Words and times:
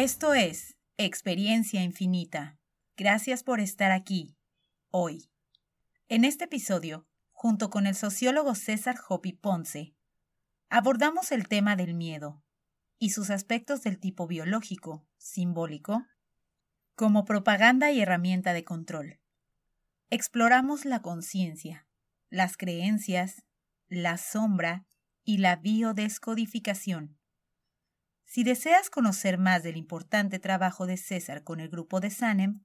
Esto 0.00 0.32
es 0.32 0.76
Experiencia 0.96 1.82
Infinita. 1.82 2.56
Gracias 2.96 3.42
por 3.42 3.58
estar 3.58 3.90
aquí, 3.90 4.36
hoy. 4.92 5.28
En 6.08 6.24
este 6.24 6.44
episodio, 6.44 7.08
junto 7.32 7.68
con 7.68 7.84
el 7.84 7.96
sociólogo 7.96 8.54
César 8.54 8.94
Hopi 9.08 9.32
Ponce, 9.32 9.96
abordamos 10.68 11.32
el 11.32 11.48
tema 11.48 11.74
del 11.74 11.94
miedo 11.94 12.44
y 13.00 13.10
sus 13.10 13.30
aspectos 13.30 13.82
del 13.82 13.98
tipo 13.98 14.28
biológico, 14.28 15.04
simbólico, 15.16 16.06
como 16.94 17.24
propaganda 17.24 17.90
y 17.90 18.00
herramienta 18.00 18.52
de 18.52 18.62
control. 18.62 19.18
Exploramos 20.10 20.84
la 20.84 21.02
conciencia, 21.02 21.88
las 22.30 22.56
creencias, 22.56 23.42
la 23.88 24.16
sombra 24.16 24.86
y 25.24 25.38
la 25.38 25.56
biodescodificación. 25.56 27.17
Si 28.28 28.44
deseas 28.44 28.90
conocer 28.90 29.38
más 29.38 29.62
del 29.62 29.78
importante 29.78 30.38
trabajo 30.38 30.84
de 30.86 30.98
César 30.98 31.44
con 31.44 31.60
el 31.60 31.70
grupo 31.70 31.98
de 31.98 32.10
Sanem, 32.10 32.60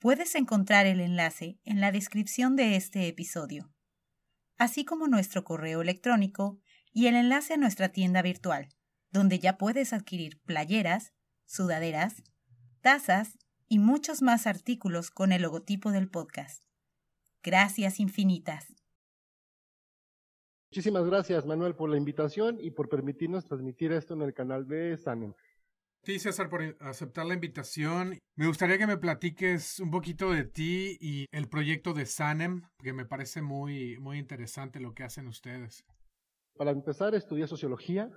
puedes 0.00 0.34
encontrar 0.34 0.86
el 0.86 1.00
enlace 1.00 1.60
en 1.62 1.80
la 1.80 1.92
descripción 1.92 2.56
de 2.56 2.74
este 2.74 3.06
episodio, 3.06 3.72
así 4.58 4.84
como 4.84 5.06
nuestro 5.06 5.44
correo 5.44 5.80
electrónico 5.80 6.58
y 6.92 7.06
el 7.06 7.14
enlace 7.14 7.54
a 7.54 7.56
nuestra 7.56 7.90
tienda 7.90 8.20
virtual, 8.20 8.68
donde 9.12 9.38
ya 9.38 9.58
puedes 9.58 9.92
adquirir 9.92 10.40
playeras, 10.42 11.12
sudaderas, 11.46 12.24
tazas 12.80 13.38
y 13.68 13.78
muchos 13.78 14.22
más 14.22 14.48
artículos 14.48 15.12
con 15.12 15.30
el 15.30 15.42
logotipo 15.42 15.92
del 15.92 16.10
podcast. 16.10 16.64
Gracias 17.44 18.00
infinitas. 18.00 18.66
Muchísimas 20.72 21.04
gracias, 21.04 21.44
Manuel, 21.46 21.74
por 21.74 21.90
la 21.90 21.96
invitación 21.96 22.58
y 22.60 22.70
por 22.70 22.88
permitirnos 22.88 23.44
transmitir 23.44 23.90
esto 23.90 24.14
en 24.14 24.22
el 24.22 24.32
canal 24.32 24.68
de 24.68 24.96
Sanem. 24.96 25.34
Sí, 26.04 26.20
César, 26.20 26.48
por 26.48 26.62
aceptar 26.78 27.26
la 27.26 27.34
invitación. 27.34 28.16
Me 28.36 28.46
gustaría 28.46 28.78
que 28.78 28.86
me 28.86 28.96
platiques 28.96 29.80
un 29.80 29.90
poquito 29.90 30.30
de 30.30 30.44
ti 30.44 30.96
y 31.00 31.26
el 31.32 31.48
proyecto 31.48 31.92
de 31.92 32.06
Sanem, 32.06 32.62
que 32.78 32.92
me 32.92 33.04
parece 33.04 33.42
muy, 33.42 33.98
muy 33.98 34.18
interesante 34.18 34.78
lo 34.78 34.94
que 34.94 35.02
hacen 35.02 35.26
ustedes. 35.26 35.84
Para 36.56 36.70
empezar, 36.70 37.16
estudié 37.16 37.48
sociología, 37.48 38.08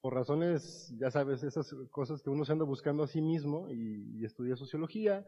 por 0.00 0.14
razones, 0.14 0.94
ya 0.98 1.10
sabes, 1.10 1.42
esas 1.42 1.76
cosas 1.90 2.22
que 2.22 2.30
uno 2.30 2.46
se 2.46 2.52
anda 2.52 2.64
buscando 2.64 3.02
a 3.02 3.06
sí 3.06 3.20
mismo, 3.20 3.68
y, 3.68 4.18
y 4.18 4.24
estudié 4.24 4.56
sociología. 4.56 5.26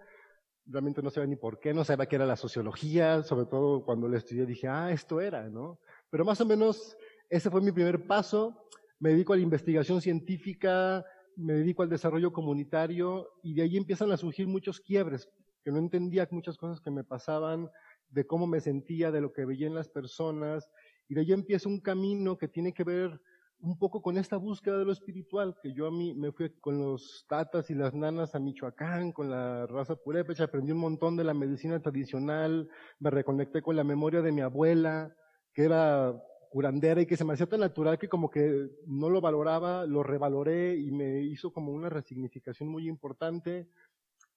Realmente 0.64 1.02
no 1.02 1.10
sabía 1.10 1.28
ni 1.28 1.36
por 1.36 1.60
qué, 1.60 1.74
no 1.74 1.84
sabía 1.84 2.06
qué 2.06 2.16
era 2.16 2.26
la 2.26 2.36
sociología, 2.36 3.22
sobre 3.22 3.44
todo 3.44 3.84
cuando 3.84 4.08
la 4.08 4.16
estudié 4.16 4.46
dije, 4.46 4.66
ah, 4.66 4.90
esto 4.90 5.20
era, 5.20 5.50
¿no? 5.50 5.78
Pero 6.10 6.24
más 6.24 6.40
o 6.40 6.46
menos 6.46 6.96
ese 7.30 7.50
fue 7.50 7.60
mi 7.60 7.72
primer 7.72 8.06
paso. 8.06 8.56
Me 8.98 9.10
dedico 9.10 9.32
a 9.32 9.36
la 9.36 9.42
investigación 9.42 10.00
científica, 10.00 11.04
me 11.36 11.54
dedico 11.54 11.82
al 11.82 11.88
desarrollo 11.88 12.32
comunitario 12.32 13.28
y 13.42 13.54
de 13.54 13.62
ahí 13.62 13.76
empiezan 13.76 14.10
a 14.10 14.16
surgir 14.16 14.48
muchos 14.48 14.80
quiebres, 14.80 15.28
que 15.62 15.70
no 15.70 15.78
entendía 15.78 16.26
muchas 16.30 16.56
cosas 16.56 16.80
que 16.80 16.90
me 16.90 17.04
pasaban, 17.04 17.70
de 18.10 18.26
cómo 18.26 18.46
me 18.46 18.60
sentía, 18.60 19.12
de 19.12 19.20
lo 19.20 19.32
que 19.32 19.44
veía 19.44 19.66
en 19.66 19.74
las 19.74 19.88
personas. 19.88 20.68
Y 21.08 21.14
de 21.14 21.20
ahí 21.20 21.32
empieza 21.32 21.68
un 21.68 21.80
camino 21.80 22.36
que 22.36 22.48
tiene 22.48 22.72
que 22.72 22.84
ver 22.84 23.20
un 23.60 23.78
poco 23.78 24.02
con 24.02 24.16
esta 24.18 24.36
búsqueda 24.36 24.78
de 24.78 24.84
lo 24.84 24.92
espiritual, 24.92 25.56
que 25.60 25.72
yo 25.72 25.86
a 25.86 25.90
mí 25.90 26.14
me 26.14 26.32
fui 26.32 26.50
con 26.60 26.78
los 26.78 27.26
tatas 27.28 27.70
y 27.70 27.74
las 27.74 27.92
nanas 27.92 28.34
a 28.34 28.38
Michoacán, 28.38 29.12
con 29.12 29.30
la 29.30 29.66
raza 29.66 29.96
purépecha, 29.96 30.44
aprendí 30.44 30.72
un 30.72 30.78
montón 30.78 31.16
de 31.16 31.24
la 31.24 31.34
medicina 31.34 31.80
tradicional, 31.80 32.68
me 33.00 33.10
reconecté 33.10 33.60
con 33.60 33.74
la 33.74 33.84
memoria 33.84 34.22
de 34.22 34.32
mi 34.32 34.42
abuela, 34.42 35.14
que 35.58 35.64
era 35.64 36.14
curandera 36.50 37.00
y 37.02 37.06
que 37.06 37.16
se 37.16 37.24
me 37.24 37.32
hacía 37.32 37.48
tan 37.48 37.58
natural 37.58 37.98
que 37.98 38.08
como 38.08 38.30
que 38.30 38.70
no 38.86 39.10
lo 39.10 39.20
valoraba, 39.20 39.86
lo 39.86 40.04
revaloré 40.04 40.76
y 40.76 40.92
me 40.92 41.20
hizo 41.22 41.52
como 41.52 41.72
una 41.72 41.88
resignificación 41.88 42.68
muy 42.68 42.86
importante. 42.86 43.66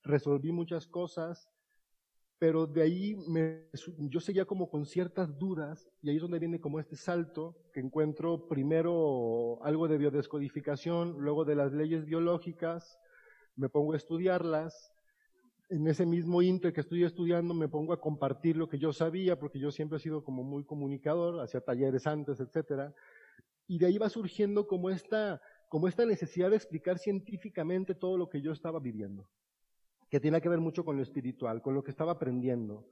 Resolví 0.02 0.52
muchas 0.52 0.88
cosas, 0.88 1.48
pero 2.40 2.66
de 2.66 2.82
ahí 2.82 3.16
me, 3.28 3.68
yo 4.00 4.20
seguía 4.20 4.46
como 4.46 4.72
con 4.72 4.88
ciertas 4.88 5.38
dudas 5.38 5.88
y 6.02 6.10
ahí 6.10 6.16
es 6.16 6.24
donde 6.24 6.40
viene 6.40 6.60
como 6.60 6.80
este 6.80 6.96
salto 6.96 7.56
que 7.72 7.82
encuentro 7.82 8.48
primero 8.48 9.64
algo 9.64 9.88
de 9.88 10.00
biodescodificación, 10.00 11.18
luego 11.20 11.46
de 11.46 11.54
las 11.54 11.72
leyes 11.72 12.04
biológicas, 12.04 12.98
me 13.56 13.70
pongo 13.70 13.94
a 13.94 13.98
estudiarlas 13.98 14.92
en 15.72 15.88
ese 15.88 16.06
mismo 16.06 16.42
inter 16.42 16.74
que 16.74 16.82
estoy 16.82 17.06
estudiando 17.06 17.54
me 17.54 17.70
pongo 17.70 17.94
a 17.94 18.02
compartir 18.02 18.58
lo 18.58 18.68
que 18.68 18.78
yo 18.78 18.92
sabía, 18.92 19.40
porque 19.40 19.58
yo 19.58 19.72
siempre 19.72 19.98
he 19.98 20.02
sido 20.02 20.22
como 20.22 20.44
muy 20.44 20.66
comunicador, 20.66 21.40
hacía 21.40 21.62
talleres 21.62 22.06
antes, 22.08 22.42
etcétera, 22.42 22.94
y 23.68 23.80
de 23.80 23.86
ahí 23.86 23.98
va 23.98 24.10
surgiendo 24.10 24.68
como 24.68 24.90
esta, 24.90 25.42
como 25.70 25.88
esta 25.88 26.06
necesidad 26.06 26.50
de 26.50 26.58
explicar 26.58 27.00
científicamente 27.00 27.96
todo 27.96 28.18
lo 28.18 28.28
que 28.28 28.42
yo 28.42 28.52
estaba 28.52 28.82
viviendo, 28.82 29.30
que 30.10 30.20
tiene 30.20 30.42
que 30.42 30.50
ver 30.50 30.60
mucho 30.60 30.84
con 30.84 30.98
lo 30.98 31.04
espiritual, 31.04 31.62
con 31.62 31.74
lo 31.74 31.84
que 31.84 31.92
estaba 31.92 32.12
aprendiendo. 32.12 32.86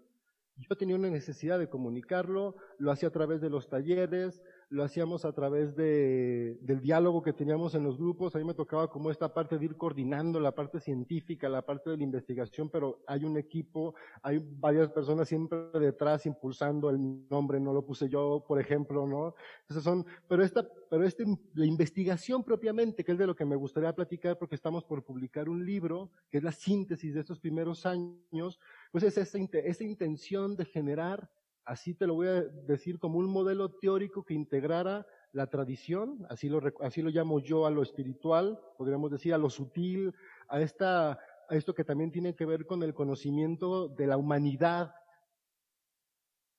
Yo 0.56 0.78
tenía 0.78 0.96
una 0.96 1.10
necesidad 1.10 1.60
de 1.60 1.68
comunicarlo, 1.68 2.56
lo 2.78 2.92
hacía 2.92 3.10
a 3.10 3.12
través 3.12 3.42
de 3.42 3.50
los 3.50 3.68
talleres, 3.68 4.42
lo 4.70 4.84
hacíamos 4.84 5.26
a 5.26 5.34
través 5.34 5.76
de, 5.76 6.58
del 6.62 6.80
diálogo 6.80 7.24
que 7.24 7.34
teníamos 7.34 7.74
en 7.74 7.84
los 7.84 7.98
grupos. 7.98 8.36
A 8.36 8.38
mí 8.38 8.44
me 8.44 8.54
tocaba 8.54 8.90
como 8.90 9.10
esta 9.10 9.34
parte 9.34 9.58
de 9.58 9.66
ir 9.66 9.76
coordinando 9.76 10.40
la 10.40 10.54
parte 10.54 10.80
científica, 10.80 11.50
la 11.50 11.64
parte 11.64 11.90
de 11.90 11.98
la 11.98 12.04
investigación, 12.04 12.70
pero 12.70 13.02
hay 13.08 13.26
un 13.26 13.38
equipo, 13.38 13.96
hay 14.22 14.40
varias 14.40 14.90
personas 14.92 15.28
siempre 15.28 15.58
detrás 15.74 16.28
impulsando 16.28 16.92
el 16.92 17.28
nombre, 17.30 17.60
no 17.60 17.74
lo 17.74 17.84
puse 17.84 18.10
yo, 18.10 18.44
por 18.48 18.60
ejemplo, 18.62 19.08
¿no? 19.08 19.34
Entonces 19.62 19.84
son, 19.84 20.06
pero 20.28 20.44
esta, 20.44 20.68
pero 20.90 21.04
este, 21.04 21.26
la 21.56 21.66
investigación 21.66 22.44
propiamente, 22.44 23.04
que 23.04 23.14
es 23.14 23.18
de 23.18 23.28
lo 23.28 23.36
que 23.36 23.46
me 23.46 23.56
gustaría 23.56 23.96
platicar 23.96 24.38
porque 24.38 24.56
estamos 24.56 24.84
por 24.84 25.04
publicar 25.04 25.50
un 25.50 25.66
libro, 25.66 26.12
que 26.30 26.38
es 26.38 26.44
la 26.44 26.52
síntesis 26.52 27.16
de 27.16 27.22
estos 27.22 27.40
primeros 27.40 27.88
años, 27.88 28.60
pues 28.92 29.04
es 29.04 29.18
esta, 29.18 29.40
esta 29.40 29.84
intención 29.84 30.56
de 30.56 30.66
generar 30.66 31.28
así 31.70 31.94
te 31.94 32.08
lo 32.08 32.16
voy 32.16 32.28
a 32.28 32.42
decir 32.42 32.98
como 32.98 33.20
un 33.20 33.28
modelo 33.28 33.70
teórico 33.70 34.24
que 34.26 34.34
integrara 34.34 35.06
la 35.34 35.48
tradición, 35.48 36.26
así 36.28 36.50
lo, 36.50 36.60
así 36.82 37.04
lo 37.04 37.12
llamo 37.12 37.40
yo 37.40 37.68
a 37.68 37.70
lo 37.70 37.84
espiritual, 37.84 38.60
podríamos 38.76 39.12
decir 39.12 39.36
a 39.36 39.38
lo 39.38 39.52
sutil, 39.52 40.16
a, 40.48 40.62
esta, 40.62 41.12
a 41.12 41.20
esto 41.52 41.76
que 41.76 41.84
también 41.84 42.12
tiene 42.12 42.36
que 42.36 42.48
ver 42.48 42.66
con 42.66 42.82
el 42.82 42.96
conocimiento 42.96 43.88
de 43.88 44.08
la 44.08 44.18
humanidad, 44.18 44.96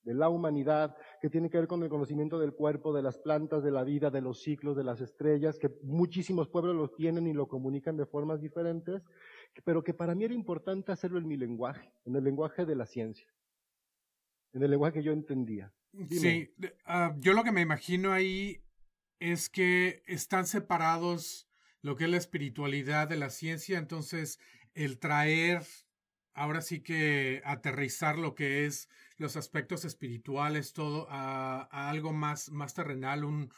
de 0.03 0.13
la 0.13 0.29
humanidad, 0.29 0.95
que 1.21 1.29
tiene 1.29 1.49
que 1.49 1.57
ver 1.57 1.67
con 1.67 1.83
el 1.83 1.89
conocimiento 1.89 2.39
del 2.39 2.53
cuerpo, 2.53 2.93
de 2.93 3.03
las 3.03 3.17
plantas, 3.17 3.63
de 3.63 3.71
la 3.71 3.83
vida, 3.83 4.11
de 4.11 4.21
los 4.21 4.41
ciclos, 4.41 4.77
de 4.77 4.85
las 4.85 5.01
estrellas, 5.01 5.59
que 5.59 5.69
muchísimos 5.83 6.47
pueblos 6.47 6.77
lo 6.77 6.89
tienen 6.89 7.27
y 7.27 7.33
lo 7.33 7.49
comunican 7.49 7.97
de 7.97 8.05
formas 8.05 8.39
diferentes, 8.39 9.03
pero 9.65 9.83
que 9.83 9.93
para 9.93 10.15
mí 10.15 10.23
era 10.23 10.33
importante 10.33 10.93
hacerlo 10.93 11.19
en 11.19 11.27
mi 11.27 11.35
lenguaje, 11.35 11.91
en 12.05 12.15
el 12.15 12.23
lenguaje 12.23 12.65
de 12.65 12.75
la 12.75 12.85
ciencia 12.85 13.27
en 14.53 14.63
el 14.63 14.71
lenguaje 14.71 14.99
que 14.99 15.03
yo 15.03 15.11
entendía. 15.11 15.73
Sí, 16.09 16.53
ah, 16.85 17.15
yo 17.19 17.33
lo 17.33 17.43
que 17.43 17.51
me 17.51 17.61
imagino 17.61 18.13
ahí 18.13 18.63
es 19.19 19.49
que 19.49 20.03
están 20.07 20.47
separados 20.47 21.49
lo 21.81 21.95
que 21.95 22.05
es 22.05 22.09
la 22.09 22.17
espiritualidad 22.17 23.07
de 23.07 23.17
la 23.17 23.29
ciencia, 23.29 23.77
entonces 23.77 24.39
el 24.73 24.99
traer, 24.99 25.63
ahora 26.33 26.61
sí 26.61 26.81
que 26.81 27.41
aterrizar 27.43 28.17
lo 28.17 28.35
que 28.35 28.65
es 28.65 28.87
los 29.17 29.35
aspectos 29.35 29.85
espirituales, 29.85 30.73
todo 30.73 31.07
a, 31.09 31.89
algo 31.89 32.13
más, 32.13 32.49
más 32.51 32.73
terrenal, 32.73 33.23
un, 33.23 33.51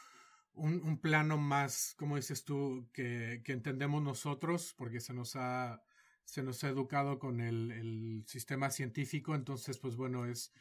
un, 0.54 0.98
plano 0.98 1.38
más, 1.38 1.94
como 1.98 2.16
dices 2.16 2.44
tú, 2.44 2.88
que, 2.92 3.42
que 3.44 3.52
entendemos 3.52 4.02
nosotros, 4.02 4.74
porque 4.76 5.00
se 5.00 5.14
nos 5.14 5.36
ha, 5.36 5.82
se 6.24 6.42
nos 6.42 6.62
ha 6.64 6.68
educado 6.68 7.18
con 7.18 7.40
el, 7.40 7.70
el 7.72 8.24
sistema 8.26 8.70
científico, 8.70 9.34
entonces, 9.34 9.78
pues 9.78 9.96
bueno, 9.96 10.26
es, 10.26 10.52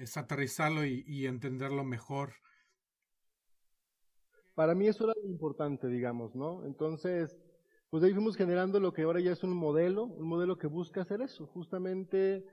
es 0.00 0.16
aterrizarlo 0.16 0.84
y, 0.84 1.26
entenderlo 1.26 1.84
mejor. 1.84 2.32
Para 4.54 4.74
mí 4.74 4.88
eso 4.88 5.04
era 5.04 5.14
lo 5.22 5.30
importante, 5.30 5.88
digamos, 5.88 6.34
¿no? 6.34 6.64
Entonces, 6.64 7.36
pues 7.90 8.02
ahí 8.02 8.12
fuimos 8.12 8.36
generando 8.36 8.80
lo 8.80 8.92
que 8.92 9.02
ahora 9.02 9.20
ya 9.20 9.32
es 9.32 9.42
un 9.42 9.52
modelo, 9.52 10.04
un 10.04 10.26
modelo 10.26 10.58
que 10.58 10.66
busca 10.66 11.02
hacer 11.02 11.22
eso, 11.22 11.46
justamente 11.46 12.44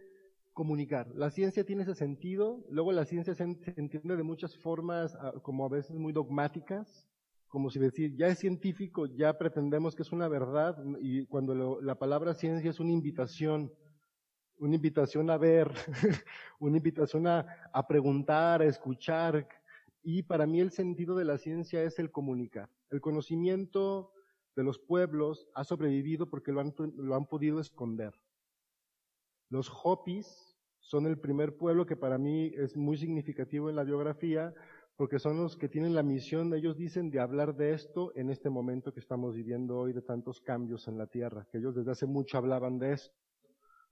comunicar. 0.53 1.07
La 1.15 1.29
ciencia 1.29 1.65
tiene 1.65 1.83
ese 1.83 1.95
sentido, 1.95 2.65
luego 2.69 2.91
la 2.91 3.05
ciencia 3.05 3.35
se, 3.35 3.43
entiende 3.43 4.15
de 4.15 4.23
muchas 4.23 4.57
formas, 4.57 5.15
ah, 5.15 5.33
como 5.41 5.65
a 5.65 5.69
veces 5.69 5.97
muy 5.97 6.13
dogmáticas, 6.13 7.07
como 7.47 7.69
si 7.69 7.79
decir, 7.79 8.15
ya 8.17 8.27
es 8.27 8.39
científico, 8.39 9.05
ya 9.05 9.37
pretendemos 9.37 9.95
que 9.95 10.01
es 10.01 10.11
una 10.11 10.27
verdad, 10.27 10.77
y 10.99 11.25
cuando 11.25 11.79
la 11.81 11.95
palabra 11.95 12.33
ciencia 12.33 12.69
es 12.69 12.79
una 12.79 12.91
invitación 12.91 13.71
una 14.59 14.75
invitación 14.75 15.29
a 15.29 15.37
ver, 15.37 15.71
una 16.59 16.77
invitación 16.77 17.27
a, 17.27 17.45
preguntar, 17.87 18.61
a 18.61 18.65
escuchar. 18.65 19.47
Y 20.03 20.23
para 20.23 20.45
mí 20.45 20.59
el 20.59 20.71
sentido 20.71 21.15
de 21.15 21.25
la 21.25 21.37
ciencia 21.37 21.83
es 21.83 21.99
el 21.99 22.11
comunicar. 22.11 22.69
El 22.89 23.01
conocimiento 23.01 24.11
de 24.55 24.63
los 24.63 24.79
pueblos 24.79 25.47
ha 25.53 25.63
sobrevivido 25.63 26.29
porque 26.29 26.51
lo 26.51 26.61
han, 26.61 26.73
lo 26.95 27.15
han 27.15 27.25
podido 27.25 27.59
esconder. 27.59 28.13
Los 29.49 29.71
Hopis 29.83 30.57
son 30.79 31.05
el 31.05 31.19
primer 31.19 31.57
pueblo 31.57 31.85
que 31.85 31.95
para 31.95 32.17
mí 32.17 32.51
es 32.55 32.75
muy 32.75 32.97
significativo 32.97 33.69
en 33.69 33.75
la 33.75 33.83
biografía 33.83 34.53
porque 34.97 35.19
son 35.19 35.37
los 35.37 35.55
que 35.55 35.69
tienen 35.69 35.93
la 35.93 36.01
misión, 36.01 36.51
ellos 36.55 36.75
dicen, 36.75 37.11
de 37.11 37.19
hablar 37.19 37.55
de 37.55 37.71
esto 37.71 38.11
en 38.15 38.31
este 38.31 38.49
momento 38.49 38.91
que 38.91 38.99
estamos 38.99 39.35
viviendo 39.35 39.77
hoy 39.77 39.93
de 39.93 40.01
tantos 40.01 40.41
cambios 40.41 40.87
en 40.87 40.97
la 40.97 41.05
Tierra, 41.05 41.47
que 41.51 41.59
ellos 41.59 41.75
desde 41.75 41.91
hace 41.91 42.07
mucho 42.07 42.39
hablaban 42.39 42.79
de 42.79 42.93
esto. 42.93 43.15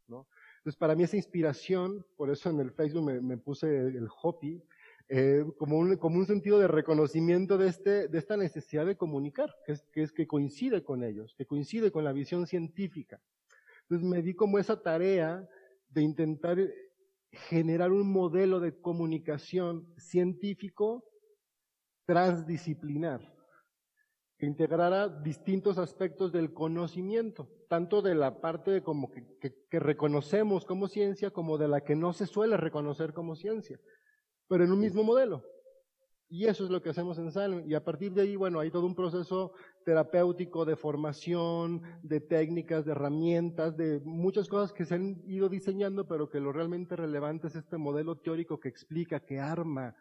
¿no? 0.07 0.27
Entonces, 0.65 0.79
para 0.79 0.95
mí 0.95 1.03
esa 1.03 1.15
inspiración, 1.15 2.03
por 2.17 2.31
eso 2.31 2.50
en 2.50 2.59
el 2.59 2.71
Facebook 2.71 3.03
me, 3.21 3.38
puse 3.38 3.67
el 3.77 4.07
Hopi, 4.23 4.63
eh, 5.09 5.45
como, 5.59 5.77
un, 5.77 6.25
sentido 6.25 6.57
de 6.57 6.67
reconocimiento 6.67 7.59
de, 7.59 7.67
este, 7.67 8.07
de 8.07 8.17
esta 8.17 8.35
necesidad 8.35 8.83
de 8.83 8.97
comunicar, 8.97 9.56
que 9.63 9.73
es, 9.73 9.83
que 9.94 10.01
es 10.01 10.12
que 10.12 10.25
coincide 10.25 10.83
con 10.83 11.03
ellos, 11.03 11.35
que 11.38 11.45
coincide 11.45 11.91
con 11.91 12.03
la 12.03 12.13
visión 12.13 12.47
científica. 12.47 13.21
Entonces 13.83 14.09
me 14.09 14.23
di 14.23 14.33
como 14.33 14.57
esa 14.57 14.81
tarea 14.81 15.47
de 15.89 16.01
intentar 16.01 16.57
generar 17.29 17.91
un 17.91 18.12
modelo 18.12 18.59
de 18.59 18.75
comunicación 18.81 19.88
científico 19.97 21.06
transdisciplinar, 22.07 23.34
que 24.37 24.45
integrara 24.45 25.07
distintos 25.07 25.77
aspectos 25.77 26.31
del 26.31 26.53
conocimiento, 26.53 27.47
tanto 27.69 28.01
de 28.01 28.15
la 28.15 28.41
parte 28.41 28.71
de 28.71 28.83
como 28.83 29.09
que, 29.09 29.25
que, 29.39 29.79
reconocemos 29.79 30.65
como 30.65 30.87
ciencia, 30.87 31.31
como 31.31 31.57
de 31.57 31.67
la 31.67 31.81
que 31.81 31.95
no 31.95 32.11
se 32.11 32.27
suele 32.27 32.57
reconocer 32.57 33.13
como 33.13 33.35
ciencia, 33.35 33.79
pero 34.47 34.65
en 34.65 34.71
un 34.71 34.79
mismo 34.79 35.03
modelo. 35.03 35.43
Y 36.27 36.47
eso 36.47 36.63
es 36.63 36.71
lo 36.71 36.81
que 36.81 36.89
hacemos 36.89 37.19
en 37.19 37.31
Salem. 37.31 37.69
Y 37.69 37.75
a 37.75 37.83
partir 37.83 38.11
de 38.11 38.23
ahí, 38.23 38.35
bueno, 38.35 38.59
hay 38.59 38.71
todo 38.71 38.85
un 38.85 38.95
proceso 38.95 39.53
terapéutico 39.85 40.65
de 40.65 40.75
formación, 40.75 41.83
de 42.01 42.19
técnicas, 42.19 42.83
de 42.83 42.93
herramientas, 42.93 43.77
de 43.77 44.01
muchas 44.03 44.49
cosas 44.49 44.73
que 44.73 44.85
se 44.85 44.95
han 44.95 45.21
ido 45.27 45.49
diseñando, 45.49 46.07
pero 46.07 46.29
que 46.29 46.39
lo 46.39 46.51
realmente 46.51 46.95
relevante 46.95 47.47
es 47.47 47.55
este 47.55 47.77
modelo 47.77 48.17
teórico 48.17 48.59
que 48.59 48.69
explica, 48.69 49.19
que 49.19 49.39
arma, 49.39 49.95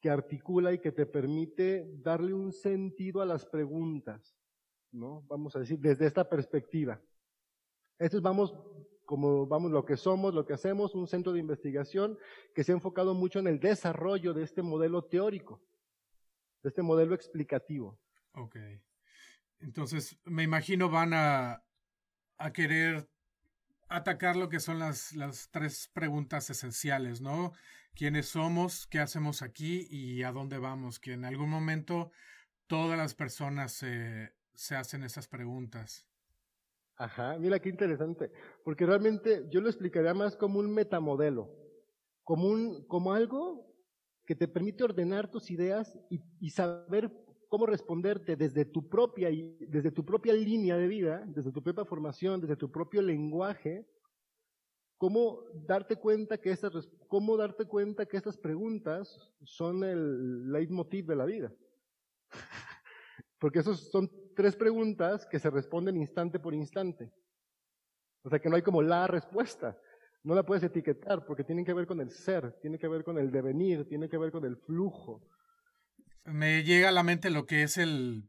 que 0.00 0.10
articula 0.10 0.72
y 0.72 0.78
que 0.78 0.92
te 0.92 1.06
permite 1.06 1.86
darle 2.02 2.32
un 2.32 2.52
sentido 2.52 3.20
a 3.20 3.26
las 3.26 3.44
preguntas, 3.46 4.36
¿no? 4.92 5.22
Vamos 5.22 5.56
a 5.56 5.60
decir, 5.60 5.78
desde 5.78 6.06
esta 6.06 6.28
perspectiva. 6.28 7.00
Esto 7.98 8.20
vamos, 8.20 8.54
como 9.04 9.46
vamos, 9.46 9.72
lo 9.72 9.84
que 9.84 9.96
somos, 9.96 10.34
lo 10.34 10.46
que 10.46 10.52
hacemos, 10.52 10.94
un 10.94 11.08
centro 11.08 11.32
de 11.32 11.40
investigación 11.40 12.16
que 12.54 12.62
se 12.62 12.72
ha 12.72 12.76
enfocado 12.76 13.14
mucho 13.14 13.40
en 13.40 13.48
el 13.48 13.58
desarrollo 13.58 14.32
de 14.34 14.44
este 14.44 14.62
modelo 14.62 15.04
teórico, 15.04 15.60
de 16.62 16.68
este 16.68 16.82
modelo 16.82 17.14
explicativo. 17.14 17.98
Ok. 18.34 18.56
Entonces, 19.60 20.16
me 20.24 20.44
imagino 20.44 20.88
van 20.88 21.12
a, 21.12 21.64
a 22.38 22.52
querer 22.52 23.08
atacar 23.88 24.36
lo 24.36 24.48
que 24.48 24.60
son 24.60 24.78
las, 24.78 25.14
las 25.16 25.50
tres 25.50 25.90
preguntas 25.92 26.50
esenciales, 26.50 27.20
¿no? 27.20 27.52
¿Quiénes 27.98 28.28
somos? 28.28 28.86
¿Qué 28.86 29.00
hacemos 29.00 29.42
aquí? 29.42 29.88
¿Y 29.90 30.22
a 30.22 30.30
dónde 30.30 30.58
vamos? 30.58 31.00
Que 31.00 31.14
en 31.14 31.24
algún 31.24 31.50
momento 31.50 32.12
todas 32.68 32.96
las 32.96 33.12
personas 33.12 33.72
se, 33.72 34.30
hacen 34.76 35.02
esas 35.02 35.26
preguntas. 35.26 36.06
Ajá, 36.94 37.36
mira 37.40 37.58
qué 37.58 37.70
interesante, 37.70 38.30
porque 38.62 38.86
realmente 38.86 39.48
yo 39.50 39.60
lo 39.60 39.68
explicaría 39.68 40.14
más 40.14 40.36
como 40.36 40.60
un 40.60 40.72
metamodelo, 40.72 41.50
como, 42.22 42.46
un, 42.46 42.86
como 42.86 43.14
algo 43.14 43.66
que 44.24 44.36
te 44.36 44.46
permite 44.46 44.84
ordenar 44.84 45.28
tus 45.28 45.50
ideas 45.50 45.98
y, 46.08 46.22
y 46.38 46.50
saber 46.50 47.10
cómo 47.48 47.66
responderte 47.66 48.36
desde 48.36 48.64
tu 48.64 48.88
propia, 48.88 49.28
desde 49.58 49.90
tu 49.90 50.04
propia 50.04 50.34
línea 50.34 50.76
de 50.76 50.86
vida, 50.86 51.24
desde 51.26 51.50
tu 51.50 51.64
propia 51.64 51.84
formación, 51.84 52.40
desde 52.40 52.54
tu 52.54 52.70
propio 52.70 53.02
lenguaje, 53.02 53.88
cómo 54.98 55.44
darte 55.66 55.96
cuenta 55.96 56.38
que 56.38 56.50
estas, 56.50 56.72
cómo 57.06 57.36
darte 57.36 57.64
cuenta 57.64 58.04
que 58.06 58.16
estas 58.16 58.36
preguntas 58.36 59.18
son 59.44 59.84
el 59.84 60.52
leitmotiv 60.52 61.06
de 61.06 61.16
la 61.16 61.24
vida. 61.24 61.52
Porque 63.38 63.60
esos 63.60 63.90
son 63.90 64.10
tres 64.34 64.56
preguntas 64.56 65.24
que 65.26 65.38
se 65.38 65.48
responden 65.48 65.96
instante 65.96 66.40
por 66.40 66.52
instante. 66.52 67.12
O 68.22 68.28
sea 68.28 68.40
que 68.40 68.48
no 68.48 68.56
hay 68.56 68.62
como 68.62 68.82
la 68.82 69.06
respuesta. 69.06 69.78
No 70.24 70.34
la 70.34 70.44
puedes 70.44 70.64
etiquetar 70.64 71.24
porque 71.24 71.44
tienen 71.44 71.64
que 71.64 71.72
ver 71.72 71.86
con 71.86 72.00
el 72.00 72.10
ser, 72.10 72.58
tiene 72.60 72.76
que 72.76 72.88
ver 72.88 73.04
con 73.04 73.18
el 73.18 73.30
devenir, 73.30 73.88
tiene 73.88 74.08
que 74.08 74.18
ver 74.18 74.32
con 74.32 74.44
el 74.44 74.56
flujo. 74.56 75.22
Me 76.24 76.64
llega 76.64 76.88
a 76.88 76.92
la 76.92 77.04
mente 77.04 77.30
lo 77.30 77.46
que 77.46 77.62
es 77.62 77.78
el 77.78 78.28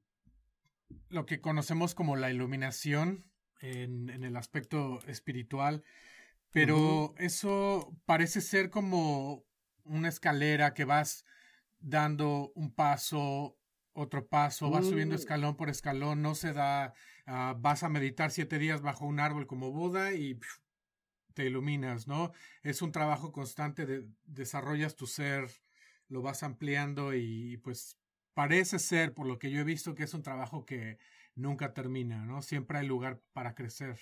lo 1.10 1.26
que 1.26 1.42
conocemos 1.42 1.96
como 1.96 2.16
la 2.16 2.32
iluminación 2.32 3.26
en 3.62 4.24
el 4.24 4.38
aspecto 4.38 5.00
espiritual, 5.08 5.84
pero 6.52 7.14
eso 7.18 7.96
parece 8.06 8.42
ser 8.42 8.70
como 8.70 9.46
una 9.84 10.10
escalera 10.10 10.74
que 10.74 10.86
vas 10.86 11.26
dando 11.80 12.52
un 12.56 12.74
paso, 12.74 13.58
otro 13.94 14.28
paso, 14.28 14.70
vas 14.70 14.86
subiendo 14.86 15.16
mm. 15.16 15.20
escalón 15.20 15.56
por 15.56 15.70
escalón, 15.70 16.22
no 16.22 16.36
se 16.36 16.54
da, 16.54 16.94
ah, 17.26 17.56
vas 17.58 17.84
a 17.84 17.90
meditar 17.90 18.32
siete 18.32 18.60
días 18.60 18.82
bajo 18.82 19.06
un 19.06 19.20
árbol 19.20 19.48
como 19.48 19.72
Buda 19.72 20.14
y 20.14 20.40
te 21.34 21.46
iluminas, 21.46 22.08
¿no? 22.08 22.32
Es 22.64 22.82
un 22.82 22.92
trabajo 22.92 23.32
constante 23.32 23.86
de 23.86 24.08
desarrollas 24.26 24.96
tu 24.96 25.08
ser 25.08 25.50
lo 26.10 26.22
vas 26.22 26.44
ampliando 26.44 27.14
y 27.14 27.58
pues 27.58 27.98
parece 28.34 28.80
ser, 28.80 29.14
por 29.14 29.28
lo 29.28 29.40
que 29.40 29.52
yo 29.52 29.62
he 29.62 29.64
visto, 29.64 29.96
que 29.96 30.04
es 30.04 30.14
un 30.14 30.24
trabajo 30.24 30.66
que 30.66 30.98
nunca 31.36 31.74
termina, 31.74 32.26
¿no? 32.26 32.42
Siempre 32.42 32.80
hay 32.80 32.88
lugar 32.88 33.22
para 33.32 33.56
crecer. 33.56 34.00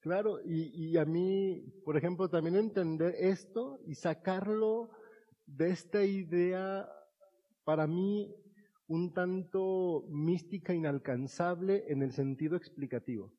Claro, 0.00 0.40
y, 0.42 0.96
a 0.96 1.04
mí, 1.04 1.62
por 1.84 1.94
ejemplo, 1.94 2.30
también 2.30 2.56
entender 2.56 3.14
esto 3.18 3.80
y 3.86 3.94
sacarlo 3.94 4.90
de 5.44 5.70
esta 5.70 6.02
idea, 6.02 6.88
para 7.64 7.86
mí, 7.86 8.34
un 8.86 9.12
tanto 9.12 10.06
mística, 10.08 10.72
inalcanzable 10.72 11.84
en 11.88 12.02
el 12.02 12.12
sentido 12.12 12.56
explicativo. 12.56 13.30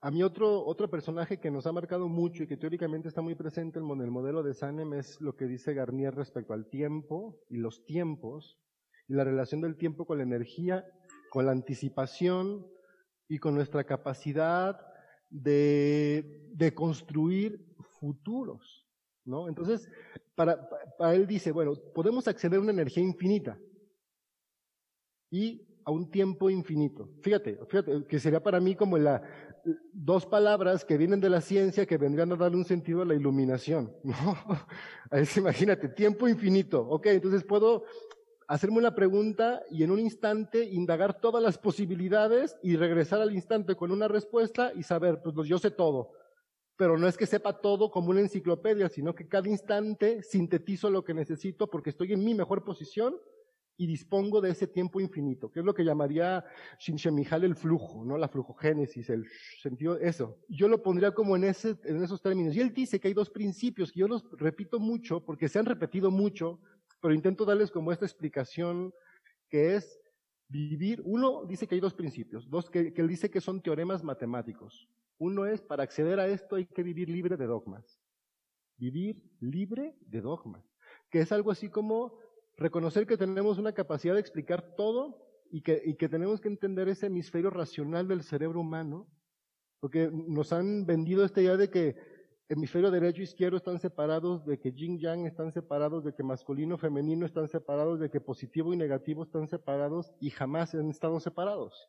A 0.00 0.12
mí 0.12 0.22
otro, 0.22 0.64
otro 0.64 0.88
personaje 0.88 1.40
que 1.40 1.50
nos 1.50 1.66
ha 1.66 1.72
marcado 1.72 2.08
mucho 2.08 2.44
y 2.44 2.46
que 2.46 2.56
teóricamente 2.56 3.08
está 3.08 3.20
muy 3.20 3.34
presente 3.34 3.80
en 3.80 4.00
el 4.00 4.10
modelo 4.10 4.44
de 4.44 4.54
Sanem 4.54 4.94
es 4.94 5.20
lo 5.20 5.34
que 5.34 5.46
dice 5.46 5.74
Garnier 5.74 6.14
respecto 6.14 6.52
al 6.52 6.68
tiempo 6.68 7.40
y 7.48 7.56
los 7.56 7.84
tiempos 7.84 8.56
y 9.08 9.14
la 9.14 9.24
relación 9.24 9.60
del 9.60 9.76
tiempo 9.76 10.06
con 10.06 10.18
la 10.18 10.24
energía, 10.24 10.84
con 11.30 11.46
la 11.46 11.52
anticipación 11.52 12.66
y 13.28 13.38
con 13.38 13.54
nuestra 13.54 13.84
capacidad 13.84 14.91
de, 15.32 16.72
construir 16.74 17.64
futuros. 17.98 18.86
¿no? 19.24 19.48
Entonces, 19.48 19.88
para, 20.34 20.68
él 21.12 21.26
dice, 21.26 21.50
bueno, 21.52 21.74
podemos 21.94 22.28
acceder 22.28 22.58
a 22.58 22.62
una 22.62 22.72
energía 22.72 23.02
infinita 23.02 23.58
y 25.30 25.66
a 25.84 25.90
un 25.90 26.10
tiempo 26.10 26.50
infinito. 26.50 27.08
Fíjate, 27.22 27.58
fíjate, 27.68 28.04
que 28.06 28.20
sería 28.20 28.42
para 28.42 28.60
mí 28.60 28.76
como 28.76 28.98
la, 28.98 29.22
dos 29.92 30.26
palabras 30.26 30.84
que 30.84 30.96
vienen 30.96 31.20
de 31.20 31.30
la 31.30 31.40
ciencia 31.40 31.86
que 31.86 31.98
vendrían 31.98 32.32
a 32.32 32.36
darle 32.36 32.58
un 32.58 32.64
sentido 32.64 33.02
a 33.02 33.06
la 33.06 33.14
iluminación. 33.14 33.92
¿no? 34.04 34.36
imagínate, 35.36 35.88
tiempo 35.88 36.28
infinito. 36.28 36.86
Ok, 36.88 37.06
entonces 37.06 37.44
puedo 37.44 37.84
hacerme 38.52 38.76
una 38.76 38.94
pregunta 38.94 39.62
y 39.70 39.82
en 39.82 39.90
un 39.90 39.98
instante 39.98 40.62
indagar 40.62 41.18
todas 41.18 41.42
las 41.42 41.56
posibilidades 41.56 42.58
y 42.62 42.76
regresar 42.76 43.22
al 43.22 43.32
instante 43.32 43.76
con 43.76 43.90
una 43.90 44.08
respuesta 44.08 44.72
y 44.74 44.82
saber, 44.82 45.22
pues 45.22 45.48
yo 45.48 45.58
sé 45.58 45.70
todo. 45.70 46.12
Pero 46.76 46.98
no 46.98 47.08
es 47.08 47.16
que 47.16 47.24
sepa 47.24 47.62
todo 47.62 47.90
como 47.90 48.10
una 48.10 48.20
enciclopedia, 48.20 48.90
sino 48.90 49.14
que 49.14 49.26
cada 49.26 49.48
instante 49.48 50.22
sintetizo 50.22 50.90
lo 50.90 51.02
que 51.02 51.14
necesito 51.14 51.70
porque 51.70 51.88
estoy 51.88 52.12
en 52.12 52.22
mi 52.22 52.34
mejor 52.34 52.62
posición 52.62 53.14
y 53.78 53.86
dispongo 53.86 54.42
de 54.42 54.50
ese 54.50 54.66
tiempo 54.66 55.00
infinito, 55.00 55.50
que 55.50 55.60
es 55.60 55.64
lo 55.64 55.72
que 55.72 55.82
llamaría 55.82 56.44
Shinshemihal 56.78 57.44
el 57.44 57.56
flujo, 57.56 58.04
¿no? 58.04 58.18
La 58.18 58.28
flujogénesis, 58.28 59.08
el 59.08 59.26
sentido, 59.62 59.96
eso. 59.98 60.36
Yo 60.50 60.68
lo 60.68 60.82
pondría 60.82 61.12
como 61.12 61.36
en, 61.36 61.44
en 61.44 62.02
esos 62.04 62.20
términos. 62.20 62.54
Y 62.54 62.60
él 62.60 62.74
dice 62.74 63.00
que 63.00 63.08
hay 63.08 63.14
dos 63.14 63.30
principios, 63.30 63.90
que 63.90 64.00
yo 64.00 64.08
los 64.08 64.30
repito 64.32 64.78
mucho, 64.78 65.24
porque 65.24 65.48
se 65.48 65.58
han 65.58 65.64
repetido 65.64 66.10
mucho, 66.10 66.60
pero 67.02 67.14
intento 67.14 67.44
darles 67.44 67.70
como 67.72 67.90
esta 67.90 68.06
explicación, 68.06 68.94
que 69.50 69.74
es 69.74 70.00
vivir, 70.48 71.02
uno 71.04 71.44
dice 71.44 71.66
que 71.66 71.74
hay 71.74 71.80
dos 71.80 71.94
principios, 71.94 72.48
dos 72.48 72.70
que, 72.70 72.94
él 72.96 73.08
dice 73.08 73.28
que 73.28 73.40
son 73.40 73.60
teoremas 73.60 74.04
matemáticos. 74.04 74.88
Uno 75.18 75.44
es, 75.44 75.60
para 75.60 75.82
acceder 75.82 76.20
a 76.20 76.28
esto 76.28 76.56
hay 76.56 76.66
que 76.66 76.84
vivir 76.84 77.08
libre 77.08 77.36
de 77.36 77.46
dogmas. 77.46 78.00
Vivir 78.78 79.20
libre 79.40 79.96
de 80.00 80.20
dogmas. 80.20 80.64
Que 81.10 81.20
es 81.20 81.32
algo 81.32 81.50
así 81.50 81.68
como 81.68 82.18
reconocer 82.56 83.06
que 83.06 83.16
tenemos 83.16 83.58
una 83.58 83.72
capacidad 83.72 84.14
de 84.14 84.20
explicar 84.20 84.76
todo 84.76 85.26
y 85.50 85.62
que, 85.62 85.82
y 85.84 85.96
que 85.96 86.08
tenemos 86.08 86.40
que 86.40 86.48
entender 86.48 86.88
ese 86.88 87.06
hemisferio 87.06 87.50
racional 87.50 88.06
del 88.06 88.22
cerebro 88.22 88.60
humano, 88.60 89.08
porque 89.80 90.08
nos 90.12 90.52
han 90.52 90.86
vendido 90.86 91.24
esta 91.24 91.40
idea 91.40 91.56
de 91.56 91.68
que 91.68 91.96
hemisferio 92.52 92.90
derecho 92.90 93.20
e 93.20 93.24
izquierdo 93.24 93.56
están 93.56 93.78
separados, 93.78 94.44
de 94.44 94.58
que 94.58 94.72
yin 94.72 94.98
yang 94.98 95.26
están 95.26 95.52
separados, 95.52 96.04
de 96.04 96.14
que 96.14 96.22
masculino 96.22 96.76
femenino 96.78 97.26
están 97.26 97.48
separados, 97.48 97.98
de 97.98 98.10
que 98.10 98.20
positivo 98.20 98.72
y 98.72 98.76
negativo 98.76 99.22
están 99.22 99.48
separados 99.48 100.12
y 100.20 100.30
jamás 100.30 100.74
han 100.74 100.90
estado 100.90 101.18
separados. 101.20 101.88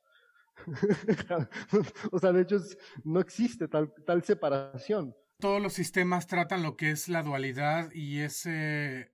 o 2.12 2.20
sea, 2.20 2.32
de 2.32 2.42
hecho 2.42 2.58
no 3.04 3.20
existe 3.20 3.68
tal, 3.68 3.94
tal 4.06 4.24
separación. 4.24 5.16
Todos 5.40 5.62
los 5.62 5.74
sistemas 5.74 6.28
tratan 6.28 6.64
lo 6.64 6.78
que 6.78 6.92
es 6.92 7.10
la 7.10 7.24
dualidad 7.24 7.92
y 7.94 8.20
ese 8.20 9.12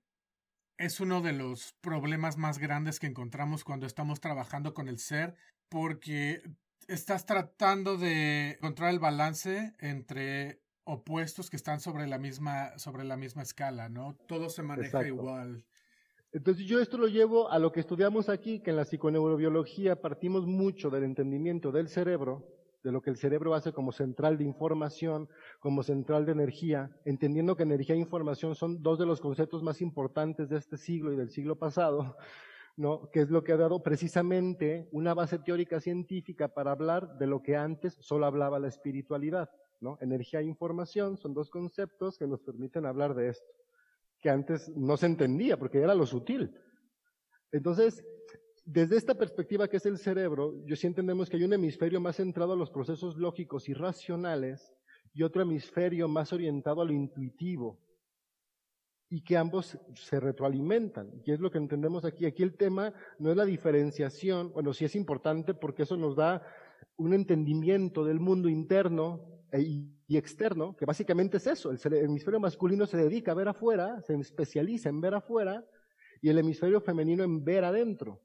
es 0.78 1.00
uno 1.00 1.22
de 1.22 1.34
los 1.34 1.74
problemas 1.82 2.38
más 2.38 2.60
grandes 2.60 3.00
que 3.00 3.08
encontramos 3.08 3.64
cuando 3.64 3.86
estamos 3.86 4.20
trabajando 4.20 4.74
con 4.74 4.88
el 4.88 5.00
ser, 5.00 5.36
porque 5.68 6.42
estás 6.88 7.26
tratando 7.26 7.98
de 7.98 8.52
encontrar 8.52 8.92
el 8.92 9.00
balance 9.00 9.74
entre 9.80 10.62
opuestos 10.84 11.50
que 11.50 11.58
están 11.58 11.80
sobre 11.80 12.08
la 12.08 12.18
misma, 12.18 12.78
sobre 12.78 13.04
la 13.04 13.18
misma 13.18 13.44
escala, 13.44 13.90
¿no? 13.90 14.18
Todo 14.28 14.50
se 14.50 14.64
maneja 14.64 15.06
igual. 15.06 15.64
Entonces 16.32 16.66
yo 16.66 16.80
esto 16.80 16.98
lo 16.98 17.08
llevo 17.08 17.50
a 17.50 17.58
lo 17.58 17.72
que 17.72 17.80
estudiamos 17.80 18.30
aquí, 18.30 18.60
que 18.60 18.70
en 18.70 18.76
la 18.76 18.86
psiconeurobiología 18.86 20.00
partimos 20.00 20.46
mucho 20.46 20.90
del 20.90 21.04
entendimiento 21.04 21.72
del 21.72 21.90
cerebro, 21.90 22.46
de 22.84 22.92
lo 22.92 23.02
que 23.02 23.10
el 23.10 23.18
cerebro 23.18 23.56
hace 23.56 23.74
como 23.74 23.92
central 23.92 24.38
de 24.38 24.44
información, 24.44 25.28
como 25.60 25.84
central 25.84 26.26
de 26.26 26.32
energía, 26.32 26.92
entendiendo 27.04 27.56
que 27.56 27.64
energía 27.64 27.96
e 27.96 28.00
información 28.00 28.56
son 28.56 28.82
dos 28.82 29.00
de 29.00 29.06
los 29.06 29.20
conceptos 29.20 29.64
más 29.64 29.82
importantes 29.82 30.50
de 30.50 30.58
este 30.58 30.78
siglo 30.78 31.12
y 31.12 31.18
del 31.18 31.32
siglo 31.32 31.58
pasado, 31.58 32.16
¿no? 32.78 33.10
que 33.12 33.22
es 33.22 33.30
lo 33.30 33.44
que 33.44 33.54
ha 33.54 33.58
dado 33.58 33.82
precisamente 33.84 34.88
una 34.92 35.14
base 35.14 35.40
teórica 35.40 35.82
científica 35.82 36.48
para 36.48 36.72
hablar 36.72 37.18
de 37.18 37.28
lo 37.28 37.42
que 37.42 37.58
antes 37.58 37.98
solo 38.00 38.26
hablaba 38.26 38.60
la 38.60 38.68
espiritualidad. 38.68 39.50
Energía 40.02 40.42
e 40.42 40.44
información 40.44 41.18
son 41.18 41.34
dos 41.34 41.50
conceptos 41.50 42.18
que 42.18 42.28
nos 42.28 42.42
permiten 42.42 42.86
hablar 42.86 43.16
de 43.16 43.30
esto, 43.30 43.52
que 44.20 44.30
antes 44.30 44.70
no 44.76 44.98
se 44.98 45.06
entendía 45.06 45.58
porque 45.58 45.80
era 45.80 45.96
lo 45.96 46.06
sutil. 46.06 46.54
Entonces, 47.52 48.04
desde 48.66 48.98
esta 48.98 49.16
perspectiva 49.16 49.68
que 49.68 49.78
es 49.78 49.86
el 49.86 49.98
cerebro, 49.98 50.54
yo 50.66 50.76
sí 50.76 50.86
entendemos 50.86 51.30
que 51.30 51.38
hay 51.38 51.44
un 51.44 51.54
hemisferio 51.54 52.02
más 52.02 52.18
centrado 52.18 52.54
a 52.54 52.58
los 52.58 52.72
procesos 52.72 53.18
lógicos 53.18 53.70
y 53.70 53.74
racionales 53.74 54.76
y 55.14 55.24
otro 55.24 55.42
hemisferio 55.42 56.08
más 56.08 56.34
orientado 56.34 56.82
a 56.82 56.86
lo 56.86 56.92
intuitivo 56.92 57.80
y 59.10 59.24
que 59.24 59.38
ambos 59.38 59.80
se 59.96 60.20
retroalimentan. 60.20 61.10
Y 61.26 61.32
es 61.32 61.40
lo 61.40 61.50
que 61.50 61.58
entendemos 61.58 62.06
aquí. 62.06 62.26
Aquí 62.26 62.44
el 62.44 62.58
tema 62.58 62.94
no 63.18 63.32
es 63.32 63.38
la 63.38 63.46
diferenciación, 63.46 64.52
bueno, 64.52 64.74
sí 64.74 64.86
es 64.86 64.96
importante 64.96 65.54
porque 65.54 65.84
eso 65.84 65.98
nos 65.98 66.16
da 66.16 66.46
un 66.98 67.14
entendimiento 67.14 68.04
del 68.04 68.20
mundo 68.20 68.50
interno 68.50 69.39
y 69.58 70.18
externo, 70.18 70.76
que 70.76 70.86
básicamente 70.86 71.38
es 71.38 71.48
eso. 71.48 71.72
El 71.72 71.94
hemisferio 71.94 72.40
masculino 72.40 72.86
se 72.86 72.98
dedica 72.98 73.32
a 73.32 73.36
ver 73.36 73.48
afuera, 73.48 74.02
se 74.02 74.16
especializa 74.16 74.90
en 74.90 75.02
ver 75.02 75.16
afuera, 75.16 75.66
y 76.22 76.30
el 76.30 76.38
hemisferio 76.38 76.82
femenino 76.82 77.24
en 77.24 77.44
ver 77.44 77.64
adentro. 77.64 78.22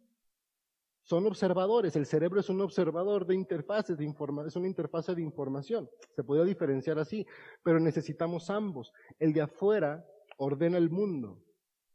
Son 1.02 1.26
observadores, 1.26 1.96
el 1.96 2.06
cerebro 2.06 2.40
es 2.40 2.48
un 2.48 2.60
observador 2.62 3.26
de 3.26 3.34
interfaces 3.34 3.98
de 3.98 4.04
información, 4.04 4.48
es 4.48 4.56
una 4.56 4.68
interfase 4.68 5.14
de 5.14 5.20
información. 5.20 5.88
Se 6.16 6.24
puede 6.24 6.44
diferenciar 6.46 6.98
así, 6.98 7.26
pero 7.62 7.78
necesitamos 7.78 8.48
ambos. 8.48 8.92
El 9.18 9.34
de 9.34 9.42
afuera 9.42 10.06
ordena 10.38 10.78
el 10.78 10.88
mundo, 10.88 11.42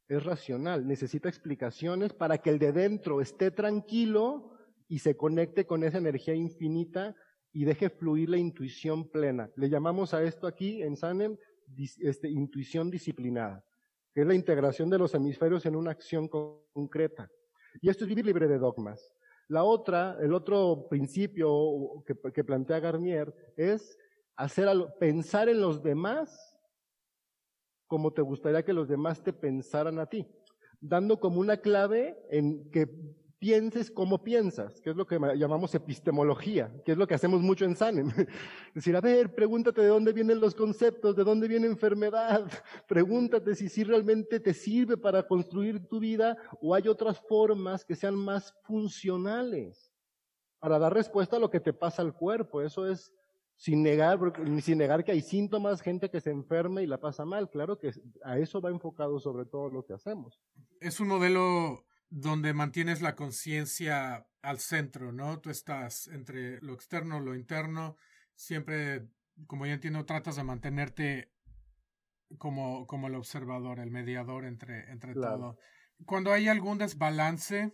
es 0.08 0.24
racional, 0.24 0.88
necesita 0.88 1.30
explicaciones 1.30 2.14
para 2.14 2.40
que 2.40 2.50
el 2.50 2.60
de 2.60 2.72
dentro 2.72 3.22
esté 3.22 3.52
tranquilo 3.52 4.54
y 4.88 5.00
se 5.00 5.18
conecte 5.18 5.66
con 5.66 5.84
esa 5.84 6.00
energía 6.00 6.34
infinita 6.34 7.16
y 7.52 7.66
deje 7.66 7.90
fluir 7.90 8.30
la 8.30 8.38
intuición 8.38 9.10
plena. 9.10 9.52
Le 9.56 9.70
llamamos 9.70 10.14
a 10.14 10.24
esto 10.24 10.48
aquí 10.48 10.82
en 10.82 10.96
Sanem 10.96 11.38
este, 12.00 12.30
intuición 12.30 12.90
disciplinada, 12.90 13.66
que 14.14 14.22
es 14.22 14.28
la 14.28 14.36
integración 14.36 14.90
de 14.90 14.98
los 14.98 15.14
hemisferios 15.14 15.66
en 15.66 15.76
una 15.76 15.92
acción 15.92 16.28
concreta. 16.28 17.30
Y 17.82 17.90
esto 17.90 18.04
es 18.04 18.10
vivir 18.10 18.26
libre 18.26 18.48
de 18.48 18.58
dogmas. 18.58 19.16
La 19.48 19.64
otra, 19.64 20.18
el 20.22 20.34
otro 20.34 20.88
principio 20.90 22.04
que, 22.06 22.44
plantea 22.44 22.80
Garnier 22.80 23.34
es 23.58 23.98
hacer 24.36 24.68
pensar 25.00 25.50
en 25.50 25.60
los 25.60 25.82
demás 25.82 26.56
como 27.90 28.14
te 28.14 28.22
gustaría 28.22 28.64
que 28.64 28.72
los 28.72 28.88
demás 28.88 29.24
te 29.24 29.34
pensaran 29.34 29.98
a 29.98 30.06
ti, 30.06 30.28
dando 30.80 31.20
como 31.20 31.42
una 31.42 31.58
clave 31.58 32.24
en 32.30 32.70
que 32.70 32.88
pienses 33.40 33.90
como 33.90 34.22
piensas, 34.22 34.82
que 34.82 34.90
es 34.90 34.96
lo 34.96 35.08
que 35.08 35.18
llamamos 35.38 35.74
epistemología, 35.74 36.72
que 36.84 36.92
es 36.92 36.98
lo 36.98 37.08
que 37.08 37.16
hacemos 37.16 37.42
mucho 37.42 37.64
en 37.66 37.76
Sanem. 37.76 38.10
Es 38.10 38.28
decir, 38.76 38.96
a 38.96 39.02
ver, 39.02 39.34
pregúntate 39.34 39.82
de 39.82 39.88
dónde 39.88 40.12
vienen 40.12 40.42
los 40.42 40.54
conceptos, 40.54 41.16
de 41.16 41.24
dónde 41.24 41.48
viene 41.48 41.66
enfermedad, 41.66 42.46
pregúntate 42.88 43.56
si, 43.56 43.70
si 43.70 43.84
realmente 43.84 44.40
te 44.40 44.54
sirve 44.54 44.98
para 44.98 45.26
construir 45.26 45.88
tu 45.88 46.00
vida 46.00 46.38
o 46.62 46.76
hay 46.76 46.88
otras 46.88 47.20
formas 47.20 47.86
que 47.86 47.96
sean 47.96 48.16
más 48.16 48.54
funcionales 48.64 49.92
para 50.60 50.78
dar 50.78 50.94
respuesta 50.94 51.38
a 51.38 51.40
lo 51.40 51.50
que 51.50 51.62
te 51.62 51.72
pasa 51.72 52.02
al 52.02 52.14
cuerpo. 52.14 52.62
Eso 52.62 52.86
es 52.86 53.14
sin 53.56 53.82
negar, 53.84 54.20
sin 54.62 54.78
negar 54.78 55.04
que 55.06 55.14
hay 55.14 55.22
síntomas, 55.22 55.82
gente 55.82 56.10
que 56.10 56.20
se 56.20 56.32
enferma 56.32 56.82
y 56.82 56.88
la 56.88 57.00
pasa 57.00 57.24
mal. 57.24 57.50
Claro 57.50 57.80
que 57.80 57.92
a 58.24 58.38
eso 58.38 58.60
va 58.60 58.70
enfocado 58.70 59.20
sobre 59.20 59.46
todo 59.46 59.70
lo 59.70 59.86
que 59.86 59.94
hacemos. 59.94 60.42
Es 60.82 61.00
un 61.00 61.08
modelo 61.08 61.86
donde 62.10 62.54
mantienes 62.54 63.02
la 63.02 63.16
conciencia 63.16 64.28
al 64.42 64.60
centro, 64.60 65.12
¿no? 65.12 65.40
Tú 65.40 65.50
estás 65.50 66.08
entre 66.08 66.60
lo 66.62 66.74
externo, 66.74 67.20
lo 67.20 67.36
interno, 67.36 67.98
siempre, 68.36 69.08
como 69.48 69.66
ya 69.66 69.74
entiendo, 69.74 70.06
tratas 70.06 70.36
de 70.36 70.44
mantenerte 70.44 71.32
como, 72.38 72.88
como 72.88 73.08
el 73.08 73.16
observador, 73.16 73.80
el 73.80 73.92
mediador 73.92 74.46
entre, 74.46 74.90
entre 74.92 75.14
todo. 75.14 75.58
Cuando 76.06 76.32
hay 76.32 76.48
algún 76.48 76.78
desbalance, 76.78 77.74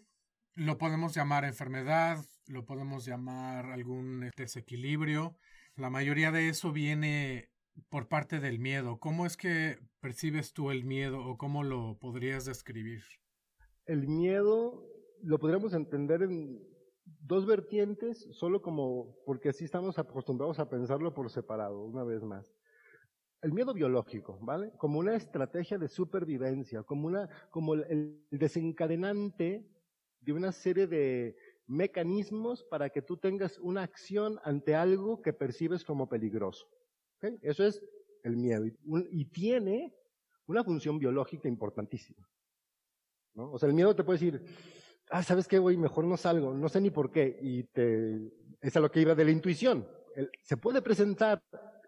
lo 0.56 0.77
podemos 0.77 1.13
llamar 1.13 1.46
enfermedad, 1.46 2.25
lo 2.48 2.65
podemos 2.65 3.06
llamar 3.06 3.68
algún 3.68 4.32
desequilibrio. 4.36 5.38
La 5.75 5.89
mayoría 5.89 6.32
de 6.32 6.50
eso 6.50 6.72
viene 6.72 7.50
por 7.89 8.08
parte 8.08 8.39
del 8.39 8.60
miedo. 8.60 9.00
¿Cómo 9.00 9.25
es 9.25 9.38
que 9.38 9.80
percibes 10.00 10.54
tú 10.54 10.72
el 10.72 10.86
miedo 10.86 11.24
o 11.24 11.38
cómo 11.38 11.63
lo 11.63 11.98
podrías 12.00 12.46
describir? 12.46 13.04
El 13.86 14.08
miedo 14.08 14.84
lo 15.22 15.39
podríamos 15.39 15.74
entender 15.74 16.24
en 16.24 16.62
dos 17.06 17.46
vertientes, 17.46 18.27
solo 18.32 18.62
como, 18.62 19.18
porque 19.25 19.50
así 19.50 19.65
estamos 19.65 19.98
acostumbrados 19.98 20.60
a 20.60 20.70
pensarlo 20.70 21.13
por 21.13 21.30
separado, 21.30 21.84
una 21.84 22.04
vez 22.04 22.24
más. 22.24 22.54
El 23.42 23.51
miedo 23.51 23.74
biológico, 23.74 24.39
¿vale? 24.42 24.72
Como 24.77 25.00
una 25.00 25.15
estrategia 25.15 25.77
de 25.77 25.88
supervivencia, 25.88 26.84
como, 26.84 27.08
una, 27.08 27.30
como 27.51 27.75
el, 27.75 28.24
desencadenante 28.32 29.68
de 30.22 30.34
una 30.34 30.51
serie 30.51 30.88
de 30.88 31.36
mecanismos 31.68 32.63
para 32.63 32.89
que 32.89 33.01
tú 33.01 33.18
tengas 33.18 33.60
una 33.60 33.84
acción 33.84 34.39
ante 34.44 34.75
algo 34.75 35.22
que 35.22 35.34
percibes 35.34 35.84
como 35.84 36.10
peligroso. 36.10 36.68
Eso 37.42 37.65
es 37.65 37.84
el 38.24 38.38
miedo. 38.38 38.65
y 38.65 39.25
tiene 39.25 39.96
una 40.48 40.63
función 40.63 41.00
biológica 41.00 41.48
importantísima. 41.48 42.27
O 43.36 43.58
sea, 43.60 43.68
el 43.68 43.75
miedo 43.75 43.96
te 43.96 44.04
puede 44.04 44.20
decir, 44.20 44.46
ah, 45.10 45.24
¿sabes 45.24 45.48
qué, 45.48 45.60
güey? 45.60 45.77
Mejor 45.77 46.06
no 46.06 46.18
salgo, 46.18 46.54
no 46.54 46.70
sé 46.70 46.82
ni 46.82 46.89
por 46.89 47.12
qué. 47.12 47.38
Y 47.42 47.63
te, 47.63 48.32
es 48.62 48.75
a 48.75 48.80
lo 48.80 48.92
que 48.92 49.01
iba 49.01 49.15
de 49.15 49.25
la 49.25 49.32
intuición. 49.32 49.88
se 50.42 50.58
puede 50.58 50.82
presentar 50.82 51.42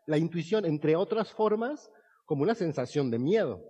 la 0.06 0.18
intuición, 0.18 0.66
entre 0.66 0.96
otras 0.96 1.32
formas, 1.32 1.92
como 2.26 2.44
una 2.44 2.56
sensación 2.56 3.10
de 3.10 3.20
miedo. 3.20 3.64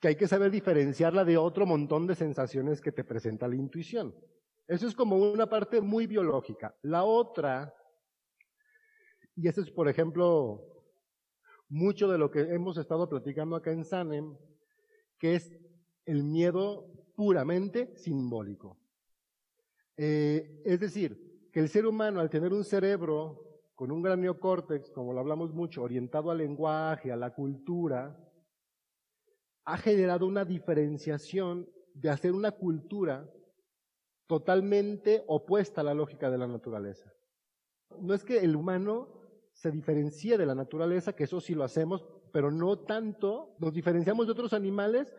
Que 0.00 0.08
hay 0.08 0.16
que 0.16 0.28
saber 0.28 0.50
diferenciarla 0.50 1.24
de 1.24 1.36
otro 1.36 1.64
montón 1.64 2.06
de 2.06 2.14
sensaciones 2.14 2.80
que 2.80 2.92
te 2.92 3.04
presenta 3.04 3.48
la 3.48 3.56
intuición. 3.56 4.14
Eso 4.66 4.86
es 4.86 4.94
como 4.94 5.16
una 5.16 5.48
parte 5.48 5.80
muy 5.80 6.06
biológica. 6.06 6.76
La 6.82 7.04
otra, 7.04 7.72
y 9.36 9.46
eso 9.48 9.60
es, 9.60 9.70
por 9.70 9.88
ejemplo, 9.88 10.60
mucho 11.68 12.08
de 12.08 12.18
lo 12.18 12.30
que 12.30 12.40
hemos 12.40 12.76
estado 12.76 13.08
platicando 13.08 13.54
acá 13.54 13.70
en 13.70 13.84
Sanem, 13.84 14.36
que 15.18 15.36
es 15.36 15.52
el 16.06 16.22
miedo 16.22 16.86
puramente 17.14 17.96
simbólico. 17.96 18.78
Eh, 19.96 20.62
es 20.64 20.80
decir, 20.80 21.48
que 21.52 21.60
el 21.60 21.68
ser 21.68 21.86
humano 21.86 22.20
al 22.20 22.30
tener 22.30 22.52
un 22.52 22.64
cerebro 22.64 23.42
con 23.74 23.90
un 23.90 24.02
gran 24.02 24.20
neocórtex, 24.20 24.90
como 24.90 25.12
lo 25.12 25.20
hablamos 25.20 25.52
mucho, 25.52 25.82
orientado 25.82 26.30
al 26.30 26.38
lenguaje, 26.38 27.12
a 27.12 27.16
la 27.16 27.34
cultura, 27.34 28.18
ha 29.64 29.76
generado 29.76 30.26
una 30.26 30.44
diferenciación 30.44 31.68
de 31.92 32.10
hacer 32.10 32.32
una 32.32 32.52
cultura 32.52 33.30
totalmente 34.26 35.24
opuesta 35.26 35.80
a 35.80 35.84
la 35.84 35.94
lógica 35.94 36.30
de 36.30 36.38
la 36.38 36.46
naturaleza. 36.46 37.12
No 38.00 38.14
es 38.14 38.24
que 38.24 38.38
el 38.38 38.56
humano 38.56 39.08
se 39.52 39.70
diferencie 39.70 40.36
de 40.36 40.46
la 40.46 40.54
naturaleza, 40.54 41.14
que 41.14 41.24
eso 41.24 41.40
sí 41.40 41.54
lo 41.54 41.64
hacemos, 41.64 42.04
pero 42.32 42.50
no 42.50 42.80
tanto, 42.80 43.56
nos 43.58 43.72
diferenciamos 43.72 44.26
de 44.26 44.32
otros 44.32 44.52
animales 44.52 45.14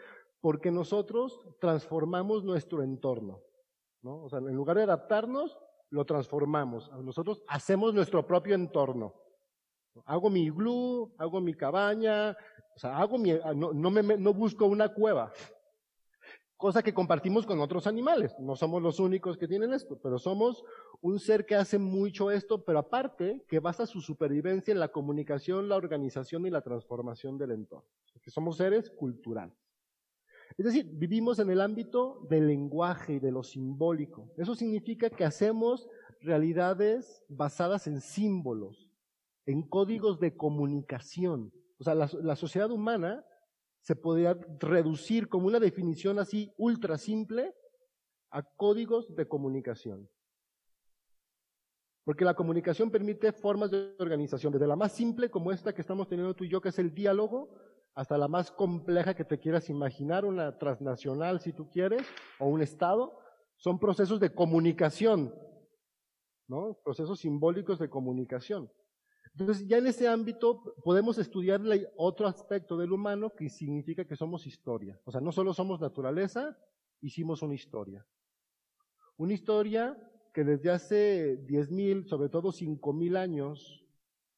porque 0.48 0.72
nosotros 0.72 1.42
transformamos 1.60 2.46
nuestro 2.46 2.82
entorno. 2.82 3.42
¿no? 4.01 4.24
O 4.24 4.30
sea, 4.30 4.39
en 4.39 4.56
lugar 4.56 4.77
de 4.77 4.84
adaptarnos, 4.84 5.60
lo 5.89 6.06
transformamos. 6.06 6.89
Nosotros 7.04 7.44
hacemos 7.50 7.94
nuestro 7.94 8.25
propio 8.25 8.56
entorno. 8.56 9.13
Hago 10.06 10.30
mi 10.30 10.44
iglú, 10.44 11.13
hago 11.18 11.42
mi 11.42 11.54
cabaña, 11.54 12.32
o 12.74 12.80
sea, 12.80 12.98
hago 12.98 13.18
mi, 13.18 13.34
no, 13.34 13.74
no, 13.74 13.92
no 13.92 14.34
busco 14.34 14.68
una 14.68 14.88
cueva. 14.94 15.34
Cosa 16.56 16.82
que 16.82 16.94
compartimos 16.94 17.46
con 17.46 17.60
otros 17.60 17.86
animales. 17.86 18.34
No 18.39 18.56
somos 18.56 18.82
los 18.82 19.01
únicos 19.01 19.38
que 19.38 19.50
tienen 19.50 19.74
esto, 19.74 20.00
pero 20.01 20.18
somos 20.18 20.63
un 21.01 21.20
ser 21.20 21.46
que 21.46 21.56
hace 21.56 21.77
mucho 21.77 22.32
esto, 22.32 22.63
pero 22.63 22.80
aparte 22.80 23.44
que 23.50 23.60
basa 23.60 23.86
su 23.86 24.00
supervivencia 24.00 24.72
en 24.72 24.80
la 24.80 24.94
comunicación, 24.94 25.68
la 25.68 25.75
organización 25.75 26.46
y 26.46 26.51
la 26.51 26.62
transformación 26.62 27.38
del 27.38 27.51
entorno. 27.51 27.89
Que 28.22 28.32
somos 28.32 28.56
seres 28.56 28.89
culturales. 28.89 29.67
Es 30.58 30.66
decir, 30.66 30.90
vivimos 30.92 31.38
en 31.38 31.52
el 31.52 31.62
ámbito 31.62 32.26
del 32.30 32.48
lenguaje 32.48 33.14
y 33.14 33.20
de 33.20 33.32
lo 33.32 33.44
simbólico. 33.44 34.34
Eso 34.38 34.56
significa 34.56 35.10
que 35.10 35.24
hacemos 35.24 35.88
realidades 36.20 37.24
basadas 37.30 37.86
en 37.86 38.02
símbolos, 38.02 38.90
en 39.46 39.62
códigos 39.62 40.20
de 40.20 40.36
comunicación. 40.36 41.54
O 41.78 41.84
sea, 41.84 41.94
la, 41.94 42.36
sociedad 42.36 42.72
humana 42.72 43.24
se 43.82 43.96
podría 43.96 44.36
reducir 44.60 45.30
como 45.30 45.46
una 45.46 45.60
definición 45.60 46.18
así 46.18 46.52
ultra 46.58 46.98
simple 46.98 47.54
a 48.32 48.42
códigos 48.42 49.16
de 49.16 49.28
comunicación. 49.28 50.10
Porque 52.04 52.26
la 52.26 52.34
comunicación 52.34 52.90
permite 52.90 53.32
formas 53.32 53.70
de 53.70 53.96
organización, 54.00 54.54
desde 54.54 54.66
la 54.66 54.76
más 54.76 54.94
simple 54.94 55.30
como 55.30 55.52
esta 55.52 55.74
que 55.74 55.82
estamos 55.82 56.08
teniendo 56.08 56.34
tú 56.34 56.46
y 56.46 56.50
yo, 56.50 56.62
que 56.62 56.70
es 56.70 56.80
el 56.80 56.96
diálogo, 56.96 57.54
hasta 57.98 58.16
la 58.16 58.27
más 58.27 58.51
compleja 58.51 59.16
que 59.16 59.25
te 59.25 59.39
quieras 59.39 59.72
imaginar, 59.72 60.24
una 60.24 60.56
transnacional 60.60 61.39
si 61.39 61.51
tú 61.51 61.68
quieres, 61.68 62.06
o 62.38 62.46
un 62.46 62.62
Estado, 62.62 63.18
son 63.56 63.80
procesos 63.80 64.20
de 64.20 64.32
comunicación, 64.36 65.34
¿no? 66.48 66.77
Procesos 66.86 67.22
simbólicos 67.22 67.80
de 67.80 67.89
comunicación. 67.89 68.72
Entonces, 69.34 69.68
ya 69.68 69.80
en 69.80 69.88
ese 69.88 70.08
ámbito 70.08 70.75
podemos 70.84 71.18
estudiar 71.18 71.60
otro 71.96 72.27
aspecto 72.27 72.77
del 72.77 72.92
humano 72.92 73.34
que 73.36 73.50
significa 73.50 74.06
que 74.06 74.16
somos 74.16 74.46
historia. 74.46 75.01
O 75.04 75.12
sea, 75.12 75.20
no 75.20 75.32
solo 75.32 75.51
somos 75.56 75.82
naturaleza, 75.82 76.56
hicimos 77.01 77.42
una 77.42 77.56
historia. 77.56 78.06
Una 79.18 79.34
historia 79.34 79.98
que 80.36 80.44
desde 80.44 80.70
hace 80.70 81.44
10.000, 81.48 82.06
sobre 82.06 82.30
todo 82.30 82.51
5.000 82.51 83.18
años, 83.18 83.84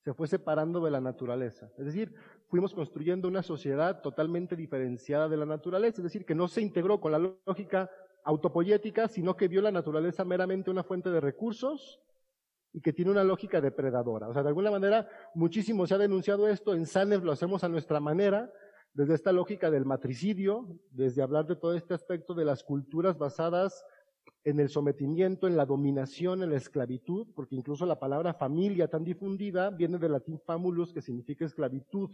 se 0.05 0.13
fue 0.13 0.29
separando 0.29 0.79
de 0.79 0.91
la 0.91 1.01
naturaleza. 1.01 1.69
Es 1.77 1.85
decir, 1.85 2.15
fuimos 2.49 2.73
construyendo 2.73 3.27
una 3.27 3.43
sociedad 3.43 4.01
totalmente 4.01 4.55
diferenciada 4.55 5.29
de 5.29 5.37
la 5.37 5.45
naturaleza, 5.45 5.97
es 5.97 6.03
decir, 6.03 6.25
que 6.25 6.35
no 6.35 6.47
se 6.47 6.61
integró 6.61 6.99
con 6.99 7.11
la 7.11 7.33
lógica 7.45 7.89
autopoyética, 8.23 9.07
sino 9.07 9.37
que 9.37 9.47
vio 9.47 9.61
la 9.61 9.71
naturaleza 9.71 10.25
meramente 10.25 10.71
una 10.71 10.83
fuente 10.83 11.09
de 11.11 11.21
recursos 11.21 12.01
y 12.73 12.81
que 12.81 12.91
tiene 12.91 13.11
una 13.11 13.23
lógica 13.23 13.61
depredadora. 13.61 14.27
O 14.27 14.33
sea, 14.33 14.41
de 14.43 14.49
alguna 14.49 14.71
manera, 14.71 15.07
muchísimo 15.35 15.85
se 15.85 15.93
ha 15.93 15.99
denunciado 15.99 16.47
esto, 16.47 16.73
en 16.73 16.85
Sanes 16.85 17.21
lo 17.21 17.31
hacemos 17.31 17.63
a 17.63 17.69
nuestra 17.69 17.99
manera, 17.99 18.51
desde 18.93 19.13
esta 19.13 19.31
lógica 19.31 19.69
del 19.69 19.85
matricidio, 19.85 20.67
desde 20.89 21.21
hablar 21.21 21.45
de 21.45 21.55
todo 21.55 21.75
este 21.75 21.93
aspecto 21.93 22.33
de 22.33 22.45
las 22.45 22.63
culturas 22.63 23.17
basadas 23.17 23.85
en 24.43 24.60
el 24.60 24.69
sometimiento, 24.69 25.48
en 25.48 25.58
la 25.58 25.65
dominación, 25.65 26.43
en 26.43 26.51
la 26.51 26.58
esclavitud, 26.58 27.27
porque 27.36 27.55
incluso 27.55 27.86
la 27.86 28.00
palabra 28.00 28.34
familia 28.34 28.88
tan 28.88 29.03
difundida 29.03 29.69
viene 29.69 29.98
del 29.98 30.13
latín 30.13 30.39
famulus, 30.39 30.93
que 30.93 31.01
significa 31.01 31.46
esclavitud 31.46 32.10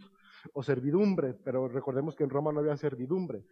o 0.52 0.62
servidumbre, 0.62 1.34
pero 1.34 1.68
recordemos 1.68 2.16
que 2.16 2.24
en 2.24 2.30
Roma 2.30 2.52
no 2.52 2.60
había 2.60 2.76
servidumbre. 2.76 3.44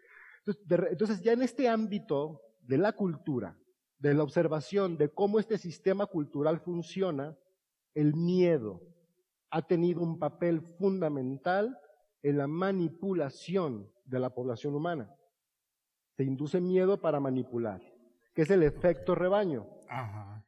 Entonces, 0.45 0.91
entonces 0.91 1.23
ya 1.23 1.33
en 1.33 1.43
este 1.43 1.69
ámbito 1.69 2.41
de 2.63 2.79
la 2.79 2.93
cultura, 2.93 3.57
de 3.99 4.13
la 4.13 4.23
observación 4.23 4.97
de 4.99 5.09
cómo 5.09 5.39
este 5.39 5.57
sistema 5.57 6.07
cultural 6.07 6.61
funciona, 6.61 7.37
el 7.95 8.15
miedo 8.15 8.83
ha 9.51 9.63
tenido 9.63 10.03
un 10.03 10.19
papel 10.19 10.61
fundamental 10.61 11.79
en 12.23 12.39
la 12.39 12.49
manipulación 12.49 13.89
de 14.05 14.19
la 14.19 14.35
población 14.35 14.75
humana. 14.75 15.15
Se 16.17 16.25
induce 16.25 16.61
miedo 16.61 17.01
para 17.01 17.21
manipular 17.21 17.94
que 18.35 18.43
es 18.43 18.51
el 18.51 18.63
efecto 18.63 19.15
rebaño. 19.15 19.67
Ajá. 19.89 20.45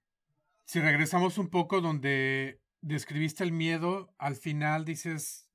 Si 0.64 0.80
regresamos 0.80 1.38
un 1.38 1.48
poco 1.48 1.80
donde 1.80 2.60
describiste 2.80 3.44
el 3.44 3.52
miedo, 3.52 4.14
al 4.18 4.34
final 4.34 4.84
dices 4.84 5.48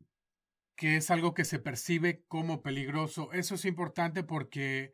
que 0.75 0.95
es 0.95 1.11
algo 1.11 1.33
que 1.33 1.45
se 1.45 1.59
percibe 1.59 2.23
como 2.27 2.61
peligroso. 2.63 3.31
Eso 3.33 3.55
es 3.55 3.65
importante 3.65 4.23
porque 4.23 4.93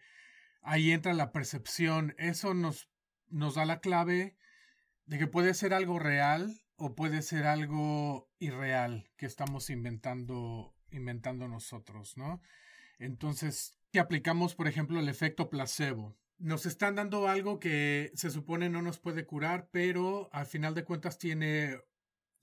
ahí 0.62 0.92
entra 0.92 1.14
la 1.14 1.32
percepción. 1.32 2.16
Eso 2.18 2.54
nos, 2.54 2.90
nos 3.30 3.56
da 3.56 3.66
la 3.66 3.80
clave 3.80 4.36
de 5.06 5.20
que 5.20 5.28
puede 5.28 5.54
ser 5.54 5.74
algo 5.74 6.00
real 6.00 6.62
o 6.76 6.96
puede 6.96 7.22
ser 7.22 7.46
algo 7.46 8.30
irreal 8.40 9.10
que 9.18 9.26
estamos 9.28 9.70
inventando, 9.70 10.76
inventando 10.92 11.48
nosotros, 11.48 12.18
¿no? 12.18 12.42
Entonces, 13.00 13.78
si 13.92 14.00
aplicamos, 14.00 14.56
por 14.56 14.68
ejemplo, 14.68 15.00
el 15.00 15.10
efecto 15.10 15.50
placebo, 15.50 16.18
nos 16.40 16.66
están 16.66 16.96
dando 16.96 17.28
algo 17.28 17.60
que 17.60 18.12
se 18.16 18.30
supone 18.30 18.70
no 18.70 18.82
nos 18.82 19.00
puede 19.00 19.26
curar, 19.26 19.70
pero 19.72 20.30
al 20.32 20.46
final 20.46 20.76
de 20.76 20.84
cuentas 20.84 21.18
tiene, 21.18 21.82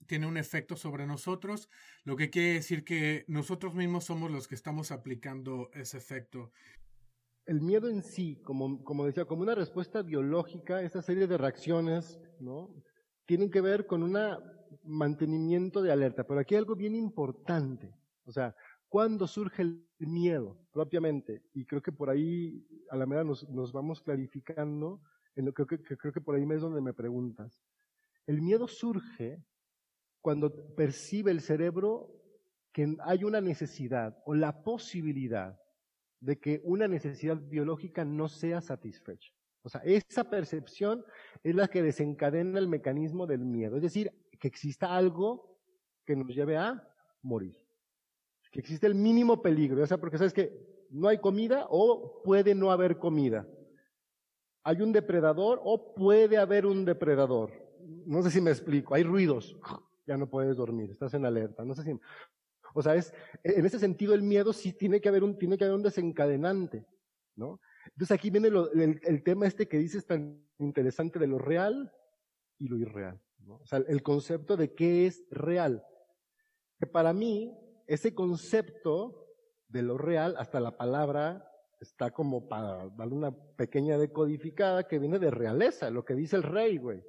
tiene 0.05 0.27
un 0.27 0.37
efecto 0.37 0.75
sobre 0.75 1.07
nosotros, 1.07 1.69
lo 2.03 2.15
que 2.15 2.29
quiere 2.29 2.53
decir 2.55 2.83
que 2.83 3.25
nosotros 3.27 3.73
mismos 3.73 4.05
somos 4.05 4.31
los 4.31 4.47
que 4.47 4.55
estamos 4.55 4.91
aplicando 4.91 5.69
ese 5.73 5.97
efecto. 5.97 6.51
El 7.45 7.61
miedo 7.61 7.89
en 7.89 8.01
sí, 8.01 8.41
como, 8.43 8.83
como 8.83 9.05
decía, 9.05 9.25
como 9.25 9.43
una 9.43 9.55
respuesta 9.55 10.01
biológica, 10.01 10.81
esa 10.81 11.01
serie 11.01 11.27
de 11.27 11.37
reacciones, 11.37 12.19
¿no? 12.39 12.73
Tienen 13.25 13.51
que 13.51 13.61
ver 13.61 13.85
con 13.85 14.03
un 14.03 14.17
mantenimiento 14.83 15.81
de 15.81 15.91
alerta. 15.91 16.25
Pero 16.25 16.39
aquí 16.39 16.55
hay 16.55 16.59
algo 16.59 16.75
bien 16.75 16.95
importante. 16.95 17.93
O 18.25 18.31
sea, 18.31 18.55
¿Cuándo 18.95 19.27
surge 19.27 19.61
el 19.61 19.85
miedo 19.99 20.57
propiamente? 20.71 21.43
Y 21.53 21.65
creo 21.65 21.81
que 21.81 21.91
por 21.91 22.09
ahí, 22.09 22.65
a 22.89 22.95
la 22.95 23.05
medida 23.05 23.25
nos, 23.25 23.73
vamos 23.73 23.99
clarificando, 23.99 25.01
creo 25.53 26.13
que 26.13 26.21
por 26.21 26.33
ahí 26.33 26.47
es 26.49 26.61
donde 26.61 26.79
me 26.79 26.93
preguntas. 26.93 27.61
El 28.25 28.41
miedo 28.41 28.69
surge 28.69 29.43
cuando 30.21 30.73
percibe 30.77 31.31
el 31.31 31.41
cerebro 31.41 32.09
que 32.71 32.95
hay 33.03 33.25
una 33.25 33.41
necesidad 33.41 34.17
o 34.25 34.33
la 34.33 34.63
posibilidad 34.63 35.59
de 36.21 36.39
que 36.39 36.61
una 36.63 36.87
necesidad 36.87 37.35
biológica 37.35 38.05
no 38.05 38.29
sea 38.29 38.61
satisfecha. 38.61 39.33
O 39.63 39.67
sea, 39.67 39.81
esa 39.83 40.29
percepción 40.29 41.03
es 41.43 41.53
la 41.53 41.67
que 41.67 41.83
desencadena 41.83 42.59
el 42.59 42.69
mecanismo 42.69 43.27
del 43.27 43.43
miedo. 43.43 43.75
Es 43.75 43.81
decir, 43.81 44.13
que 44.39 44.47
exista 44.47 44.95
algo 44.95 45.59
que 46.05 46.15
nos 46.15 46.33
lleve 46.33 46.55
a 46.55 46.81
morir 47.21 47.64
que 48.55 48.61
existe 48.61 48.87
el 48.87 48.95
mínimo 48.95 49.41
peligro, 49.41 49.79
ya 49.79 49.87
sea 49.87 49.97
porque 49.97 50.17
sabes 50.17 50.31
que 50.31 50.85
no 50.89 51.09
hay 51.09 51.17
comida 51.17 51.67
o 51.69 52.21
puede 52.23 52.55
no 52.55 52.71
haber 52.71 52.99
comida. 52.99 53.45
Hay 54.63 54.81
un 54.81 54.93
depredador 54.93 55.59
o 55.61 55.93
puede 55.93 56.37
haber 56.37 56.65
un 56.65 56.85
depredador. 56.85 57.51
No 58.05 58.23
sé 58.23 58.31
si 58.31 58.39
me 58.39 58.51
explico, 58.51 58.95
hay 58.95 59.03
ruidos, 59.03 59.57
ya 60.07 60.15
no 60.15 60.29
puedes 60.29 60.55
dormir, 60.55 60.89
estás 60.89 61.13
en 61.15 61.25
alerta, 61.25 61.65
no 61.65 61.75
sé 61.75 61.83
si... 61.83 61.99
O 62.73 62.81
sea, 62.81 62.95
es, 62.95 63.13
en 63.43 63.65
ese 63.65 63.77
sentido 63.77 64.13
el 64.13 64.21
miedo 64.21 64.53
sí 64.53 64.71
tiene 64.71 65.01
que 65.01 65.09
haber 65.09 65.25
un, 65.25 65.37
tiene 65.37 65.57
que 65.57 65.65
haber 65.65 65.75
un 65.75 65.83
desencadenante, 65.83 66.85
¿no? 67.35 67.59
Entonces 67.87 68.11
aquí 68.15 68.29
viene 68.29 68.47
el, 68.47 69.01
el, 69.03 69.23
tema 69.23 69.47
este 69.47 69.67
que 69.67 69.77
dices 69.77 70.05
tan 70.05 70.41
interesante 70.59 71.19
de 71.19 71.27
lo 71.27 71.39
real 71.39 71.91
y 72.57 72.69
lo 72.69 72.77
irreal, 72.77 73.21
¿no? 73.39 73.57
O 73.57 73.65
sea, 73.65 73.79
el 73.79 74.01
concepto 74.01 74.55
de 74.55 74.73
qué 74.73 75.07
es 75.07 75.25
real. 75.29 75.85
Que 76.79 76.87
para 76.87 77.11
mí 77.11 77.53
ese 77.87 78.13
concepto 78.15 79.27
de 79.67 79.81
lo 79.81 79.97
real, 79.97 80.35
hasta 80.37 80.59
la 80.59 80.77
palabra 80.77 81.51
está 81.79 82.11
como 82.11 82.47
para 82.47 82.89
darle 82.89 83.15
una 83.15 83.31
pequeña 83.31 83.97
decodificada 83.97 84.87
que 84.87 84.99
viene 84.99 85.19
de 85.19 85.31
realeza, 85.31 85.89
lo 85.89 86.05
que 86.05 86.15
dice 86.15 86.35
el 86.35 86.43
rey, 86.43 86.77
güey. 86.77 87.03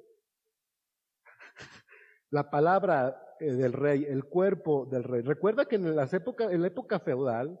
La 2.29 2.49
palabra 2.49 3.35
eh, 3.39 3.53
del 3.53 3.73
rey, 3.73 4.05
el 4.05 4.25
cuerpo 4.25 4.85
del 4.85 5.03
rey. 5.03 5.21
Recuerda 5.21 5.65
que 5.65 5.77
en, 5.77 5.95
las 5.95 6.13
épocas, 6.13 6.51
en 6.51 6.61
la 6.61 6.67
época 6.67 6.99
feudal, 6.99 7.59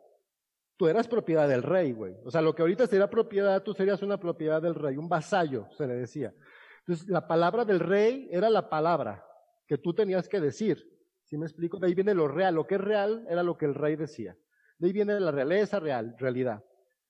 tú 0.75 0.87
eras 0.87 1.07
propiedad 1.07 1.47
del 1.47 1.63
rey, 1.63 1.93
güey. 1.93 2.15
O 2.25 2.31
sea, 2.31 2.41
lo 2.41 2.53
que 2.53 2.63
ahorita 2.63 2.85
sería 2.85 3.09
propiedad, 3.09 3.63
tú 3.63 3.73
serías 3.73 4.01
una 4.01 4.19
propiedad 4.19 4.61
del 4.61 4.75
rey, 4.75 4.97
un 4.97 5.07
vasallo, 5.07 5.67
se 5.77 5.87
le 5.87 5.95
decía. 5.95 6.33
Entonces, 6.79 7.07
la 7.07 7.27
palabra 7.27 7.65
del 7.65 7.79
rey 7.79 8.27
era 8.31 8.49
la 8.49 8.69
palabra 8.69 9.25
que 9.67 9.77
tú 9.77 9.93
tenías 9.93 10.27
que 10.27 10.39
decir. 10.39 10.96
¿Sí 11.29 11.37
me 11.37 11.45
explico? 11.45 11.77
De 11.77 11.87
ahí 11.87 11.93
viene 11.93 12.13
lo 12.13 12.27
real. 12.27 12.55
Lo 12.55 12.65
que 12.65 12.75
es 12.75 12.81
real 12.81 13.25
era 13.29 13.43
lo 13.43 13.57
que 13.57 13.65
el 13.65 13.75
rey 13.75 13.95
decía. 13.95 14.37
De 14.79 14.87
ahí 14.87 14.93
viene 14.93 15.19
la 15.19 15.31
realeza 15.31 15.79
real, 15.79 16.15
realidad. 16.17 16.63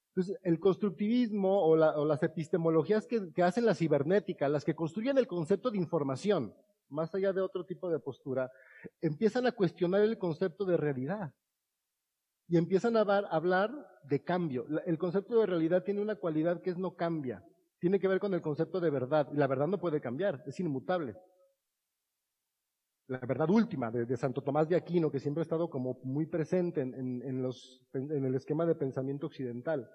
Entonces, 0.10 0.40
el 0.42 0.60
constructivismo 0.60 1.64
o, 1.64 1.76
las 1.76 2.24
epistemologías 2.24 3.06
que, 3.06 3.32
que, 3.32 3.44
hacen 3.44 3.66
la 3.66 3.76
cibernética, 3.76 4.50
las 4.50 4.66
que 4.66 4.76
construyen 4.76 5.20
el 5.20 5.28
concepto 5.28 5.70
de 5.70 5.78
información, 5.78 6.56
más 6.90 7.14
allá 7.14 7.32
de 7.32 7.42
otro 7.42 7.66
tipo 7.66 7.92
de 7.92 8.00
postura, 8.00 8.52
empiezan 9.02 9.46
a 9.46 9.52
cuestionar 9.52 10.02
el 10.02 10.18
concepto 10.18 10.66
de 10.66 10.78
realidad. 10.78 11.32
Y 12.48 12.58
empiezan 12.58 12.98
a 12.98 13.02
hablar 13.02 13.72
de 14.04 14.24
cambio. 14.24 14.66
El 14.86 14.98
concepto 14.98 15.42
de 15.42 15.46
realidad 15.46 15.84
tiene 15.84 16.02
una 16.02 16.16
cualidad 16.16 16.62
que 16.62 16.72
es 16.72 16.78
no 16.78 16.96
cambia. 16.96 17.44
Tiene 17.78 18.00
que 18.00 18.08
ver 18.08 18.20
con 18.20 18.34
el 18.34 18.42
concepto 18.42 18.80
de 18.80 18.90
verdad. 18.90 19.28
La 19.34 19.46
verdad 19.46 19.68
no 19.68 19.78
puede 19.78 20.02
cambiar, 20.02 20.42
es 20.48 20.60
inmutable 20.60 21.16
la 23.08 23.20
verdad 23.20 23.50
última 23.50 23.90
de, 23.90 24.18
Santo 24.18 24.42
Tomás 24.42 24.68
de 24.68 24.76
Aquino, 24.76 25.10
que 25.10 25.20
siempre 25.20 25.42
ha 25.42 25.44
estado 25.44 25.70
como 25.70 26.00
muy 26.04 26.26
presente 26.26 26.82
en, 26.82 27.42
los, 27.42 27.82
en 27.94 28.26
el 28.26 28.36
esquema 28.36 28.66
de 28.66 28.76
pensamiento 28.76 29.28
occidental. 29.28 29.90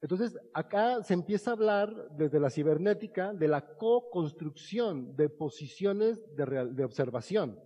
Entonces, 0.00 0.38
acá 0.54 1.02
se 1.02 1.14
empieza 1.14 1.50
a 1.50 1.54
hablar 1.54 1.92
desde 2.16 2.38
la 2.38 2.50
cibernética 2.50 3.32
de 3.34 3.48
la 3.48 3.76
co-construcción 3.76 5.16
de 5.16 5.28
posiciones 5.28 6.24
de, 6.36 6.68
de 6.72 6.84
observación. 6.84 7.58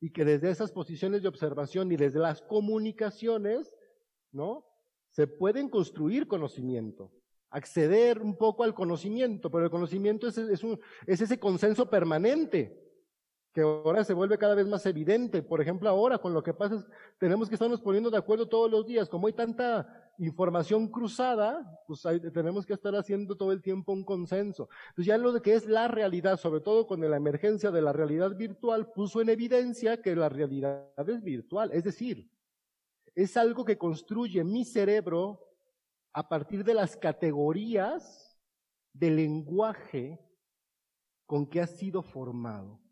Y 0.00 0.12
que 0.12 0.26
desde 0.26 0.50
esas 0.50 0.70
posiciones 0.70 1.22
de 1.22 1.28
observación 1.28 1.90
y 1.90 1.96
desde 1.96 2.18
las 2.18 2.42
comunicaciones, 2.42 3.74
¿no? 4.32 4.66
Se 5.12 5.26
pueden 5.26 5.70
construir 5.70 6.26
conocimiento, 6.26 7.10
acceder 7.48 8.20
un 8.20 8.36
poco 8.36 8.64
al 8.64 8.74
conocimiento, 8.74 9.50
pero 9.50 9.64
el 9.64 9.70
conocimiento 9.70 10.26
es, 10.26 10.36
es, 10.36 10.62
un, 10.62 10.78
es 11.06 11.22
ese 11.22 11.38
consenso 11.38 11.88
permanente 11.88 12.83
que 13.54 13.60
ahora 13.60 14.02
se 14.02 14.14
vuelve 14.14 14.36
cada 14.36 14.56
vez 14.56 14.66
más 14.66 14.84
evidente. 14.84 15.40
Por 15.40 15.60
ejemplo, 15.60 15.88
ahora 15.88 16.18
con 16.18 16.34
lo 16.34 16.42
que 16.42 16.52
pasa 16.52 16.74
es, 16.74 16.84
tenemos 17.18 17.48
que 17.48 17.54
estarnos 17.54 17.80
poniendo 17.80 18.10
de 18.10 18.18
acuerdo 18.18 18.48
todos 18.48 18.68
los 18.68 18.84
días. 18.84 19.08
Como 19.08 19.28
hay 19.28 19.32
tanta 19.32 20.12
información 20.18 20.88
cruzada, 20.88 21.80
pues 21.86 22.02
tenemos 22.32 22.66
que 22.66 22.72
estar 22.72 22.96
haciendo 22.96 23.36
todo 23.36 23.52
el 23.52 23.62
tiempo 23.62 23.92
un 23.92 24.04
consenso. 24.04 24.68
Entonces 24.88 25.06
ya 25.06 25.16
lo 25.18 25.32
de 25.32 25.40
que 25.40 25.54
es 25.54 25.66
la 25.66 25.86
realidad, 25.86 26.36
sobre 26.36 26.62
todo 26.62 26.88
con 26.88 27.00
la 27.08 27.16
emergencia 27.16 27.70
de 27.70 27.80
la 27.80 27.92
realidad 27.92 28.36
virtual, 28.36 28.90
puso 28.90 29.20
en 29.20 29.28
evidencia 29.28 30.02
que 30.02 30.16
la 30.16 30.28
realidad 30.28 30.88
es 31.08 31.22
virtual. 31.22 31.70
Es 31.72 31.84
decir, 31.84 32.28
es 33.14 33.36
algo 33.36 33.64
que 33.64 33.78
construye 33.78 34.42
mi 34.42 34.64
cerebro 34.64 35.40
a 36.12 36.28
partir 36.28 36.64
de 36.64 36.74
las 36.74 36.96
categorías 36.96 38.36
del 38.92 39.14
lenguaje 39.14 40.18
con 41.24 41.46
que 41.46 41.60
ha 41.60 41.68
sido 41.68 42.02
formado. 42.02 42.83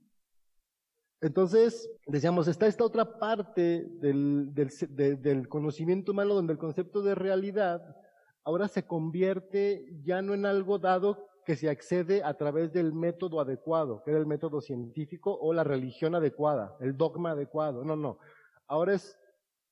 Entonces, 1.22 1.88
decíamos, 2.04 2.48
está 2.48 2.66
esta 2.66 2.84
otra 2.84 3.20
parte 3.20 3.86
del, 4.00 4.52
del, 4.52 5.48
conocimiento 5.48 6.10
humano 6.10 6.34
donde 6.34 6.52
el 6.52 6.58
concepto 6.58 7.00
de 7.00 7.14
realidad 7.14 7.96
ahora 8.42 8.66
se 8.66 8.84
convierte 8.88 9.86
ya 10.02 10.20
no 10.20 10.34
en 10.34 10.46
algo 10.46 10.80
dado 10.80 11.28
que 11.46 11.54
se 11.54 11.70
accede 11.70 12.24
a 12.24 12.34
través 12.34 12.72
del 12.72 12.92
método 12.92 13.40
adecuado, 13.40 14.02
que 14.02 14.10
era 14.10 14.18
el 14.18 14.26
método 14.26 14.60
científico 14.60 15.38
o 15.40 15.52
la 15.52 15.62
religión 15.62 16.16
adecuada, 16.16 16.76
el 16.80 16.96
dogma 16.96 17.30
adecuado. 17.30 17.84
No, 17.84 17.94
no. 17.94 18.18
Ahora 18.66 18.94
es 18.94 19.16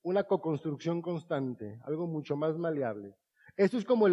una 0.02 0.22
co-construcción 0.22 1.02
constante, 1.02 1.80
algo 1.82 2.06
mucho 2.06 2.36
más 2.36 2.56
maleable. 2.58 3.16
Esto 3.56 3.76
es 3.76 3.84
como 3.84 4.06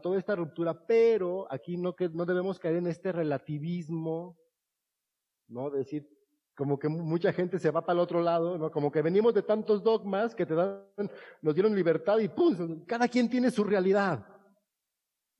toda 0.00 0.18
esta 0.18 0.36
ruptura, 0.36 0.86
pero 0.86 1.48
aquí 1.50 1.76
no, 1.76 1.96
que, 1.96 2.08
no 2.10 2.24
debemos 2.26 2.60
caer 2.60 2.76
en 2.76 2.86
este 2.86 3.10
relativismo 3.10 4.38
¿no? 5.52 5.70
Decir, 5.70 6.08
como 6.54 6.78
que 6.78 6.88
mucha 6.88 7.32
gente 7.32 7.58
se 7.58 7.70
va 7.70 7.80
para 7.80 7.94
el 7.94 8.00
otro 8.00 8.20
lado, 8.20 8.58
¿no? 8.58 8.70
Como 8.70 8.90
que 8.90 9.02
venimos 9.02 9.34
de 9.34 9.42
tantos 9.42 9.82
dogmas 9.82 10.34
que 10.34 10.46
te 10.46 10.54
dan, 10.54 10.84
nos 11.40 11.54
dieron 11.54 11.74
libertad 11.74 12.18
y 12.18 12.28
¡pum! 12.28 12.84
Cada 12.84 13.08
quien 13.08 13.28
tiene 13.28 13.50
su 13.50 13.64
realidad. 13.64 14.26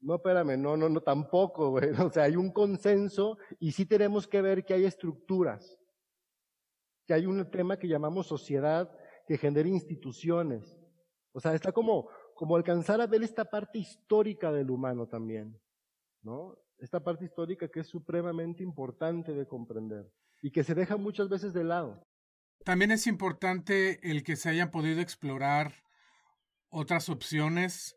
No, 0.00 0.16
espérame, 0.16 0.60
no, 0.60 0.76
no, 0.76 0.88
no, 0.88 1.00
tampoco, 1.00 1.70
güey. 1.70 1.90
O 2.08 2.10
sea, 2.10 2.24
hay 2.24 2.36
un 2.36 2.50
consenso 2.50 3.38
y 3.58 3.72
sí 3.72 3.86
tenemos 3.86 4.26
que 4.26 4.42
ver 4.42 4.64
que 4.64 4.74
hay 4.74 4.84
estructuras, 4.84 5.78
que 7.06 7.14
hay 7.14 7.26
un 7.26 7.48
tema 7.50 7.78
que 7.78 7.88
llamamos 7.88 8.26
sociedad 8.26 8.90
que 9.26 9.38
genera 9.38 9.68
instituciones. 9.68 10.76
O 11.32 11.40
sea, 11.40 11.54
está 11.54 11.72
como, 11.72 12.08
como 12.34 12.56
alcanzar 12.56 13.00
a 13.00 13.06
ver 13.06 13.22
esta 13.22 13.44
parte 13.44 13.78
histórica 13.78 14.50
del 14.50 14.70
humano 14.70 15.06
también, 15.06 15.60
¿no? 16.22 16.58
Esta 16.82 17.02
parte 17.02 17.24
histórica 17.24 17.68
que 17.68 17.80
es 17.80 17.86
supremamente 17.86 18.62
importante 18.62 19.32
de 19.32 19.46
comprender 19.46 20.10
y 20.42 20.50
que 20.50 20.64
se 20.64 20.74
deja 20.74 20.96
muchas 20.96 21.28
veces 21.28 21.52
de 21.52 21.62
lado. 21.62 22.04
También 22.64 22.90
es 22.90 23.06
importante 23.06 24.10
el 24.10 24.24
que 24.24 24.34
se 24.34 24.48
hayan 24.48 24.72
podido 24.72 25.00
explorar 25.00 25.72
otras 26.70 27.08
opciones, 27.08 27.96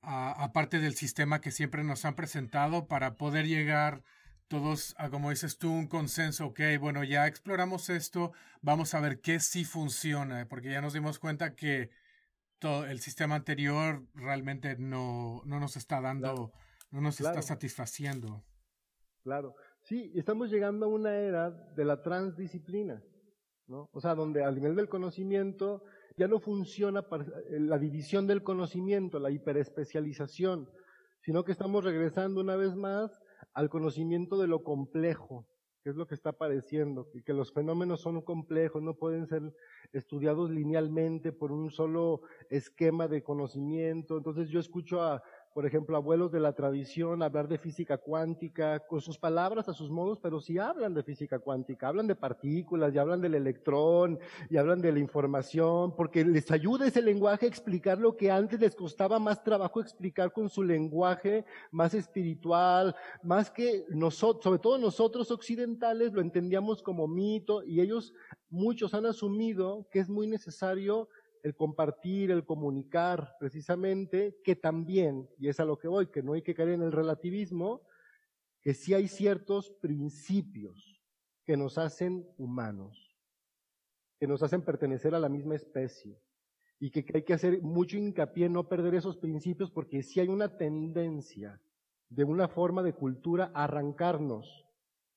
aparte 0.00 0.78
del 0.78 0.94
sistema 0.94 1.40
que 1.40 1.50
siempre 1.50 1.82
nos 1.82 2.04
han 2.04 2.14
presentado, 2.14 2.86
para 2.86 3.16
poder 3.16 3.46
llegar 3.46 4.04
todos 4.46 4.94
a, 4.98 5.10
como 5.10 5.30
dices 5.30 5.58
tú, 5.58 5.70
un 5.70 5.86
consenso, 5.86 6.46
ok, 6.46 6.60
bueno, 6.80 7.02
ya 7.02 7.26
exploramos 7.26 7.88
esto, 7.88 8.32
vamos 8.62 8.94
a 8.94 9.00
ver 9.00 9.20
qué 9.20 9.40
sí 9.40 9.64
funciona, 9.64 10.46
porque 10.48 10.70
ya 10.70 10.80
nos 10.80 10.92
dimos 10.92 11.18
cuenta 11.18 11.54
que 11.54 11.90
todo 12.58 12.86
el 12.86 13.00
sistema 13.00 13.36
anterior 13.36 14.06
realmente 14.14 14.76
no, 14.76 15.42
no 15.46 15.60
nos 15.60 15.76
está 15.76 16.00
dando 16.00 16.52
no 16.90 17.00
nos 17.00 17.20
está 17.20 17.40
satisfaciendo. 17.42 18.42
Claro. 19.22 19.54
Sí, 19.82 20.12
estamos 20.14 20.50
llegando 20.50 20.86
a 20.86 20.88
una 20.88 21.16
era 21.16 21.50
de 21.50 21.84
la 21.84 22.02
transdisciplina, 22.02 23.02
¿no? 23.66 23.88
O 23.92 24.00
sea, 24.00 24.14
donde 24.14 24.44
al 24.44 24.54
nivel 24.54 24.76
del 24.76 24.88
conocimiento 24.88 25.84
ya 26.16 26.28
no 26.28 26.38
funciona 26.38 27.00
eh, 27.00 27.60
la 27.60 27.78
división 27.78 28.26
del 28.26 28.42
conocimiento, 28.42 29.18
la 29.18 29.30
hiperespecialización, 29.30 30.70
sino 31.22 31.44
que 31.44 31.52
estamos 31.52 31.84
regresando 31.84 32.40
una 32.40 32.56
vez 32.56 32.74
más 32.74 33.10
al 33.54 33.70
conocimiento 33.70 34.38
de 34.38 34.48
lo 34.48 34.62
complejo, 34.62 35.46
que 35.82 35.90
es 35.90 35.96
lo 35.96 36.06
que 36.06 36.14
está 36.14 36.30
apareciendo, 36.30 37.08
y 37.14 37.22
que 37.22 37.32
los 37.32 37.52
fenómenos 37.52 38.02
son 38.02 38.20
complejos, 38.20 38.82
no 38.82 38.94
pueden 38.94 39.26
ser 39.26 39.54
estudiados 39.92 40.50
linealmente 40.50 41.32
por 41.32 41.52
un 41.52 41.70
solo 41.70 42.22
esquema 42.50 43.08
de 43.08 43.22
conocimiento. 43.22 44.18
Entonces 44.18 44.50
yo 44.50 44.60
escucho 44.60 45.02
a, 45.02 45.22
por 45.52 45.66
ejemplo, 45.66 45.96
abuelos 45.96 46.30
de 46.30 46.38
la 46.38 46.52
tradición, 46.52 47.22
hablar 47.22 47.48
de 47.48 47.58
física 47.58 47.98
cuántica, 47.98 48.80
con 48.86 49.00
sus 49.00 49.18
palabras 49.18 49.68
a 49.68 49.72
sus 49.74 49.90
modos, 49.90 50.18
pero 50.22 50.40
sí 50.40 50.58
hablan 50.58 50.94
de 50.94 51.02
física 51.02 51.40
cuántica, 51.40 51.88
hablan 51.88 52.06
de 52.06 52.14
partículas, 52.14 52.94
y 52.94 52.98
hablan 52.98 53.20
del 53.20 53.34
electrón, 53.34 54.18
y 54.48 54.56
hablan 54.56 54.80
de 54.80 54.92
la 54.92 55.00
información, 55.00 55.94
porque 55.96 56.24
les 56.24 56.50
ayuda 56.52 56.86
ese 56.86 57.02
lenguaje 57.02 57.46
a 57.46 57.48
explicar 57.48 57.98
lo 57.98 58.16
que 58.16 58.30
antes 58.30 58.60
les 58.60 58.76
costaba 58.76 59.18
más 59.18 59.42
trabajo 59.42 59.80
explicar 59.80 60.32
con 60.32 60.48
su 60.48 60.62
lenguaje 60.62 61.44
más 61.72 61.94
espiritual, 61.94 62.94
más 63.22 63.50
que 63.50 63.84
nosotros, 63.88 64.44
sobre 64.44 64.60
todo 64.60 64.78
nosotros 64.78 65.30
occidentales 65.32 66.12
lo 66.12 66.20
entendíamos 66.20 66.80
como 66.82 67.08
mito, 67.08 67.64
y 67.64 67.80
ellos, 67.80 68.14
muchos 68.50 68.94
han 68.94 69.06
asumido 69.06 69.86
que 69.90 70.00
es 70.00 70.08
muy 70.08 70.26
necesario 70.26 71.08
el 71.42 71.54
compartir, 71.54 72.30
el 72.30 72.44
comunicar, 72.44 73.36
precisamente, 73.38 74.38
que 74.44 74.56
también, 74.56 75.28
y 75.38 75.48
es 75.48 75.60
a 75.60 75.64
lo 75.64 75.78
que 75.78 75.88
voy, 75.88 76.08
que 76.08 76.22
no 76.22 76.34
hay 76.34 76.42
que 76.42 76.54
caer 76.54 76.70
en 76.70 76.82
el 76.82 76.92
relativismo, 76.92 77.82
que 78.60 78.74
sí 78.74 78.94
hay 78.94 79.08
ciertos 79.08 79.70
principios 79.70 81.00
que 81.44 81.56
nos 81.56 81.78
hacen 81.78 82.28
humanos, 82.36 83.16
que 84.18 84.26
nos 84.26 84.42
hacen 84.42 84.62
pertenecer 84.62 85.14
a 85.14 85.20
la 85.20 85.28
misma 85.28 85.54
especie, 85.54 86.20
y 86.78 86.90
que 86.90 87.04
hay 87.14 87.22
que 87.22 87.34
hacer 87.34 87.62
mucho 87.62 87.96
hincapié 87.96 88.46
en 88.46 88.54
no 88.54 88.68
perder 88.68 88.94
esos 88.94 89.16
principios, 89.16 89.70
porque 89.70 90.02
sí 90.02 90.20
hay 90.20 90.28
una 90.28 90.56
tendencia 90.56 91.60
de 92.08 92.24
una 92.24 92.48
forma 92.48 92.82
de 92.82 92.92
cultura 92.92 93.50
a 93.54 93.64
arrancarnos 93.64 94.66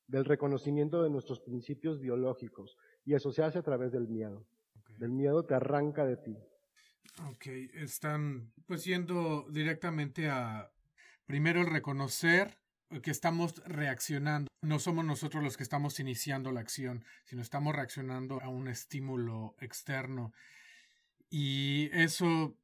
del 0.08 0.26
reconocimiento 0.26 1.02
de 1.02 1.10
nuestros 1.10 1.40
principios 1.40 2.00
biológicos, 2.00 2.78
y 3.06 3.14
eso 3.14 3.32
se 3.32 3.44
hace 3.44 3.60
a 3.60 3.64
través 3.64 3.92
del 3.92 4.08
miedo. 4.08 4.46
El 5.00 5.12
miedo 5.12 5.46
te 5.46 5.56
arranca 5.56 6.06
de 6.06 6.18
ti. 6.18 6.38
Ok, 7.30 7.48
están 7.74 8.52
pues 8.66 8.84
yendo 8.86 9.46
directamente 9.52 10.30
a 10.30 10.72
primero 11.26 11.62
el 11.62 11.68
reconocer 11.68 12.58
que 13.02 13.12
estamos 13.12 13.56
reaccionando. 13.66 14.48
No 14.62 14.80
somos 14.80 15.06
nosotros 15.06 15.44
los 15.44 15.58
que 15.58 15.64
estamos 15.64 16.00
iniciando 16.00 16.52
la 16.52 16.62
acción, 16.62 17.06
sino 17.26 17.42
estamos 17.42 17.76
reaccionando 17.76 18.42
a 18.42 18.50
un 18.50 18.68
estímulo 18.68 19.56
externo. 19.60 20.34
Y 21.30 21.90
eso 21.94 22.56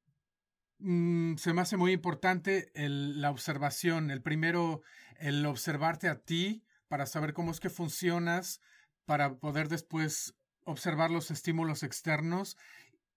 mm, 0.80 1.36
se 1.36 1.54
me 1.54 1.62
hace 1.62 1.78
muy 1.78 1.92
importante 1.92 2.72
el, 2.76 3.22
la 3.22 3.32
observación. 3.32 4.12
El 4.12 4.22
primero, 4.22 4.82
el 5.18 5.46
observarte 5.46 6.08
a 6.08 6.20
ti 6.20 6.64
para 6.88 7.06
saber 7.06 7.34
cómo 7.34 7.52
es 7.52 7.60
que 7.60 7.70
funcionas, 7.70 8.62
para 9.06 9.36
poder 9.36 9.70
después 9.70 10.36
observar 10.70 11.12
los 11.12 11.32
estímulos 11.32 11.84
externos 11.84 12.58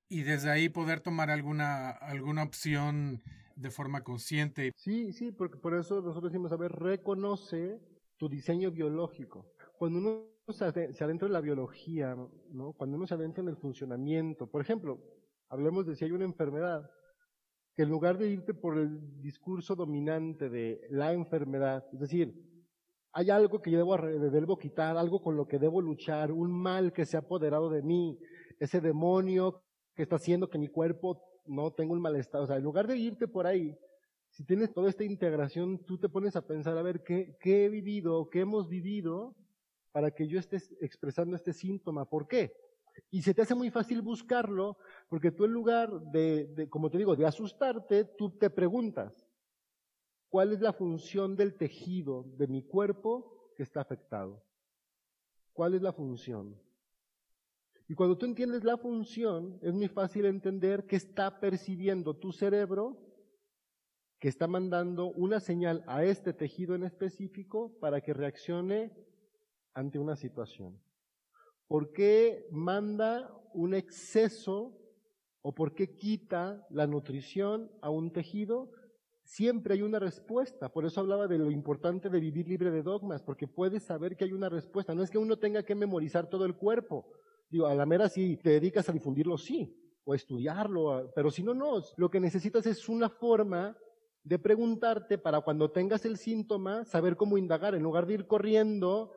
y 0.09 0.23
desde 0.23 0.51
ahí 0.51 0.69
poder 0.69 1.01
tomar 1.01 1.31
alguna, 1.31 1.91
alguna 1.91 2.43
opción 2.43 3.23
de 3.57 3.71
forma 3.71 4.03
consciente. 4.03 4.73
Sí, 4.77 5.12
sí, 5.12 5.33
porque 5.33 5.59
por 5.59 5.75
eso 5.75 6.01
nosotros 6.01 6.33
decimos, 6.33 6.53
a 6.53 6.57
ver, 6.57 6.73
reconoce 6.73 7.81
tu 8.19 8.29
diseño 8.29 8.71
biológico. 8.71 9.53
Cuando 9.79 9.99
uno 9.99 10.33
se 10.53 10.65
adentra 10.65 11.27
en 11.27 11.33
la 11.33 11.41
biología, 11.41 12.17
¿no? 12.51 12.73
cuando 12.73 12.97
uno 12.97 13.07
se 13.07 13.15
adentra 13.15 13.43
en 13.43 13.49
el 13.49 13.57
funcionamiento, 13.57 14.47
por 14.51 14.61
ejemplo, 14.61 15.01
hablemos 15.49 15.87
de 15.87 15.97
si 15.97 16.05
hay 16.05 16.12
una 16.12 16.25
enfermedad, 16.25 16.91
que 17.75 17.85
en 17.85 17.88
lugar 17.88 18.19
de 18.19 18.29
irte 18.29 18.53
por 18.53 18.79
el 18.79 19.21
discurso 19.23 19.75
dominante 19.75 20.51
de 20.51 20.81
la 20.91 21.12
enfermedad, 21.12 21.85
es 21.93 22.01
decir, 22.01 22.52
hay 23.12 23.31
algo 23.31 23.61
que 23.61 23.70
yo 23.70 23.79
debo, 23.79 23.96
debo 23.96 24.59
quitar, 24.59 24.96
algo 24.96 25.22
con 25.22 25.37
lo 25.37 25.46
que 25.46 25.59
debo 25.59 25.83
luchar, 25.83 26.33
un 26.33 26.51
mal 26.51 26.92
que 26.92 27.05
se 27.05 27.16
ha 27.16 27.20
apoderado 27.20 27.68
de 27.68 27.83
mí, 27.83 28.18
ese 28.59 28.81
demonio 28.81 29.62
que 29.94 30.03
está 30.05 30.16
haciendo 30.16 30.48
que 30.48 30.59
mi 30.59 30.68
cuerpo 30.68 31.22
no 31.46 31.72
tenga 31.72 31.92
un 31.92 32.01
malestar. 32.01 32.40
O 32.40 32.46
sea, 32.46 32.57
en 32.57 32.62
lugar 32.62 32.87
de 32.87 32.96
irte 32.96 33.29
por 33.29 33.46
ahí, 33.46 33.77
si 34.31 34.44
tienes 34.44 34.72
toda 34.72 34.88
esta 34.88 35.05
integración, 35.05 35.85
tú 35.85 35.98
te 35.98 36.09
pones 36.09 36.37
a 36.37 36.46
pensar, 36.46 36.79
a 36.79 36.83
ver, 36.83 37.03
¿qué, 37.03 37.37
qué 37.38 37.66
he 37.66 37.68
vivido, 37.68 38.31
qué 38.31 38.40
hemos 38.40 38.68
vivido 38.68 39.37
para 39.92 40.11
que 40.11 40.27
yo 40.27 40.38
esté 40.38 40.57
expresando 40.81 41.37
este 41.37 41.53
síntoma? 41.53 42.09
¿Por 42.09 42.27
qué? 42.27 42.55
Y 43.11 43.20
se 43.20 43.35
te 43.35 43.42
hace 43.42 43.55
muy 43.55 43.70
fácil 43.70 44.01
buscarlo, 44.01 44.79
porque 45.11 45.33
tú 45.33 45.44
en 45.44 45.53
lugar 45.53 45.90
de, 46.12 46.46
de, 46.46 46.68
como 46.70 46.90
te 46.90 46.96
digo, 46.96 47.14
de 47.14 47.27
asustarte, 47.27 48.05
tú 48.05 48.31
te 48.31 48.48
preguntas, 48.48 49.27
¿Cuál 50.33 50.55
es 50.55 50.62
la 50.62 50.73
función 50.73 51.37
del 51.37 51.59
tejido 51.59 52.25
de 52.38 52.47
mi 52.47 52.62
cuerpo 52.62 53.53
que 53.55 53.62
está 53.62 53.83
afectado? 53.83 54.42
¿Cuál 55.53 55.75
es 55.75 55.83
la 55.83 55.92
función? 55.92 56.59
Y 57.87 57.95
cuando 57.95 58.16
tú 58.16 58.25
entiendes 58.25 58.64
la 58.64 58.79
función, 58.79 59.59
es 59.61 59.75
muy 59.75 59.88
fácil 59.88 60.25
entender 60.25 60.87
que 60.87 60.97
está 60.97 61.38
percibiendo 61.38 62.16
tu 62.16 62.33
cerebro, 62.33 62.97
que 64.18 64.29
está 64.29 64.47
mandando 64.47 65.09
una 65.09 65.38
señal 65.38 65.85
a 65.87 66.03
este 66.03 66.33
tejido 66.33 66.75
en 66.75 66.85
específico 66.85 67.79
para 67.79 68.01
que 68.01 68.14
reaccione 68.14 68.90
ante 69.75 69.99
una 69.99 70.16
situación. 70.16 70.81
¿Por 71.68 71.92
qué 71.92 72.49
manda 72.51 73.31
un 73.53 73.75
exceso 73.75 74.81
o 75.42 75.55
por 75.55 75.75
qué 75.75 75.95
quita 75.95 76.66
la 76.71 76.87
nutrición 76.87 77.71
a 77.83 77.90
un 77.90 78.14
tejido? 78.14 78.73
Siempre 79.25 79.75
hay 79.75 79.83
una 79.83 79.99
respuesta. 79.99 80.73
Por 80.73 80.85
eso 80.85 81.01
hablaba 81.01 81.29
de 81.29 81.39
lo 81.39 81.51
importante 81.51 82.11
de 82.11 82.21
vivir 82.21 82.49
libre 82.49 82.71
de 82.71 82.83
dogmas, 82.83 83.23
porque 83.23 83.47
puedes 83.47 83.85
saber 83.85 84.17
que 84.17 84.25
hay 84.25 84.33
una 84.33 84.49
respuesta. 84.49 84.95
No 84.95 85.03
es 85.03 85.11
que 85.11 85.19
uno 85.19 85.39
tenga 85.39 85.63
que 85.63 85.75
memorizar 85.75 86.29
todo 86.29 86.45
el 86.45 86.57
cuerpo. 86.57 87.07
Digo, 87.49 87.67
a 87.67 87.75
la 87.75 87.87
mera 87.87 88.09
si 88.09 88.37
te 88.37 88.51
dedicas 88.51 88.89
a 88.89 88.93
difundirlo, 88.93 89.39
sí, 89.39 89.77
o 90.05 90.13
a 90.13 90.17
estudiarlo, 90.17 91.13
pero 91.15 91.31
si 91.31 91.43
no, 91.43 91.55
no. 91.55 91.83
Lo 91.97 92.11
que 92.11 92.21
necesitas 92.21 92.67
es 92.67 92.89
una 92.89 93.09
forma 93.09 93.77
de 94.25 94.39
preguntarte 94.39 95.19
para 95.19 95.41
cuando 95.41 95.71
tengas 95.71 96.05
el 96.05 96.17
síntoma, 96.17 96.85
saber 96.85 97.17
cómo 97.17 97.39
indagar, 97.39 97.75
en 97.75 97.83
lugar 97.83 98.07
de 98.07 98.15
ir 98.15 98.27
corriendo 98.27 99.13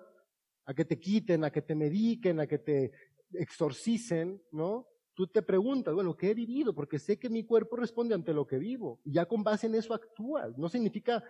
a 0.66 0.74
que 0.74 0.86
te 0.86 1.00
quiten, 1.00 1.44
a 1.44 1.52
que 1.52 1.62
te 1.62 1.76
mediquen, 1.76 2.40
a 2.40 2.48
que 2.48 2.58
te 2.58 2.92
exorcicen, 3.34 4.42
¿no? 4.52 4.88
Tú 5.16 5.28
te 5.28 5.42
preguntas, 5.42 5.94
bueno, 5.94 6.16
¿qué 6.18 6.32
he 6.32 6.34
vivido? 6.34 6.76
Porque 6.76 7.00
sé 7.00 7.18
que 7.18 7.30
mi 7.30 7.46
cuerpo 7.46 7.78
responde 7.78 8.14
ante 8.14 8.34
lo 8.34 8.46
que 8.46 8.58
vivo. 8.58 9.00
Y 9.06 9.14
ya 9.14 9.26
con 9.26 9.44
base 9.44 9.68
en 9.68 9.76
eso 9.76 9.94
actúas. 9.94 10.58
No 10.58 10.68
significa 10.68 11.24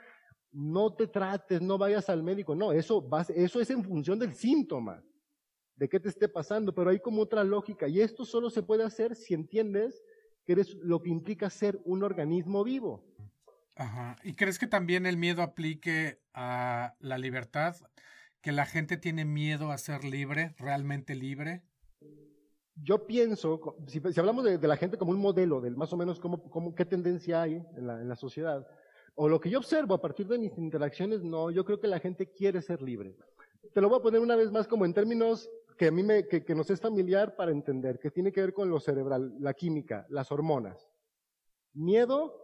no 0.52 0.92
te 0.94 1.06
trates, 1.06 1.62
no 1.62 1.78
vayas 1.78 2.10
al 2.10 2.24
médico. 2.24 2.56
No, 2.56 2.72
eso, 2.72 3.08
eso 3.36 3.62
es 3.62 3.70
en 3.70 3.84
función 3.84 4.18
del 4.18 4.34
síntoma, 4.34 5.04
de 5.76 5.88
qué 5.88 6.00
te 6.00 6.10
esté 6.10 6.28
pasando. 6.28 6.74
Pero 6.74 6.90
hay 6.90 7.00
como 7.00 7.22
otra 7.22 7.44
lógica. 7.44 7.88
Y 7.88 8.02
esto 8.02 8.26
solo 8.26 8.50
se 8.50 8.64
puede 8.64 8.84
hacer 8.84 9.16
si 9.16 9.36
entiendes 9.36 10.04
que 10.46 10.54
eres 10.54 10.74
lo 10.76 11.04
que 11.04 11.10
implica 11.10 11.50
ser 11.52 11.80
un 11.86 12.04
organismo 12.04 12.64
vivo. 12.64 13.06
Ajá. 13.76 14.16
¿Y 14.24 14.34
crees 14.34 14.58
que 14.58 14.68
también 14.68 15.06
el 15.06 15.18
miedo 15.18 15.44
aplique 15.44 16.22
a 16.34 16.96
la 17.00 17.20
libertad? 17.20 17.76
¿Que 18.42 18.52
la 18.52 18.66
gente 18.66 18.98
tiene 18.98 19.26
miedo 19.26 19.72
a 19.72 19.78
ser 19.78 20.04
libre, 20.06 20.56
realmente 20.58 21.14
libre? 21.14 21.64
Yo 22.76 23.06
pienso, 23.08 23.78
si, 23.88 24.02
hablamos 24.20 24.44
de, 24.44 24.68
la 24.68 24.78
gente 24.78 24.98
como 24.98 25.12
un 25.12 25.20
modelo, 25.20 25.62
del 25.62 25.78
más 25.78 25.94
o 25.94 25.98
menos 25.98 26.20
cómo, 26.20 26.76
qué 26.76 26.86
tendencia 26.86 27.42
hay 27.42 27.64
en 27.76 27.88
la, 27.88 27.98
la 28.04 28.16
sociedad, 28.16 28.68
o 29.16 29.30
lo 29.30 29.40
que 29.40 29.50
yo 29.50 29.60
observo 29.60 29.94
a 29.94 30.02
partir 30.02 30.28
de 30.28 30.38
mis 30.38 30.58
interacciones, 30.58 31.24
no, 31.24 31.50
yo 31.52 31.64
creo 31.64 31.80
que 31.80 31.88
la 31.88 32.00
gente 32.00 32.32
quiere 32.32 32.62
ser 32.62 32.82
libre. 32.82 33.16
Te 33.74 33.80
lo 33.80 33.88
voy 33.88 34.00
a 34.00 34.02
poner 34.02 34.20
una 34.20 34.36
vez 34.36 34.52
más 34.52 34.68
como 34.68 34.84
en 34.86 34.94
términos 34.94 35.50
que 35.78 35.88
a 35.88 35.92
mí 35.92 36.04
me, 36.04 36.28
que, 36.28 36.56
nos 36.56 36.70
es 36.70 36.80
familiar 36.80 37.36
para 37.36 37.52
entender, 37.52 38.00
que 38.00 38.12
tiene 38.12 38.32
que 38.32 38.42
ver 38.42 38.54
con 38.54 38.70
lo 38.70 38.80
cerebral, 38.80 39.36
la 39.40 39.54
química, 39.54 40.06
las 40.10 40.32
hormonas. 40.32 40.90
Miedo 41.74 42.42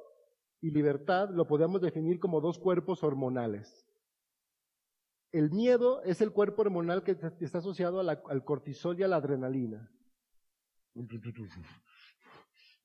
y 0.60 0.72
libertad 0.72 1.30
lo 1.30 1.48
podemos 1.48 1.82
definir 1.82 2.20
como 2.20 2.42
dos 2.42 2.60
cuerpos 2.60 3.04
hormonales. 3.04 3.88
El 5.32 5.52
miedo 5.52 6.02
es 6.04 6.20
el 6.22 6.32
cuerpo 6.32 6.62
hormonal 6.64 7.04
que 7.04 7.18
está 7.40 7.58
asociado 7.60 8.02
al 8.02 8.44
cortisol 8.44 9.00
y 9.00 9.04
a 9.04 9.08
la 9.08 9.16
adrenalina. 9.18 9.90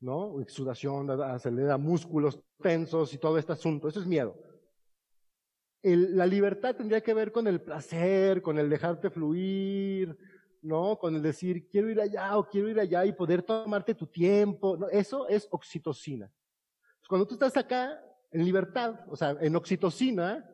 ¿No? 0.00 0.40
Exudación, 0.40 1.10
acelera 1.10 1.78
músculos 1.78 2.40
tensos 2.60 3.12
y 3.14 3.18
todo 3.18 3.38
este 3.38 3.52
asunto. 3.52 3.88
Eso 3.88 4.00
es 4.00 4.06
miedo. 4.06 4.36
la 5.82 6.26
libertad 6.26 6.74
tendría 6.76 7.00
que 7.00 7.14
ver 7.14 7.32
con 7.32 7.46
el 7.46 7.60
placer, 7.60 8.42
con 8.42 8.58
el 8.58 8.68
dejarte 8.68 9.10
fluir, 9.10 10.16
¿no? 10.62 10.98
Con 10.98 11.14
el 11.14 11.22
decir, 11.22 11.68
quiero 11.68 11.90
ir 11.90 12.00
allá 12.00 12.36
o 12.36 12.48
quiero 12.48 12.68
ir 12.68 12.80
allá 12.80 13.04
y 13.04 13.12
poder 13.12 13.42
tomarte 13.42 13.94
tu 13.94 14.06
tiempo. 14.06 14.88
Eso 14.90 15.28
es 15.28 15.46
oxitocina. 15.50 16.30
Cuando 17.08 17.26
tú 17.26 17.34
estás 17.34 17.56
acá 17.56 18.00
en 18.32 18.44
libertad, 18.44 19.00
o 19.08 19.16
sea, 19.16 19.36
en 19.40 19.54
oxitocina, 19.54 20.44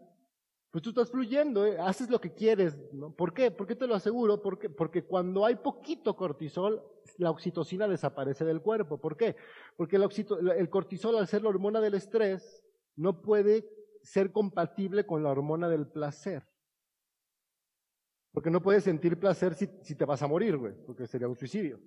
pues 0.73 0.83
tú 0.83 0.89
estás 0.89 1.11
fluyendo, 1.11 1.67
¿eh? 1.67 1.77
haces 1.79 2.09
lo 2.09 2.19
que 2.19 2.33
quieres. 2.33 2.79
¿no? 2.93 3.15
¿Por 3.15 3.35
qué? 3.35 3.51
¿Por 3.51 3.67
qué 3.67 3.77
te 3.77 3.87
lo 3.87 3.95
aseguro? 3.95 4.41
Porque, 4.41 4.71
porque 4.71 5.05
cuando 5.05 5.45
hay 5.45 5.57
poquito 5.57 6.17
cortisol, 6.17 6.83
la 7.19 7.31
oxitocina 7.31 7.87
desaparece 7.87 8.47
del 8.47 8.63
cuerpo. 8.63 8.99
¿Por 8.99 9.19
qué? 9.19 9.37
Porque 9.77 9.97
el, 9.97 10.09
el 10.57 10.71
cortisol, 10.71 11.19
al 11.19 11.29
ser 11.29 11.43
la 11.43 11.51
hormona 11.51 11.79
del 11.83 11.93
estrés, 11.93 12.65
no 12.97 13.21
puede 13.21 13.69
ser 14.03 14.33
compatible 14.33 15.05
con 15.05 15.23
la 15.23 15.29
hormona 15.29 15.69
del 15.69 15.87
placer. 15.87 16.43
Porque 18.33 18.51
no 18.51 18.63
puedes 18.63 18.85
sentir 18.85 19.21
placer 19.21 19.55
si, 19.55 19.69
si 19.83 19.95
te 19.95 20.07
vas 20.07 20.23
a 20.23 20.27
morir, 20.27 20.57
güey, 20.57 20.73
porque 20.87 21.07
sería 21.07 21.29
un 21.29 21.37
suicidio. 21.37 21.79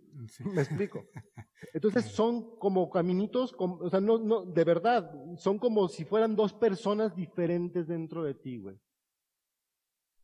Me 0.46 0.62
explico. 0.62 1.04
Entonces 1.74 2.06
son 2.06 2.58
como 2.60 2.88
caminitos, 2.92 3.56
o 3.58 3.90
sea, 3.90 4.00
no, 4.00 4.20
no, 4.20 4.46
de 4.46 4.64
verdad, 4.64 5.12
son 5.38 5.58
como 5.58 5.88
si 5.88 6.06
fueran 6.06 6.36
dos 6.36 6.54
personas 6.54 7.16
diferentes 7.16 7.88
dentro 7.88 8.24
de 8.24 8.36
ti, 8.36 8.58
güey. 8.58 8.80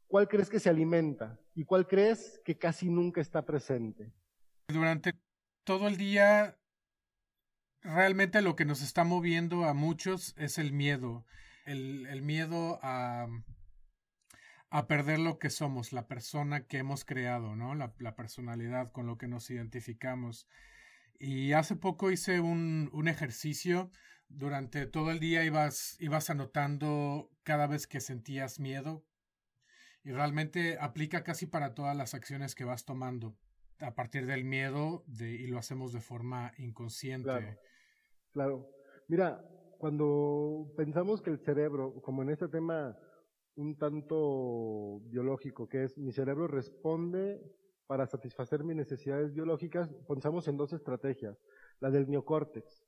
¿Cuál 0.07 0.27
crees 0.27 0.49
que 0.49 0.59
se 0.59 0.69
alimenta? 0.69 1.39
¿Y 1.55 1.63
cuál 1.63 1.87
crees 1.87 2.39
que 2.45 2.57
casi 2.57 2.89
nunca 2.89 3.19
está 3.19 3.43
presente? 3.43 4.13
Durante 4.67 5.13
todo 5.63 5.87
el 5.87 5.97
día, 5.97 6.59
realmente 7.81 8.41
lo 8.41 8.55
que 8.55 8.65
nos 8.65 8.83
está 8.83 9.03
moviendo 9.03 9.63
a 9.63 9.73
muchos 9.73 10.35
es 10.37 10.59
el 10.59 10.71
miedo. 10.71 11.25
El, 11.65 12.05
el 12.07 12.21
miedo 12.21 12.79
a 12.83 13.27
a 14.71 14.87
perder 14.87 15.19
lo 15.19 15.37
que 15.37 15.49
somos, 15.49 15.91
la 15.91 16.07
persona 16.07 16.65
que 16.65 16.77
hemos 16.77 17.03
creado, 17.03 17.57
¿no? 17.57 17.75
La, 17.75 17.93
personalidad 18.15 18.91
con 18.93 19.05
lo 19.05 19.17
que 19.17 19.27
nos 19.27 19.49
identificamos. 19.49 20.47
Y 21.19 21.51
hace 21.51 21.75
poco 21.75 22.09
hice 22.09 22.39
un, 22.39 22.89
un, 22.93 23.09
ejercicio. 23.09 23.91
Durante 24.29 24.85
todo 24.85 25.11
el 25.11 25.19
día 25.19 25.43
ibas, 25.43 25.97
ibas 25.99 26.29
anotando 26.29 27.29
cada 27.43 27.67
vez 27.67 27.85
que 27.85 27.99
sentías 27.99 28.61
miedo. 28.61 29.03
Y 30.05 30.11
realmente 30.11 30.77
aplica 30.79 31.25
casi 31.25 31.47
para 31.47 31.75
todas 31.75 31.95
las 31.95 32.13
acciones 32.13 32.55
que 32.55 32.63
vas 32.63 32.85
tomando 32.85 33.35
a 33.81 33.93
partir 33.93 34.25
del 34.25 34.45
miedo 34.45 35.03
y 35.19 35.47
lo 35.47 35.59
hacemos 35.59 35.91
de 35.91 35.99
forma 35.99 36.53
inconsciente. 36.57 37.25
Claro, 37.25 37.57
claro. 38.31 38.69
Mira, 39.09 39.43
cuando 39.79 40.71
pensamos 40.77 41.21
que 41.21 41.29
el 41.29 41.39
cerebro, 41.39 42.01
como 42.01 42.21
en 42.21 42.29
este 42.29 42.47
tema 42.47 42.97
un 43.55 43.77
tanto 43.77 45.01
biológico, 45.05 45.67
que 45.67 45.83
es 45.83 45.97
mi 45.97 46.11
cerebro 46.11 46.47
responde 46.47 47.41
para 47.87 48.07
satisfacer 48.07 48.63
mis 48.63 48.75
necesidades 48.75 49.33
biológicas, 49.33 49.89
pensamos 50.07 50.47
en 50.47 50.57
dos 50.57 50.71
estrategias. 50.71 51.37
La 51.79 51.89
del 51.89 52.09
neocórtex, 52.09 52.85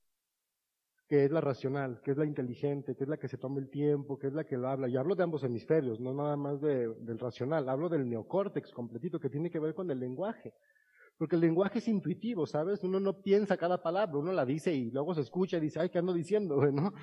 que 1.09 1.25
es 1.25 1.31
la 1.31 1.41
racional, 1.41 2.01
que 2.01 2.11
es 2.11 2.17
la 2.17 2.25
inteligente, 2.25 2.95
que 2.95 3.03
es 3.03 3.09
la 3.09 3.17
que 3.17 3.27
se 3.27 3.37
toma 3.37 3.59
el 3.59 3.69
tiempo, 3.69 4.17
que 4.17 4.27
es 4.27 4.33
la 4.33 4.45
que 4.45 4.57
lo 4.57 4.69
habla. 4.69 4.87
Y 4.87 4.95
hablo 4.95 5.15
de 5.15 5.23
ambos 5.23 5.43
hemisferios, 5.43 5.99
no 5.99 6.13
nada 6.13 6.37
más 6.37 6.61
del 6.61 7.19
racional. 7.19 7.67
Hablo 7.67 7.89
del 7.89 8.09
neocórtex 8.09 8.71
completito, 8.71 9.19
que 9.19 9.29
tiene 9.29 9.49
que 9.49 9.59
ver 9.59 9.73
con 9.73 9.91
el 9.91 9.99
lenguaje. 9.99 10.53
Porque 11.17 11.35
el 11.35 11.41
lenguaje 11.41 11.79
es 11.79 11.87
intuitivo, 11.87 12.45
¿sabes? 12.45 12.83
Uno 12.83 12.99
no 12.99 13.21
piensa 13.21 13.55
cada 13.55 13.81
palabra, 13.81 14.17
uno 14.17 14.31
la 14.31 14.45
dice 14.45 14.73
y 14.73 14.91
luego 14.91 15.13
se 15.13 15.21
escucha 15.21 15.57
y 15.57 15.61
dice, 15.61 15.79
ay, 15.79 15.89
¿qué 15.89 15.99
ando 15.99 16.13
diciendo? 16.13 16.55
¿no? 16.71 16.93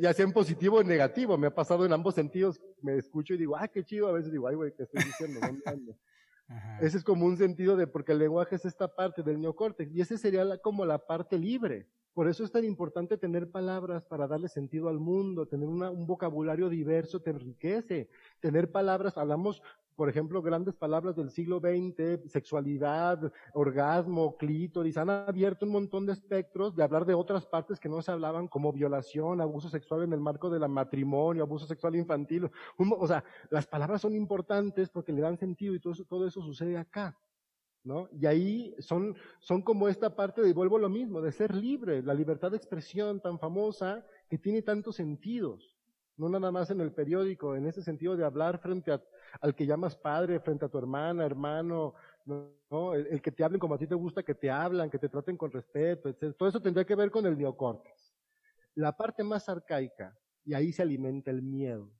Ya, 0.00 0.12
sea 0.12 0.24
en 0.24 0.32
positivo 0.32 0.76
o 0.76 0.80
en 0.80 0.88
negativo, 0.88 1.36
me 1.38 1.46
ha 1.46 1.54
pasado 1.54 1.84
en 1.86 1.92
ambos 1.92 2.14
sentidos, 2.14 2.60
me 2.82 2.96
escucho 2.96 3.34
y 3.34 3.38
digo, 3.38 3.56
ah, 3.56 3.68
qué 3.68 3.84
chido, 3.84 4.08
a 4.08 4.12
veces 4.12 4.30
digo, 4.30 4.46
ay, 4.46 4.56
güey, 4.56 4.72
¿qué 4.76 4.84
estoy 4.84 5.04
diciendo? 5.04 5.40
Ese 6.80 6.96
es 6.98 7.04
como 7.04 7.26
un 7.26 7.36
sentido 7.36 7.76
de, 7.76 7.86
porque 7.86 8.12
el 8.12 8.18
lenguaje 8.18 8.56
es 8.56 8.64
esta 8.64 8.92
parte 8.92 9.22
del 9.22 9.40
neocórtex, 9.40 9.94
y 9.94 10.00
ese 10.00 10.18
sería 10.18 10.58
como 10.58 10.84
la 10.84 10.98
parte 10.98 11.38
libre. 11.38 11.88
Por 12.14 12.28
eso 12.28 12.44
es 12.44 12.50
tan 12.50 12.64
importante 12.64 13.16
tener 13.16 13.50
palabras 13.50 14.04
para 14.04 14.26
darle 14.26 14.48
sentido 14.48 14.88
al 14.88 14.98
mundo, 14.98 15.46
tener 15.46 15.68
un 15.68 16.06
vocabulario 16.06 16.68
diverso 16.68 17.20
te 17.20 17.30
enriquece. 17.30 18.08
Tener 18.40 18.70
palabras, 18.70 19.16
hablamos 19.16 19.62
por 20.00 20.08
ejemplo, 20.08 20.40
grandes 20.40 20.74
palabras 20.74 21.14
del 21.14 21.28
siglo 21.28 21.60
XX, 21.60 22.32
sexualidad, 22.32 23.30
orgasmo, 23.52 24.34
clítoris, 24.38 24.96
han 24.96 25.10
abierto 25.10 25.66
un 25.66 25.72
montón 25.72 26.06
de 26.06 26.14
espectros 26.14 26.74
de 26.74 26.82
hablar 26.82 27.04
de 27.04 27.12
otras 27.12 27.44
partes 27.44 27.78
que 27.78 27.90
no 27.90 28.00
se 28.00 28.10
hablaban, 28.10 28.48
como 28.48 28.72
violación, 28.72 29.42
abuso 29.42 29.68
sexual 29.68 30.04
en 30.04 30.14
el 30.14 30.20
marco 30.20 30.48
del 30.48 30.66
matrimonio, 30.70 31.42
abuso 31.42 31.66
sexual 31.66 31.96
infantil. 31.96 32.50
o 32.78 33.06
sea, 33.06 33.22
las 33.50 33.66
palabras 33.66 34.00
son 34.00 34.14
importantes 34.14 34.88
porque 34.88 35.12
le 35.12 35.20
dan 35.20 35.36
sentido 35.36 35.74
y 35.74 35.80
todo 35.80 35.92
eso, 35.92 36.06
todo 36.06 36.26
eso 36.26 36.40
sucede 36.40 36.78
acá. 36.78 37.14
Y 38.12 38.26
ahí 38.26 38.74
son, 38.78 39.16
son 39.38 39.62
como 39.62 39.88
esta 39.88 40.14
parte 40.14 40.42
de, 40.42 40.52
vuelvo 40.52 40.78
lo 40.78 40.88
mismo, 40.88 41.20
de 41.20 41.32
ser 41.32 41.54
libre, 41.54 42.02
la 42.02 42.14
libertad 42.14 42.50
de 42.50 42.56
expresión 42.56 43.20
tan 43.20 43.38
famosa 43.38 44.04
que 44.28 44.38
tiene 44.38 44.62
tantos 44.62 44.96
sentidos 44.96 45.80
no 46.20 46.28
nada 46.28 46.52
más 46.52 46.70
en 46.70 46.80
el 46.82 46.92
periódico, 46.92 47.56
en 47.56 47.66
ese 47.66 47.82
sentido 47.82 48.14
de 48.14 48.24
hablar 48.24 48.58
frente 48.58 48.92
al 49.40 49.54
que 49.54 49.66
llamas 49.66 49.96
padre, 49.96 50.38
frente 50.38 50.66
a 50.66 50.68
tu 50.68 50.76
hermana, 50.76 51.24
hermano, 51.24 51.94
¿no? 52.26 52.94
El, 52.94 53.22
que 53.22 53.32
te 53.32 53.42
hablen 53.42 53.58
como 53.58 53.74
a 53.74 53.78
ti 53.78 53.86
te 53.86 53.94
gusta 53.94 54.22
que 54.22 54.34
te 54.34 54.50
hablan, 54.50 54.90
que 54.90 54.98
te 54.98 55.08
traten 55.08 55.38
con 55.38 55.50
respeto, 55.50 56.10
etc. 56.10 56.36
Todo 56.36 56.48
eso 56.48 56.60
tendría 56.60 56.84
que 56.84 56.94
ver 56.94 57.10
con 57.10 57.24
el 57.24 57.38
neocórtex. 57.38 58.14
La 58.74 58.94
parte 58.96 59.24
más 59.24 59.48
arcaica, 59.48 60.14
y 60.44 60.52
ahí 60.52 60.72
se 60.72 60.82
alimenta 60.82 61.30
el 61.30 61.40
miedo, 61.42 61.90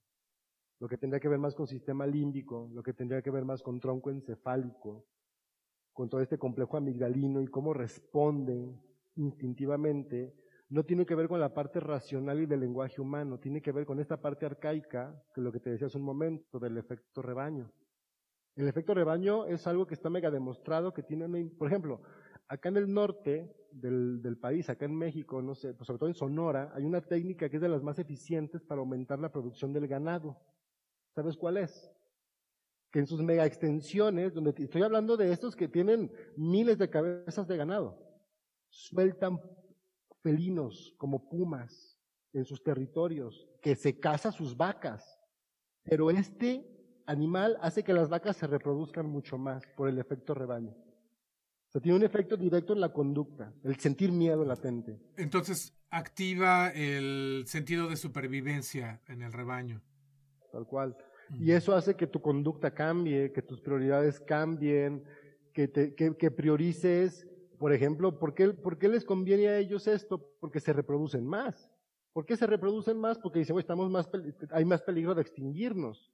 lo 0.79 0.87
que 0.87 0.97
tendría 0.97 1.19
que 1.19 1.27
ver 1.27 1.39
más 1.39 1.55
con 1.55 1.67
sistema 1.67 2.05
límbico, 2.05 2.69
lo 2.73 2.83
que 2.83 2.93
tendría 2.93 3.23
que 3.23 3.31
ver 3.31 3.43
más 3.43 3.63
con 3.63 3.79
tronco 3.79 4.11
encefálico, 4.11 5.03
con 5.93 6.09
todo 6.09 6.21
este 6.21 6.37
complejo 6.37 6.77
amigdalino 6.77 7.41
y 7.41 7.47
cómo 7.47 7.73
responden 7.73 8.81
instintivamente, 9.15 10.33
no 10.69 10.85
tiene 10.85 11.05
que 11.05 11.15
ver 11.15 11.27
con 11.27 11.39
la 11.39 11.53
parte 11.53 11.81
racional 11.81 12.41
y 12.41 12.45
del 12.45 12.61
lenguaje 12.61 13.01
humano, 13.01 13.39
tiene 13.39 13.61
que 13.61 13.73
ver 13.73 13.85
con 13.85 13.99
esta 13.99 14.21
parte 14.21 14.45
arcaica, 14.45 15.21
que 15.33 15.41
es 15.41 15.43
lo 15.43 15.51
que 15.51 15.59
te 15.59 15.69
decía 15.69 15.87
hace 15.87 15.97
un 15.97 16.05
momento, 16.05 16.59
del 16.59 16.77
efecto 16.77 17.21
rebaño. 17.21 17.69
El 18.55 18.67
efecto 18.67 18.93
rebaño 18.93 19.45
es 19.45 19.67
algo 19.67 19.85
que 19.85 19.93
está 19.93 20.09
mega 20.09 20.31
demostrado, 20.31 20.93
que 20.93 21.03
tiene, 21.03 21.27
por 21.57 21.67
ejemplo, 21.67 22.01
acá 22.47 22.69
en 22.69 22.77
el 22.77 22.93
norte 22.93 23.53
del, 23.71 24.21
del, 24.21 24.37
país, 24.37 24.69
acá 24.69 24.85
en 24.85 24.95
México, 24.95 25.41
no 25.41 25.55
sé, 25.55 25.73
pues 25.73 25.87
sobre 25.87 25.99
todo 25.99 26.09
en 26.09 26.15
Sonora, 26.15 26.71
hay 26.73 26.85
una 26.85 27.01
técnica 27.01 27.49
que 27.49 27.57
es 27.57 27.61
de 27.61 27.69
las 27.69 27.83
más 27.83 27.99
eficientes 27.99 28.61
para 28.61 28.79
aumentar 28.79 29.19
la 29.19 29.31
producción 29.31 29.73
del 29.73 29.87
ganado. 29.87 30.37
¿Sabes 31.13 31.35
cuál 31.35 31.57
es? 31.57 31.91
Que 32.91 32.99
en 32.99 33.07
sus 33.07 33.21
mega 33.21 33.45
extensiones, 33.45 34.33
donde 34.33 34.53
estoy 34.57 34.83
hablando 34.83 35.15
de 35.17 35.31
estos 35.31 35.55
que 35.55 35.67
tienen 35.67 36.11
miles 36.35 36.77
de 36.77 36.89
cabezas 36.89 37.47
de 37.47 37.57
ganado, 37.57 37.97
sueltan 38.69 39.39
felinos 40.21 40.93
como 40.97 41.29
pumas 41.29 41.97
en 42.33 42.45
sus 42.45 42.63
territorios, 42.63 43.47
que 43.61 43.75
se 43.75 43.99
caza 43.99 44.31
sus 44.31 44.55
vacas. 44.55 45.19
Pero 45.83 46.11
este 46.11 46.65
animal 47.05 47.57
hace 47.61 47.83
que 47.83 47.93
las 47.93 48.09
vacas 48.09 48.37
se 48.37 48.47
reproduzcan 48.47 49.07
mucho 49.07 49.37
más 49.37 49.63
por 49.75 49.89
el 49.89 49.97
efecto 49.99 50.33
rebaño. 50.33 50.71
O 50.71 51.71
sea, 51.71 51.81
tiene 51.81 51.97
un 51.97 52.03
efecto 52.03 52.35
directo 52.35 52.73
en 52.73 52.81
la 52.81 52.91
conducta, 52.91 53.53
el 53.63 53.77
sentir 53.77 54.11
miedo 54.11 54.43
latente. 54.43 54.99
Entonces, 55.15 55.73
activa 55.89 56.69
el 56.69 57.43
sentido 57.47 57.89
de 57.89 57.95
supervivencia 57.95 59.01
en 59.07 59.21
el 59.21 59.31
rebaño. 59.31 59.81
Tal 60.51 60.67
cual. 60.67 60.97
Y 61.39 61.51
eso 61.51 61.73
hace 61.73 61.95
que 61.95 62.07
tu 62.07 62.21
conducta 62.21 62.73
cambie, 62.73 63.31
que 63.31 63.41
tus 63.41 63.61
prioridades 63.61 64.19
cambien, 64.19 65.03
que, 65.53 66.33
priorices 66.35 67.27
por 67.61 67.73
ejemplo, 67.73 68.17
¿por 68.17 68.33
qué, 68.33 68.49
¿por 68.49 68.79
qué, 68.79 68.89
les 68.89 69.05
conviene 69.05 69.47
a 69.47 69.59
ellos 69.59 69.85
esto? 69.85 70.33
Porque 70.39 70.59
se 70.59 70.73
reproducen 70.73 71.27
más. 71.27 71.69
¿Por 72.11 72.25
qué 72.25 72.35
se 72.35 72.47
reproducen 72.47 72.97
más? 72.97 73.19
Porque 73.19 73.37
dicen, 73.37 73.59
estamos 73.59 73.87
más, 73.87 74.09
hay 74.49 74.65
más 74.65 74.81
peligro 74.81 75.13
de 75.13 75.21
extinguirnos. 75.21 76.11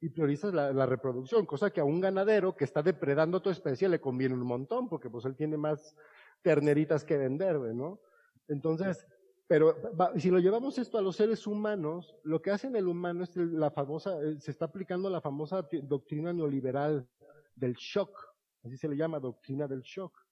Y 0.00 0.08
priorizas 0.08 0.52
la, 0.52 0.84
reproducción, 0.84 1.46
cosa 1.46 1.70
que 1.70 1.80
a 1.80 1.84
un 1.84 2.00
ganadero 2.00 2.56
que 2.56 2.64
está 2.64 2.82
depredando 2.82 3.40
tu 3.40 3.50
especie 3.50 3.88
le 3.88 4.00
conviene 4.00 4.34
un 4.34 4.44
montón, 4.44 4.88
porque 4.88 5.08
pues 5.08 5.24
él 5.26 5.36
tiene 5.36 5.56
más 5.56 5.94
terneritas 6.42 7.04
que 7.04 7.18
vender, 7.18 7.54
¿no? 7.72 8.00
Entonces, 8.48 9.06
pero 9.46 9.76
si 10.16 10.30
lo 10.30 10.38
llevamos 10.38 10.78
esto 10.78 10.98
a 10.98 11.02
los 11.02 11.16
seres 11.16 11.46
humanos, 11.46 12.14
lo 12.22 12.40
que 12.40 12.50
hace 12.50 12.68
el 12.68 12.88
humano 12.88 13.24
es 13.24 13.36
la 13.36 13.70
famosa, 13.70 14.20
eh, 14.22 14.40
se 14.40 14.50
está 14.50 14.66
aplicando 14.66 15.10
la 15.10 15.20
famosa 15.20 15.66
doctrina 15.82 16.32
neoliberal 16.32 17.06
del 17.54 17.74
shock, 17.74 18.16
así 18.62 18.76
se 18.76 18.88
le 18.88 18.96
llama, 18.96 19.20
doctrina 19.20 19.68
del 19.68 19.82
shock 19.82 20.24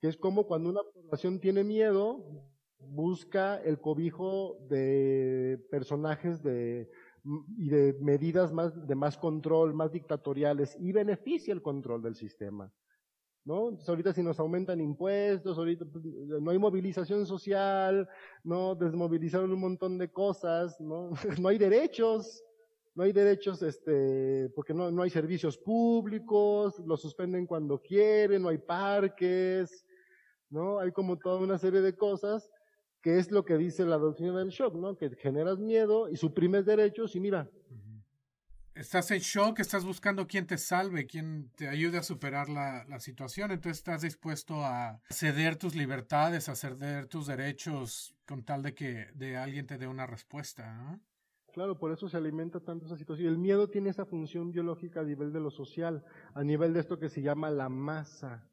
que 0.00 0.08
es 0.08 0.16
como 0.16 0.46
cuando 0.46 0.70
una 0.70 0.82
población 0.82 1.40
tiene 1.40 1.62
miedo, 1.62 2.24
busca 2.78 3.58
el 3.62 3.80
cobijo 3.80 4.56
de 4.68 5.62
personajes 5.70 6.42
de, 6.42 6.90
y 7.58 7.68
de 7.68 7.94
medidas 8.00 8.52
más, 8.52 8.86
de 8.86 8.94
más 8.94 9.18
control, 9.18 9.74
más 9.74 9.92
dictatoriales, 9.92 10.74
y 10.80 10.92
beneficia 10.92 11.52
el 11.52 11.60
control 11.60 12.02
del 12.02 12.16
sistema. 12.16 12.72
¿No? 13.44 13.70
Entonces 13.70 13.88
ahorita 13.88 14.12
si 14.12 14.22
nos 14.22 14.38
aumentan 14.38 14.80
impuestos, 14.80 15.56
ahorita 15.56 15.86
pues, 15.86 16.04
no 16.04 16.50
hay 16.50 16.58
movilización 16.58 17.26
social, 17.26 18.08
no 18.44 18.74
desmovilizaron 18.74 19.50
un 19.50 19.60
montón 19.60 19.96
de 19.96 20.12
cosas, 20.12 20.78
no, 20.80 21.10
no 21.40 21.48
hay 21.48 21.58
derechos, 21.58 22.44
no 22.94 23.04
hay 23.04 23.12
derechos, 23.12 23.62
este, 23.62 24.50
porque 24.54 24.74
no, 24.74 24.90
no 24.90 25.02
hay 25.02 25.10
servicios 25.10 25.56
públicos, 25.56 26.78
los 26.86 27.00
suspenden 27.00 27.46
cuando 27.46 27.80
quieren, 27.80 28.42
no 28.42 28.48
hay 28.50 28.58
parques, 28.58 29.86
¿no? 30.50 30.78
Hay 30.78 30.92
como 30.92 31.16
toda 31.16 31.38
una 31.38 31.56
serie 31.56 31.80
de 31.80 31.96
cosas 31.96 32.50
que 33.02 33.18
es 33.18 33.30
lo 33.30 33.44
que 33.44 33.56
dice 33.56 33.84
la 33.86 33.96
doctrina 33.96 34.38
del 34.38 34.50
shock, 34.50 34.74
¿no? 34.74 34.96
Que 34.96 35.10
generas 35.16 35.58
miedo 35.58 36.08
y 36.08 36.16
suprimes 36.16 36.66
derechos 36.66 37.16
y 37.16 37.20
mira. 37.20 37.48
Estás 38.74 39.10
en 39.10 39.18
shock, 39.18 39.58
estás 39.58 39.84
buscando 39.84 40.26
quien 40.26 40.46
te 40.46 40.56
salve, 40.56 41.06
quien 41.06 41.50
te 41.56 41.68
ayude 41.68 41.98
a 41.98 42.02
superar 42.02 42.48
la, 42.48 43.00
situación, 43.00 43.50
entonces 43.50 43.78
estás 43.78 44.02
dispuesto 44.02 44.64
a 44.64 45.00
ceder 45.10 45.56
tus 45.56 45.74
libertades, 45.74 46.48
a 46.48 46.54
ceder 46.54 47.06
tus 47.06 47.26
derechos 47.26 48.14
con 48.26 48.44
tal 48.44 48.62
de 48.62 48.74
que 48.74 49.06
de 49.14 49.36
alguien 49.36 49.66
te 49.66 49.76
dé 49.76 49.86
una 49.86 50.06
respuesta, 50.06 50.72
¿no? 50.74 51.00
Claro, 51.52 51.78
por 51.78 51.90
eso 51.90 52.08
se 52.08 52.16
alimenta 52.16 52.60
tanto 52.60 52.86
esa 52.86 52.96
situación. 52.96 53.28
El 53.28 53.38
miedo 53.38 53.68
tiene 53.68 53.90
esa 53.90 54.06
función 54.06 54.52
biológica 54.52 55.00
a 55.00 55.04
nivel 55.04 55.32
de 55.32 55.40
lo 55.40 55.50
social, 55.50 56.04
a 56.34 56.44
nivel 56.44 56.72
de 56.72 56.80
esto 56.80 57.00
que 57.00 57.08
se 57.08 57.22
llama 57.22 57.50
la 57.50 57.68
masa 57.68 58.46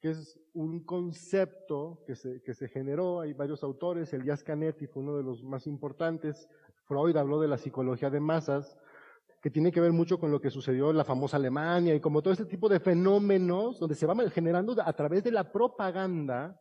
que 0.00 0.10
es 0.10 0.40
un 0.54 0.84
concepto 0.84 2.02
que 2.06 2.16
se, 2.16 2.42
que 2.42 2.54
se 2.54 2.68
generó, 2.68 3.20
hay 3.20 3.34
varios 3.34 3.62
autores, 3.62 4.12
Elias 4.12 4.42
Canetti 4.42 4.86
fue 4.86 5.02
uno 5.02 5.16
de 5.16 5.22
los 5.22 5.44
más 5.44 5.66
importantes, 5.66 6.48
Freud 6.84 7.16
habló 7.16 7.38
de 7.40 7.48
la 7.48 7.58
psicología 7.58 8.08
de 8.08 8.20
masas, 8.20 8.78
que 9.40 9.50
tiene 9.50 9.72
que 9.72 9.80
ver 9.80 9.92
mucho 9.92 10.18
con 10.18 10.30
lo 10.30 10.40
que 10.40 10.50
sucedió 10.50 10.90
en 10.90 10.98
la 10.98 11.04
famosa 11.04 11.38
Alemania 11.38 11.94
y 11.94 12.00
como 12.00 12.20
todo 12.20 12.32
este 12.32 12.44
tipo 12.44 12.68
de 12.68 12.78
fenómenos 12.78 13.78
donde 13.78 13.94
se 13.94 14.06
va 14.06 14.14
generando 14.28 14.76
a 14.78 14.92
través 14.92 15.24
de 15.24 15.32
la 15.32 15.50
propaganda 15.50 16.60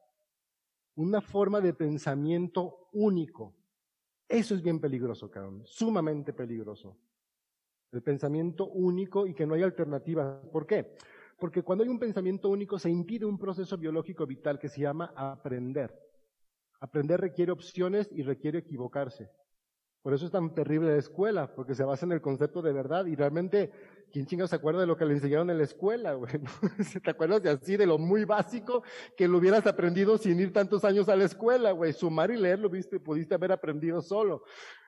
una 0.96 1.22
forma 1.22 1.60
de 1.60 1.74
pensamiento 1.74 2.90
único. 2.94 3.56
Eso 4.28 4.56
es 4.56 4.62
bien 4.62 4.80
peligroso, 4.80 5.30
cabrón, 5.30 5.64
sumamente 5.66 6.34
peligroso. 6.34 6.98
El 7.92 8.04
pensamiento 8.04 8.68
único 8.68 9.26
y 9.26 9.34
que 9.34 9.46
no 9.46 9.56
hay 9.56 9.64
alternativa. 9.64 10.42
¿Por 10.52 10.66
qué? 10.66 10.96
Porque 11.38 11.64
cuando 11.64 11.84
hay 11.84 11.90
un 11.90 12.00
pensamiento 12.00 12.50
único 12.50 12.78
se 12.78 12.90
impide 12.90 13.26
un 13.26 13.40
proceso 13.40 13.78
biológico 13.78 14.26
vital 14.26 14.60
que 14.60 14.70
se 14.70 14.82
llama 14.82 15.12
aprender. 15.16 15.98
Aprender 16.80 17.20
requiere 17.20 17.52
opciones 17.52 18.10
y 18.12 18.22
requiere 18.22 18.60
equivocarse. 18.60 19.32
Por 20.02 20.14
eso 20.14 20.26
es 20.26 20.32
tan 20.32 20.54
terrible 20.56 20.92
la 20.92 20.98
escuela, 20.98 21.54
porque 21.54 21.76
se 21.76 21.84
basa 21.84 22.06
en 22.06 22.14
el 22.14 22.22
concepto 22.22 22.62
de 22.62 22.72
verdad 22.72 23.06
y 23.06 23.16
realmente, 23.16 23.72
¿quién 24.12 24.26
chinga 24.26 24.48
se 24.48 24.56
acuerda 24.56 24.82
de 24.82 24.88
lo 24.88 24.96
que 24.96 25.06
le 25.06 25.14
enseñaron 25.14 25.50
en 25.50 25.58
la 25.58 25.66
escuela, 25.66 26.14
güey? 26.14 26.32
¿Te 27.04 27.10
acuerdas 27.10 27.44
de 27.44 27.50
así, 27.50 27.76
de 27.76 27.86
lo 27.86 27.98
muy 27.98 28.24
básico 28.24 28.84
que 29.18 29.28
lo 29.28 29.38
hubieras 29.40 29.68
aprendido 29.68 30.18
sin 30.18 30.40
ir 30.40 30.54
tantos 30.54 30.86
años 30.86 31.10
a 31.10 31.16
la 31.16 31.26
escuela, 31.26 31.72
güey? 31.72 31.92
Sumar 31.92 32.32
y 32.32 32.38
leer 32.38 32.60
lo 32.60 32.70
viste, 32.70 33.00
pudiste 33.00 33.36
haber 33.36 33.52
aprendido 33.52 34.02
solo. 34.02 34.44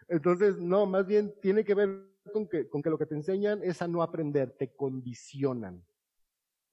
Entonces, 0.08 0.58
no, 0.58 0.86
más 0.86 1.06
bien 1.06 1.34
tiene 1.41 1.63
que 1.63 1.76
ver 1.76 2.08
con 2.32 2.47
que, 2.47 2.69
con 2.69 2.82
que 2.82 2.89
lo 2.89 2.97
que 2.97 3.06
te 3.06 3.15
enseñan 3.15 3.62
es 3.63 3.82
a 3.82 3.88
no 3.88 4.02
aprender, 4.02 4.52
te 4.52 4.74
condicionan 4.74 5.84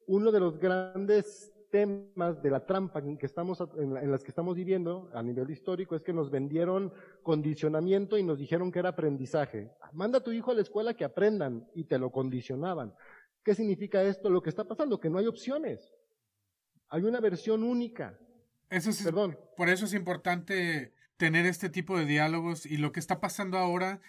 uno 0.09 0.33
de 0.33 0.41
los 0.41 0.59
grandes 0.59 1.53
temas 1.71 2.43
de 2.43 2.51
la 2.51 2.65
trampa 2.65 3.01
en, 3.01 3.19
que 3.19 3.27
estamos, 3.27 3.63
en, 3.77 4.11
las 4.11 4.23
que 4.23 4.31
estamos 4.31 4.57
viviendo 4.57 5.11
a 5.13 5.23
nivel 5.23 5.51
histórico 5.51 5.95
es 5.95 6.03
que 6.03 6.13
nos 6.13 6.31
vendieron 6.31 6.93
condicionamiento 7.23 8.17
y 8.19 8.23
nos 8.23 8.39
dijeron 8.39 8.73
que 8.73 8.79
era 8.79 8.91
aprendizaje. 8.91 9.71
Manda 9.93 10.19
a 10.19 10.25
tu 10.25 10.33
hijo 10.33 10.51
a 10.51 10.55
la 10.55 10.63
escuela 10.63 10.95
que 10.95 11.05
aprendan 11.05 11.69
y 11.75 11.85
te 11.85 11.99
lo 11.99 12.11
condicionaban. 12.11 12.95
¿Qué 13.45 13.55
significa 13.55 14.03
esto? 14.03 14.31
Lo 14.31 14.43
que 14.43 14.51
está 14.51 14.65
pasando, 14.65 15.01
que 15.01 15.11
no 15.11 15.19
hay 15.19 15.27
opciones. 15.27 15.95
Hay 16.89 17.03
una 17.03 17.21
versión 17.21 17.63
única. 17.63 18.19
Eso 18.71 18.91
es, 18.91 19.03
Perdón. 19.03 19.39
Por 19.57 19.69
eso 19.69 19.85
es 19.85 19.95
importante 19.95 20.93
tener 21.17 21.47
este 21.47 21.69
tipo 21.69 21.99
de 21.99 22.07
diálogos 22.07 22.67
y 22.67 22.77
lo 22.77 22.93
que 22.93 23.01
está 23.01 23.21
pasando 23.21 23.59
ahora 23.59 24.01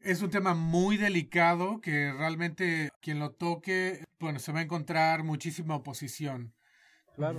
es 0.00 0.22
un 0.22 0.30
tema 0.30 0.54
muy 0.54 0.96
delicado 0.96 1.80
que 1.80 2.12
realmente 2.12 2.90
quien 3.00 3.18
lo 3.18 3.30
toque, 3.30 4.04
bueno, 4.18 4.38
se 4.38 4.52
va 4.52 4.60
a 4.60 4.62
encontrar 4.62 5.22
muchísima 5.22 5.76
oposición. 5.76 6.52
Claro. 7.16 7.38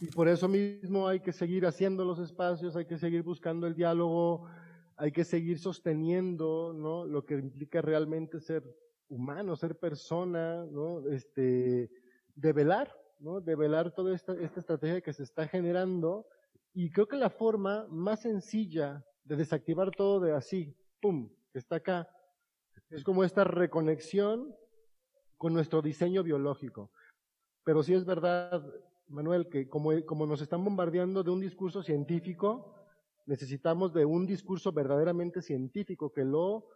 Y 0.00 0.06
por 0.08 0.28
eso 0.28 0.46
mismo 0.48 1.08
hay 1.08 1.20
que 1.20 1.32
seguir 1.32 1.66
haciendo 1.66 2.04
los 2.04 2.18
espacios, 2.18 2.76
hay 2.76 2.84
que 2.84 2.98
seguir 2.98 3.22
buscando 3.22 3.66
el 3.66 3.74
diálogo, 3.74 4.46
hay 4.96 5.12
que 5.12 5.24
seguir 5.24 5.58
sosteniendo, 5.58 6.72
¿no? 6.74 7.04
Lo 7.06 7.24
que 7.24 7.34
implica 7.34 7.80
realmente 7.80 8.40
ser 8.40 8.62
humano, 9.08 9.56
ser 9.56 9.78
persona, 9.78 10.64
¿no? 10.66 11.08
Este, 11.08 11.90
develar, 12.34 12.94
¿no? 13.18 13.40
Develar 13.40 13.92
toda 13.92 14.14
esta, 14.14 14.34
esta 14.34 14.60
estrategia 14.60 15.00
que 15.00 15.12
se 15.12 15.22
está 15.22 15.48
generando. 15.48 16.26
Y 16.74 16.90
creo 16.90 17.08
que 17.08 17.16
la 17.16 17.30
forma 17.30 17.86
más 17.88 18.22
sencilla 18.22 19.04
de 19.24 19.36
desactivar 19.36 19.90
todo 19.90 20.20
de 20.20 20.32
así, 20.32 20.76
pum, 21.00 21.30
está 21.54 21.76
acá. 21.76 22.08
Es 22.90 23.02
como 23.02 23.24
esta 23.24 23.44
reconexión 23.44 24.54
con 25.36 25.52
nuestro 25.52 25.82
diseño 25.82 26.22
biológico. 26.22 26.90
Pero 27.64 27.82
sí 27.82 27.94
es 27.94 28.04
verdad, 28.04 28.62
Manuel, 29.08 29.48
que 29.48 29.68
como, 29.68 29.90
como 30.04 30.26
nos 30.26 30.40
están 30.40 30.64
bombardeando 30.64 31.22
de 31.22 31.30
un 31.30 31.40
discurso 31.40 31.82
científico, 31.82 32.74
necesitamos 33.26 33.92
de 33.92 34.04
un 34.04 34.26
discurso 34.26 34.72
verdaderamente 34.72 35.42
científico 35.42 36.12
que 36.12 36.24
lo 36.24 36.66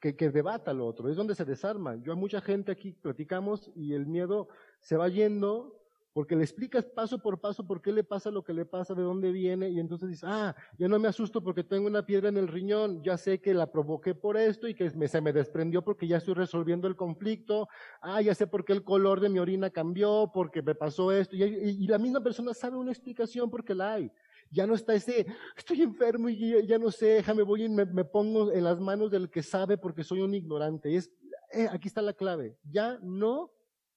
que, 0.00 0.14
que, 0.14 0.30
debata 0.30 0.72
lo 0.72 0.86
otro, 0.86 1.08
es 1.08 1.16
donde 1.16 1.34
se 1.34 1.44
desarma. 1.44 1.96
Yo 1.96 2.12
a 2.12 2.16
mucha 2.16 2.40
gente 2.40 2.70
aquí 2.70 2.92
platicamos 2.92 3.70
y 3.74 3.94
el 3.94 4.06
miedo 4.06 4.48
se 4.80 4.96
va 4.96 5.08
yendo 5.08 5.77
porque 6.12 6.36
le 6.36 6.42
explicas 6.42 6.84
paso 6.84 7.20
por 7.20 7.40
paso 7.40 7.66
por 7.66 7.80
qué 7.80 7.92
le 7.92 8.04
pasa 8.04 8.30
lo 8.30 8.42
que 8.42 8.52
le 8.52 8.64
pasa, 8.64 8.94
de 8.94 9.02
dónde 9.02 9.30
viene, 9.30 9.68
y 9.68 9.78
entonces 9.78 10.08
dices, 10.08 10.24
ah, 10.26 10.54
ya 10.78 10.88
no 10.88 10.98
me 10.98 11.08
asusto 11.08 11.42
porque 11.42 11.64
tengo 11.64 11.86
una 11.86 12.04
piedra 12.04 12.28
en 12.28 12.36
el 12.36 12.48
riñón, 12.48 13.02
ya 13.02 13.16
sé 13.16 13.40
que 13.40 13.54
la 13.54 13.70
provoqué 13.70 14.14
por 14.14 14.36
esto 14.36 14.68
y 14.68 14.74
que 14.74 14.90
se 14.90 15.20
me 15.20 15.32
desprendió 15.32 15.82
porque 15.82 16.08
ya 16.08 16.16
estoy 16.16 16.34
resolviendo 16.34 16.88
el 16.88 16.96
conflicto, 16.96 17.68
ah, 18.00 18.20
ya 18.20 18.34
sé 18.34 18.46
por 18.46 18.64
qué 18.64 18.72
el 18.72 18.84
color 18.84 19.20
de 19.20 19.28
mi 19.28 19.38
orina 19.38 19.70
cambió, 19.70 20.30
porque 20.32 20.62
me 20.62 20.74
pasó 20.74 21.12
esto, 21.12 21.36
y, 21.36 21.86
la 21.86 21.98
misma 21.98 22.22
persona 22.22 22.52
sabe 22.52 22.76
una 22.76 22.90
explicación 22.90 23.50
porque 23.50 23.74
la 23.74 23.94
hay. 23.94 24.12
Ya 24.50 24.66
no 24.66 24.74
está 24.74 24.94
ese, 24.94 25.26
estoy 25.56 25.82
enfermo 25.82 26.28
y 26.28 26.66
ya, 26.66 26.78
no 26.78 26.90
sé, 26.90 27.06
déjame, 27.06 27.42
voy 27.42 27.64
y 27.64 27.68
me, 27.68 27.86
pongo 28.04 28.50
en 28.50 28.64
las 28.64 28.80
manos 28.80 29.10
del 29.10 29.30
que 29.30 29.42
sabe 29.42 29.76
porque 29.76 30.02
soy 30.02 30.20
un 30.20 30.34
ignorante. 30.34 30.94
Es, 30.94 31.10
eh, 31.52 31.68
aquí 31.70 31.88
está 31.88 32.00
la 32.00 32.14
clave. 32.14 32.56
Ya 32.64 32.98
no 33.02 33.52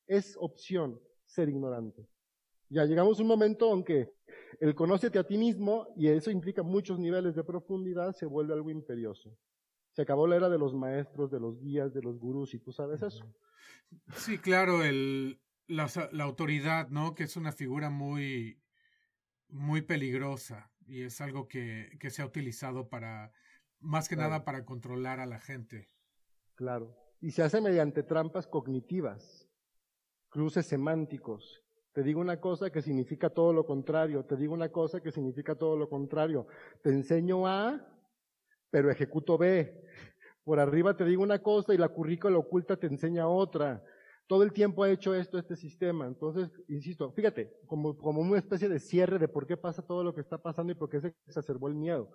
es 0.08 0.36
opción 0.40 1.00
ser 1.32 1.50
ignorante. 1.50 2.08
Ya 2.70 2.86
llegamos 2.86 3.20
a 3.20 3.22
un 3.22 3.28
momento 3.28 3.72
aunque 3.72 4.14
el 4.60 4.76
conócete 4.76 5.18
a 5.18 5.24
ti 5.26 5.38
mismo, 5.38 5.88
y 5.96 6.08
eso 6.08 6.30
implica 6.30 6.62
muchos 6.62 7.00
niveles 7.00 7.36
de 7.36 7.44
profundidad, 7.44 8.14
se 8.14 8.26
vuelve 8.26 8.54
algo 8.54 8.70
imperioso. 8.70 9.36
Se 9.92 10.04
acabó 10.04 10.28
la 10.28 10.36
era 10.36 10.50
de 10.50 10.58
los 10.58 10.74
maestros, 10.74 11.32
de 11.32 11.40
los 11.40 11.60
guías, 11.60 11.94
de 11.94 12.02
los 12.02 12.18
gurús, 12.20 12.54
y 12.54 12.60
tú 12.60 12.72
sabes 12.72 13.02
eso. 13.02 13.26
Sí, 14.16 14.38
claro, 14.38 14.84
el, 14.84 15.42
la, 15.68 15.90
la 16.12 16.24
autoridad, 16.24 16.90
¿no? 16.90 17.16
Que 17.16 17.24
es 17.24 17.36
una 17.36 17.52
figura 17.52 17.90
muy, 17.90 18.62
muy 19.50 19.82
peligrosa 19.82 20.72
y 20.86 21.04
es 21.04 21.22
algo 21.22 21.48
que, 21.48 21.98
que 22.00 22.10
se 22.10 22.22
ha 22.22 22.26
utilizado 22.26 22.90
para, 22.90 23.32
más 23.80 24.08
que 24.08 24.16
nada 24.16 24.46
para 24.46 24.66
controlar 24.66 25.20
a 25.20 25.26
la 25.26 25.40
gente. 25.40 25.88
Claro. 26.56 26.96
Y 27.20 27.32
se 27.32 27.44
hace 27.44 27.62
mediante 27.62 28.04
trampas 28.04 28.48
cognitivas, 28.48 29.50
cruces 30.32 30.66
semánticos, 30.66 31.62
te 31.94 32.04
digo 32.04 32.22
una 32.22 32.40
cosa 32.40 32.70
que 32.70 32.82
significa 32.82 33.30
todo 33.30 33.52
lo 33.52 33.66
contrario. 33.66 34.24
Te 34.24 34.38
digo 34.38 34.54
una 34.54 34.70
cosa 34.70 35.02
que 35.02 35.12
significa 35.12 35.56
todo 35.56 35.76
lo 35.76 35.90
contrario. 35.90 36.48
Te 36.82 36.90
enseño 36.90 37.46
A, 37.48 37.86
pero 38.70 38.90
ejecuto 38.90 39.38
B. 39.38 39.84
Por 40.44 40.60
arriba 40.60 40.96
te 40.96 41.04
digo 41.04 41.22
una 41.22 41.40
cosa 41.40 41.74
y 41.74 41.78
la 41.78 41.90
currícula 41.90 42.38
oculta 42.38 42.78
te 42.78 42.88
enseña 42.88 43.28
otra. 43.28 43.84
Todo 44.26 44.44
el 44.44 44.54
tiempo 44.54 44.84
ha 44.84 44.90
hecho 44.90 45.14
esto 45.14 45.38
este 45.38 45.58
sistema. 45.58 46.08
Entonces, 46.08 46.50
insisto, 46.70 47.12
fíjate, 47.12 47.54
como, 47.66 47.98
como 47.98 48.22
una 48.22 48.38
especie 48.38 48.70
de 48.70 48.80
cierre 48.80 49.20
de 49.20 49.28
por 49.28 49.46
qué 49.46 49.58
pasa 49.58 49.86
todo 49.86 50.02
lo 50.02 50.16
que 50.16 50.22
está 50.22 50.38
pasando 50.38 50.72
y 50.72 50.76
por 50.76 50.90
qué 50.90 51.02
se 51.02 51.14
exacerbó 51.28 51.68
el 51.68 51.76
miedo. 51.76 52.10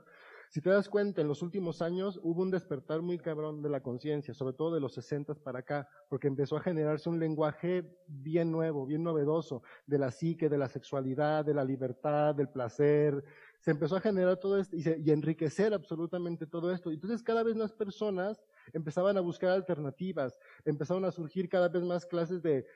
Si 0.51 0.61
te 0.61 0.71
das 0.71 0.89
cuenta, 0.89 1.21
en 1.21 1.29
los 1.29 1.43
últimos 1.43 1.83
años 1.83 2.21
hubo 2.23 2.43
un 2.43 2.51
despertar 2.51 3.03
muy 3.03 3.19
cabrón 3.19 3.63
de 3.63 3.69
la 3.69 3.83
conciencia, 3.83 4.35
sobre 4.35 4.55
todo 4.55 4.75
de 4.75 4.81
los 4.81 4.95
60 4.95 5.35
para 5.35 5.61
acá, 5.61 5.89
porque 6.09 6.29
empezó 6.29 6.57
a 6.57 6.61
generarse 6.61 7.09
un 7.09 7.19
lenguaje 7.19 7.85
bien 8.07 8.51
nuevo, 8.51 8.87
bien 8.87 9.03
novedoso, 9.03 9.63
de 9.87 9.99
la 9.99 10.11
psique, 10.11 10.49
de 10.49 10.59
la 10.59 10.69
sexualidad, 10.69 11.45
de 11.45 11.55
la 11.55 11.65
libertad, 11.65 12.35
del 12.35 12.49
placer. 12.49 13.25
Se 13.61 13.73
empezó 13.73 13.97
a 13.97 14.01
generar 14.01 14.37
todo 14.39 14.59
esto 14.59 14.77
y, 14.77 14.85
y 15.05 15.11
enriquecer 15.11 15.75
absolutamente 15.75 16.47
todo 16.47 16.73
esto. 16.73 16.91
Entonces 16.91 17.23
cada 17.23 17.43
vez 17.43 17.57
más 17.57 17.73
personas 17.73 18.43
empezaban 18.73 19.17
a 19.17 19.21
buscar 19.21 19.51
alternativas, 19.51 20.39
empezaron 20.65 21.05
a 21.05 21.11
surgir 21.11 21.49
cada 21.49 21.69
vez 21.69 21.83
más 21.83 22.07
clases 22.07 22.43
de, 22.43 22.67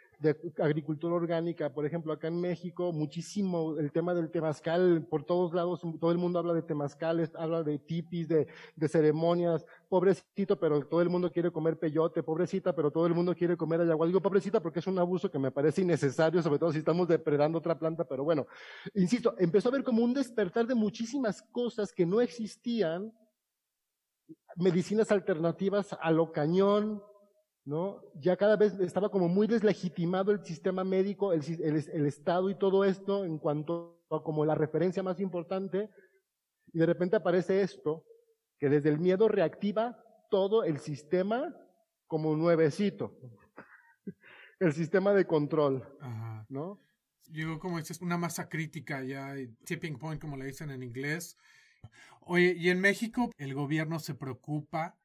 agricultura 0.59 1.15
orgánica. 1.15 1.73
Por 1.73 1.87
ejemplo, 1.87 2.13
acá 2.13 2.29
en 2.29 2.41
México, 2.41 2.93
muchísimo 2.93 3.79
el 3.79 3.91
tema 3.91 4.13
del 4.13 4.31
temazcal, 4.31 5.07
por 5.09 5.25
todos 5.25 5.55
lados, 5.55 5.81
todo 5.99 6.13
el 6.13 6.19
mundo 6.19 6.39
habla 6.39 6.53
de 6.53 6.61
temazcales, 6.61 7.31
habla 7.35 7.63
de 7.63 7.79
tipis, 7.79 8.29
de, 8.29 8.47
ceremonias. 8.89 9.65
Pobrecito, 9.89 10.61
pero 10.61 10.85
todo 10.85 11.01
el 11.01 11.09
mundo 11.09 11.33
quiere 11.33 11.51
comer 11.51 11.79
peyote. 11.79 12.23
Pobrecita, 12.23 12.75
pero 12.75 12.91
todo 12.91 13.07
el 13.07 13.15
mundo 13.15 13.35
quiere 13.35 13.57
comer 13.57 13.81
ayahuasca. 13.81 14.09
Digo 14.09 14.21
pobrecita 14.21 14.61
porque 14.61 14.81
es 14.81 14.87
un 14.87 14.99
abuso 14.99 15.31
que 15.31 15.39
me 15.39 15.51
parece 15.51 15.81
innecesario, 15.81 16.43
sobre 16.43 16.59
todo 16.59 16.73
si 16.73 16.81
estamos 16.81 17.09
depredando 17.09 17.57
otra 17.57 17.79
planta, 17.79 18.05
pero 18.05 18.23
bueno. 18.23 18.47
Insisto, 18.95 19.35
empezó 19.39 19.69
a 19.69 19.73
haber 19.73 19.85
como 19.85 20.05
un 20.05 20.13
despertar 20.13 20.67
de 20.67 20.75
muchísimas 20.75 21.41
cosas 21.41 21.93
que 21.93 22.05
no 22.05 22.21
existían 22.21 23.13
medicinas 24.57 25.11
alternativas 25.13 25.97
a 26.01 26.11
lo 26.11 26.33
cañón, 26.33 27.03
¿no? 27.65 28.03
Ya 28.15 28.37
cada 28.37 28.57
vez 28.57 28.75
estaba 28.81 29.11
como 29.11 29.29
muy 29.29 29.47
deslegitimado 29.47 30.33
el 30.33 30.45
sistema 30.45 30.85
médico, 30.85 31.33
el, 31.33 31.43
el, 31.63 32.07
Estado 32.07 32.51
y 32.51 32.55
todo 32.59 32.85
esto 32.85 33.25
en 33.25 33.39
cuanto 33.39 34.05
a 34.11 34.23
como 34.23 34.45
la 34.45 34.55
referencia 34.55 35.03
más 35.03 35.21
importante, 35.21 35.91
y 36.73 36.79
de 36.79 36.87
repente 36.87 37.17
aparece 37.17 37.63
esto, 37.63 38.05
que 38.59 38.69
desde 38.69 38.89
el 38.89 38.99
miedo 38.99 39.29
reactiva 39.29 40.03
todo 40.31 40.65
el 40.65 40.79
sistema 40.79 41.55
como 42.07 42.37
nuevecito, 42.37 43.17
el 44.61 44.73
sistema 44.73 45.13
de 45.15 45.27
control, 45.27 45.87
¿no? 46.49 46.81
Llegó 47.31 47.61
como 47.61 47.79
es 47.79 48.01
una 48.01 48.19
masa 48.19 48.49
crítica 48.49 49.05
ya, 49.05 49.35
tipping 49.65 49.99
point 49.99 50.21
como 50.21 50.37
le 50.37 50.47
dicen 50.47 50.71
en 50.71 50.83
inglés, 50.83 51.39
Oye, 52.21 52.55
y 52.57 52.71
en 52.71 52.81
México 52.81 53.31
el 53.39 53.55
gobierno 53.55 53.99
se 53.99 54.15
preocupa 54.15 54.97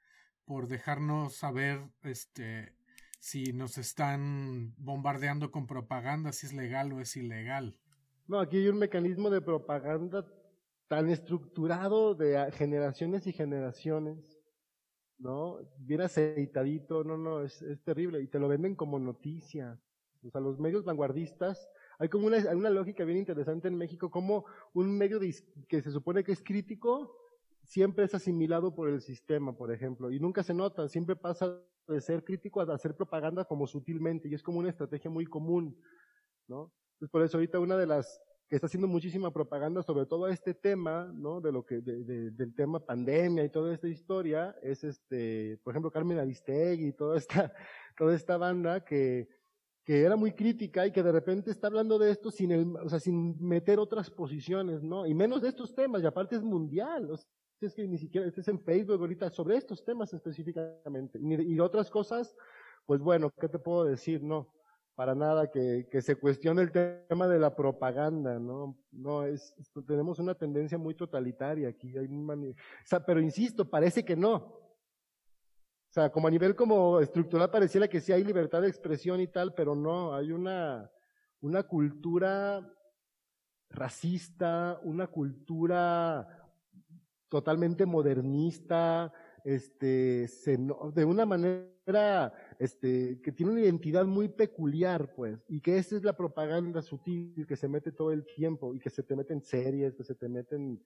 por 0.46 0.68
dejarnos 0.68 1.36
saber 1.36 1.82
este 2.04 2.76
si 3.20 3.54
nos 3.54 3.80
están 3.80 4.76
bombardeando 4.78 5.50
con 5.50 5.66
propaganda, 5.66 6.32
si 6.32 6.46
es 6.46 6.54
legal 6.54 6.94
o 6.94 7.00
es 7.02 7.18
ilegal. 7.18 7.76
No, 8.28 8.40
aquí 8.40 8.58
hay 8.58 8.68
un 8.68 8.78
mecanismo 8.78 9.32
de 9.32 9.42
propaganda 9.42 10.24
tan 10.88 11.10
estructurado 11.10 12.14
de 12.14 12.52
generaciones 12.52 13.26
y 13.26 13.34
generaciones, 13.34 14.40
¿no? 15.18 15.58
Bien 15.80 16.02
aceitadito, 16.02 17.04
no, 17.04 17.18
no, 17.18 17.42
es, 17.42 17.60
es 17.64 17.82
terrible. 17.84 18.22
Y 18.22 18.28
te 18.28 18.38
lo 18.38 18.48
venden 18.48 18.76
como 18.76 19.00
noticia. 19.00 19.82
O 20.24 20.30
sea, 20.30 20.42
los 20.42 20.60
medios 20.60 20.84
vanguardistas 20.84 21.68
hay 22.00 22.10
como 22.10 22.28
una, 22.28 22.38
una 22.56 22.70
lógica 22.70 23.04
bien 23.04 23.18
interesante 23.18 23.68
en 23.68 23.78
México, 23.78 24.10
como 24.10 24.46
un 24.74 24.98
medio 24.98 25.20
que 25.68 25.82
se 25.82 25.92
supone 25.92 26.24
que 26.24 26.32
es 26.32 26.44
crítico 26.44 27.26
siempre 27.66 28.06
es 28.06 28.14
asimilado 28.14 28.74
por 28.74 28.90
el 28.90 29.02
sistema, 29.02 29.56
por 29.56 29.72
ejemplo, 29.72 30.12
y 30.12 30.20
nunca 30.20 30.44
se 30.44 30.54
nota, 30.54 30.88
siempre 30.88 31.16
pasa 31.16 31.60
de 31.88 32.02
ser 32.02 32.24
crítico 32.24 32.62
a 32.62 32.74
hacer 32.74 32.96
propaganda 32.96 33.46
como 33.46 33.68
sutilmente, 33.68 34.28
y 34.28 34.34
es 34.34 34.44
como 34.44 34.60
una 34.60 34.70
estrategia 34.70 35.10
muy 35.10 35.26
común, 35.26 35.78
¿no? 36.48 36.72
Por 37.12 37.22
eso 37.22 37.38
ahorita 37.38 37.60
una 37.60 37.78
de 37.78 37.88
las 37.88 38.22
que 38.48 38.56
está 38.56 38.68
haciendo 38.68 38.88
muchísima 38.88 39.34
propaganda 39.34 39.82
sobre 39.82 40.06
todo 40.06 40.28
este 40.28 40.54
tema, 40.54 41.12
¿no? 41.14 41.42
De 41.42 41.52
lo 41.52 41.66
que, 41.66 41.82
de, 41.82 42.32
del 42.32 42.54
tema 42.56 42.80
pandemia 42.80 43.44
y 43.44 43.50
toda 43.50 43.74
esta 43.74 43.88
historia, 43.88 44.56
es 44.62 44.84
este, 44.84 45.60
por 45.64 45.74
ejemplo, 45.74 45.92
Carmen 45.92 46.20
Aristegui 46.20 46.88
y 46.88 46.94
toda 46.94 47.18
esta, 47.18 47.52
toda 47.98 48.16
esta 48.16 48.38
banda 48.38 48.84
que, 48.86 49.28
que 49.86 50.02
era 50.02 50.16
muy 50.16 50.32
crítica 50.32 50.86
y 50.88 50.92
que 50.92 51.04
de 51.04 51.12
repente 51.12 51.52
está 51.52 51.68
hablando 51.68 52.00
de 52.00 52.10
esto 52.10 52.32
sin, 52.32 52.52
el, 52.52 52.76
o 52.76 52.90
sea, 52.90 53.00
sin 53.00 53.38
meter 53.40 53.80
otras 53.80 54.10
posiciones, 54.10 54.82
¿no? 54.82 55.06
Y 55.06 55.14
menos 55.14 55.44
de 55.44 55.50
estos 55.50 55.76
temas, 55.76 56.02
y 56.02 56.08
aparte 56.08 56.36
es 56.36 56.44
mundial, 56.44 57.12
es 57.62 57.74
que 57.74 57.88
ni 57.88 57.98
siquiera 57.98 58.28
estés 58.28 58.48
en 58.48 58.60
Facebook 58.60 59.00
ahorita 59.00 59.30
sobre 59.30 59.58
estos 59.58 59.86
temas 59.86 60.12
específicamente. 60.12 61.20
Y, 61.22 61.54
y, 61.54 61.60
otras 61.60 61.90
cosas, 61.92 62.36
pues 62.86 63.00
bueno, 63.00 63.32
¿qué 63.40 63.48
te 63.48 63.60
puedo 63.60 63.86
decir? 63.86 64.24
No, 64.24 64.52
para 64.96 65.14
nada 65.14 65.52
que, 65.52 65.88
que 65.92 66.02
se 66.02 66.16
cuestione 66.16 66.64
el 66.64 66.72
tema 66.72 67.28
de 67.28 67.40
la 67.40 67.56
propaganda, 67.56 68.40
¿no? 68.40 68.78
No, 68.92 69.24
es, 69.24 69.54
tenemos 69.88 70.18
una 70.18 70.34
tendencia 70.34 70.80
muy 70.80 70.96
totalitaria 70.96 71.70
aquí, 71.70 71.96
hay 71.96 72.08
un 72.08 72.28
o 72.30 72.56
sea, 72.86 73.06
pero 73.06 73.22
insisto, 73.22 73.70
parece 73.70 74.04
que 74.04 74.16
no, 74.16 74.65
sea, 75.96 76.12
como 76.12 76.28
a 76.28 76.32
nivel 76.32 76.56
como 76.58 77.00
estructural 77.00 77.50
pareciera 77.50 77.88
que 77.88 78.02
sí 78.02 78.12
hay 78.12 78.22
libertad 78.22 78.62
de 78.62 78.68
expresión 78.68 79.22
y 79.22 79.28
tal, 79.28 79.54
pero 79.54 79.76
no, 79.76 80.14
hay 80.14 80.34
una, 80.34 80.92
una 81.40 81.64
cultura 81.64 82.70
racista, 83.70 84.78
una 84.84 85.08
cultura 85.08 86.52
totalmente 87.30 87.86
modernista, 87.86 89.14
este, 89.46 90.28
de 90.94 91.06
una 91.06 91.26
manera, 91.26 92.34
este, 92.60 93.20
que 93.22 93.32
tiene 93.32 93.52
una 93.52 93.62
identidad 93.62 94.06
muy 94.06 94.28
peculiar, 94.30 95.14
pues, 95.16 95.40
y 95.48 95.60
que 95.62 95.78
esa 95.78 95.96
es 95.96 96.04
la 96.04 96.16
propaganda 96.16 96.82
sutil 96.82 97.46
que 97.48 97.56
se 97.56 97.68
mete 97.68 97.92
todo 97.92 98.12
el 98.12 98.26
tiempo 98.26 98.74
y 98.74 98.80
que 98.80 98.90
se 98.90 99.04
te 99.04 99.16
mete 99.16 99.34
en 99.34 99.42
series, 99.42 99.96
que 99.96 100.04
se 100.04 100.16
te 100.16 100.30
meten 100.30 100.82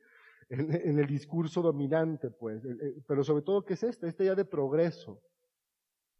en, 0.49 0.99
el 0.99 1.07
discurso 1.07 1.61
dominante, 1.61 2.29
pues. 2.29 2.63
Pero 3.07 3.23
sobre 3.23 3.43
todo, 3.43 3.63
¿qué 3.63 3.73
es 3.73 3.83
esto? 3.83 4.07
Esta 4.07 4.23
idea 4.23 4.35
de 4.35 4.45
progreso, 4.45 5.21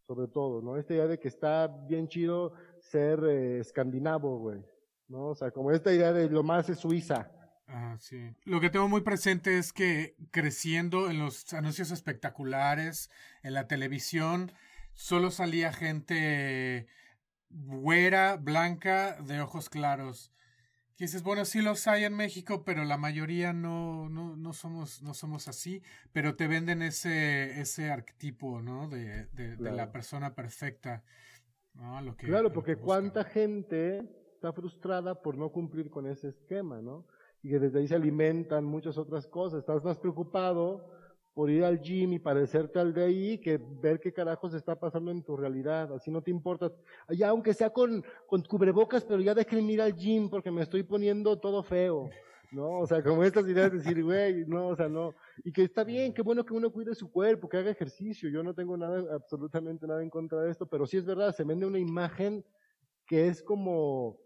sobre 0.06 0.28
todo, 0.28 0.62
¿no? 0.62 0.78
Esta 0.78 0.94
idea 0.94 1.08
de 1.08 1.20
que 1.20 1.28
está 1.28 1.68
bien 1.68 2.08
chido 2.08 2.54
ser 2.80 3.24
eh, 3.24 3.60
escandinavo, 3.60 4.38
güey, 4.40 4.64
¿no? 5.08 5.30
O 5.30 5.36
sea, 5.36 5.52
como 5.52 5.72
esta 5.72 5.94
idea 5.94 6.14
de 6.14 6.30
lo 6.30 6.44
más 6.44 6.70
es 6.70 6.80
Suiza. 6.80 7.32
Ah, 7.68 7.96
sí. 8.00 8.36
Lo 8.46 8.60
que 8.60 8.72
tengo 8.72 8.88
muy 8.88 9.02
presente 9.02 9.60
es 9.60 9.72
que 9.74 10.16
creciendo 10.32 11.10
en 11.10 11.20
los 11.20 11.54
anuncios 11.54 11.92
espectaculares, 11.92 13.12
en 13.44 13.54
la 13.54 13.68
televisión, 13.68 14.52
solo 15.00 15.32
salía 15.32 15.74
gente 15.74 16.88
güera, 17.50 18.38
blanca, 18.38 19.20
de 19.22 19.42
ojos 19.42 19.70
claros 19.70 20.32
dices, 21.00 21.24
bueno, 21.24 21.46
sí 21.46 21.62
los 21.62 21.88
hay 21.88 22.04
en 22.04 22.14
México, 22.14 22.64
pero 22.66 22.84
la 22.84 22.98
mayoría 22.98 23.54
no, 23.54 24.10
no, 24.10 24.36
no, 24.36 24.54
somos, 24.54 25.02
no 25.02 25.14
somos 25.14 25.48
así, 25.48 25.82
pero 26.12 26.36
te 26.36 26.48
venden 26.48 26.82
ese, 26.82 27.60
ese 27.62 27.90
arquetipo, 27.90 28.62
¿no? 28.62 28.90
De, 28.90 29.28
de, 29.28 29.56
la 29.58 29.92
persona 29.92 30.36
perfecta. 30.36 31.04
¿no? 31.74 32.02
Lo 32.02 32.16
que, 32.18 32.28
claro, 32.28 32.52
porque 32.52 32.76
cuánta 32.76 33.24
gente 33.24 34.00
está 34.34 34.52
frustrada 34.52 35.22
por 35.22 35.38
no 35.38 35.52
cumplir 35.52 35.90
con 35.90 36.06
ese 36.06 36.30
esquema, 36.30 36.82
¿no? 36.82 37.06
Y 37.42 37.50
que 37.50 37.60
desde 37.60 37.80
ahí 37.80 37.88
se 37.88 37.96
alimentan 37.96 38.66
muchas 38.66 38.98
otras 38.98 39.26
cosas. 39.26 39.60
Estás 39.60 39.84
más 39.84 39.98
preocupado 39.98 40.92
por 41.40 41.50
ir 41.50 41.64
al 41.64 41.80
gym 41.80 42.12
y 42.12 42.20
parecerte 42.20 42.80
al 42.80 42.94
de 42.94 43.06
ahí 43.06 43.38
que 43.38 43.58
ver 43.58 44.02
qué 44.02 44.12
carajos 44.12 44.54
está 44.54 44.78
pasando 44.78 45.10
en 45.10 45.24
tu 45.24 45.38
realidad. 45.38 45.94
Así 45.94 46.12
no 46.12 46.22
te 46.22 46.32
importa. 46.32 46.70
Ya 47.08 47.30
aunque 47.30 47.54
sea 47.54 47.70
con, 47.70 48.04
con 48.28 48.44
cubrebocas, 48.44 49.06
pero 49.06 49.22
ya 49.22 49.34
déjenme 49.34 49.72
ir 49.72 49.82
al 49.82 49.96
gym 49.96 50.30
porque 50.30 50.52
me 50.52 50.64
estoy 50.64 50.84
poniendo 50.84 51.40
todo 51.40 51.64
feo. 51.64 52.10
¿no? 52.52 52.80
O 52.80 52.86
sea, 52.86 53.02
como 53.02 53.24
estas 53.24 53.48
ideas 53.48 53.72
de 53.72 53.78
decir, 53.78 54.04
güey, 54.04 54.44
no, 54.48 54.68
o 54.68 54.76
sea, 54.76 54.90
no. 54.90 55.16
Y 55.46 55.54
que 55.54 55.64
está 55.64 55.86
bien, 55.86 56.14
qué 56.14 56.24
bueno 56.24 56.46
que 56.46 56.54
uno 56.54 56.74
cuide 56.74 56.94
su 56.94 57.10
cuerpo, 57.10 57.48
que 57.48 57.56
haga 57.56 57.72
ejercicio. 57.72 58.30
Yo 58.30 58.44
no 58.44 58.54
tengo 58.54 58.76
nada, 58.76 59.16
absolutamente 59.16 59.88
nada 59.88 60.04
en 60.04 60.10
contra 60.10 60.42
de 60.42 60.52
esto, 60.52 60.66
pero 60.66 60.86
sí 60.86 60.98
es 60.98 61.06
verdad, 61.06 61.34
se 61.34 61.46
vende 61.46 61.66
una 61.66 61.80
imagen 61.80 62.44
que 63.06 63.28
es 63.28 63.42
como 63.42 64.18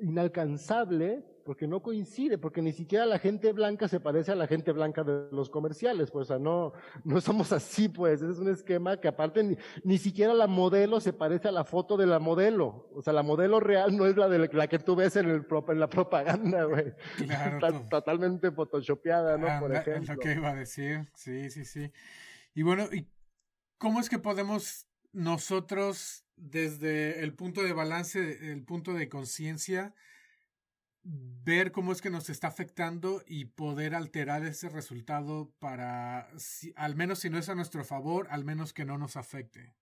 inalcanzable 0.00 1.24
porque 1.44 1.66
no 1.66 1.82
coincide, 1.82 2.38
porque 2.38 2.62
ni 2.62 2.72
siquiera 2.72 3.06
la 3.06 3.18
gente 3.18 3.52
blanca 3.52 3.88
se 3.88 3.98
parece 3.98 4.32
a 4.32 4.36
la 4.36 4.46
gente 4.46 4.72
blanca 4.72 5.02
de 5.02 5.28
los 5.32 5.50
comerciales, 5.50 6.10
pues, 6.10 6.30
o 6.30 6.34
sea, 6.34 6.38
no, 6.38 6.72
no 7.02 7.20
somos 7.20 7.52
así, 7.52 7.88
pues, 7.88 8.22
es 8.22 8.38
un 8.38 8.48
esquema 8.48 9.00
que 9.00 9.08
aparte 9.08 9.42
ni, 9.42 9.56
ni, 9.82 9.98
siquiera 9.98 10.32
la 10.32 10.46
modelo 10.46 11.00
se 11.00 11.12
parece 11.12 11.48
a 11.48 11.52
la 11.52 11.64
foto 11.64 11.96
de 11.96 12.06
la 12.06 12.18
modelo, 12.18 12.88
o 12.94 13.02
sea, 13.02 13.12
la 13.12 13.22
modelo 13.22 13.58
real 13.58 13.96
no 13.96 14.06
es 14.06 14.16
la 14.16 14.28
de 14.28 14.48
la 14.52 14.68
que 14.68 14.78
tú 14.78 14.94
ves 14.94 15.16
en, 15.16 15.28
el, 15.28 15.46
en 15.68 15.80
la 15.80 15.88
propaganda, 15.88 16.64
güey. 16.66 16.92
Claro, 17.16 17.56
Está 17.56 17.88
totalmente 17.88 18.52
photoshopeada, 18.52 19.36
¿no? 19.36 19.48
Por 19.60 19.74
ejemplo. 19.74 20.02
Es 20.02 20.08
lo 20.08 20.16
que 20.18 20.32
iba 20.34 20.50
a 20.50 20.54
decir, 20.54 21.10
sí, 21.14 21.50
sí, 21.50 21.64
sí. 21.64 21.90
Y 22.54 22.62
bueno, 22.62 22.84
¿y 22.92 23.08
cómo 23.78 23.98
es 23.98 24.08
que 24.08 24.18
podemos 24.18 24.86
nosotros, 25.12 26.24
desde 26.40 27.22
el 27.22 27.34
punto 27.34 27.62
de 27.62 27.72
balance, 27.72 28.52
el 28.52 28.64
punto 28.64 28.94
de 28.94 29.08
conciencia, 29.08 29.94
ver 31.02 31.72
cómo 31.72 31.92
es 31.92 32.02
que 32.02 32.10
nos 32.10 32.28
está 32.28 32.48
afectando 32.48 33.22
y 33.26 33.46
poder 33.46 33.94
alterar 33.94 34.44
ese 34.44 34.68
resultado 34.68 35.50
para, 35.58 36.28
al 36.76 36.96
menos 36.96 37.20
si 37.20 37.30
no 37.30 37.38
es 37.38 37.48
a 37.48 37.54
nuestro 37.54 37.84
favor, 37.84 38.26
al 38.30 38.44
menos 38.44 38.72
que 38.72 38.84
no 38.84 38.98
nos 38.98 39.16
afecte. 39.16 39.74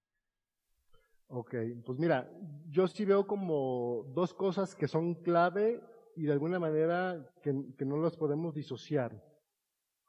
Ok, 1.28 1.54
pues 1.84 1.98
mira, 1.98 2.30
yo 2.70 2.88
sí 2.88 3.04
veo 3.04 3.26
como 3.26 4.04
dos 4.14 4.32
cosas 4.32 4.74
que 4.74 4.88
son 4.88 5.14
clave 5.14 5.82
y 6.16 6.24
de 6.24 6.32
alguna 6.32 6.58
manera 6.58 7.30
que, 7.42 7.54
que 7.76 7.84
no 7.84 7.98
las 7.98 8.16
podemos 8.16 8.54
disociar, 8.54 9.22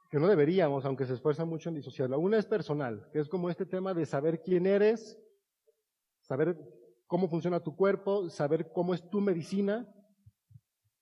que 0.10 0.20
no 0.20 0.28
deberíamos, 0.28 0.86
aunque 0.86 1.06
se 1.06 1.14
esfuerza 1.14 1.44
mucho 1.44 1.70
en 1.70 1.76
disociarla. 1.76 2.18
Una 2.18 2.38
es 2.38 2.46
personal, 2.46 3.10
que 3.12 3.20
es 3.20 3.28
como 3.28 3.50
este 3.50 3.66
tema 3.66 3.94
de 3.94 4.06
saber 4.06 4.42
quién 4.42 4.66
eres, 4.66 5.20
saber 6.30 6.56
cómo 7.08 7.28
funciona 7.28 7.60
tu 7.60 7.76
cuerpo, 7.76 8.30
saber 8.30 8.72
cómo 8.72 8.94
es 8.94 9.02
tu 9.10 9.20
medicina, 9.20 9.92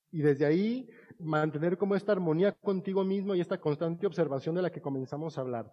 y 0.09 0.21
desde 0.21 0.45
ahí 0.45 0.89
mantener 1.19 1.77
como 1.77 1.95
esta 1.95 2.13
armonía 2.13 2.53
contigo 2.53 3.03
mismo 3.03 3.35
y 3.35 3.41
esta 3.41 3.59
constante 3.59 4.07
observación 4.07 4.55
de 4.55 4.61
la 4.61 4.71
que 4.71 4.81
comenzamos 4.81 5.37
a 5.37 5.41
hablar. 5.41 5.69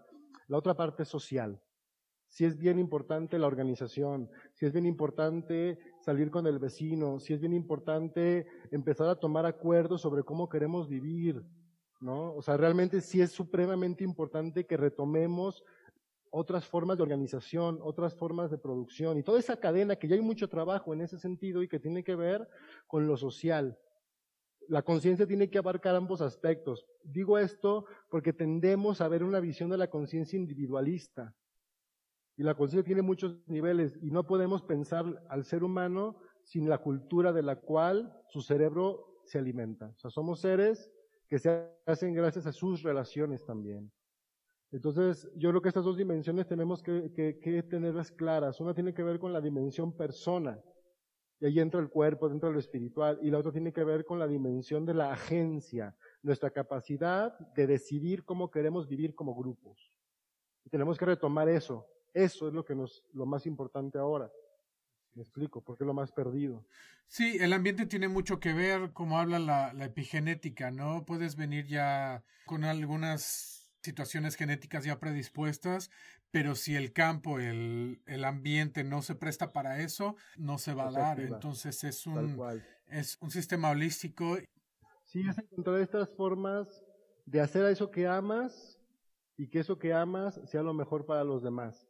La 0.48 0.58
otra 0.58 0.74
parte 0.74 1.04
social. 1.04 1.62
Si 2.26 2.44
es 2.44 2.58
bien 2.58 2.80
importante 2.80 3.38
la 3.38 3.46
organización, 3.46 4.28
si 4.54 4.66
es 4.66 4.72
bien 4.72 4.86
importante 4.86 5.78
salir 6.00 6.32
con 6.32 6.48
el 6.48 6.58
vecino, 6.58 7.20
si 7.20 7.32
es 7.32 7.40
bien 7.40 7.52
importante 7.52 8.48
empezar 8.72 9.08
a 9.08 9.20
tomar 9.20 9.46
acuerdos 9.46 10.00
sobre 10.00 10.24
cómo 10.24 10.48
queremos 10.48 10.88
vivir, 10.88 11.44
¿no? 12.00 12.34
O 12.34 12.42
sea, 12.42 12.56
realmente 12.56 13.00
sí 13.00 13.20
es 13.20 13.30
supremamente 13.30 14.02
importante 14.02 14.66
que 14.66 14.76
retomemos 14.76 15.62
otras 16.36 16.66
formas 16.66 16.96
de 16.96 17.04
organización, 17.04 17.78
otras 17.80 18.14
formas 18.14 18.50
de 18.50 18.58
producción 18.58 19.16
y 19.16 19.22
toda 19.22 19.38
esa 19.38 19.56
cadena 19.56 19.94
que 19.94 20.08
ya 20.08 20.16
hay 20.16 20.20
mucho 20.20 20.48
trabajo 20.48 20.92
en 20.92 21.00
ese 21.00 21.16
sentido 21.16 21.62
y 21.62 21.68
que 21.68 21.78
tiene 21.78 22.02
que 22.02 22.16
ver 22.16 22.48
con 22.88 23.06
lo 23.06 23.16
social, 23.16 23.78
la 24.68 24.82
conciencia 24.82 25.28
tiene 25.28 25.48
que 25.48 25.58
abarcar 25.58 25.94
ambos 25.94 26.20
aspectos. 26.20 26.86
Digo 27.04 27.38
esto 27.38 27.86
porque 28.10 28.32
tendemos 28.32 29.00
a 29.00 29.06
ver 29.06 29.22
una 29.22 29.38
visión 29.38 29.70
de 29.70 29.78
la 29.78 29.88
conciencia 29.88 30.36
individualista. 30.36 31.34
Y 32.36 32.42
la 32.42 32.56
conciencia 32.56 32.84
tiene 32.84 33.02
muchos 33.02 33.36
niveles 33.46 33.96
y 34.02 34.10
no 34.10 34.26
podemos 34.26 34.60
pensar 34.62 35.04
al 35.28 35.44
ser 35.44 35.62
humano 35.62 36.16
sin 36.42 36.68
la 36.68 36.78
cultura 36.78 37.32
de 37.32 37.42
la 37.42 37.60
cual 37.60 38.12
su 38.28 38.42
cerebro 38.42 39.20
se 39.24 39.38
alimenta. 39.38 39.92
O 39.96 39.98
sea, 40.00 40.10
somos 40.10 40.40
seres 40.40 40.90
que 41.28 41.38
se 41.38 41.70
hacen 41.86 42.12
gracias 42.12 42.46
a 42.46 42.52
sus 42.52 42.82
relaciones 42.82 43.44
también. 43.44 43.92
Entonces, 44.74 45.30
yo 45.36 45.50
creo 45.50 45.62
que 45.62 45.68
estas 45.68 45.84
dos 45.84 45.96
dimensiones 45.96 46.48
tenemos 46.48 46.82
que, 46.82 47.12
que 47.14 47.62
tenerlas 47.62 48.10
claras. 48.10 48.60
Una 48.60 48.74
tiene 48.74 48.92
que 48.92 49.04
ver 49.04 49.20
con 49.20 49.32
la 49.32 49.40
dimensión 49.40 49.96
persona, 49.96 50.60
y 51.38 51.46
ahí 51.46 51.60
entra 51.60 51.78
el 51.78 51.88
cuerpo, 51.88 52.28
dentro 52.28 52.48
de 52.48 52.54
lo 52.54 52.58
espiritual. 52.58 53.20
Y 53.22 53.30
la 53.30 53.38
otra 53.38 53.52
tiene 53.52 53.72
que 53.72 53.84
ver 53.84 54.04
con 54.04 54.18
la 54.18 54.26
dimensión 54.26 54.84
de 54.84 54.94
la 54.94 55.12
agencia, 55.12 55.94
nuestra 56.24 56.50
capacidad 56.50 57.38
de 57.54 57.68
decidir 57.68 58.24
cómo 58.24 58.50
queremos 58.50 58.88
vivir 58.88 59.14
como 59.14 59.36
grupos. 59.36 59.92
Y 60.64 60.70
tenemos 60.70 60.98
que 60.98 61.04
retomar 61.04 61.48
eso. 61.48 61.86
Eso 62.12 62.48
es 62.48 62.52
lo 62.52 62.64
que 62.64 62.74
nos, 62.74 63.04
lo 63.12 63.26
más 63.26 63.46
importante 63.46 63.98
ahora. 63.98 64.28
Me 65.14 65.22
explico, 65.22 65.62
porque 65.62 65.84
es 65.84 65.86
lo 65.86 65.94
más 65.94 66.10
perdido. 66.10 66.66
Sí, 67.06 67.36
el 67.40 67.52
ambiente 67.52 67.86
tiene 67.86 68.08
mucho 68.08 68.40
que 68.40 68.52
ver, 68.52 68.92
como 68.92 69.20
habla 69.20 69.38
la, 69.38 69.72
la 69.72 69.84
epigenética, 69.84 70.72
¿no? 70.72 71.04
Puedes 71.04 71.36
venir 71.36 71.68
ya 71.68 72.24
con 72.44 72.64
algunas 72.64 73.53
situaciones 73.84 74.36
genéticas 74.36 74.84
ya 74.84 74.98
predispuestas, 74.98 75.90
pero 76.30 76.54
si 76.54 76.74
el 76.74 76.92
campo, 76.92 77.38
el, 77.38 78.00
el 78.06 78.24
ambiente 78.24 78.82
no 78.82 79.02
se 79.02 79.14
presta 79.14 79.52
para 79.52 79.80
eso, 79.80 80.16
no 80.36 80.58
se 80.58 80.74
va 80.74 80.88
a 80.88 80.92
dar. 80.92 81.20
Entonces 81.20 81.84
es 81.84 82.06
un, 82.06 82.40
es 82.88 83.18
un 83.20 83.30
sistema 83.30 83.70
holístico. 83.70 84.38
Sí, 85.04 85.22
es 85.28 85.38
encontrar 85.38 85.80
estas 85.80 86.08
formas 86.16 86.82
de 87.26 87.40
hacer 87.40 87.66
eso 87.66 87.90
que 87.90 88.06
amas 88.06 88.80
y 89.36 89.48
que 89.48 89.60
eso 89.60 89.78
que 89.78 89.92
amas 89.92 90.40
sea 90.46 90.62
lo 90.62 90.74
mejor 90.74 91.04
para 91.06 91.22
los 91.22 91.42
demás. 91.42 91.86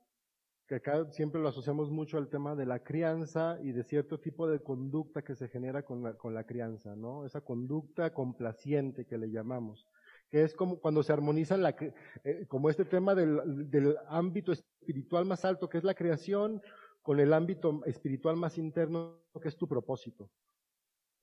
Que 0.67 0.77
acá 0.77 1.11
siempre 1.11 1.41
lo 1.41 1.49
asociamos 1.49 1.91
mucho 1.91 2.17
al 2.17 2.29
tema 2.29 2.55
de 2.55 2.67
la 2.67 2.83
crianza 2.83 3.59
y 3.63 3.73
de 3.73 3.85
cierto 3.85 4.19
tipo 4.19 4.49
de 4.49 4.61
conducta 4.61 5.23
que 5.23 5.37
se 5.37 5.49
genera 5.49 5.85
con 5.85 6.03
la, 6.03 6.15
con 6.15 6.35
la 6.35 6.45
crianza, 6.45 6.97
¿no? 6.97 7.27
Esa 7.27 7.43
conducta 7.43 8.13
complaciente 8.13 9.05
que 9.05 9.19
le 9.19 9.31
llamamos 9.31 9.87
que 10.35 10.43
es 10.43 10.53
como 10.53 10.81
cuando 10.81 11.05
se 11.05 11.13
armoniza 11.13 11.57
la, 11.57 11.77
eh, 12.25 12.45
como 12.49 12.69
este 12.69 12.85
tema 12.85 13.15
del, 13.15 13.71
del 13.71 13.97
ámbito 14.09 14.51
espiritual 14.51 15.25
más 15.27 15.45
alto, 15.45 15.69
que 15.69 15.79
es 15.79 15.85
la 15.85 15.95
creación, 15.95 16.61
con 17.03 17.21
el 17.21 17.33
ámbito 17.33 17.83
espiritual 17.87 18.35
más 18.35 18.59
interno, 18.59 19.21
que 19.41 19.47
es 19.47 19.57
tu 19.57 19.69
propósito. 19.69 20.29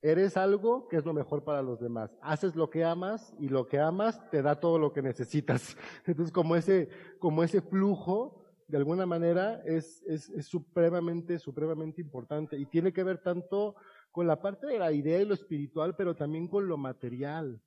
Eres 0.00 0.38
algo 0.38 0.88
que 0.88 0.96
es 0.96 1.04
lo 1.04 1.12
mejor 1.12 1.44
para 1.44 1.60
los 1.60 1.78
demás. 1.78 2.16
Haces 2.22 2.56
lo 2.56 2.70
que 2.70 2.84
amas 2.84 3.34
y 3.38 3.50
lo 3.50 3.66
que 3.66 3.78
amas 3.78 4.18
te 4.30 4.40
da 4.40 4.58
todo 4.58 4.78
lo 4.78 4.94
que 4.94 5.02
necesitas. 5.02 5.76
Entonces, 6.06 6.32
como 6.32 6.56
ese, 6.56 6.88
como 7.18 7.44
ese 7.44 7.60
flujo, 7.60 8.42
de 8.66 8.78
alguna 8.78 9.04
manera, 9.04 9.62
es, 9.66 10.02
es, 10.06 10.30
es 10.30 10.46
supremamente, 10.46 11.38
supremamente 11.38 12.00
importante. 12.00 12.56
Y 12.56 12.64
tiene 12.64 12.94
que 12.94 13.04
ver 13.04 13.18
tanto 13.18 13.76
con 14.10 14.26
la 14.26 14.40
parte 14.40 14.68
de 14.68 14.78
la 14.78 14.90
idea 14.90 15.20
y 15.20 15.26
lo 15.26 15.34
espiritual, 15.34 15.96
pero 15.96 16.16
también 16.16 16.48
con 16.48 16.66
lo 16.66 16.78
material 16.78 17.60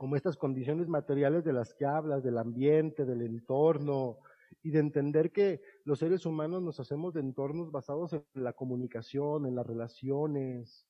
como 0.00 0.16
estas 0.16 0.38
condiciones 0.38 0.88
materiales 0.88 1.44
de 1.44 1.52
las 1.52 1.74
que 1.74 1.84
hablas, 1.84 2.22
del 2.22 2.38
ambiente, 2.38 3.04
del 3.04 3.20
entorno, 3.20 4.16
y 4.62 4.70
de 4.70 4.78
entender 4.78 5.30
que 5.30 5.60
los 5.84 5.98
seres 5.98 6.24
humanos 6.24 6.62
nos 6.62 6.80
hacemos 6.80 7.12
de 7.12 7.20
entornos 7.20 7.70
basados 7.70 8.14
en 8.14 8.24
la 8.32 8.54
comunicación, 8.54 9.44
en 9.44 9.54
las 9.54 9.66
relaciones, 9.66 10.88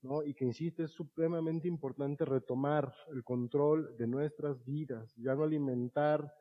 ¿no? 0.00 0.22
Y 0.22 0.32
que, 0.32 0.46
insisto, 0.46 0.82
es 0.82 0.92
supremamente 0.92 1.68
importante 1.68 2.24
retomar 2.24 2.90
el 3.12 3.22
control 3.22 3.94
de 3.98 4.06
nuestras 4.06 4.64
vidas, 4.64 5.14
ya 5.16 5.34
no 5.34 5.42
alimentar. 5.42 6.32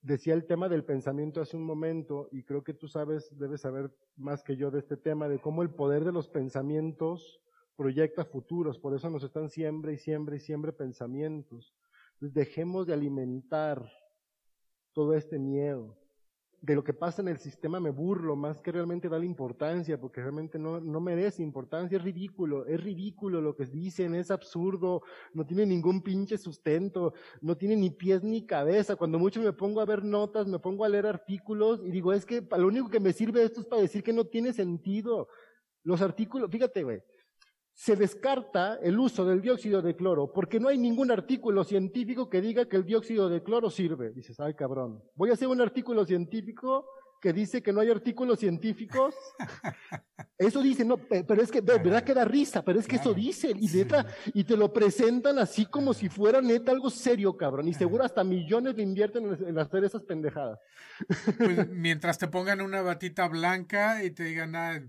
Decía 0.00 0.32
el 0.32 0.46
tema 0.46 0.70
del 0.70 0.86
pensamiento 0.86 1.42
hace 1.42 1.58
un 1.58 1.64
momento, 1.64 2.30
y 2.32 2.44
creo 2.44 2.64
que 2.64 2.72
tú 2.72 2.88
sabes, 2.88 3.28
debes 3.38 3.60
saber 3.60 3.94
más 4.16 4.42
que 4.42 4.56
yo 4.56 4.70
de 4.70 4.78
este 4.78 4.96
tema, 4.96 5.28
de 5.28 5.38
cómo 5.38 5.60
el 5.60 5.68
poder 5.68 6.06
de 6.06 6.12
los 6.12 6.30
pensamientos 6.30 7.42
proyecta 7.78 8.24
futuros, 8.24 8.76
por 8.76 8.92
eso 8.92 9.08
nos 9.08 9.22
están 9.22 9.48
siempre 9.48 9.92
y 9.92 9.98
siempre 9.98 10.36
y 10.36 10.40
siempre 10.40 10.72
pensamientos. 10.72 11.72
Entonces 12.14 12.34
dejemos 12.34 12.88
de 12.88 12.92
alimentar 12.92 13.88
todo 14.92 15.14
este 15.14 15.38
miedo. 15.38 15.96
De 16.60 16.74
lo 16.74 16.82
que 16.82 16.92
pasa 16.92 17.22
en 17.22 17.28
el 17.28 17.38
sistema 17.38 17.78
me 17.78 17.90
burlo 17.90 18.34
más 18.34 18.60
que 18.60 18.72
realmente 18.72 19.08
darle 19.08 19.26
importancia, 19.26 20.00
porque 20.00 20.20
realmente 20.20 20.58
no, 20.58 20.80
no 20.80 20.98
merece 20.98 21.40
importancia, 21.40 21.98
es 21.98 22.02
ridículo, 22.02 22.66
es 22.66 22.82
ridículo 22.82 23.40
lo 23.40 23.54
que 23.54 23.64
dicen, 23.64 24.16
es 24.16 24.32
absurdo, 24.32 25.02
no 25.32 25.46
tiene 25.46 25.64
ningún 25.64 26.02
pinche 26.02 26.36
sustento, 26.36 27.14
no 27.40 27.56
tiene 27.56 27.76
ni 27.76 27.90
pies 27.90 28.24
ni 28.24 28.44
cabeza. 28.44 28.96
Cuando 28.96 29.20
mucho 29.20 29.40
me 29.40 29.52
pongo 29.52 29.80
a 29.80 29.86
ver 29.86 30.02
notas, 30.02 30.48
me 30.48 30.58
pongo 30.58 30.84
a 30.84 30.88
leer 30.88 31.06
artículos 31.06 31.80
y 31.84 31.92
digo, 31.92 32.12
es 32.12 32.26
que 32.26 32.44
lo 32.58 32.66
único 32.66 32.90
que 32.90 32.98
me 32.98 33.12
sirve 33.12 33.44
esto 33.44 33.60
es 33.60 33.66
para 33.68 33.82
decir 33.82 34.02
que 34.02 34.12
no 34.12 34.24
tiene 34.24 34.52
sentido. 34.52 35.28
Los 35.84 36.02
artículos, 36.02 36.50
fíjate, 36.50 36.82
güey, 36.82 37.00
se 37.78 37.94
descarta 37.94 38.76
el 38.82 38.98
uso 38.98 39.24
del 39.24 39.40
dióxido 39.40 39.80
de 39.80 39.94
cloro 39.94 40.32
porque 40.32 40.58
no 40.58 40.66
hay 40.68 40.76
ningún 40.76 41.12
artículo 41.12 41.62
científico 41.62 42.28
que 42.28 42.40
diga 42.40 42.68
que 42.68 42.74
el 42.74 42.84
dióxido 42.84 43.28
de 43.28 43.40
cloro 43.40 43.70
sirve. 43.70 44.10
Dices, 44.10 44.40
ay 44.40 44.54
cabrón, 44.54 45.00
voy 45.14 45.30
a 45.30 45.34
hacer 45.34 45.46
un 45.46 45.60
artículo 45.60 46.04
científico 46.04 46.86
que 47.20 47.32
dice 47.32 47.62
que 47.62 47.72
no 47.72 47.80
hay 47.80 47.90
artículos 47.90 48.40
científicos. 48.40 49.14
Eso 50.38 50.60
dice, 50.60 50.84
no, 50.84 50.96
pero 50.96 51.40
es 51.40 51.52
que, 51.52 51.60
verdad 51.60 52.02
que 52.02 52.14
da 52.14 52.24
risa, 52.24 52.64
pero 52.64 52.80
es 52.80 52.86
que 52.86 52.94
eso 52.94 53.12
dice, 53.12 53.50
y 53.50 53.66
neta, 53.66 54.06
y 54.32 54.44
te 54.44 54.56
lo 54.56 54.72
presentan 54.72 55.36
así 55.40 55.66
como 55.66 55.92
si 55.92 56.08
fuera 56.08 56.40
neta 56.40 56.70
algo 56.70 56.90
serio, 56.90 57.36
cabrón, 57.36 57.66
y 57.66 57.74
seguro 57.74 58.04
hasta 58.04 58.22
millones 58.22 58.76
le 58.76 58.84
invierten 58.84 59.36
en, 59.44 59.58
hacer 59.58 59.82
esas 59.82 60.04
pendejadas. 60.04 60.60
Pues 61.38 61.68
mientras 61.70 62.18
te 62.18 62.28
pongan 62.28 62.60
una 62.60 62.82
batita 62.82 63.26
blanca 63.26 64.04
y 64.04 64.12
te 64.12 64.22
digan, 64.22 64.54
ah, 64.54 64.80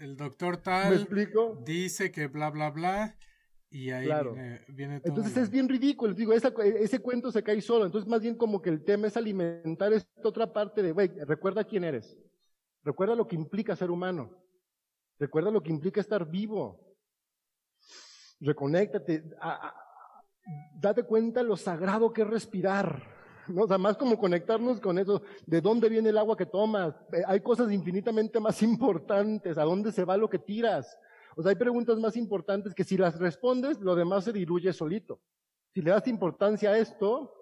el 0.00 0.16
doctor 0.16 0.56
tal 0.56 1.06
dice 1.64 2.10
que 2.10 2.26
bla, 2.26 2.50
bla, 2.50 2.70
bla, 2.70 3.16
y 3.68 3.90
ahí 3.90 4.08
viene, 4.68 5.00
todo 5.00 5.10
Entonces 5.10 5.36
es 5.36 5.50
bien 5.50 5.68
ridículo, 5.68 6.14
digo, 6.14 6.32
ese 6.32 6.98
cuento 7.00 7.30
se 7.30 7.42
cae 7.42 7.60
solo, 7.60 7.84
entonces 7.84 8.08
más 8.08 8.22
bien 8.22 8.34
como 8.34 8.62
que 8.62 8.70
el 8.70 8.82
tema 8.82 9.08
es 9.08 9.16
alimentar 9.16 9.92
esta 9.92 10.10
otra 10.28 10.50
parte 10.50 10.82
de, 10.82 10.92
güey, 10.92 11.08
recuerda 11.26 11.64
quién 11.64 11.84
eres, 11.84 12.18
recuerda 12.82 13.14
lo 13.14 13.28
que 13.28 13.36
implica 13.36 13.76
ser 13.76 13.90
humano, 13.90 14.42
recuerda 15.18 15.50
lo 15.50 15.62
que 15.62 15.70
implica 15.70 16.00
estar 16.00 16.28
vivo, 16.28 16.96
reconéctate, 18.40 19.22
date 20.80 21.02
cuenta 21.02 21.42
lo 21.42 21.58
sagrado 21.58 22.10
que 22.10 22.22
es 22.22 22.28
respirar, 22.28 23.19
¿no? 23.50 23.62
O 23.64 23.68
sea, 23.68 23.78
más 23.78 23.96
como 23.96 24.18
conectarnos 24.18 24.80
con 24.80 24.98
eso, 24.98 25.22
de 25.46 25.60
dónde 25.60 25.88
viene 25.88 26.10
el 26.10 26.18
agua 26.18 26.36
que 26.36 26.46
tomas, 26.46 26.94
eh, 27.12 27.22
hay 27.26 27.40
cosas 27.40 27.70
infinitamente 27.72 28.40
más 28.40 28.62
importantes, 28.62 29.58
a 29.58 29.64
dónde 29.64 29.92
se 29.92 30.04
va 30.04 30.16
lo 30.16 30.30
que 30.30 30.38
tiras, 30.38 30.98
o 31.36 31.42
sea, 31.42 31.50
hay 31.50 31.56
preguntas 31.56 31.98
más 31.98 32.16
importantes 32.16 32.74
que 32.74 32.84
si 32.84 32.96
las 32.96 33.18
respondes, 33.18 33.80
lo 33.80 33.94
demás 33.94 34.24
se 34.24 34.32
diluye 34.32 34.72
solito. 34.72 35.20
Si 35.72 35.80
le 35.80 35.90
das 35.90 36.06
importancia 36.08 36.70
a 36.70 36.78
esto, 36.78 37.32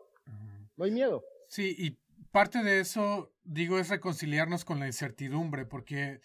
no 0.77 0.85
hay 0.85 0.91
miedo. 0.91 1.25
Sí, 1.49 1.75
y 1.79 1.99
parte 2.31 2.63
de 2.63 2.81
eso, 2.81 3.33
digo, 3.45 3.79
es 3.79 3.89
reconciliarnos 3.89 4.65
con 4.65 4.79
la 4.79 4.87
incertidumbre, 4.87 5.65
porque 5.65 6.21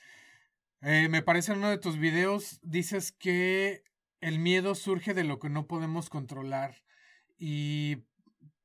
eh, 0.81 1.07
me 1.09 1.21
parece 1.21 1.53
en 1.53 1.59
uno 1.59 1.69
de 1.69 1.77
tus 1.77 1.97
videos 1.97 2.59
dices 2.61 3.11
que 3.11 3.83
el 4.19 4.39
miedo 4.39 4.75
surge 4.75 5.13
de 5.13 5.23
lo 5.23 5.39
que 5.39 5.49
no 5.49 5.65
podemos 5.65 6.09
controlar 6.09 6.75
y 7.37 8.03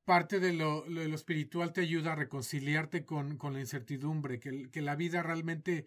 parte 0.09 0.40
de 0.40 0.54
lo, 0.54 0.88
lo, 0.88 1.02
espiritual 1.14 1.74
te 1.74 1.82
ayuda 1.82 2.12
a 2.12 2.16
reconciliarte 2.16 3.04
con, 3.04 3.36
con 3.36 3.52
la 3.52 3.61
incertidumbre, 3.61 4.40
que, 4.40 4.70
que 4.70 4.80
la 4.80 4.96
vida 4.96 5.22
realmente 5.22 5.84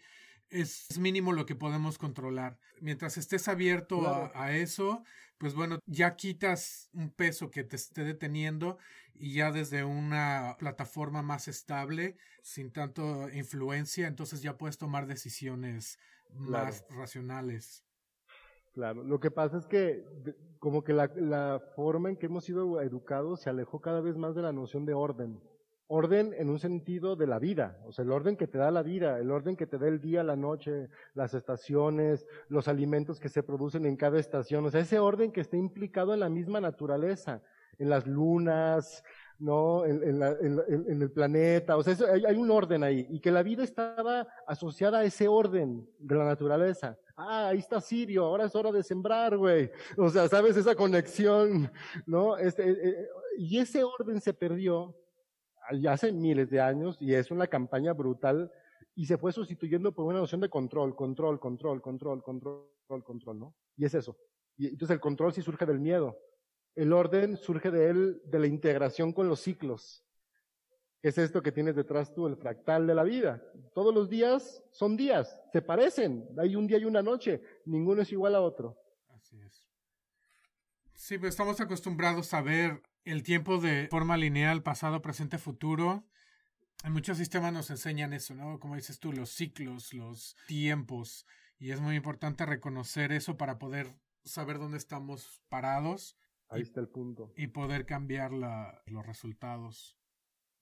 es 0.51 0.99
mínimo 0.99 1.33
lo 1.33 1.47
que 1.47 1.55
podemos 1.55 1.97
controlar. 1.97 2.59
Mientras 2.81 3.17
estés 3.17 3.47
abierto 3.47 4.31
a, 4.35 4.55
eso, 4.55 5.03
pues 5.39 5.55
bueno, 5.55 5.79
ya 5.87 6.15
quitas 6.17 6.91
un 6.93 7.09
peso 7.09 7.49
que 7.49 7.63
te 7.63 7.75
esté 7.75 8.03
deteniendo 8.03 8.77
y 9.15 9.33
ya 9.33 9.51
desde 9.51 9.83
una 9.83 10.55
plataforma 10.59 11.23
más 11.23 11.47
estable, 11.47 12.15
sin 12.43 12.69
tanto 12.71 13.27
influencia, 13.31 14.05
entonces 14.05 14.43
ya 14.43 14.55
puedes 14.55 14.77
tomar 14.77 15.07
decisiones 15.07 15.97
más 16.29 16.85
racionales. 16.91 17.83
Claro, 18.73 19.03
lo 19.03 19.19
que 19.19 19.31
pasa 19.31 19.57
es 19.57 19.67
que 19.67 20.05
como 20.59 20.83
que 20.83 20.93
la, 20.93 21.11
la 21.15 21.61
forma 21.75 22.09
en 22.09 22.15
que 22.15 22.27
hemos 22.27 22.45
sido 22.45 22.79
educados 22.81 23.41
se 23.41 23.49
alejó 23.49 23.81
cada 23.81 23.99
vez 23.99 24.15
más 24.15 24.35
de 24.35 24.43
la 24.43 24.53
noción 24.53 24.85
de 24.85 24.93
orden 24.93 25.41
orden 25.93 26.33
en 26.37 26.49
un 26.49 26.57
sentido 26.57 27.17
de 27.17 27.27
la 27.27 27.37
vida, 27.37 27.77
o 27.85 27.91
sea, 27.91 28.05
el 28.05 28.11
orden 28.13 28.37
que 28.37 28.47
te 28.47 28.57
da 28.57 28.71
la 28.71 28.81
vida, 28.81 29.19
el 29.19 29.29
orden 29.29 29.57
que 29.57 29.67
te 29.67 29.77
da 29.77 29.89
el 29.89 29.99
día, 29.99 30.23
la 30.23 30.37
noche, 30.37 30.87
las 31.13 31.33
estaciones, 31.33 32.25
los 32.47 32.69
alimentos 32.69 33.19
que 33.19 33.27
se 33.27 33.43
producen 33.43 33.85
en 33.85 33.97
cada 33.97 34.17
estación, 34.17 34.65
o 34.65 34.71
sea, 34.71 34.79
ese 34.79 34.99
orden 34.99 35.33
que 35.33 35.41
está 35.41 35.57
implicado 35.57 36.13
en 36.13 36.21
la 36.21 36.29
misma 36.29 36.61
naturaleza, 36.61 37.41
en 37.77 37.89
las 37.89 38.07
lunas, 38.07 39.03
¿no? 39.37 39.85
En, 39.85 40.23
el 41.01 41.11
planeta, 41.11 41.75
o 41.75 41.83
sea, 41.83 41.93
hay, 42.09 42.23
hay, 42.25 42.37
un 42.37 42.51
orden 42.51 42.85
ahí, 42.85 43.05
y 43.09 43.19
que 43.19 43.31
la 43.31 43.43
vida 43.43 43.63
estaba 43.63 44.27
asociada 44.47 44.99
a 44.99 45.03
ese 45.03 45.27
orden 45.27 45.85
de 45.99 46.15
la 46.15 46.23
naturaleza. 46.23 46.97
Ah, 47.23 47.49
ahí 47.49 47.59
está 47.59 47.79
Sirio, 47.79 48.25
ahora 48.25 48.45
es 48.45 48.55
hora 48.55 48.71
de 48.71 48.81
sembrar, 48.81 49.37
güey. 49.37 49.69
O 49.95 50.09
sea, 50.09 50.27
¿sabes? 50.27 50.57
Esa 50.57 50.73
conexión, 50.73 51.71
¿no? 52.07 52.35
Este, 52.35 52.67
eh, 52.67 52.77
eh, 52.83 53.07
y 53.37 53.59
ese 53.59 53.83
orden 53.83 54.19
se 54.19 54.33
perdió 54.33 54.95
ya 55.79 55.93
hace 55.93 56.11
miles 56.11 56.49
de 56.49 56.59
años 56.59 56.97
y 56.99 57.13
es 57.13 57.29
una 57.29 57.45
campaña 57.45 57.93
brutal 57.93 58.51
y 58.95 59.05
se 59.05 59.17
fue 59.17 59.31
sustituyendo 59.31 59.93
por 59.93 60.05
una 60.05 60.19
noción 60.19 60.41
de 60.41 60.49
control, 60.49 60.95
control, 60.95 61.39
control, 61.39 61.81
control, 61.81 62.23
control, 62.23 63.03
control, 63.03 63.39
¿no? 63.39 63.55
Y 63.77 63.85
es 63.85 63.93
eso. 63.93 64.17
Entonces 64.57 64.95
el 64.95 64.99
control 64.99 65.31
sí 65.31 65.43
surge 65.43 65.65
del 65.67 65.79
miedo. 65.79 66.17
El 66.73 66.91
orden 66.91 67.37
surge 67.37 67.69
de 67.69 68.39
la 68.39 68.47
integración 68.47 69.13
con 69.13 69.27
los 69.27 69.41
ciclos. 69.41 70.03
Es 71.01 71.17
esto 71.17 71.41
que 71.41 71.51
tienes 71.51 71.75
detrás 71.75 72.13
tú, 72.13 72.27
el 72.27 72.35
fractal 72.35 72.85
de 72.85 72.95
la 72.95 73.03
vida. 73.03 73.43
Todos 73.73 73.93
los 73.93 74.09
días 74.09 74.63
son 74.71 74.95
días, 74.95 75.39
se 75.51 75.61
parecen. 75.61 76.27
Hay 76.37 76.55
un 76.55 76.67
día 76.67 76.77
y 76.77 76.85
una 76.85 77.01
noche, 77.01 77.41
ninguno 77.65 78.01
es 78.03 78.11
igual 78.11 78.35
a 78.35 78.41
otro. 78.41 78.77
Así 79.09 79.39
es. 79.41 79.65
Sí, 80.93 81.17
pues 81.17 81.29
estamos 81.29 81.59
acostumbrados 81.59 82.33
a 82.33 82.41
ver 82.41 82.83
el 83.03 83.23
tiempo 83.23 83.57
de 83.59 83.87
forma 83.89 84.17
lineal, 84.17 84.61
pasado, 84.61 85.01
presente, 85.01 85.39
futuro. 85.39 86.05
En 86.83 86.93
muchos 86.93 87.17
sistemas 87.17 87.53
nos 87.53 87.69
enseñan 87.71 88.13
eso, 88.13 88.35
¿no? 88.35 88.59
Como 88.59 88.75
dices 88.75 88.99
tú, 88.99 89.11
los 89.11 89.31
ciclos, 89.31 89.93
los 89.93 90.35
tiempos. 90.47 91.25
Y 91.57 91.71
es 91.71 91.79
muy 91.79 91.95
importante 91.95 92.45
reconocer 92.45 93.11
eso 93.11 93.37
para 93.37 93.57
poder 93.57 93.95
saber 94.23 94.59
dónde 94.59 94.77
estamos 94.77 95.41
parados. 95.49 96.17
Ahí 96.49 96.61
está 96.61 96.81
el 96.81 96.89
punto. 96.89 97.31
Y 97.35 97.47
poder 97.47 97.85
cambiar 97.85 98.33
la, 98.33 98.81
los 98.85 99.05
resultados. 99.05 100.00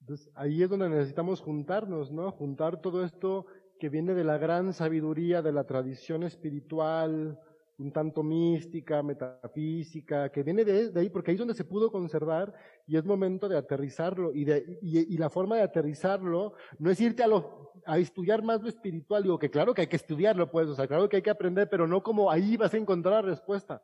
Entonces, 0.01 0.31
ahí 0.35 0.63
es 0.63 0.69
donde 0.69 0.89
necesitamos 0.89 1.41
juntarnos, 1.41 2.11
¿no? 2.11 2.31
Juntar 2.31 2.81
todo 2.81 3.03
esto 3.03 3.45
que 3.79 3.89
viene 3.89 4.13
de 4.13 4.23
la 4.23 4.37
gran 4.37 4.73
sabiduría 4.73 5.41
de 5.41 5.53
la 5.53 5.65
tradición 5.65 6.23
espiritual, 6.23 7.39
un 7.79 7.93
tanto 7.93 8.23
mística, 8.23 9.01
metafísica, 9.01 10.29
que 10.29 10.43
viene 10.43 10.65
de, 10.65 10.91
ahí, 10.99 11.09
porque 11.09 11.31
ahí 11.31 11.35
es 11.35 11.39
donde 11.39 11.53
se 11.53 11.63
pudo 11.63 11.89
conservar 11.89 12.53
y 12.85 12.97
es 12.97 13.05
momento 13.05 13.47
de 13.47 13.57
aterrizarlo. 13.57 14.33
Y, 14.33 14.43
de, 14.43 14.79
y, 14.81 15.17
la 15.17 15.29
forma 15.29 15.55
de 15.55 15.61
aterrizarlo 15.61 16.53
no 16.77 16.91
es 16.91 16.99
irte 16.99 17.23
a, 17.23 17.27
lo, 17.27 17.71
a 17.85 17.97
estudiar 17.97 18.43
más 18.43 18.61
lo 18.61 18.67
espiritual, 18.67 19.23
digo 19.23 19.39
que 19.39 19.49
claro 19.49 19.73
que 19.73 19.81
hay 19.81 19.87
que 19.87 19.95
estudiarlo, 19.95 20.51
pues, 20.51 20.67
o 20.67 20.75
sea, 20.75 20.87
claro 20.87 21.07
que 21.07 21.17
hay 21.17 21.21
que 21.21 21.29
aprender, 21.29 21.69
pero 21.69 21.87
no 21.87 22.03
como 22.03 22.29
ahí 22.29 22.57
vas 22.57 22.73
a 22.73 22.77
encontrar 22.77 23.23
la 23.23 23.29
respuesta. 23.29 23.81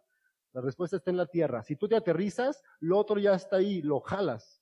La 0.52 0.62
respuesta 0.62 0.98
está 0.98 1.12
en 1.12 1.18
la 1.18 1.26
tierra. 1.26 1.64
Si 1.64 1.76
tú 1.76 1.88
te 1.88 1.96
aterrizas, 1.96 2.64
lo 2.80 2.98
otro 2.98 3.18
ya 3.20 3.34
está 3.34 3.58
ahí, 3.58 3.82
lo 3.82 4.02
jalas. 4.02 4.62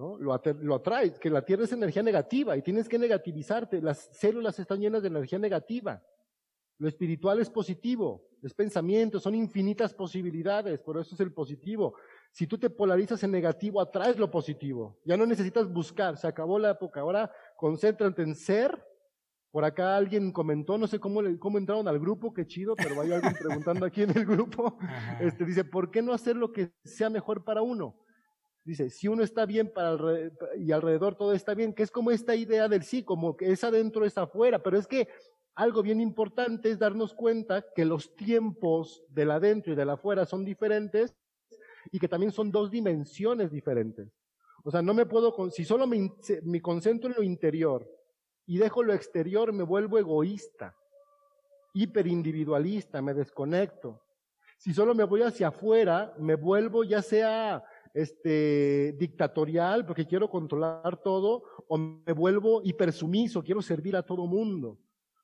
¿No? 0.00 0.16
Lo, 0.16 0.40
lo 0.62 0.74
atraes, 0.76 1.18
que 1.18 1.28
la 1.28 1.44
tierra 1.44 1.64
es 1.64 1.72
energía 1.72 2.02
negativa 2.02 2.56
y 2.56 2.62
tienes 2.62 2.88
que 2.88 2.98
negativizarte. 2.98 3.82
Las 3.82 4.08
células 4.12 4.58
están 4.58 4.80
llenas 4.80 5.02
de 5.02 5.08
energía 5.08 5.38
negativa. 5.38 6.02
Lo 6.78 6.88
espiritual 6.88 7.38
es 7.38 7.50
positivo, 7.50 8.26
es 8.42 8.54
pensamiento, 8.54 9.20
son 9.20 9.34
infinitas 9.34 9.92
posibilidades, 9.92 10.80
por 10.80 10.98
eso 10.98 11.14
es 11.14 11.20
el 11.20 11.34
positivo. 11.34 11.94
Si 12.32 12.46
tú 12.46 12.56
te 12.56 12.70
polarizas 12.70 13.22
en 13.24 13.30
negativo, 13.30 13.78
atraes 13.78 14.18
lo 14.18 14.30
positivo. 14.30 14.98
Ya 15.04 15.18
no 15.18 15.26
necesitas 15.26 15.70
buscar, 15.70 16.16
se 16.16 16.26
acabó 16.26 16.58
la 16.58 16.70
época. 16.70 17.00
Ahora 17.00 17.30
concéntrate 17.56 18.22
en 18.22 18.34
ser. 18.34 18.82
Por 19.50 19.64
acá 19.64 19.96
alguien 19.96 20.32
comentó, 20.32 20.78
no 20.78 20.86
sé 20.86 20.98
cómo, 20.98 21.20
cómo 21.38 21.58
entraron 21.58 21.88
al 21.88 21.98
grupo, 21.98 22.32
qué 22.32 22.46
chido, 22.46 22.74
pero 22.76 22.98
hay 23.02 23.12
alguien 23.12 23.34
preguntando 23.34 23.84
aquí 23.84 24.02
en 24.02 24.16
el 24.16 24.24
grupo. 24.24 24.78
Este, 25.20 25.44
dice, 25.44 25.64
¿por 25.64 25.90
qué 25.90 26.00
no 26.00 26.14
hacer 26.14 26.36
lo 26.36 26.52
que 26.52 26.72
sea 26.84 27.10
mejor 27.10 27.44
para 27.44 27.60
uno? 27.60 27.94
Dice, 28.64 28.90
si 28.90 29.08
uno 29.08 29.22
está 29.22 29.46
bien 29.46 29.72
para 29.72 29.96
y 30.58 30.70
alrededor 30.72 31.16
todo 31.16 31.32
está 31.32 31.54
bien, 31.54 31.72
que 31.72 31.82
es 31.82 31.90
como 31.90 32.10
esta 32.10 32.34
idea 32.34 32.68
del 32.68 32.82
sí, 32.82 33.02
como 33.02 33.36
que 33.36 33.50
es 33.50 33.64
adentro, 33.64 34.04
es 34.04 34.18
afuera, 34.18 34.62
pero 34.62 34.78
es 34.78 34.86
que 34.86 35.08
algo 35.54 35.82
bien 35.82 36.00
importante 36.00 36.70
es 36.70 36.78
darnos 36.78 37.14
cuenta 37.14 37.64
que 37.74 37.84
los 37.84 38.14
tiempos 38.16 39.02
del 39.08 39.30
adentro 39.30 39.72
y 39.72 39.76
del 39.76 39.90
afuera 39.90 40.26
son 40.26 40.44
diferentes 40.44 41.16
y 41.90 41.98
que 41.98 42.08
también 42.08 42.32
son 42.32 42.50
dos 42.50 42.70
dimensiones 42.70 43.50
diferentes. 43.50 44.12
O 44.62 44.70
sea, 44.70 44.82
no 44.82 44.92
me 44.92 45.06
puedo, 45.06 45.50
si 45.50 45.64
solo 45.64 45.86
me, 45.86 46.12
me 46.42 46.60
concentro 46.60 47.08
en 47.10 47.16
lo 47.16 47.22
interior 47.22 47.90
y 48.46 48.58
dejo 48.58 48.82
lo 48.82 48.92
exterior, 48.92 49.52
me 49.52 49.62
vuelvo 49.62 49.98
egoísta, 49.98 50.76
hiperindividualista, 51.72 53.00
me 53.00 53.14
desconecto. 53.14 54.02
Si 54.58 54.74
solo 54.74 54.94
me 54.94 55.04
voy 55.04 55.22
hacia 55.22 55.48
afuera, 55.48 56.14
me 56.18 56.34
vuelvo 56.34 56.84
ya 56.84 57.00
sea 57.00 57.64
este 57.92 58.92
dictatorial 58.98 59.84
porque 59.84 60.06
quiero 60.06 60.30
controlar 60.30 61.02
todo 61.02 61.42
o 61.68 61.76
me 61.78 62.12
vuelvo 62.12 62.62
hipersumiso, 62.62 63.42
quiero 63.42 63.62
servir 63.62 63.96
a 63.96 64.02
todo 64.02 64.26
mundo. 64.26 64.78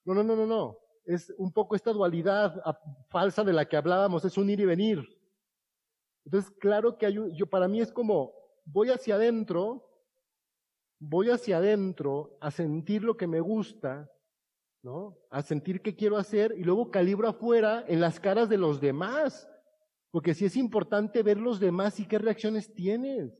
No, 0.05 0.15
no, 0.15 0.23
no, 0.23 0.37
no, 0.37 0.47
no. 0.47 0.79
Es 1.05 1.33
un 1.39 1.53
poco 1.53 1.77
esta 1.77 1.93
dualidad 1.93 2.61
falsa 3.09 3.45
de 3.45 3.53
la 3.53 3.69
que 3.69 3.77
hablábamos, 3.77 4.25
es 4.25 4.37
un 4.37 4.51
ir 4.51 4.61
y 4.61 4.65
venir. 4.65 5.05
Entonces, 6.25 6.51
claro 6.59 6.99
que 6.99 7.07
hay 7.07 7.19
un, 7.19 7.33
yo 7.37 7.47
para 7.47 7.69
mí 7.69 7.81
es 7.81 7.93
como, 7.93 8.33
voy 8.65 8.91
hacia 8.91 9.15
adentro, 9.15 9.89
voy 10.99 11.31
hacia 11.31 11.59
adentro 11.59 12.37
a 12.41 12.51
sentir 12.51 13.05
lo 13.05 13.17
que 13.17 13.29
me 13.29 13.41
gusta, 13.41 14.11
¿no? 14.83 15.17
A 15.31 15.43
sentir 15.43 15.83
qué 15.83 15.95
quiero 15.95 16.17
hacer 16.17 16.55
y 16.57 16.65
luego 16.65 16.91
calibro 16.91 17.29
afuera 17.29 17.85
en 17.87 18.01
las 18.01 18.19
caras 18.19 18.49
de 18.49 18.59
los 18.59 18.81
demás. 18.81 19.49
Porque 20.17 20.33
sí 20.33 20.47
es 20.47 20.57
importante 20.57 21.23
ver 21.23 21.37
los 21.37 21.61
demás 21.61 22.01
y 22.01 22.07
qué 22.07 22.19
reacciones 22.19 22.73
tienes. 22.73 23.35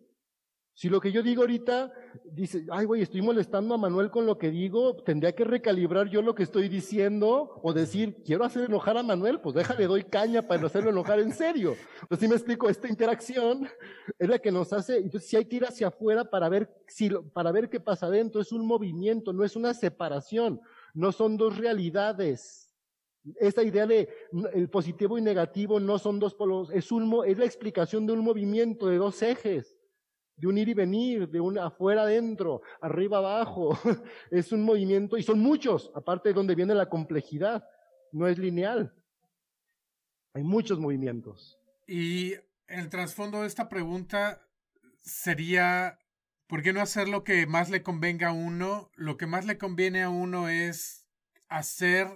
Si 0.75 0.91
lo 0.91 1.01
que 1.01 1.11
yo 1.11 1.23
digo 1.23 1.41
ahorita 1.41 1.91
dice, 2.23 2.67
ay 2.71 2.85
güey, 2.85 3.01
estoy 3.01 3.23
molestando 3.23 3.75
a 3.75 3.79
Manuel 3.79 4.11
con 4.11 4.27
lo 4.27 4.37
que 4.37 4.51
digo, 4.51 4.95
tendría 4.97 5.35
que 5.35 5.45
recalibrar 5.45 6.11
yo 6.11 6.21
lo 6.21 6.35
que 6.35 6.43
estoy 6.43 6.69
diciendo 6.69 7.63
o 7.63 7.73
decir, 7.73 8.23
quiero 8.27 8.45
hacer 8.45 8.65
enojar 8.65 8.99
a 8.99 9.03
Manuel, 9.03 9.41
pues 9.41 9.55
déjale, 9.55 9.87
doy 9.87 10.05
caña 10.05 10.43
para 10.43 10.67
hacerlo 10.67 10.91
enojar 10.91 11.19
en 11.21 11.33
serio. 11.33 11.77
Pues 12.11 12.21
si 12.21 12.29
me 12.29 12.35
explico, 12.35 12.69
esta 12.69 12.89
interacción 12.89 13.67
es 14.19 14.29
la 14.29 14.39
que 14.39 14.53
nos 14.53 14.71
hace, 14.75 14.99
entonces 14.99 15.31
si 15.31 15.39
hay 15.39 15.47
que 15.47 15.57
ir 15.57 15.65
hacia 15.65 15.87
afuera 15.87 16.29
para 16.29 16.51
ver, 16.51 16.71
si, 16.89 17.09
para 17.33 17.53
ver 17.53 17.71
qué 17.71 17.81
pasa 17.81 18.05
adentro, 18.05 18.43
es 18.43 18.53
un 18.53 18.67
movimiento, 18.67 19.33
no 19.33 19.45
es 19.45 19.57
una 19.57 19.73
separación, 19.73 20.61
no 20.93 21.11
son 21.11 21.39
dos 21.39 21.57
realidades. 21.57 22.66
Esta 23.41 23.63
idea 23.63 23.87
de 23.87 24.09
el 24.55 24.69
positivo 24.69 25.19
y 25.19 25.23
negativo 25.23 25.81
no 25.81 25.99
son 25.99 26.19
dos 26.19 26.35
polos, 26.35 26.71
es, 26.73 26.93
un, 26.93 27.23
es 27.27 27.39
la 27.39 27.45
explicación 27.45 28.07
de 28.07 28.13
un 28.13 28.21
movimiento 28.21 28.87
de 28.87 28.97
dos 28.97 29.21
ejes 29.23 29.77
de 30.37 30.47
un 30.47 30.59
ir 30.59 30.69
y 30.69 30.75
venir, 30.75 31.29
de 31.29 31.41
un 31.41 31.59
afuera 31.59 32.03
adentro, 32.03 32.63
arriba 32.81 33.19
abajo. 33.19 33.77
Es 34.31 34.53
un 34.53 34.63
movimiento 34.63 35.17
y 35.17 35.23
son 35.23 35.41
muchos, 35.41 35.91
aparte 35.95 36.29
de 36.29 36.35
donde 36.35 36.55
viene 36.55 36.75
la 36.75 36.89
complejidad. 36.89 37.67
No 38.13 38.29
es 38.29 38.39
lineal. 38.39 38.95
Hay 40.35 40.43
muchos 40.43 40.79
movimientos. 40.79 41.59
Y 41.87 42.35
el 42.67 42.89
trasfondo 42.91 43.41
de 43.41 43.47
esta 43.47 43.69
pregunta 43.69 44.47
sería, 45.01 45.99
¿por 46.47 46.63
qué 46.63 46.73
no 46.73 46.81
hacer 46.81 47.09
lo 47.09 47.25
que 47.25 47.47
más 47.47 47.71
le 47.71 47.83
convenga 47.83 48.29
a 48.29 48.33
uno? 48.33 48.91
Lo 48.95 49.17
que 49.17 49.27
más 49.27 49.47
le 49.47 49.57
conviene 49.57 50.03
a 50.03 50.11
uno 50.11 50.49
es 50.49 51.07
hacer 51.49 52.09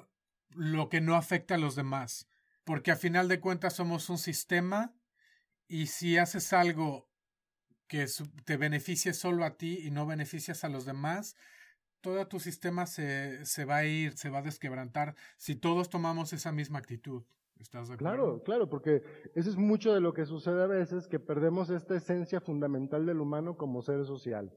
lo 0.55 0.89
que 0.89 1.01
no 1.01 1.17
afecta 1.17 1.55
a 1.55 1.59
los 1.59 1.77
demás. 1.77 2.29
Porque 2.65 2.91
a 2.91 2.97
final 2.97 3.29
de 3.29 3.41
cuentas 3.41 3.75
somos 3.75 4.09
un 4.11 4.19
sistema 4.19 4.95
y 5.69 5.87
si 5.87 6.19
haces 6.19 6.53
algo 6.53 7.09
que 7.87 8.07
te 8.45 8.57
beneficie 8.57 9.13
solo 9.13 9.45
a 9.45 9.57
ti 9.57 9.81
y 9.83 9.91
no 9.91 10.07
beneficias 10.07 10.63
a 10.65 10.69
los 10.69 10.85
demás, 10.85 11.37
todo 12.01 12.27
tu 12.29 12.41
sistema 12.41 12.87
se, 12.87 13.45
se 13.45 13.65
va 13.65 13.79
a 13.79 13.85
ir, 13.85 14.17
se 14.17 14.31
va 14.31 14.39
a 14.39 14.43
desquebrantar 14.43 15.17
si 15.37 15.57
todos 15.57 15.91
tomamos 15.91 16.33
esa 16.33 16.53
misma 16.53 16.79
actitud. 16.79 17.25
¿Estás 17.61 17.89
de 17.89 17.95
acuerdo? 17.95 18.17
Claro, 18.17 18.43
claro, 18.43 18.71
porque 18.71 19.03
eso 19.35 19.51
es 19.51 19.57
mucho 19.57 19.93
de 19.93 20.01
lo 20.01 20.15
que 20.15 20.25
sucede 20.25 20.63
a 20.63 20.67
veces, 20.67 21.07
que 21.07 21.21
perdemos 21.21 21.69
esta 21.69 21.95
esencia 21.97 22.41
fundamental 22.41 23.05
del 23.05 23.21
humano 23.21 23.57
como 23.57 23.83
ser 23.83 24.05
social. 24.07 24.51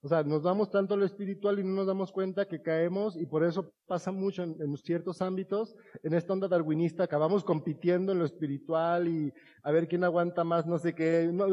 O 0.00 0.08
sea, 0.08 0.22
nos 0.22 0.44
damos 0.44 0.70
tanto 0.70 0.96
lo 0.96 1.04
espiritual 1.04 1.58
y 1.58 1.64
no 1.64 1.70
nos 1.70 1.86
damos 1.88 2.12
cuenta 2.12 2.46
que 2.46 2.62
caemos 2.62 3.16
y 3.16 3.26
por 3.26 3.42
eso 3.42 3.72
pasa 3.86 4.12
mucho 4.12 4.44
en, 4.44 4.76
ciertos 4.76 5.20
ámbitos, 5.20 5.74
en 6.04 6.14
esta 6.14 6.32
onda 6.32 6.46
darwinista, 6.46 7.02
acabamos 7.02 7.42
compitiendo 7.42 8.12
en 8.12 8.20
lo 8.20 8.24
espiritual 8.24 9.08
y 9.08 9.32
a 9.62 9.72
ver 9.72 9.88
quién 9.88 10.04
aguanta 10.04 10.44
más, 10.44 10.66
no 10.66 10.78
sé 10.78 10.94
qué, 10.94 11.28
no, 11.32 11.46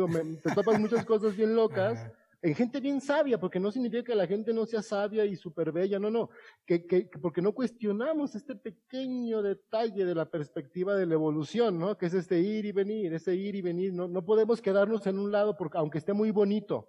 te 0.43 0.53
topas 0.53 0.79
muchas 0.79 1.03
cosas 1.05 1.35
bien 1.35 1.55
locas. 1.55 2.07
En 2.43 2.53
gente 2.53 2.79
bien 2.79 3.01
sabia, 3.01 3.39
porque 3.39 3.59
no 3.59 3.71
significa 3.71 4.03
que 4.03 4.13
la 4.13 4.27
gente 4.27 4.53
no 4.53 4.67
sea 4.67 4.83
sabia 4.83 5.25
y 5.25 5.35
súper 5.35 5.71
bella, 5.71 5.97
no, 5.97 6.11
no, 6.11 6.29
que, 6.67 6.85
que, 6.85 7.09
porque 7.19 7.41
no 7.41 7.53
cuestionamos 7.53 8.35
este 8.35 8.55
pequeño 8.55 9.41
detalle 9.41 10.05
de 10.05 10.13
la 10.13 10.29
perspectiva 10.29 10.95
de 10.95 11.07
la 11.07 11.15
evolución, 11.15 11.79
¿no? 11.79 11.97
Que 11.97 12.05
es 12.05 12.13
este 12.13 12.39
ir 12.39 12.65
y 12.65 12.71
venir, 12.71 13.11
ese 13.15 13.33
ir 13.33 13.55
y 13.55 13.63
venir, 13.63 13.93
no, 13.93 14.07
no 14.07 14.23
podemos 14.23 14.61
quedarnos 14.61 15.07
en 15.07 15.17
un 15.17 15.31
lado 15.31 15.57
porque 15.57 15.79
aunque 15.79 15.97
esté 15.97 16.13
muy 16.13 16.29
bonito, 16.29 16.87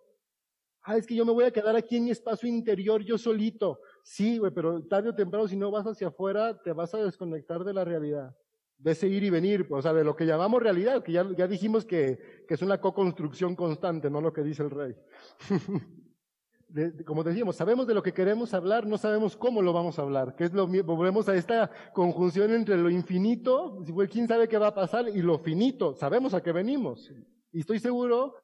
Ah, 0.88 0.96
es 0.96 1.04
que 1.04 1.16
yo 1.16 1.24
me 1.24 1.32
voy 1.32 1.42
a 1.42 1.50
quedar 1.50 1.74
aquí 1.74 1.96
en 1.96 2.04
mi 2.04 2.10
espacio 2.12 2.48
interior 2.48 3.02
yo 3.02 3.18
solito. 3.18 3.80
Sí, 4.04 4.38
güey, 4.38 4.52
pero 4.52 4.80
tarde 4.84 5.08
o 5.08 5.14
temprano 5.16 5.48
si 5.48 5.56
no 5.56 5.68
vas 5.68 5.84
hacia 5.84 6.06
afuera, 6.08 6.62
te 6.62 6.72
vas 6.72 6.94
a 6.94 6.98
desconectar 6.98 7.64
de 7.64 7.74
la 7.74 7.84
realidad. 7.84 8.36
De 8.78 8.92
ese 8.92 9.08
ir 9.08 9.24
y 9.24 9.30
venir, 9.30 9.66
o 9.68 9.82
sea, 9.82 9.92
de 9.92 10.04
lo 10.04 10.14
que 10.14 10.26
llamamos 10.26 10.62
realidad, 10.62 11.02
que 11.02 11.10
ya, 11.10 11.26
ya 11.36 11.48
dijimos 11.48 11.84
que, 11.84 12.44
que 12.46 12.54
es 12.54 12.62
una 12.62 12.80
co-construcción 12.80 13.56
constante, 13.56 14.08
no 14.08 14.20
lo 14.20 14.32
que 14.32 14.42
dice 14.42 14.62
el 14.62 14.70
rey. 14.70 14.94
como 17.04 17.24
decíamos, 17.24 17.56
sabemos 17.56 17.88
de 17.88 17.94
lo 17.94 18.02
que 18.04 18.12
queremos 18.12 18.54
hablar, 18.54 18.86
no 18.86 18.96
sabemos 18.96 19.36
cómo 19.36 19.62
lo 19.62 19.72
vamos 19.72 19.98
a 19.98 20.02
hablar, 20.02 20.36
que 20.36 20.44
es 20.44 20.52
lo 20.52 20.68
volvemos 20.68 21.28
a 21.28 21.34
esta 21.34 21.68
conjunción 21.94 22.52
entre 22.52 22.76
lo 22.76 22.90
infinito, 22.90 23.82
quién 24.08 24.28
sabe 24.28 24.46
qué 24.46 24.58
va 24.58 24.68
a 24.68 24.74
pasar, 24.74 25.08
y 25.08 25.20
lo 25.20 25.40
finito, 25.40 25.94
sabemos 25.94 26.32
a 26.32 26.44
qué 26.44 26.52
venimos. 26.52 27.10
Y 27.50 27.60
estoy 27.60 27.80
seguro 27.80 28.36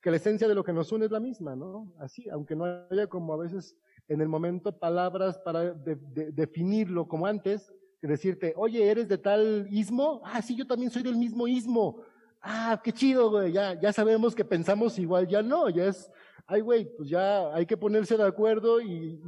que 0.00 0.10
la 0.10 0.16
esencia 0.16 0.48
de 0.48 0.54
lo 0.54 0.64
que 0.64 0.72
nos 0.72 0.92
une 0.92 1.06
es 1.06 1.10
la 1.10 1.20
misma, 1.20 1.56
¿no? 1.56 1.92
Así, 1.98 2.28
aunque 2.28 2.54
no 2.54 2.64
haya 2.90 3.06
como 3.06 3.32
a 3.32 3.36
veces 3.36 3.76
en 4.08 4.20
el 4.20 4.28
momento 4.28 4.78
palabras 4.78 5.38
para 5.38 5.74
definirlo 5.74 7.08
como 7.08 7.26
antes, 7.26 7.72
que 8.00 8.06
decirte, 8.06 8.52
oye, 8.56 8.88
¿eres 8.88 9.08
de 9.08 9.18
tal 9.18 9.66
ismo? 9.70 10.20
Ah, 10.24 10.42
sí, 10.42 10.54
yo 10.54 10.66
también 10.66 10.90
soy 10.90 11.02
del 11.02 11.16
mismo 11.16 11.48
ismo. 11.48 12.02
Ah, 12.42 12.80
qué 12.82 12.92
chido, 12.92 13.30
güey, 13.30 13.52
ya, 13.52 13.78
ya 13.80 13.92
sabemos 13.92 14.34
que 14.34 14.44
pensamos 14.44 14.98
igual, 14.98 15.26
ya 15.26 15.42
no, 15.42 15.68
ya 15.68 15.86
es, 15.86 16.10
ay, 16.46 16.60
güey, 16.60 16.88
pues 16.96 17.08
ya 17.08 17.52
hay 17.52 17.66
que 17.66 17.76
ponerse 17.76 18.16
de 18.16 18.24
acuerdo 18.24 18.80
y, 18.80 19.20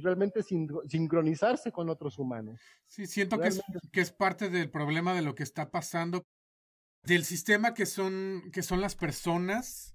realmente 0.00 0.42
sincronizarse 0.42 1.70
con 1.70 1.88
otros 1.90 2.18
humanos. 2.18 2.60
Sí, 2.86 3.06
siento 3.06 3.38
que 3.38 3.48
es, 3.48 3.62
que 3.92 4.00
es 4.00 4.10
parte 4.10 4.48
del 4.48 4.70
problema 4.70 5.14
de 5.14 5.22
lo 5.22 5.34
que 5.34 5.42
está 5.42 5.70
pasando, 5.70 6.24
del 7.04 7.24
sistema 7.24 7.74
que 7.74 7.86
son, 7.86 8.50
que 8.52 8.62
son 8.62 8.80
las 8.80 8.96
personas, 8.96 9.94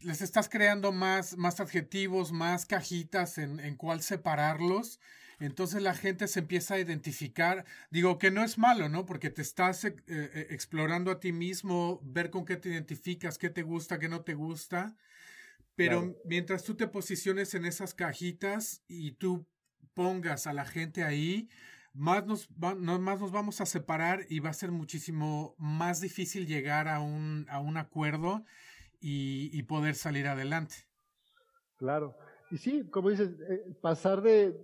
les 0.00 0.20
estás 0.22 0.48
creando 0.48 0.92
más, 0.92 1.36
más 1.36 1.60
adjetivos, 1.60 2.32
más 2.32 2.66
cajitas 2.66 3.38
en, 3.38 3.60
en 3.60 3.76
cuál 3.76 4.02
separarlos. 4.02 5.00
Entonces 5.40 5.82
la 5.82 5.94
gente 5.94 6.26
se 6.26 6.40
empieza 6.40 6.74
a 6.74 6.80
identificar. 6.80 7.64
Digo 7.90 8.18
que 8.18 8.30
no 8.30 8.42
es 8.42 8.58
malo, 8.58 8.88
¿no? 8.88 9.06
Porque 9.06 9.30
te 9.30 9.42
estás 9.42 9.84
eh, 9.84 9.94
eh, 10.08 10.46
explorando 10.50 11.10
a 11.10 11.20
ti 11.20 11.32
mismo, 11.32 12.00
ver 12.02 12.30
con 12.30 12.44
qué 12.44 12.56
te 12.56 12.70
identificas, 12.70 13.38
qué 13.38 13.50
te 13.50 13.62
gusta, 13.62 13.98
qué 13.98 14.08
no 14.08 14.22
te 14.22 14.34
gusta. 14.34 14.96
Pero 15.76 16.16
mientras 16.24 16.64
tú 16.64 16.74
te 16.74 16.88
posiciones 16.88 17.54
en 17.54 17.64
esas 17.64 17.94
cajitas 17.94 18.82
y 18.88 19.12
tú 19.12 19.46
pongas 19.94 20.48
a 20.48 20.52
la 20.52 20.64
gente 20.64 21.04
ahí, 21.04 21.48
más 21.92 22.26
nos, 22.26 22.50
más 22.58 22.76
nos 22.76 23.30
vamos 23.30 23.60
a 23.60 23.66
separar 23.66 24.26
y 24.28 24.40
va 24.40 24.50
a 24.50 24.54
ser 24.54 24.72
muchísimo 24.72 25.54
más 25.56 26.00
difícil 26.00 26.48
llegar 26.48 26.88
a 26.88 26.98
un, 26.98 27.46
a 27.48 27.60
un 27.60 27.76
acuerdo 27.76 28.44
y, 29.00 29.62
poder 29.64 29.94
salir 29.94 30.26
adelante. 30.26 30.74
Claro. 31.76 32.16
Y 32.50 32.58
sí, 32.58 32.88
como 32.90 33.10
dices, 33.10 33.30
eh, 33.48 33.76
pasar 33.80 34.22
de 34.22 34.58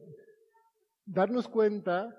darnos 1.05 1.49
cuenta 1.49 2.17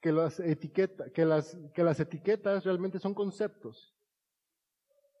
que 0.00 0.10
las, 0.10 0.40
etiquetas, 0.40 1.10
que, 1.12 1.24
las, 1.24 1.56
que 1.74 1.84
las 1.84 2.00
etiquetas 2.00 2.64
realmente 2.64 2.98
son 2.98 3.14
conceptos. 3.14 3.94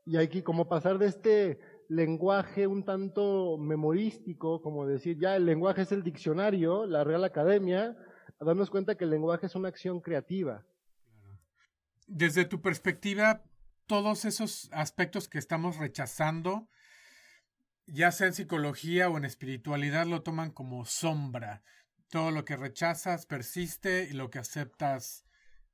Y 0.04 0.16
hay 0.16 0.28
que 0.28 0.42
como 0.42 0.68
pasar 0.68 0.98
de 0.98 1.06
este 1.06 1.60
lenguaje 1.88 2.66
un 2.66 2.84
tanto 2.84 3.56
memorístico, 3.58 4.60
como 4.60 4.86
decir, 4.86 5.18
ya 5.20 5.36
el 5.36 5.46
lenguaje 5.46 5.82
es 5.82 5.92
el 5.92 6.02
diccionario, 6.02 6.86
la 6.86 7.04
Real 7.04 7.22
Academia, 7.22 7.96
a 8.40 8.44
darnos 8.44 8.70
cuenta 8.70 8.96
que 8.96 9.04
el 9.04 9.10
lenguaje 9.10 9.46
es 9.46 9.54
una 9.54 9.68
acción 9.68 10.00
creativa. 10.00 10.64
Desde 12.08 12.44
tu 12.44 12.60
perspectiva, 12.60 13.42
todos 13.92 14.24
esos 14.24 14.70
aspectos 14.72 15.28
que 15.28 15.36
estamos 15.36 15.76
rechazando, 15.76 16.66
ya 17.86 18.10
sea 18.10 18.28
en 18.28 18.32
psicología 18.32 19.10
o 19.10 19.18
en 19.18 19.26
espiritualidad, 19.26 20.06
lo 20.06 20.22
toman 20.22 20.50
como 20.50 20.86
sombra. 20.86 21.62
Todo 22.08 22.30
lo 22.30 22.46
que 22.46 22.56
rechazas 22.56 23.26
persiste 23.26 24.08
y 24.10 24.14
lo 24.14 24.30
que 24.30 24.38
aceptas 24.38 25.26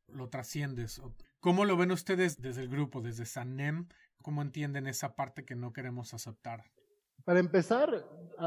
lo 0.08 0.30
trasciendes. 0.30 1.00
¿Cómo 1.38 1.64
lo 1.64 1.76
ven 1.76 1.92
ustedes 1.92 2.42
desde 2.42 2.62
el 2.62 2.68
grupo, 2.68 3.02
desde 3.02 3.24
Sanem? 3.24 3.86
¿Cómo 4.20 4.42
entienden 4.42 4.88
esa 4.88 5.14
parte 5.14 5.44
que 5.44 5.54
no 5.54 5.72
queremos 5.72 6.12
aceptar? 6.12 6.64
Para 7.24 7.38
empezar, 7.38 8.04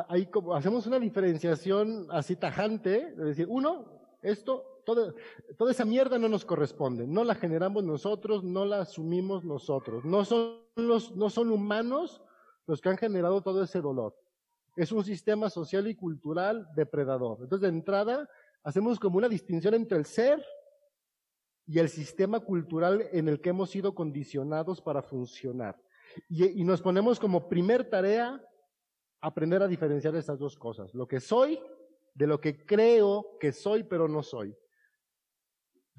ahí 0.09 0.25
como 0.25 0.53
hacemos 0.53 0.85
una 0.85 0.99
diferenciación 0.99 2.07
así 2.11 2.35
tajante, 2.35 3.13
decir, 3.15 3.45
uno, 3.49 3.85
esto 4.21 4.70
toda, 4.95 5.71
esa 5.71 5.85
mierda 5.85 6.17
no 6.17 6.29
nos 6.29 6.45
corresponde, 6.45 7.07
no 7.07 7.23
la 7.23 7.35
generamos 7.35 7.83
nosotros, 7.83 8.43
no 8.43 8.65
la 8.65 8.81
asumimos 8.81 9.43
nosotros, 9.43 10.05
no 10.05 10.25
son, 10.25 10.59
los, 10.75 11.15
no 11.15 11.29
son 11.29 11.51
humanos 11.51 12.21
los 12.67 12.81
que 12.81 12.89
han 12.89 12.97
generado 12.97 13.41
todo 13.41 13.63
ese 13.63 13.81
dolor. 13.81 14.15
Es 14.75 14.91
un 14.91 15.03
sistema 15.03 15.49
social 15.49 15.87
y 15.87 15.95
cultural 15.95 16.67
depredador. 16.75 17.39
Entonces, 17.41 17.69
de 17.69 17.77
entrada, 17.77 18.29
hacemos 18.63 18.99
como 18.99 19.17
una 19.17 19.27
distinción 19.27 19.73
entre 19.73 19.97
el 19.97 20.05
ser 20.05 20.43
y 21.67 21.79
el 21.79 21.89
sistema 21.89 22.39
cultural 22.39 23.07
en 23.11 23.27
el 23.27 23.41
que 23.41 23.49
hemos 23.49 23.69
sido 23.69 23.93
condicionados 23.93 24.81
para 24.81 25.01
funcionar. 25.01 25.81
Y, 26.29 26.61
y, 26.61 26.63
nos 26.63 26.81
ponemos 26.81 27.19
como 27.19 27.47
primer 27.47 27.89
tarea 27.89 28.41
aprender 29.21 29.61
a 29.61 29.67
diferenciar 29.67 30.15
esas 30.15 30.39
dos 30.39 30.57
cosas, 30.57 30.93
lo 30.93 31.07
que 31.07 31.19
soy 31.19 31.59
de 32.13 32.27
lo 32.27 32.41
que 32.41 32.65
creo 32.65 33.37
que 33.39 33.51
soy 33.51 33.83
pero 33.83 34.07
no 34.07 34.23
soy. 34.23 34.55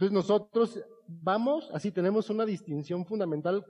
Entonces 0.03 0.15
nosotros 0.17 0.85
vamos, 1.07 1.71
así 1.73 1.93
tenemos 1.93 2.29
una 2.29 2.45
distinción 2.45 3.07
fundamental 3.07 3.65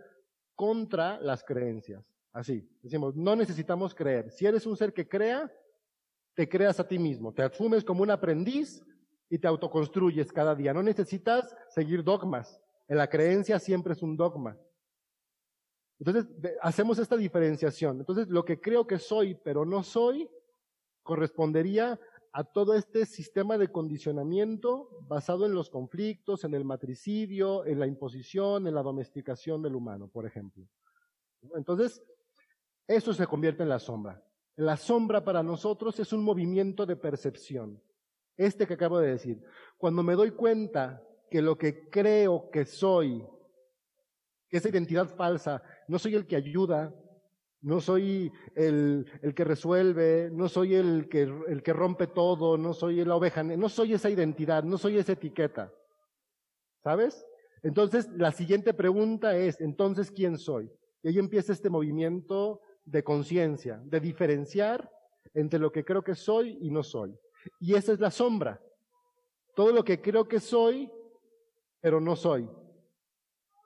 contra 0.54 1.20
las 1.20 1.44
creencias. 1.44 2.02
Así, 2.32 2.66
decimos, 2.80 3.14
no 3.14 3.36
necesitamos 3.36 3.94
creer. 3.94 4.30
Si 4.30 4.46
eres 4.46 4.64
un 4.64 4.74
ser 4.74 4.94
que 4.94 5.06
crea, 5.06 5.52
te 6.32 6.48
creas 6.48 6.80
a 6.80 6.88
ti 6.88 6.98
mismo, 6.98 7.34
te 7.34 7.42
asumes 7.42 7.84
como 7.84 8.02
un 8.02 8.10
aprendiz 8.10 8.82
y 9.28 9.36
te 9.36 9.46
autoconstruyes 9.46 10.32
cada 10.32 10.54
día. 10.54 10.72
No 10.72 10.82
necesitas 10.82 11.54
seguir 11.68 12.02
dogmas. 12.02 12.58
En 12.88 12.96
la 12.96 13.10
creencia 13.10 13.58
siempre 13.58 13.92
es 13.92 14.02
un 14.02 14.16
dogma. 14.16 14.56
Entonces, 15.98 16.32
hacemos 16.62 16.98
esta 16.98 17.18
diferenciación. 17.18 17.98
Entonces, 17.98 18.28
lo 18.28 18.46
que 18.46 18.58
creo 18.58 18.86
que 18.86 18.98
soy, 18.98 19.34
pero 19.34 19.66
no 19.66 19.82
soy, 19.82 20.30
correspondería 21.02 22.00
a 22.32 22.44
todo 22.44 22.74
este 22.74 23.04
sistema 23.04 23.58
de 23.58 23.68
condicionamiento 23.68 24.88
basado 25.06 25.44
en 25.44 25.54
los 25.54 25.68
conflictos, 25.68 26.44
en 26.44 26.54
el 26.54 26.64
matricidio, 26.64 27.66
en 27.66 27.78
la 27.78 27.86
imposición, 27.86 28.66
en 28.66 28.74
la 28.74 28.82
domesticación 28.82 29.62
del 29.62 29.74
humano, 29.74 30.08
por 30.08 30.24
ejemplo. 30.24 30.66
Entonces, 31.54 32.02
eso 32.86 33.12
se 33.12 33.26
convierte 33.26 33.62
en 33.62 33.68
la 33.68 33.78
sombra. 33.78 34.24
La 34.56 34.76
sombra 34.76 35.24
para 35.24 35.42
nosotros 35.42 36.00
es 36.00 36.12
un 36.12 36.22
movimiento 36.22 36.86
de 36.86 36.96
percepción. 36.96 37.82
Este 38.36 38.66
que 38.66 38.74
acabo 38.74 38.98
de 38.98 39.12
decir. 39.12 39.42
Cuando 39.76 40.02
me 40.02 40.14
doy 40.14 40.30
cuenta 40.30 41.06
que 41.30 41.42
lo 41.42 41.58
que 41.58 41.90
creo 41.90 42.50
que 42.50 42.64
soy, 42.64 43.26
que 44.48 44.56
esa 44.56 44.70
identidad 44.70 45.08
falsa, 45.08 45.62
no 45.86 45.98
soy 45.98 46.14
el 46.14 46.26
que 46.26 46.36
ayuda, 46.36 46.94
no 47.62 47.80
soy 47.80 48.32
el, 48.54 49.06
el, 49.22 49.34
que 49.34 49.44
resuelve, 49.44 50.30
no 50.32 50.48
soy 50.48 50.74
el 50.74 51.08
que, 51.08 51.22
el 51.22 51.62
que 51.62 51.72
rompe 51.72 52.08
todo, 52.08 52.58
no 52.58 52.74
soy 52.74 53.04
la 53.04 53.16
oveja, 53.16 53.42
no 53.42 53.68
soy 53.68 53.94
esa 53.94 54.10
identidad, 54.10 54.64
no 54.64 54.76
soy 54.78 54.98
esa 54.98 55.12
etiqueta. 55.12 55.72
¿Sabes? 56.82 57.24
Entonces, 57.62 58.08
la 58.16 58.32
siguiente 58.32 58.74
pregunta 58.74 59.36
es, 59.36 59.60
entonces, 59.60 60.10
¿quién 60.10 60.36
soy? 60.36 60.70
Y 61.02 61.08
ahí 61.08 61.18
empieza 61.18 61.52
este 61.52 61.70
movimiento 61.70 62.60
de 62.84 63.04
conciencia, 63.04 63.80
de 63.84 64.00
diferenciar 64.00 64.90
entre 65.32 65.60
lo 65.60 65.70
que 65.70 65.84
creo 65.84 66.02
que 66.02 66.16
soy 66.16 66.58
y 66.60 66.70
no 66.70 66.82
soy. 66.82 67.16
Y 67.60 67.74
esa 67.74 67.92
es 67.92 68.00
la 68.00 68.10
sombra. 68.10 68.60
Todo 69.54 69.72
lo 69.72 69.84
que 69.84 70.00
creo 70.00 70.26
que 70.26 70.40
soy, 70.40 70.90
pero 71.80 72.00
no 72.00 72.16
soy. 72.16 72.48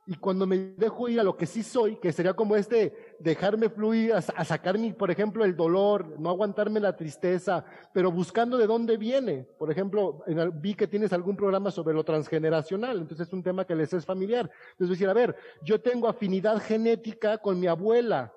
Y 0.09 0.15
cuando 0.15 0.47
me 0.47 0.57
dejo 0.77 1.09
ir 1.09 1.19
a 1.19 1.25
lo 1.25 1.37
que 1.37 1.47
sí 1.47 1.65
soy, 1.65 1.97
que 1.97 2.13
sería 2.13 2.33
como 2.33 2.55
este 2.55 3.17
dejarme 3.19 3.69
fluir, 3.69 4.13
a, 4.13 4.23
sacarme, 4.23 4.95
por 4.95 5.11
ejemplo, 5.11 5.45
el 5.45 5.57
dolor, 5.57 6.21
no 6.21 6.31
aguantarme 6.31 6.79
la 6.79 6.97
tristeza, 6.97 7.65
pero 7.93 8.13
buscando 8.13 8.57
de 8.57 8.69
dónde 8.69 8.97
viene. 8.97 9.49
Por 9.59 9.69
ejemplo, 9.69 10.23
vi 10.55 10.75
que 10.75 10.87
tienes 10.87 11.13
algún 11.13 11.37
programa 11.37 11.73
sobre 11.73 11.93
lo 11.93 12.05
transgeneracional, 12.05 13.01
entonces 13.01 13.27
es 13.27 13.33
un 13.33 13.43
tema 13.43 13.65
que 13.65 13.75
les 13.75 13.93
es 13.93 14.07
familiar. 14.07 14.49
Entonces 14.71 14.91
decir, 14.91 15.09
a 15.09 15.13
ver, 15.13 15.35
yo 15.63 15.81
tengo 15.81 16.07
afinidad 16.07 16.61
genética 16.61 17.39
con 17.39 17.59
mi 17.59 17.67
abuela. 17.67 18.33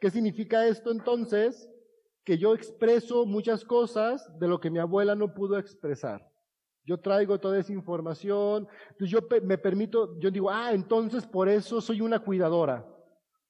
¿Qué 0.00 0.08
significa 0.08 0.68
esto 0.68 0.92
entonces? 0.92 1.68
Que 2.22 2.38
yo 2.38 2.54
expreso 2.54 3.26
muchas 3.26 3.64
cosas 3.64 4.30
de 4.38 4.46
lo 4.46 4.60
que 4.60 4.70
mi 4.70 4.78
abuela 4.78 5.16
no 5.16 5.34
pudo 5.34 5.58
expresar. 5.58 6.30
Yo 6.86 6.98
traigo 6.98 7.38
toda 7.40 7.58
esa 7.58 7.72
información. 7.72 8.68
Entonces 8.90 9.10
yo 9.10 9.18
me 9.42 9.58
permito, 9.58 10.16
yo 10.20 10.30
digo, 10.30 10.48
ah, 10.48 10.70
entonces 10.72 11.26
por 11.26 11.48
eso 11.48 11.80
soy 11.80 12.00
una 12.00 12.20
cuidadora. 12.20 12.86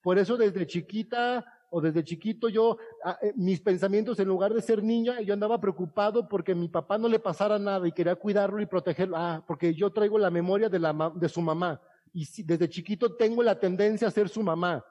Por 0.03 0.18
eso 0.18 0.39
desde 0.39 0.66
chiquita 0.66 1.45
o 1.68 1.80
desde 1.82 2.03
chiquito 2.03 2.49
yo, 2.49 2.78
ah, 3.05 3.18
eh, 3.20 3.34
mis 3.37 3.61
pensamientos 3.61 4.18
en 4.18 4.28
lugar 4.28 4.55
de 4.55 4.62
ser 4.62 4.82
niña, 4.82 5.20
yo 5.20 5.34
andaba 5.34 5.61
preocupado 5.61 6.26
porque 6.26 6.55
mi 6.55 6.68
papá 6.68 6.97
no 6.97 7.09
le 7.09 7.18
pasara 7.18 7.59
nada 7.59 7.87
y 7.87 7.93
quería 7.93 8.16
cuidarlo 8.16 8.62
y 8.62 8.66
protegerlo. 8.66 9.18
Ah, 9.18 9.45
porque 9.47 9.74
yo 9.74 9.93
traigo 9.93 10.16
la 10.18 10.30
memoria 10.30 10.70
de, 10.70 10.78
la, 10.78 11.12
de 11.14 11.28
su 11.28 11.43
mamá. 11.43 11.78
Y 12.14 12.26
desde 12.43 12.70
chiquito 12.70 13.16
tengo 13.16 13.43
la 13.43 13.61
tendencia 13.61 14.09
a 14.09 14.11
ser 14.11 14.30
su 14.30 14.43
mamá. 14.43 14.82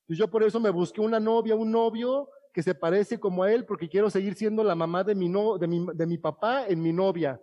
Entonces 0.00 0.18
yo 0.18 0.28
por 0.28 0.42
eso 0.42 0.58
me 0.58 0.70
busqué 0.70 1.00
una 1.00 1.20
novia, 1.20 1.54
un 1.54 1.70
novio 1.70 2.28
que 2.52 2.64
se 2.64 2.74
parece 2.74 3.20
como 3.20 3.44
a 3.44 3.52
él 3.52 3.64
porque 3.64 3.88
quiero 3.88 4.10
seguir 4.10 4.34
siendo 4.34 4.64
la 4.64 4.74
mamá 4.74 5.04
de 5.04 5.14
mi, 5.14 5.28
no, 5.28 5.56
de 5.56 5.68
mi, 5.68 5.86
de 5.94 6.06
mi 6.06 6.18
papá 6.18 6.66
en 6.66 6.82
mi 6.82 6.92
novia. 6.92 7.40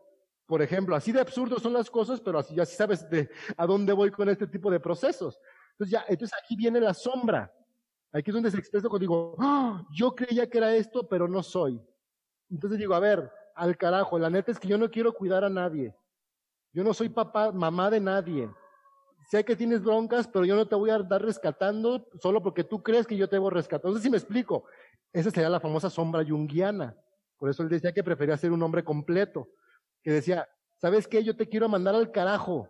Por 0.50 0.64
ejemplo, 0.64 0.96
así 0.96 1.12
de 1.12 1.22
absurdo 1.22 1.60
son 1.60 1.74
las 1.74 1.92
cosas, 1.92 2.20
pero 2.20 2.40
así 2.40 2.56
ya 2.56 2.66
sabes 2.66 3.08
de 3.08 3.30
a 3.56 3.68
dónde 3.68 3.94
voy 3.94 4.10
con 4.10 4.28
este 4.30 4.48
tipo 4.48 4.72
de 4.72 4.80
procesos. 4.80 5.40
Entonces 5.74 5.92
ya, 5.92 6.04
entonces 6.08 6.36
aquí 6.44 6.56
viene 6.56 6.82
la 6.82 6.96
sombra. 6.96 7.54
Aquí 8.12 8.32
es 8.32 8.34
donde 8.34 8.50
se 8.50 8.58
expresa 8.58 8.90
cuando 8.90 9.04
digo, 9.04 9.36
¡Ah! 9.38 9.86
yo 9.94 10.16
creía 10.16 10.50
que 10.50 10.58
era 10.58 10.74
esto, 10.74 11.08
pero 11.08 11.28
no 11.28 11.44
soy. 11.44 11.80
Entonces 12.50 12.80
digo, 12.80 12.96
a 12.96 13.00
ver, 13.00 13.32
al 13.54 13.78
carajo, 13.78 14.18
la 14.18 14.32
neta 14.32 14.52
es 14.52 14.60
que 14.60 14.68
yo 14.68 14.80
no 14.80 14.90
quiero 14.90 15.14
cuidar 15.14 15.44
a 15.44 15.50
nadie. 15.50 15.96
Yo 16.74 16.84
no 16.84 16.96
soy 16.96 17.10
papá, 17.10 17.52
mamá 17.52 17.92
de 17.92 18.00
nadie. 18.00 18.50
Sé 19.30 19.46
que 19.46 19.56
tienes 19.56 19.84
broncas, 19.84 20.28
pero 20.28 20.46
yo 20.46 20.56
no 20.56 20.68
te 20.68 20.74
voy 20.74 20.90
a 20.90 20.98
dar 20.98 21.22
rescatando 21.22 22.08
solo 22.20 22.42
porque 22.42 22.64
tú 22.64 22.82
crees 22.82 23.06
que 23.06 23.16
yo 23.16 23.30
te 23.30 23.38
voy 23.38 23.52
a 23.52 23.54
rescatar. 23.54 23.92
No 23.92 23.98
sé 23.98 24.02
si 24.02 24.10
me 24.10 24.18
explico. 24.18 24.64
Esa 25.14 25.30
sería 25.30 25.50
la 25.50 25.60
famosa 25.60 25.92
sombra 25.92 26.26
junguiana. 26.26 26.98
Por 27.38 27.52
eso 27.52 27.62
él 27.62 27.70
decía 27.70 27.94
que 27.94 28.04
prefería 28.04 28.36
ser 28.36 28.52
un 28.52 28.64
hombre 28.64 28.84
completo 28.84 29.48
que 30.04 30.12
decía, 30.12 30.48
¿sabes 30.78 31.08
qué? 31.08 31.24
Yo 31.24 31.36
te 31.36 31.48
quiero 31.48 31.70
mandar 31.70 31.96
al 31.96 32.12
carajo, 32.12 32.70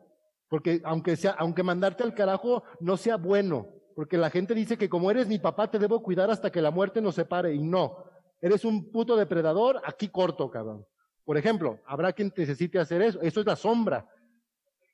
porque 0.49 0.81
aunque 0.83 1.15
sea, 1.15 1.31
aunque 1.31 1.63
mandarte 1.63 2.03
al 2.03 2.13
carajo 2.13 2.63
no 2.79 2.97
sea 2.97 3.17
bueno, 3.17 3.67
porque 3.95 4.17
la 4.17 4.29
gente 4.29 4.53
dice 4.53 4.77
que 4.77 4.89
como 4.89 5.11
eres 5.11 5.27
mi 5.27 5.39
papá 5.39 5.69
te 5.69 5.79
debo 5.79 6.01
cuidar 6.01 6.31
hasta 6.31 6.51
que 6.51 6.61
la 6.61 6.71
muerte 6.71 7.01
nos 7.01 7.15
separe, 7.15 7.53
y 7.53 7.59
no, 7.59 8.03
eres 8.41 8.65
un 8.65 8.91
puto 8.91 9.15
depredador, 9.15 9.81
aquí 9.85 10.09
corto, 10.09 10.49
cabrón. 10.49 10.85
Por 11.23 11.37
ejemplo, 11.37 11.79
habrá 11.85 12.11
quien 12.11 12.33
necesite 12.35 12.79
hacer 12.79 13.01
eso, 13.01 13.21
eso 13.21 13.39
es 13.41 13.45
la 13.45 13.55
sombra. 13.55 14.07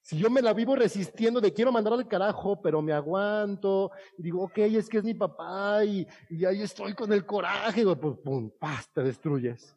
Si 0.02 0.18
yo 0.18 0.30
me 0.30 0.42
la 0.42 0.54
vivo 0.54 0.76
resistiendo 0.76 1.42
de 1.42 1.52
quiero 1.52 1.72
mandar 1.72 1.94
al 1.94 2.08
carajo, 2.08 2.62
pero 2.62 2.82
me 2.82 2.94
aguanto, 2.94 3.92
y 4.18 4.24
digo, 4.24 4.44
ok, 4.44 4.58
es 4.58 4.88
que 4.88 5.00
es 5.00 5.04
mi 5.04 5.14
papá, 5.14 5.84
y, 5.84 6.06
y 6.30 6.46
ahí 6.46 6.62
estoy 6.62 6.94
con 6.94 7.12
el 7.12 7.26
coraje, 7.26 7.84
pues 7.96 8.18
pum, 8.24 8.52
paz, 8.60 8.88
te 8.94 9.02
destruyes. 9.02 9.76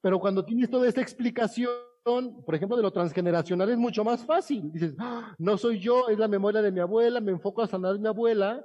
Pero 0.00 0.18
cuando 0.18 0.44
tienes 0.44 0.70
toda 0.70 0.88
esta 0.88 1.00
explicación, 1.00 1.70
por 2.04 2.54
ejemplo, 2.54 2.76
de 2.76 2.82
lo 2.82 2.92
transgeneracional, 2.92 3.70
es 3.70 3.78
mucho 3.78 4.04
más 4.04 4.24
fácil. 4.24 4.72
Dices, 4.72 4.94
ah, 4.98 5.34
no 5.38 5.58
soy 5.58 5.78
yo, 5.78 6.08
es 6.08 6.18
la 6.18 6.28
memoria 6.28 6.62
de 6.62 6.72
mi 6.72 6.80
abuela, 6.80 7.20
me 7.20 7.32
enfoco 7.32 7.62
a 7.62 7.66
sanar 7.66 7.94
a 7.94 7.98
mi 7.98 8.08
abuela, 8.08 8.64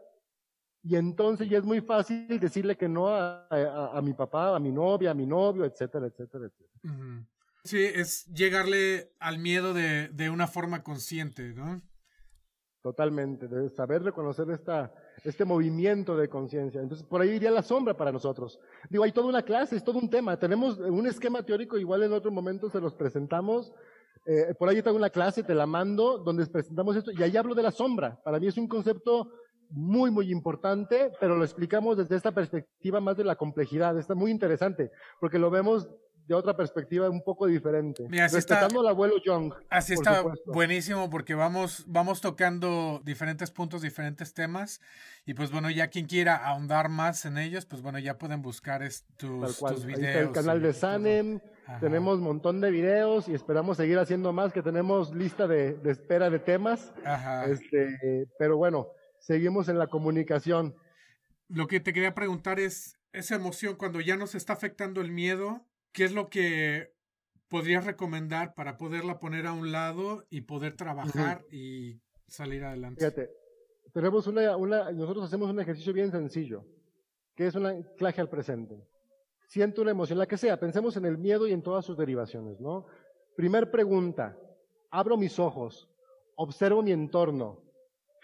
y 0.84 0.96
entonces 0.96 1.50
ya 1.50 1.58
es 1.58 1.64
muy 1.64 1.82
fácil 1.82 2.40
decirle 2.40 2.78
que 2.78 2.88
no 2.88 3.08
a, 3.08 3.48
a, 3.50 4.02
mi 4.02 4.14
papá, 4.14 4.56
a 4.56 4.60
mi 4.60 4.72
novia, 4.72 5.12
a 5.12 5.16
mi 5.16 5.26
novio, 5.26 5.66
etcétera, 5.66 6.08
etcétera, 6.08 6.46
etcétera. 6.46 7.26
Sí, 7.64 7.84
es 7.84 8.28
llegarle 8.28 9.12
al 9.20 9.40
miedo 9.40 9.74
de, 9.74 10.10
de 10.10 10.30
una 10.30 10.46
forma 10.46 10.84
consciente, 10.84 11.54
¿no? 11.54 11.82
Totalmente, 12.84 13.48
de 13.48 13.68
saber 13.72 14.04
reconocer 14.04 14.48
esta, 14.52 14.94
este 15.26 15.44
movimiento 15.44 16.16
de 16.16 16.30
conciencia. 16.30 16.82
Entonces, 16.82 17.06
por 17.06 17.22
ahí 17.22 17.32
iría 17.32 17.52
la 17.52 17.64
sombra 17.64 17.98
para 17.98 18.12
nosotros. 18.12 18.60
Digo, 18.90 19.04
hay 19.04 19.12
toda 19.12 19.28
una 19.28 19.42
clase, 19.42 19.76
es 19.76 19.84
todo 19.84 20.00
un 20.00 20.10
tema. 20.10 20.38
Tenemos 20.38 20.78
un 20.80 21.08
esquema 21.08 21.44
teórico, 21.44 21.78
igual 21.78 22.04
en 22.04 22.14
otro 22.14 22.32
momento 22.32 22.70
se 22.70 22.80
los 22.80 22.94
presentamos. 22.94 23.74
Eh, 24.26 24.54
por 24.58 24.70
ahí 24.70 24.82
tengo 24.82 24.98
una 24.98 25.10
clase, 25.10 25.44
te 25.44 25.56
la 25.56 25.66
mando, 25.66 26.20
donde 26.20 26.46
presentamos 26.46 26.96
esto, 26.96 27.12
y 27.12 27.22
ahí 27.22 27.36
hablo 27.36 27.56
de 27.56 27.64
la 27.64 27.72
sombra. 27.72 28.20
Para 28.24 28.40
mí 28.40 28.48
es 28.48 28.58
un 28.58 28.68
concepto 28.68 29.32
muy, 29.70 30.12
muy 30.12 30.32
importante, 30.32 31.12
pero 31.20 31.36
lo 31.36 31.44
explicamos 31.44 31.98
desde 31.98 32.16
esta 32.16 32.32
perspectiva 32.32 33.00
más 33.00 33.18
de 33.18 33.24
la 33.24 33.36
complejidad. 33.36 33.98
Está 33.98 34.16
muy 34.16 34.32
interesante, 34.32 34.92
porque 35.20 35.40
lo 35.40 35.50
vemos 35.50 35.90
de 36.28 36.34
otra 36.34 36.56
perspectiva 36.56 37.10
un 37.10 37.24
poco 37.24 37.46
diferente. 37.46 38.08
Mira, 38.10 38.26
así 38.26 38.36
Respetando 38.36 38.80
al 38.80 38.88
abuelo 38.88 39.16
Young. 39.24 39.54
Así 39.70 39.94
está 39.94 40.24
buenísimo 40.46 41.10
porque 41.10 41.36
vamos, 41.36 41.84
vamos 41.88 42.22
tocando 42.22 43.02
diferentes 43.04 43.52
puntos, 43.52 43.82
diferentes 43.82 44.34
temas. 44.34 44.82
Y 45.26 45.34
pues 45.34 45.52
bueno, 45.52 45.70
ya 45.70 45.90
quien 45.90 46.06
quiera 46.06 46.36
ahondar 46.36 46.90
más 46.90 47.26
en 47.26 47.38
ellos, 47.38 47.66
pues 47.66 47.82
bueno, 47.82 48.00
ya 48.00 48.18
pueden 48.18 48.42
buscar 48.42 48.82
tus, 49.18 49.60
tus 49.60 49.86
videos. 49.86 50.00
Ahí 50.00 50.06
está 50.08 50.20
el 50.22 50.32
canal 50.32 50.62
de 50.62 50.74
Sanem. 50.74 51.40
Tenemos 51.80 52.18
un 52.18 52.24
montón 52.24 52.62
de 52.62 52.70
videos 52.70 53.28
y 53.28 53.34
esperamos 53.34 53.78
seguir 53.78 53.98
haciendo 53.98 54.32
más, 54.34 54.54
que 54.54 54.62
tenemos 54.62 55.14
lista 55.16 55.48
de, 55.48 55.74
de 55.74 55.92
espera 55.92 56.30
de 56.30 56.40
temas. 56.40 56.94
Ajá. 57.04 57.46
Este, 57.46 58.28
pero 58.38 58.58
bueno, 58.58 58.90
seguimos 59.20 59.68
en 59.68 59.80
la 59.80 59.88
comunicación. 59.88 60.76
Lo 61.48 61.68
que 61.68 61.80
te 61.80 61.94
quería 61.94 62.14
preguntar 62.14 62.60
es, 62.60 63.00
esa 63.14 63.36
emoción 63.36 63.76
cuando 63.76 64.02
ya 64.02 64.18
nos 64.18 64.36
está 64.36 64.54
afectando 64.54 65.02
el 65.02 65.12
miedo, 65.12 65.66
¿qué 65.96 66.04
es 66.04 66.14
lo 66.14 66.30
que 66.30 66.94
podrías 67.48 67.86
recomendar 67.86 68.54
para 68.54 68.78
poderla 68.78 69.18
poner 69.18 69.48
a 69.48 69.54
un 69.54 69.72
lado 69.72 70.26
y 70.30 70.42
poder 70.42 70.76
trabajar 70.76 71.46
y 71.50 72.02
salir 72.28 72.66
adelante? 72.66 73.00
Fíjate, 73.00 73.30
tenemos 73.94 74.28
una, 74.28 74.58
una, 74.58 74.92
nosotros 74.92 75.26
hacemos 75.26 75.50
un 75.50 75.60
ejercicio 75.60 75.94
bien 75.94 76.12
sencillo, 76.12 76.66
que 77.34 77.48
es 77.48 77.56
un 77.56 77.66
anclaje 77.66 78.20
al 78.20 78.30
presente. 78.30 78.86
Siento 79.48 79.82
una 79.82 79.92
emoción, 79.92 80.20
la 80.20 80.28
que 80.28 80.38
sea, 80.38 80.60
pensemos 80.60 80.98
en 80.98 81.06
el 81.06 81.18
miedo 81.18 81.48
y 81.48 81.54
en 81.54 81.62
todas 81.62 81.86
sus 81.86 81.98
derivaciones, 81.98 82.60
¿no? 82.60 82.88
Primer 83.38 83.72
pregunta, 83.72 84.38
abro 84.92 85.16
mis 85.16 85.40
ojos, 85.40 85.88
observo 86.36 86.84
mi 86.84 86.92
entorno, 86.92 87.62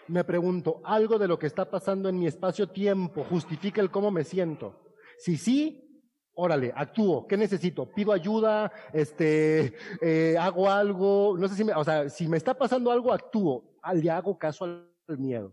me 0.08 0.24
pregunto, 0.24 0.82
¿algo 0.84 1.18
de 1.18 1.28
lo 1.28 1.38
que 1.38 1.46
está 1.46 1.70
pasando 1.70 2.08
en 2.10 2.18
mi 2.18 2.26
espacio-tiempo 2.26 3.24
justifica 3.24 3.80
el 3.80 3.90
cómo 3.90 4.10
me 4.10 4.24
siento? 4.24 4.78
Si 5.16 5.38
sí, 5.38 5.91
órale, 6.34 6.72
actúo, 6.74 7.26
¿qué 7.26 7.36
necesito? 7.36 7.86
Pido 7.86 8.12
ayuda, 8.12 8.72
este, 8.92 9.74
eh, 10.00 10.36
hago 10.38 10.70
algo, 10.70 11.36
no 11.38 11.48
sé 11.48 11.56
si 11.56 11.64
me, 11.64 11.72
o 11.74 11.84
sea, 11.84 12.08
si 12.08 12.28
me 12.28 12.36
está 12.36 12.54
pasando 12.54 12.90
algo, 12.90 13.12
actúo, 13.12 13.64
le 13.94 14.10
hago 14.10 14.38
caso 14.38 14.64
al 14.64 15.18
miedo. 15.18 15.52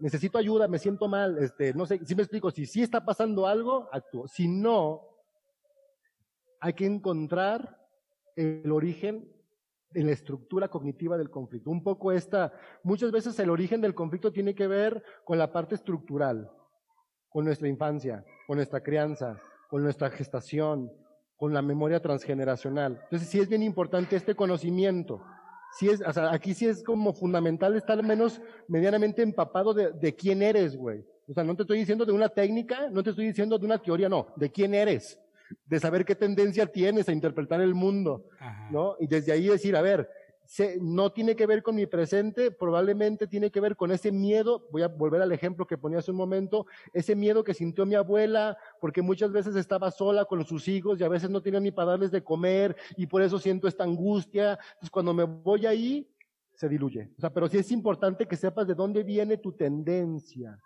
Necesito 0.00 0.38
ayuda, 0.38 0.66
me 0.68 0.78
siento 0.78 1.08
mal, 1.08 1.38
este, 1.38 1.72
no 1.74 1.86
sé, 1.86 2.00
si 2.04 2.14
me 2.14 2.22
explico, 2.22 2.50
si 2.50 2.66
sí 2.66 2.82
está 2.82 3.04
pasando 3.04 3.46
algo, 3.46 3.88
actúo. 3.92 4.26
Si 4.26 4.48
no, 4.48 5.02
hay 6.60 6.72
que 6.72 6.86
encontrar 6.86 7.78
el 8.36 8.70
origen 8.72 9.30
en 9.92 10.06
la 10.06 10.12
estructura 10.12 10.68
cognitiva 10.68 11.16
del 11.16 11.30
conflicto. 11.30 11.70
Un 11.70 11.82
poco 11.82 12.10
esta, 12.10 12.52
muchas 12.82 13.12
veces 13.12 13.38
el 13.38 13.50
origen 13.50 13.80
del 13.80 13.94
conflicto 13.94 14.32
tiene 14.32 14.54
que 14.54 14.66
ver 14.66 15.02
con 15.24 15.38
la 15.38 15.52
parte 15.52 15.76
estructural, 15.76 16.50
con 17.34 17.44
nuestra 17.44 17.66
infancia, 17.66 18.24
con 18.46 18.58
nuestra 18.58 18.80
crianza, 18.80 19.36
con 19.68 19.82
nuestra 19.82 20.08
gestación, 20.08 20.92
con 21.36 21.52
la 21.52 21.62
memoria 21.62 21.98
transgeneracional. 21.98 23.00
Entonces 23.02 23.28
sí 23.28 23.40
es 23.40 23.48
bien 23.48 23.64
importante 23.64 24.14
este 24.14 24.36
conocimiento. 24.36 25.20
Sí 25.76 25.88
es, 25.88 26.00
o 26.00 26.12
sea, 26.12 26.32
aquí 26.32 26.54
sí 26.54 26.68
es 26.68 26.84
como 26.84 27.12
fundamental 27.12 27.74
estar 27.74 27.98
al 27.98 28.06
menos 28.06 28.40
medianamente 28.68 29.20
empapado 29.22 29.74
de, 29.74 29.90
de 29.90 30.14
quién 30.14 30.42
eres, 30.42 30.76
güey. 30.76 31.04
O 31.28 31.34
sea, 31.34 31.42
no 31.42 31.56
te 31.56 31.62
estoy 31.62 31.80
diciendo 31.80 32.04
de 32.04 32.12
una 32.12 32.28
técnica, 32.28 32.88
no 32.88 33.02
te 33.02 33.10
estoy 33.10 33.26
diciendo 33.26 33.58
de 33.58 33.66
una 33.66 33.78
teoría, 33.78 34.08
no, 34.08 34.28
de 34.36 34.52
quién 34.52 34.72
eres, 34.72 35.20
de 35.66 35.80
saber 35.80 36.04
qué 36.04 36.14
tendencia 36.14 36.66
tienes 36.66 37.08
a 37.08 37.12
interpretar 37.12 37.60
el 37.60 37.74
mundo, 37.74 38.28
¿no? 38.70 38.94
Y 39.00 39.08
desde 39.08 39.32
ahí 39.32 39.48
decir, 39.48 39.74
a 39.74 39.82
ver, 39.82 40.08
no 40.80 41.10
tiene 41.10 41.36
que 41.36 41.46
ver 41.46 41.62
con 41.62 41.74
mi 41.74 41.86
presente, 41.86 42.50
probablemente 42.50 43.26
tiene 43.26 43.50
que 43.50 43.60
ver 43.60 43.76
con 43.76 43.90
ese 43.90 44.12
miedo, 44.12 44.68
voy 44.70 44.82
a 44.82 44.88
volver 44.88 45.22
al 45.22 45.32
ejemplo 45.32 45.66
que 45.66 45.78
ponía 45.78 45.98
hace 45.98 46.10
un 46.10 46.16
momento, 46.16 46.66
ese 46.92 47.16
miedo 47.16 47.42
que 47.42 47.54
sintió 47.54 47.86
mi 47.86 47.94
abuela, 47.94 48.56
porque 48.80 49.02
muchas 49.02 49.32
veces 49.32 49.56
estaba 49.56 49.90
sola 49.90 50.24
con 50.26 50.44
sus 50.44 50.68
hijos 50.68 51.00
y 51.00 51.04
a 51.04 51.08
veces 51.08 51.30
no 51.30 51.42
tenía 51.42 51.60
ni 51.60 51.70
para 51.70 51.92
darles 51.92 52.10
de 52.10 52.22
comer 52.22 52.76
y 52.96 53.06
por 53.06 53.22
eso 53.22 53.38
siento 53.38 53.66
esta 53.66 53.84
angustia. 53.84 54.52
Entonces 54.52 54.90
cuando 54.90 55.14
me 55.14 55.24
voy 55.24 55.66
ahí, 55.66 56.08
se 56.54 56.68
diluye. 56.68 57.10
O 57.16 57.20
sea, 57.20 57.32
pero 57.32 57.48
sí 57.48 57.58
es 57.58 57.70
importante 57.72 58.26
que 58.26 58.36
sepas 58.36 58.66
de 58.66 58.74
dónde 58.74 59.02
viene 59.02 59.38
tu 59.38 59.52
tendencia. 59.52 60.60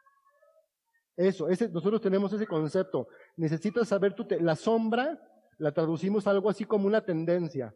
Eso, 1.16 1.48
ese, 1.48 1.68
nosotros 1.68 2.00
tenemos 2.00 2.32
ese 2.32 2.46
concepto. 2.46 3.08
Necesitas 3.36 3.88
saber 3.88 4.14
tu, 4.14 4.26
la 4.40 4.54
sombra, 4.54 5.18
la 5.56 5.72
traducimos 5.72 6.26
algo 6.26 6.50
así 6.50 6.64
como 6.64 6.86
una 6.86 7.04
tendencia. 7.04 7.74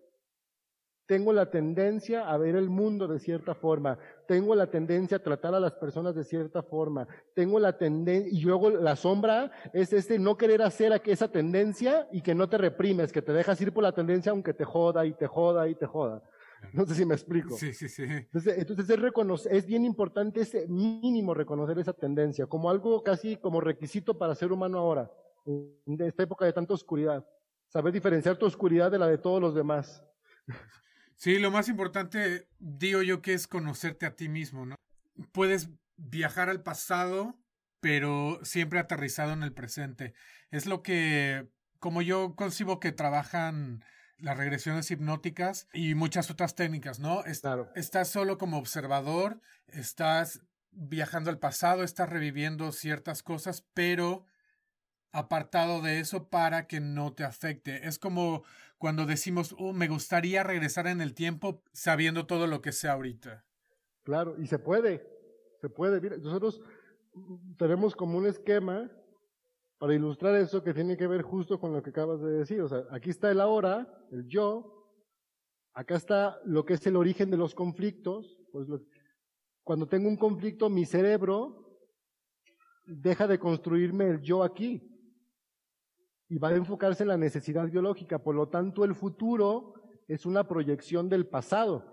Tengo 1.06 1.32
la 1.32 1.50
tendencia 1.50 2.28
a 2.28 2.36
ver 2.38 2.54
el 2.54 2.70
mundo 2.70 3.08
de 3.08 3.18
cierta 3.18 3.54
forma. 3.54 3.98
Tengo 4.26 4.54
la 4.54 4.70
tendencia 4.70 5.16
a 5.16 5.22
tratar 5.22 5.54
a 5.54 5.60
las 5.60 5.74
personas 5.74 6.14
de 6.14 6.24
cierta 6.24 6.62
forma. 6.62 7.06
Tengo 7.34 7.58
la 7.58 7.76
tendencia, 7.76 8.32
y 8.32 8.42
luego 8.42 8.70
la 8.70 8.96
sombra 8.96 9.50
es 9.72 9.92
este 9.92 10.18
no 10.18 10.36
querer 10.36 10.62
hacer 10.62 11.00
esa 11.04 11.28
tendencia 11.28 12.08
y 12.12 12.22
que 12.22 12.34
no 12.34 12.48
te 12.48 12.56
reprimes, 12.56 13.12
que 13.12 13.20
te 13.20 13.32
dejas 13.32 13.60
ir 13.60 13.72
por 13.72 13.82
la 13.82 13.92
tendencia 13.92 14.30
aunque 14.30 14.54
te 14.54 14.64
joda 14.64 15.04
y 15.04 15.12
te 15.12 15.26
joda 15.26 15.68
y 15.68 15.74
te 15.74 15.86
joda. 15.86 16.22
No 16.72 16.86
sé 16.86 16.94
si 16.94 17.04
me 17.04 17.14
explico. 17.14 17.56
Sí, 17.56 17.74
sí, 17.74 17.88
sí. 17.88 18.04
Entonces, 18.04 18.56
entonces 18.56 18.88
es, 18.88 19.00
reconocer, 19.00 19.54
es 19.54 19.66
bien 19.66 19.84
importante 19.84 20.42
ese 20.42 20.66
mínimo 20.68 21.34
reconocer 21.34 21.78
esa 21.78 21.92
tendencia 21.92 22.46
como 22.46 22.70
algo 22.70 23.02
casi 23.02 23.36
como 23.36 23.60
requisito 23.60 24.16
para 24.16 24.34
ser 24.34 24.52
humano 24.52 24.78
ahora, 24.78 25.10
en 25.44 26.00
esta 26.00 26.22
época 26.22 26.44
de 26.44 26.52
tanta 26.52 26.74
oscuridad. 26.74 27.26
Saber 27.68 27.92
diferenciar 27.92 28.36
tu 28.36 28.46
oscuridad 28.46 28.90
de 28.90 28.98
la 28.98 29.08
de 29.08 29.18
todos 29.18 29.40
los 29.40 29.54
demás. 29.54 30.04
Sí, 31.22 31.38
lo 31.38 31.52
más 31.52 31.68
importante, 31.68 32.48
digo 32.58 33.00
yo, 33.00 33.22
que 33.22 33.32
es 33.32 33.46
conocerte 33.46 34.06
a 34.06 34.16
ti 34.16 34.28
mismo, 34.28 34.66
¿no? 34.66 34.74
Puedes 35.30 35.68
viajar 35.96 36.50
al 36.50 36.64
pasado, 36.64 37.38
pero 37.78 38.40
siempre 38.42 38.80
aterrizado 38.80 39.32
en 39.32 39.44
el 39.44 39.52
presente. 39.52 40.14
Es 40.50 40.66
lo 40.66 40.82
que, 40.82 41.46
como 41.78 42.02
yo 42.02 42.34
concibo 42.34 42.80
que 42.80 42.90
trabajan 42.90 43.84
las 44.18 44.36
regresiones 44.36 44.90
hipnóticas 44.90 45.68
y 45.72 45.94
muchas 45.94 46.28
otras 46.28 46.56
técnicas, 46.56 46.98
¿no? 46.98 47.22
Estás 47.24 48.08
solo 48.08 48.36
como 48.36 48.58
observador, 48.58 49.40
estás 49.68 50.40
viajando 50.72 51.30
al 51.30 51.38
pasado, 51.38 51.84
estás 51.84 52.08
reviviendo 52.08 52.72
ciertas 52.72 53.22
cosas, 53.22 53.64
pero 53.74 54.26
apartado 55.12 55.82
de 55.82 56.00
eso 56.00 56.28
para 56.30 56.66
que 56.66 56.80
no 56.80 57.12
te 57.12 57.22
afecte. 57.22 57.86
Es 57.86 58.00
como 58.00 58.42
cuando 58.82 59.06
decimos, 59.06 59.54
oh, 59.60 59.72
me 59.72 59.86
gustaría 59.86 60.42
regresar 60.42 60.88
en 60.88 61.00
el 61.00 61.14
tiempo 61.14 61.62
sabiendo 61.72 62.26
todo 62.26 62.48
lo 62.48 62.60
que 62.60 62.72
sé 62.72 62.88
ahorita. 62.88 63.44
Claro, 64.02 64.34
y 64.42 64.48
se 64.48 64.58
puede, 64.58 65.06
se 65.60 65.68
puede. 65.68 66.00
nosotros 66.18 66.60
tenemos 67.56 67.94
como 67.94 68.18
un 68.18 68.26
esquema 68.26 68.90
para 69.78 69.94
ilustrar 69.94 70.34
eso 70.34 70.64
que 70.64 70.74
tiene 70.74 70.96
que 70.96 71.06
ver 71.06 71.22
justo 71.22 71.60
con 71.60 71.72
lo 71.72 71.80
que 71.80 71.90
acabas 71.90 72.22
de 72.22 72.32
decir. 72.32 72.60
O 72.60 72.68
sea, 72.68 72.82
aquí 72.90 73.10
está 73.10 73.30
el 73.30 73.40
ahora, 73.40 73.86
el 74.10 74.26
yo, 74.26 74.90
acá 75.74 75.94
está 75.94 76.40
lo 76.44 76.64
que 76.64 76.74
es 76.74 76.84
el 76.84 76.96
origen 76.96 77.30
de 77.30 77.36
los 77.36 77.54
conflictos. 77.54 78.36
Pues 78.50 78.66
cuando 79.62 79.86
tengo 79.86 80.08
un 80.08 80.16
conflicto, 80.16 80.68
mi 80.68 80.86
cerebro 80.86 81.78
deja 82.84 83.28
de 83.28 83.38
construirme 83.38 84.08
el 84.08 84.22
yo 84.22 84.42
aquí 84.42 84.91
y 86.32 86.38
va 86.38 86.48
a 86.48 86.54
enfocarse 86.54 87.02
en 87.02 87.10
la 87.10 87.18
necesidad 87.18 87.68
biológica. 87.68 88.18
Por 88.18 88.34
lo 88.34 88.48
tanto, 88.48 88.86
el 88.86 88.94
futuro 88.94 89.74
es 90.08 90.24
una 90.24 90.48
proyección 90.48 91.10
del 91.10 91.26
pasado. 91.26 91.84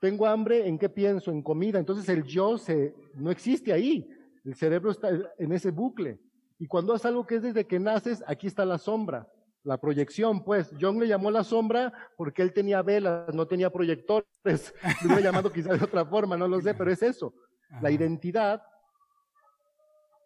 Tengo 0.00 0.26
hambre, 0.26 0.68
¿en 0.68 0.78
qué 0.78 0.90
pienso? 0.90 1.30
En 1.30 1.40
comida. 1.40 1.78
Entonces 1.78 2.06
el 2.10 2.24
yo 2.24 2.58
se, 2.58 2.94
no 3.14 3.30
existe 3.30 3.72
ahí. 3.72 4.06
El 4.44 4.54
cerebro 4.54 4.90
está 4.90 5.08
en 5.38 5.52
ese 5.52 5.70
bucle. 5.70 6.20
Y 6.58 6.66
cuando 6.66 6.92
haces 6.92 7.06
algo 7.06 7.26
que 7.26 7.36
es 7.36 7.42
desde 7.42 7.66
que 7.66 7.80
naces, 7.80 8.22
aquí 8.26 8.48
está 8.48 8.66
la 8.66 8.76
sombra, 8.76 9.32
la 9.62 9.78
proyección, 9.78 10.44
pues. 10.44 10.70
John 10.78 11.00
le 11.00 11.08
llamó 11.08 11.30
la 11.30 11.42
sombra 11.42 11.90
porque 12.18 12.42
él 12.42 12.52
tenía 12.52 12.82
velas, 12.82 13.34
no 13.34 13.46
tenía 13.46 13.70
proyectores. 13.70 14.26
Lo 15.00 15.06
hubiera 15.06 15.22
llamado 15.22 15.50
quizás 15.50 15.78
de 15.78 15.86
otra 15.86 16.04
forma, 16.04 16.36
no 16.36 16.46
lo 16.48 16.60
sé, 16.60 16.74
pero 16.74 16.92
es 16.92 17.02
eso. 17.02 17.32
La 17.80 17.90
identidad, 17.90 18.62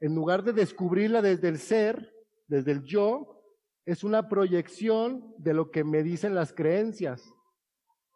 en 0.01 0.17
lugar 0.17 0.43
de 0.43 0.53
descubrirla 0.53 1.23
desde 1.23 1.47
el 1.47 1.61
ser, 1.61 2.18
desde 2.49 2.73
el 2.73 2.83
yo, 2.83 3.43
es 3.87 4.05
una 4.05 4.29
proyección 4.29 5.35
de 5.39 5.55
lo 5.55 5.71
que 5.71 5.85
me 5.85 6.03
dicen 6.03 6.35
las 6.35 6.53
creencias, 6.53 7.23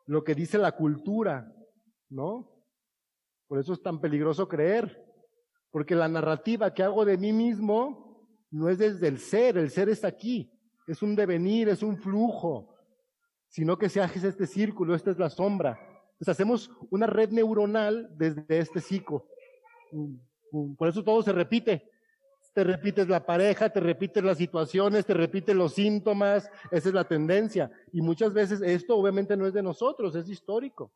lo 0.07 0.25
que 0.25 0.35
dice 0.35 0.59
la 0.59 0.73
cultura, 0.73 1.55
¿no? 2.11 2.51
Por 3.47 3.59
eso 3.59 3.73
es 3.73 3.83
tan 3.83 4.01
peligroso 4.01 4.49
creer. 4.49 5.03
Porque 5.71 5.95
la 5.95 6.09
narrativa 6.09 6.75
que 6.75 6.83
hago 6.83 7.05
de 7.05 7.17
mí 7.17 7.33
mismo 7.33 8.29
no 8.51 8.69
es 8.69 8.79
desde 8.79 9.09
el 9.09 9.19
ser, 9.19 9.57
el 9.57 9.71
ser 9.71 9.89
está 9.89 10.09
aquí, 10.09 10.53
es 10.87 11.03
un 11.03 11.17
devenir, 11.17 11.69
es 11.71 11.83
un 11.83 11.97
flujo, 11.97 12.75
sino 13.49 13.79
que 13.79 13.89
se 13.89 14.01
hace 14.01 14.29
este 14.29 14.47
círculo, 14.47 14.95
esta 14.95 15.11
es 15.11 15.19
la 15.19 15.31
sombra. 15.31 15.79
Entonces 16.13 16.29
hacemos 16.29 16.71
una 16.91 17.07
red 17.07 17.31
neuronal 17.31 18.11
desde 18.17 18.59
este 18.59 18.81
ciclo. 18.81 19.27
Por 20.77 20.89
eso 20.89 21.03
todo 21.03 21.23
se 21.23 21.33
repite. 21.33 21.91
Te 22.53 22.65
repites 22.65 23.09
la 23.09 23.25
pareja, 23.25 23.71
te 23.71 23.81
repites 23.81 24.23
las 24.23 24.37
situaciones, 24.37 25.07
te 25.07 25.15
repites 25.15 25.57
los 25.57 25.75
síntomas, 25.75 26.51
esa 26.71 26.89
es 26.89 26.95
la 26.95 27.05
tendencia. 27.05 27.71
Y 27.93 28.03
muchas 28.03 28.35
veces 28.35 28.61
esto 28.61 28.97
obviamente 28.97 29.37
no 29.37 29.47
es 29.47 29.55
de 29.55 29.63
nosotros, 29.63 30.15
es 30.15 30.29
histórico. 30.29 30.93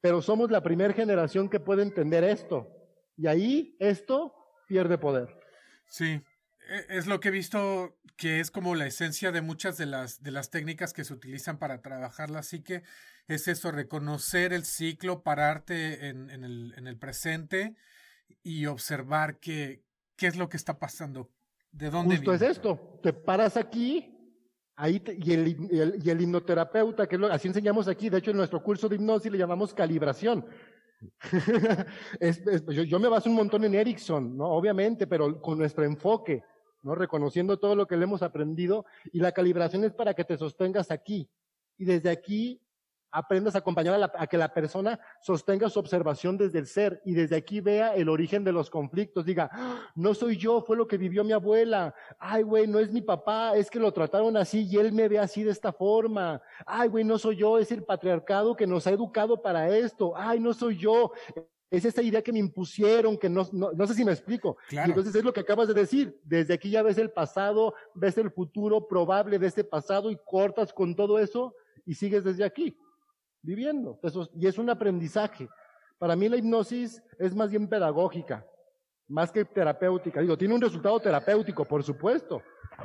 Pero 0.00 0.22
somos 0.22 0.50
la 0.50 0.62
primera 0.62 0.94
generación 0.94 1.48
que 1.48 1.60
puede 1.60 1.82
entender 1.82 2.24
esto. 2.24 2.68
Y 3.16 3.26
ahí 3.26 3.76
esto 3.78 4.34
pierde 4.66 4.98
poder. 4.98 5.38
Sí, 5.86 6.22
e, 6.68 6.86
es 6.88 7.06
lo 7.06 7.20
que 7.20 7.28
he 7.28 7.32
visto 7.32 7.96
que 8.16 8.40
es 8.40 8.50
como 8.50 8.74
la 8.74 8.86
esencia 8.86 9.32
de 9.32 9.42
muchas 9.42 9.76
de 9.76 9.86
las, 9.86 10.22
de 10.22 10.30
las 10.30 10.50
técnicas 10.50 10.92
que 10.92 11.04
se 11.04 11.12
utilizan 11.12 11.58
para 11.58 11.82
trabajar 11.82 12.30
la 12.30 12.42
psique. 12.42 12.82
Es 13.26 13.48
eso, 13.48 13.70
reconocer 13.70 14.52
el 14.52 14.64
ciclo, 14.64 15.22
pararte 15.22 16.08
en, 16.08 16.30
en, 16.30 16.44
el, 16.44 16.74
en 16.76 16.86
el 16.86 16.96
presente 16.96 17.76
y 18.42 18.66
observar 18.66 19.38
qué, 19.40 19.83
qué 20.16 20.26
es 20.26 20.36
lo 20.36 20.48
que 20.48 20.56
está 20.56 20.78
pasando. 20.78 21.30
¿De 21.70 21.90
dónde 21.90 22.16
Justo 22.16 22.34
es 22.34 22.42
esto. 22.42 23.00
Te 23.02 23.12
paras 23.12 23.56
aquí 23.56 24.14
Ahí 24.76 25.00
y, 25.06 25.32
el, 25.32 26.02
y, 26.04 26.10
el, 26.10 26.20
hipnoterapeuta, 26.20 27.06
que 27.06 27.16
así 27.30 27.46
enseñamos 27.46 27.86
aquí, 27.86 28.10
de 28.10 28.18
hecho 28.18 28.32
en 28.32 28.38
nuestro 28.38 28.60
curso 28.60 28.88
de 28.88 28.96
hipnosis 28.96 29.30
le 29.30 29.38
llamamos 29.38 29.72
calibración. 29.72 30.44
yo, 32.88 32.98
me 32.98 33.08
baso 33.08 33.30
un 33.30 33.36
montón 33.36 33.62
en 33.64 33.74
Erickson, 33.74 34.36
¿no? 34.36 34.46
Obviamente, 34.46 35.06
pero 35.06 35.40
con 35.40 35.58
nuestro 35.58 35.84
enfoque, 35.84 36.42
¿no? 36.82 36.96
Reconociendo 36.96 37.56
todo 37.56 37.76
lo 37.76 37.86
que 37.86 37.96
le 37.96 38.02
hemos 38.02 38.22
aprendido 38.22 38.84
y 39.12 39.20
la 39.20 39.30
calibración 39.30 39.84
es 39.84 39.92
para 39.92 40.12
que 40.12 40.24
te 40.24 40.36
sostengas 40.36 40.90
aquí. 40.90 41.30
Y 41.78 41.84
desde 41.84 42.10
aquí 42.10 42.60
aprendas 43.14 43.54
a 43.54 43.58
acompañar 43.58 44.12
a, 44.12 44.26
que 44.26 44.36
la 44.36 44.52
persona 44.52 44.98
sostenga 45.20 45.70
su 45.70 45.78
observación 45.78 46.36
desde 46.36 46.58
el 46.58 46.66
ser 46.66 47.00
y 47.04 47.14
desde 47.14 47.36
aquí 47.36 47.60
vea 47.60 47.94
el 47.94 48.08
origen 48.08 48.42
de 48.42 48.50
los 48.50 48.68
conflictos. 48.68 49.24
Diga, 49.24 49.48
ah, 49.52 49.88
no 49.94 50.14
soy 50.14 50.36
yo, 50.36 50.60
fue 50.62 50.76
lo 50.76 50.88
que 50.88 50.98
vivió 50.98 51.22
mi 51.22 51.30
abuela. 51.30 51.94
Ay, 52.18 52.42
güey, 52.42 52.66
no 52.66 52.80
es 52.80 52.90
mi 52.90 53.02
papá, 53.02 53.56
es 53.56 53.70
que 53.70 53.78
lo 53.78 53.92
trataron 53.92 54.36
así 54.36 54.66
y 54.68 54.78
él 54.78 54.92
me 54.92 55.08
ve 55.08 55.20
así 55.20 55.44
de 55.44 55.52
esta 55.52 55.72
forma. 55.72 56.42
Ay, 56.66 56.88
güey, 56.88 57.04
no 57.04 57.16
soy 57.16 57.36
yo, 57.36 57.56
es 57.58 57.70
el 57.70 57.84
patriarcado 57.84 58.56
que 58.56 58.66
nos 58.66 58.84
ha 58.88 58.90
educado 58.90 59.40
para 59.40 59.68
esto. 59.68 60.12
Ay, 60.16 60.40
no 60.40 60.52
soy 60.52 60.76
yo. 60.76 61.12
Es 61.70 61.84
esa 61.84 62.02
idea 62.02 62.20
que 62.20 62.32
me 62.32 62.40
impusieron, 62.40 63.16
que 63.16 63.28
no, 63.28 63.48
no, 63.52 63.86
sé 63.86 63.94
si 63.94 64.04
me 64.04 64.12
explico. 64.12 64.56
entonces 64.70 65.14
es 65.14 65.24
lo 65.24 65.32
que 65.32 65.40
acabas 65.40 65.68
de 65.68 65.74
decir. 65.74 66.20
Desde 66.24 66.54
aquí 66.54 66.68
ya 66.68 66.82
ves 66.82 66.98
el 66.98 67.12
pasado, 67.12 67.74
ves 67.94 68.18
el 68.18 68.32
futuro 68.32 68.88
probable 68.88 69.38
de 69.38 69.46
este 69.46 69.62
pasado 69.62 70.10
y 70.10 70.18
cortas 70.24 70.72
con 70.72 70.96
todo 70.96 71.20
eso 71.20 71.54
y 71.86 71.94
sigues 71.94 72.24
desde 72.24 72.44
aquí 72.44 72.76
viviendo. 73.44 73.98
Eso, 74.02 74.28
y 74.34 74.46
es 74.46 74.58
un 74.58 74.70
aprendizaje. 74.70 75.48
Para 75.98 76.16
mí 76.16 76.28
la 76.28 76.36
hipnosis 76.36 77.02
es 77.18 77.34
más 77.34 77.50
bien 77.50 77.68
pedagógica, 77.68 78.44
más 79.06 79.30
que 79.30 79.44
terapéutica. 79.44 80.20
Digo, 80.20 80.36
tiene 80.36 80.54
un 80.54 80.60
resultado 80.60 80.98
terapéutico, 80.98 81.64
por 81.64 81.84
supuesto, 81.84 82.42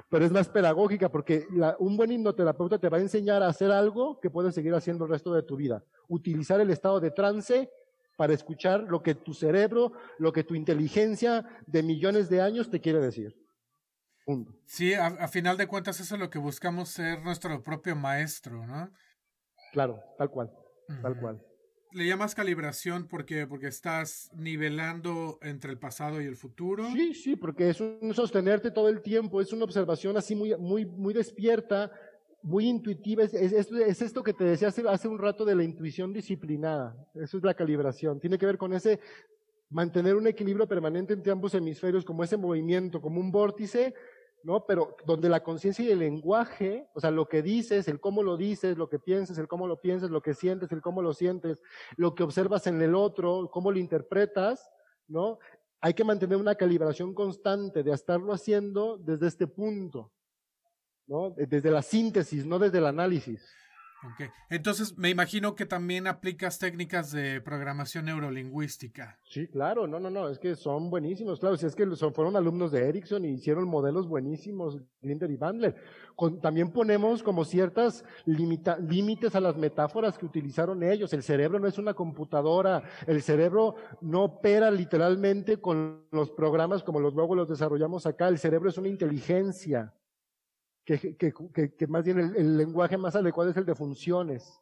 pero 0.10 0.26
es 0.26 0.32
más 0.32 0.48
pedagógica 0.50 1.10
porque 1.10 1.48
un 1.80 1.98
buen 1.98 2.12
hipnoterapeuta 2.12 2.78
te 2.78 2.90
va 2.90 2.98
a 2.98 3.02
enseñar 3.02 3.42
a 3.42 3.48
hacer 3.48 3.72
algo 3.72 4.20
que 4.20 4.30
puedes 4.30 4.54
seguir 4.54 4.74
haciendo 4.74 5.06
el 5.06 5.12
resto 5.12 5.34
de 5.34 5.44
tu 5.44 5.56
vida. 5.56 5.84
Utilizar 6.08 6.62
el 6.62 6.70
estado 6.70 7.00
de 7.00 7.12
trance 7.12 7.70
para 8.16 8.34
escuchar 8.34 8.82
lo 8.82 9.02
que 9.02 9.16
tu 9.16 9.34
cerebro, 9.34 9.94
lo 10.18 10.34
que 10.34 10.44
tu 10.44 10.54
inteligencia 10.54 11.46
de 11.66 11.84
millones 11.84 12.30
de 12.30 12.42
años 12.42 12.70
te 12.70 12.82
quiere 12.82 13.00
decir. 13.00 13.36
Sí, 14.66 14.94
a, 14.94 15.28
final 15.28 15.58
de 15.58 15.68
cuentas 15.68 16.00
eso 16.00 16.16
es 16.16 16.20
lo 16.20 16.30
que 16.30 16.38
buscamos 16.38 16.90
ser 16.90 17.24
nuestro 17.24 17.64
propio 17.64 17.96
maestro, 17.96 18.66
¿no? 18.68 18.92
Claro, 19.72 20.02
tal 20.18 20.30
cual, 20.30 20.52
tal 21.02 21.20
cual. 21.20 21.46
Le 21.92 22.06
llamas 22.06 22.36
calibración 22.36 23.08
porque, 23.08 23.48
porque 23.48 23.68
estás 23.68 24.30
nivelando 24.36 25.40
entre 25.42 25.72
el 25.72 25.80
pasado 25.80 26.22
y 26.22 26.26
el 26.26 26.36
futuro. 26.36 26.86
Sí, 26.92 27.16
sí, 27.16 27.36
porque 27.36 27.70
es 27.70 27.82
un 27.82 28.14
sostenerte 28.14 28.70
todo 28.70 28.90
el 28.90 29.02
tiempo, 29.02 29.42
es 29.42 29.52
una 29.54 29.64
observación 29.64 30.16
así 30.16 30.36
muy, 30.36 30.56
muy, 30.56 30.86
muy 30.86 31.16
despierta, 31.16 31.92
muy 32.44 32.68
intuitiva. 32.68 33.24
Es, 33.24 33.34
es, 33.34 34.02
esto 34.02 34.22
que 34.22 34.34
te 34.34 34.44
decía 34.44 34.68
hace, 34.68 34.88
hace 34.88 35.08
un 35.08 35.18
rato 35.18 35.46
de 35.46 35.56
la 35.56 35.64
intuición 35.64 36.14
disciplinada. 36.14 36.96
Eso 37.16 37.38
es 37.38 37.44
la 37.44 37.56
calibración. 37.56 38.20
Tiene 38.20 38.38
que 38.38 38.46
ver 38.46 38.60
con 38.60 38.74
ese 38.74 39.00
mantener 39.72 40.16
un 40.16 40.28
equilibrio 40.28 40.68
permanente 40.68 41.14
entre 41.14 41.32
ambos 41.32 41.56
hemisferios, 41.56 42.06
como 42.06 42.24
ese 42.24 42.38
movimiento, 42.38 43.02
como 43.02 43.20
un 43.20 43.32
vórtice 43.32 43.96
¿no? 44.44 44.66
Pero 44.66 44.96
donde 45.06 45.30
la 45.30 45.44
conciencia 45.44 45.86
y 45.86 45.92
el 45.92 46.00
lenguaje, 46.00 46.88
o 46.94 47.00
sea, 47.00 47.12
lo 47.12 47.28
que 47.28 47.42
dices, 47.42 47.88
el 47.88 48.00
cómo 48.00 48.24
lo 48.24 48.38
dices, 48.38 48.78
lo 48.78 48.90
que 48.90 49.00
piensas, 49.00 49.38
el 49.38 49.48
cómo 49.48 49.68
lo 49.68 49.82
piensas, 49.82 50.10
lo 50.10 50.22
que 50.22 50.34
sientes, 50.34 50.72
el 50.72 50.82
cómo 50.82 51.02
lo 51.02 51.14
sientes, 51.14 51.60
lo 51.98 52.16
que 52.16 52.24
observas 52.24 52.68
en 52.68 52.82
el 52.82 52.96
otro, 52.96 53.50
cómo 53.52 53.72
lo 53.72 53.80
interpretas, 53.80 54.70
¿no? 55.08 55.40
Hay 55.82 55.94
que 55.94 56.04
mantener 56.04 56.38
una 56.38 56.56
calibración 56.56 57.14
constante 57.14 57.84
de 57.84 57.92
estarlo 57.92 58.34
haciendo 58.34 58.98
desde 58.98 59.28
este 59.28 59.48
punto, 59.48 60.12
¿no? 61.08 61.32
Desde 61.32 61.72
la 61.72 61.82
síntesis, 61.82 62.46
no 62.46 62.60
desde 62.60 62.80
el 62.80 62.86
análisis. 62.86 63.48
Okay. 64.14 64.30
Entonces, 64.50 64.98
me 64.98 65.10
imagino 65.10 65.56
que 65.56 65.66
también 65.66 66.08
aplicas 66.08 66.58
técnicas 66.58 67.12
de 67.12 67.42
programación 67.42 68.06
neurolingüística. 68.06 69.20
Sí, 69.24 69.48
claro, 69.48 69.88
no, 69.88 70.00
no, 70.00 70.10
no, 70.10 70.30
es 70.30 70.40
que 70.40 70.56
son 70.56 70.90
buenísimos, 70.90 71.40
claro, 71.40 71.58
si 71.58 71.66
es 71.66 71.76
que 71.76 71.86
fueron 72.14 72.38
alumnos 72.38 72.72
de 72.72 72.88
Ericsson 72.88 73.26
y 73.26 73.34
hicieron 73.34 73.68
modelos 73.68 74.08
buenísimos, 74.08 74.80
Linder 75.02 75.30
y 75.30 75.36
Bandler. 75.36 75.76
también 76.42 76.72
ponemos 76.72 77.22
como 77.24 77.44
ciertas 77.44 78.06
límites 78.26 79.36
a 79.36 79.42
las 79.42 79.58
metáforas 79.58 80.18
que 80.18 80.26
utilizaron 80.26 80.82
ellos. 80.82 81.12
El 81.12 81.24
cerebro 81.24 81.60
no 81.60 81.68
es 81.68 81.78
una 81.78 81.94
computadora, 81.94 82.84
el 83.06 83.22
cerebro 83.22 83.76
no 84.00 84.24
opera 84.24 84.72
literalmente 84.72 85.58
con 85.58 86.06
los 86.12 86.32
programas 86.32 86.84
como 86.84 87.02
los 87.02 87.14
luego 87.14 87.36
los 87.36 87.50
desarrollamos 87.50 88.06
acá, 88.06 88.30
el 88.30 88.40
cerebro 88.40 88.70
es 88.70 88.78
una 88.78 88.88
inteligencia 88.88 89.94
que, 90.98 91.88
más 91.88 92.04
bien 92.04 92.20
el, 92.20 92.58
lenguaje 92.58 92.98
más 92.98 93.16
adecuado 93.16 93.52
es 93.52 93.58
el 93.58 93.66
de 93.66 93.76
funciones. 93.76 94.60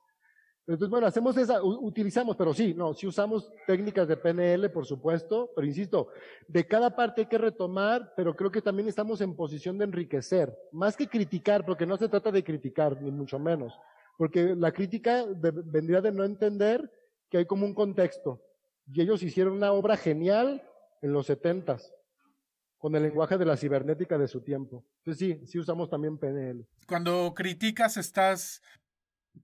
Entonces, 0.62 0.90
bueno, 0.90 1.08
hacemos 1.08 1.38
esa, 1.38 1.64
utilizamos, 1.64 2.36
pero 2.36 2.54
sí, 2.54 2.74
no, 2.74 2.94
sí 2.94 3.08
usamos 3.08 3.50
técnicas 3.66 4.06
de 4.06 4.18
PNL, 4.18 4.70
por 4.70 4.86
supuesto, 4.86 5.50
pero 5.56 5.66
insisto, 5.66 6.10
de 6.46 6.68
cada 6.68 6.94
parte 6.94 7.22
hay 7.22 7.28
que 7.28 7.38
retomar, 7.38 8.14
pero 8.18 8.36
creo 8.36 8.52
que 8.52 8.62
también 8.62 8.90
estamos 8.90 9.22
en 9.22 9.34
posición 9.34 9.78
de 9.78 9.86
enriquecer, 9.86 10.54
más 10.74 10.98
que 10.98 11.08
criticar, 11.08 11.66
porque 11.66 11.86
no 11.86 11.96
se 11.96 12.10
trata 12.10 12.32
de 12.32 12.44
criticar, 12.44 13.02
ni 13.02 13.12
mucho 13.12 13.40
menos, 13.40 13.80
porque 14.18 14.56
la 14.58 14.74
crítica 14.74 15.26
vendría 15.40 16.02
de 16.02 16.12
no 16.12 16.26
entender 16.26 16.92
que 17.30 17.38
hay 17.38 17.46
como 17.46 17.66
un 17.66 17.74
contexto, 17.74 18.42
y 18.92 19.02
ellos 19.02 19.24
hicieron 19.24 19.54
una 19.54 19.72
obra 19.72 19.96
genial 19.96 20.62
en 21.02 21.14
los 21.14 21.28
setentas, 21.28 21.94
con 22.78 22.96
el 22.96 23.04
lenguaje 23.04 23.38
de 23.38 23.46
la 23.46 23.58
cibernética 23.58 24.18
de 24.18 24.28
su 24.28 24.42
tiempo. 24.42 24.86
Entonces 25.00 25.20
sí, 25.20 25.48
sí 25.48 25.60
usamos 25.60 25.90
también 25.90 26.18
PNL. 26.18 26.66
Cuando 26.88 27.34
criticas 27.36 27.98
estás 27.98 28.62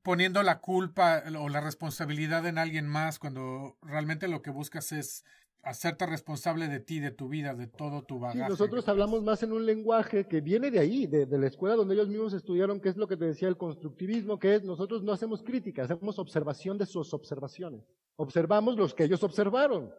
poniendo 0.02 0.42
la 0.44 0.60
culpa 0.60 1.24
o 1.40 1.50
la 1.50 1.62
responsabilidad 1.62 2.46
en 2.48 2.58
alguien 2.58 2.88
más 2.88 3.20
cuando 3.20 3.78
realmente 3.82 4.28
lo 4.28 4.42
que 4.42 4.50
buscas 4.50 4.92
es 4.92 5.24
hacerte 5.62 6.06
responsable 6.06 6.68
de 6.68 6.82
ti, 6.82 7.00
de 7.00 7.12
tu 7.12 7.30
vida, 7.30 7.54
de 7.54 7.68
todo 7.68 8.04
tu 8.04 8.20
bagaje. 8.20 8.50
nosotros 8.50 8.88
hablamos 8.90 9.24
más 9.24 9.44
en 9.44 9.54
un 9.54 9.66
lenguaje 9.66 10.28
que 10.28 10.42
viene 10.42 10.72
de 10.72 10.80
ahí, 10.80 11.08
de, 11.08 11.26
de, 11.26 11.38
la 11.38 11.48
escuela 11.48 11.76
donde 11.76 11.94
ellos 11.94 12.10
mismos 12.10 12.34
estudiaron, 12.34 12.82
que 12.82 12.90
es 12.90 12.98
lo 12.98 13.08
que 13.08 13.16
te 13.16 13.26
decía 13.26 13.48
el 13.48 13.56
constructivismo, 13.56 14.40
que 14.40 14.56
es 14.56 14.64
nosotros 14.64 15.04
no 15.04 15.14
hacemos 15.14 15.42
crítica, 15.42 15.84
hacemos 15.84 16.20
observación 16.20 16.78
de 16.78 16.86
sus 16.86 17.14
observaciones. 17.14 17.82
Observamos 18.18 18.76
los 18.76 18.94
que 18.94 19.06
ellos 19.06 19.24
observaron. 19.24 19.94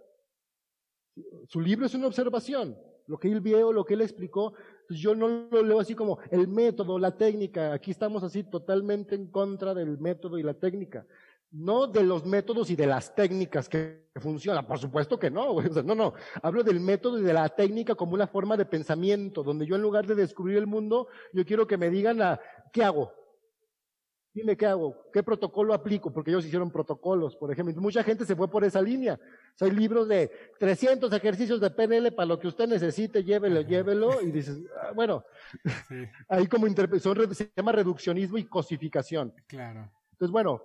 Su 1.47 1.63
libro 1.63 1.87
es 1.87 1.95
una 1.95 2.09
observación 2.09 2.77
lo 3.07 3.19
que 3.19 3.29
él 3.29 3.41
vio, 3.41 3.73
lo 3.73 3.85
que 3.85 3.95
él 3.95 4.01
explicó, 4.01 4.55
pues 4.89 4.99
yo 4.99 5.15
no 5.15 5.49
lo 5.51 5.63
leo 5.63 5.81
así 5.81 5.95
como 5.95 6.19
el 6.31 6.49
método, 6.49 6.99
la 6.99 7.17
técnica. 7.17 7.73
Aquí 7.73 7.91
estamos 7.91 8.23
así 8.23 8.45
totalmente 8.45 9.15
en 9.15 9.27
contra 9.27 9.75
del 9.75 9.99
método 9.99 10.39
y 10.39 10.43
la 10.43 10.55
técnica. 10.55 11.07
No 11.51 11.87
de 11.87 12.03
los 12.03 12.25
métodos 12.25 12.71
y 12.71 12.77
de 12.77 12.87
las 12.87 13.15
técnicas 13.15 13.69
que 13.69 14.09
funcionan. 14.17 14.67
Por 14.67 14.79
supuesto 14.79 15.19
que 15.19 15.31
no. 15.31 15.61
no, 15.85 15.95
no. 15.95 16.15
Hablo 16.43 16.65
del 16.65 16.81
método 16.81 17.19
y 17.19 17.23
de 17.23 17.33
la 17.33 17.49
técnica 17.49 17.95
como 17.95 18.15
una 18.15 18.27
forma 18.27 18.57
de 18.57 18.65
pensamiento, 18.65 19.43
donde 19.43 19.67
yo 19.67 19.77
en 19.77 19.83
lugar 19.83 20.07
de 20.07 20.15
descubrir 20.15 20.59
el 20.59 20.67
mundo, 20.67 21.09
yo 21.33 21.45
quiero 21.45 21.67
que 21.67 21.77
me 21.77 21.91
digan 21.91 22.21
a, 22.23 22.41
¿qué 22.73 22.83
hago? 22.83 23.13
Dime 24.35 24.57
qué 24.57 24.67
hago, 24.67 24.97
qué 25.13 25.23
protocolo 25.23 25.73
aplico, 25.73 26.13
porque 26.13 26.33
ellos 26.33 26.45
hicieron 26.45 26.69
protocolos, 26.69 27.37
por 27.37 27.53
ejemplo. 27.53 27.81
Mucha 27.81 28.03
gente 28.03 28.25
se 28.27 28.35
fue 28.35 28.51
por 28.51 28.65
esa 28.65 28.83
línea. 28.83 29.19
hay 29.61 29.71
libros 29.71 30.09
de 30.09 30.29
300 30.59 31.13
ejercicios 31.13 31.61
de 31.61 31.71
PNL 31.71 32.13
para 32.13 32.27
lo 32.27 32.41
que 32.41 32.49
usted 32.49 32.67
necesite, 32.67 33.23
llévelo, 33.23 33.61
llévelo, 33.61 34.21
y 34.21 34.33
dices, 34.33 34.61
ah, 34.83 34.91
bueno, 34.93 35.25
ahí 36.29 36.49
como 36.49 36.67
se 36.67 37.53
llama 37.57 37.71
reduccionismo 37.71 38.37
y 38.37 38.45
cosificación. 38.45 39.33
Claro. 39.47 39.89
Entonces, 40.11 40.33
bueno, 40.33 40.61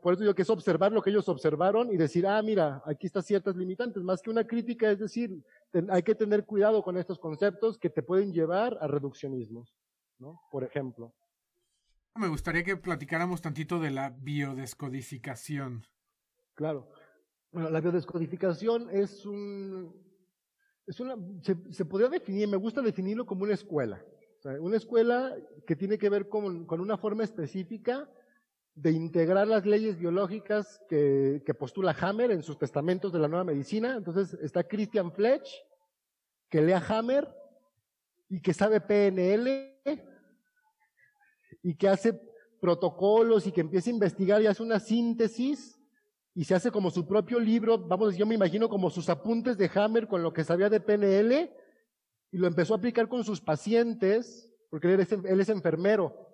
por 0.00 0.14
eso 0.14 0.22
digo 0.22 0.34
que 0.34 0.42
es 0.42 0.50
observar 0.50 0.90
lo 0.90 1.02
que 1.02 1.10
ellos 1.10 1.28
observaron 1.28 1.92
y 1.92 1.98
decir, 1.98 2.26
ah, 2.26 2.40
mira, 2.42 2.82
aquí 2.86 3.06
están 3.06 3.22
ciertas 3.22 3.56
limitantes, 3.56 4.02
más 4.02 4.22
que 4.22 4.30
una 4.30 4.44
crítica, 4.44 4.90
es 4.90 4.98
decir, 4.98 5.44
hay 5.90 6.02
que 6.02 6.14
tener 6.14 6.46
cuidado 6.46 6.82
con 6.82 6.96
estos 6.96 7.18
conceptos 7.18 7.78
que 7.78 7.90
te 7.90 8.02
pueden 8.02 8.32
llevar 8.32 8.78
a 8.80 8.86
reduccionismos, 8.86 9.74
¿no? 10.18 10.40
Por 10.50 10.64
ejemplo. 10.64 11.12
Me 12.16 12.28
gustaría 12.28 12.64
que 12.64 12.76
platicáramos 12.76 13.40
tantito 13.40 13.78
de 13.78 13.90
la 13.90 14.10
biodescodificación. 14.10 15.86
Claro. 16.54 16.90
Bueno, 17.52 17.70
la 17.70 17.80
biodescodificación 17.80 18.88
es 18.90 19.24
un, 19.24 19.94
es 20.86 21.00
una, 21.00 21.16
se, 21.42 21.84
podría 21.84 22.08
definir, 22.08 22.48
me 22.48 22.56
gusta 22.56 22.82
definirlo 22.82 23.26
como 23.26 23.44
una 23.44 23.54
escuela. 23.54 24.04
una 24.60 24.76
escuela 24.76 25.36
que 25.66 25.76
tiene 25.76 25.98
que 25.98 26.10
ver 26.10 26.28
con, 26.28 26.66
con, 26.66 26.80
una 26.80 26.98
forma 26.98 27.24
específica 27.24 28.08
de 28.74 28.92
integrar 28.92 29.46
las 29.46 29.66
leyes 29.66 29.98
biológicas 29.98 30.80
que, 30.88 31.42
que 31.44 31.54
postula 31.54 31.96
Hammer 32.00 32.30
en 32.30 32.42
sus 32.42 32.58
testamentos 32.58 33.12
de 33.12 33.18
la 33.18 33.28
nueva 33.28 33.44
medicina. 33.44 33.96
Entonces 33.96 34.34
está 34.42 34.64
Christian 34.64 35.12
Fletch, 35.12 35.48
que 36.48 36.60
lea 36.60 36.82
Hammer 36.88 37.28
y 38.28 38.40
que 38.40 38.52
sabe 38.52 38.80
PNL 38.80 39.80
y 41.62 41.74
que 41.74 41.88
hace 41.88 42.20
protocolos 42.60 43.46
y 43.46 43.52
que 43.52 43.62
empieza 43.62 43.90
a 43.90 43.94
investigar 43.94 44.42
y 44.42 44.46
hace 44.46 44.62
una 44.62 44.80
síntesis 44.80 45.78
y 46.34 46.44
se 46.44 46.54
hace 46.54 46.70
como 46.70 46.90
su 46.90 47.06
propio 47.06 47.40
libro, 47.40 47.78
vamos, 47.78 48.16
yo 48.16 48.26
me 48.26 48.34
imagino 48.34 48.68
como 48.68 48.90
sus 48.90 49.08
apuntes 49.08 49.58
de 49.58 49.70
Hammer 49.74 50.06
con 50.06 50.22
lo 50.22 50.32
que 50.32 50.44
sabía 50.44 50.68
de 50.68 50.80
PNL 50.80 51.50
y 52.32 52.38
lo 52.38 52.46
empezó 52.46 52.74
a 52.74 52.76
aplicar 52.76 53.08
con 53.08 53.24
sus 53.24 53.40
pacientes, 53.40 54.52
porque 54.70 54.92
él 54.94 55.00
es, 55.00 55.48
enfermero. 55.48 56.28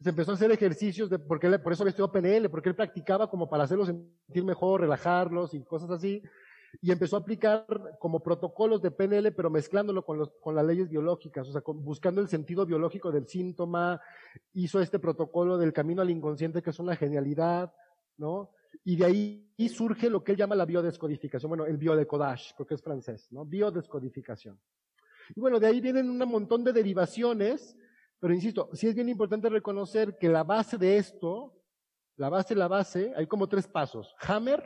Se 0.00 0.10
empezó 0.10 0.32
a 0.32 0.34
hacer 0.34 0.50
ejercicios, 0.50 1.08
de, 1.08 1.18
porque 1.18 1.46
él, 1.46 1.60
por 1.62 1.72
eso 1.72 1.84
le 1.84 1.90
estudió 1.90 2.12
PNL, 2.12 2.50
porque 2.50 2.68
él 2.68 2.76
practicaba 2.76 3.30
como 3.30 3.48
para 3.48 3.64
hacerlos 3.64 3.86
sentir 3.86 4.44
mejor, 4.44 4.82
relajarlos 4.82 5.54
y 5.54 5.64
cosas 5.64 5.90
así 5.90 6.22
y 6.80 6.90
empezó 6.90 7.16
a 7.16 7.20
aplicar 7.20 7.66
como 7.98 8.20
protocolos 8.22 8.82
de 8.82 8.90
PNL, 8.90 9.32
pero 9.32 9.50
mezclándolo 9.50 10.04
con, 10.04 10.18
los, 10.18 10.30
con 10.40 10.54
las 10.54 10.64
leyes 10.64 10.88
biológicas, 10.88 11.48
o 11.48 11.52
sea, 11.52 11.62
buscando 11.64 12.20
el 12.20 12.28
sentido 12.28 12.66
biológico 12.66 13.10
del 13.10 13.26
síntoma, 13.26 14.00
hizo 14.52 14.80
este 14.80 14.98
protocolo 14.98 15.58
del 15.58 15.72
camino 15.72 16.02
al 16.02 16.10
inconsciente, 16.10 16.62
que 16.62 16.70
es 16.70 16.78
una 16.78 16.96
genialidad, 16.96 17.72
¿no? 18.16 18.50
Y 18.84 18.96
de 18.96 19.04
ahí 19.04 19.68
surge 19.68 20.10
lo 20.10 20.22
que 20.22 20.32
él 20.32 20.38
llama 20.38 20.54
la 20.54 20.66
biodescodificación, 20.66 21.48
bueno, 21.48 21.66
el 21.66 21.78
biodecodage, 21.78 22.54
porque 22.56 22.74
es 22.74 22.82
francés, 22.82 23.28
¿no? 23.30 23.44
Biodescodificación. 23.44 24.60
Y 25.34 25.40
bueno, 25.40 25.58
de 25.58 25.66
ahí 25.66 25.80
vienen 25.80 26.08
un 26.10 26.18
montón 26.28 26.62
de 26.62 26.72
derivaciones, 26.72 27.76
pero 28.20 28.34
insisto, 28.34 28.70
sí 28.72 28.86
es 28.86 28.94
bien 28.94 29.08
importante 29.08 29.48
reconocer 29.48 30.16
que 30.18 30.28
la 30.28 30.44
base 30.44 30.78
de 30.78 30.98
esto, 30.98 31.52
la 32.16 32.28
base, 32.28 32.54
la 32.54 32.68
base, 32.68 33.12
hay 33.16 33.26
como 33.26 33.48
tres 33.48 33.66
pasos. 33.66 34.14
Hammer, 34.20 34.62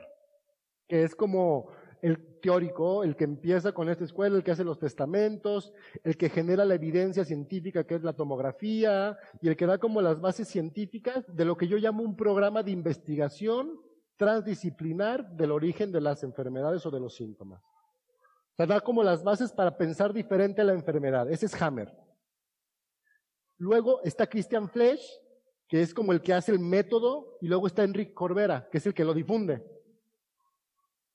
que 0.86 1.04
es 1.04 1.14
como 1.14 1.70
el 2.02 2.40
teórico, 2.40 3.04
el 3.04 3.16
que 3.16 3.24
empieza 3.24 3.72
con 3.72 3.88
esta 3.88 4.04
escuela, 4.04 4.36
el 4.36 4.42
que 4.42 4.52
hace 4.52 4.64
los 4.64 4.78
testamentos, 4.78 5.72
el 6.02 6.16
que 6.16 6.30
genera 6.30 6.64
la 6.64 6.74
evidencia 6.74 7.24
científica 7.24 7.84
que 7.84 7.96
es 7.96 8.02
la 8.02 8.14
tomografía 8.14 9.18
y 9.40 9.48
el 9.48 9.56
que 9.56 9.66
da 9.66 9.78
como 9.78 10.00
las 10.00 10.20
bases 10.20 10.48
científicas 10.48 11.24
de 11.34 11.44
lo 11.44 11.56
que 11.56 11.68
yo 11.68 11.76
llamo 11.76 12.02
un 12.02 12.16
programa 12.16 12.62
de 12.62 12.70
investigación 12.70 13.80
transdisciplinar 14.16 15.30
del 15.30 15.50
origen 15.50 15.90
de 15.92 16.00
las 16.00 16.22
enfermedades 16.22 16.84
o 16.84 16.90
de 16.90 17.00
los 17.00 17.16
síntomas. 17.16 17.62
O 17.62 18.56
sea, 18.56 18.66
da 18.66 18.80
como 18.80 19.02
las 19.02 19.24
bases 19.24 19.50
para 19.52 19.76
pensar 19.76 20.12
diferente 20.12 20.60
a 20.60 20.64
la 20.64 20.74
enfermedad. 20.74 21.30
Ese 21.30 21.46
es 21.46 21.62
Hammer. 21.62 21.90
Luego 23.56 24.02
está 24.02 24.26
Christian 24.26 24.68
Flesch, 24.68 25.02
que 25.68 25.80
es 25.80 25.94
como 25.94 26.12
el 26.12 26.20
que 26.20 26.34
hace 26.34 26.52
el 26.52 26.58
método, 26.58 27.38
y 27.40 27.46
luego 27.46 27.66
está 27.66 27.82
Enrique 27.82 28.12
Corbera, 28.12 28.68
que 28.70 28.78
es 28.78 28.86
el 28.86 28.92
que 28.92 29.04
lo 29.04 29.14
difunde. 29.14 29.64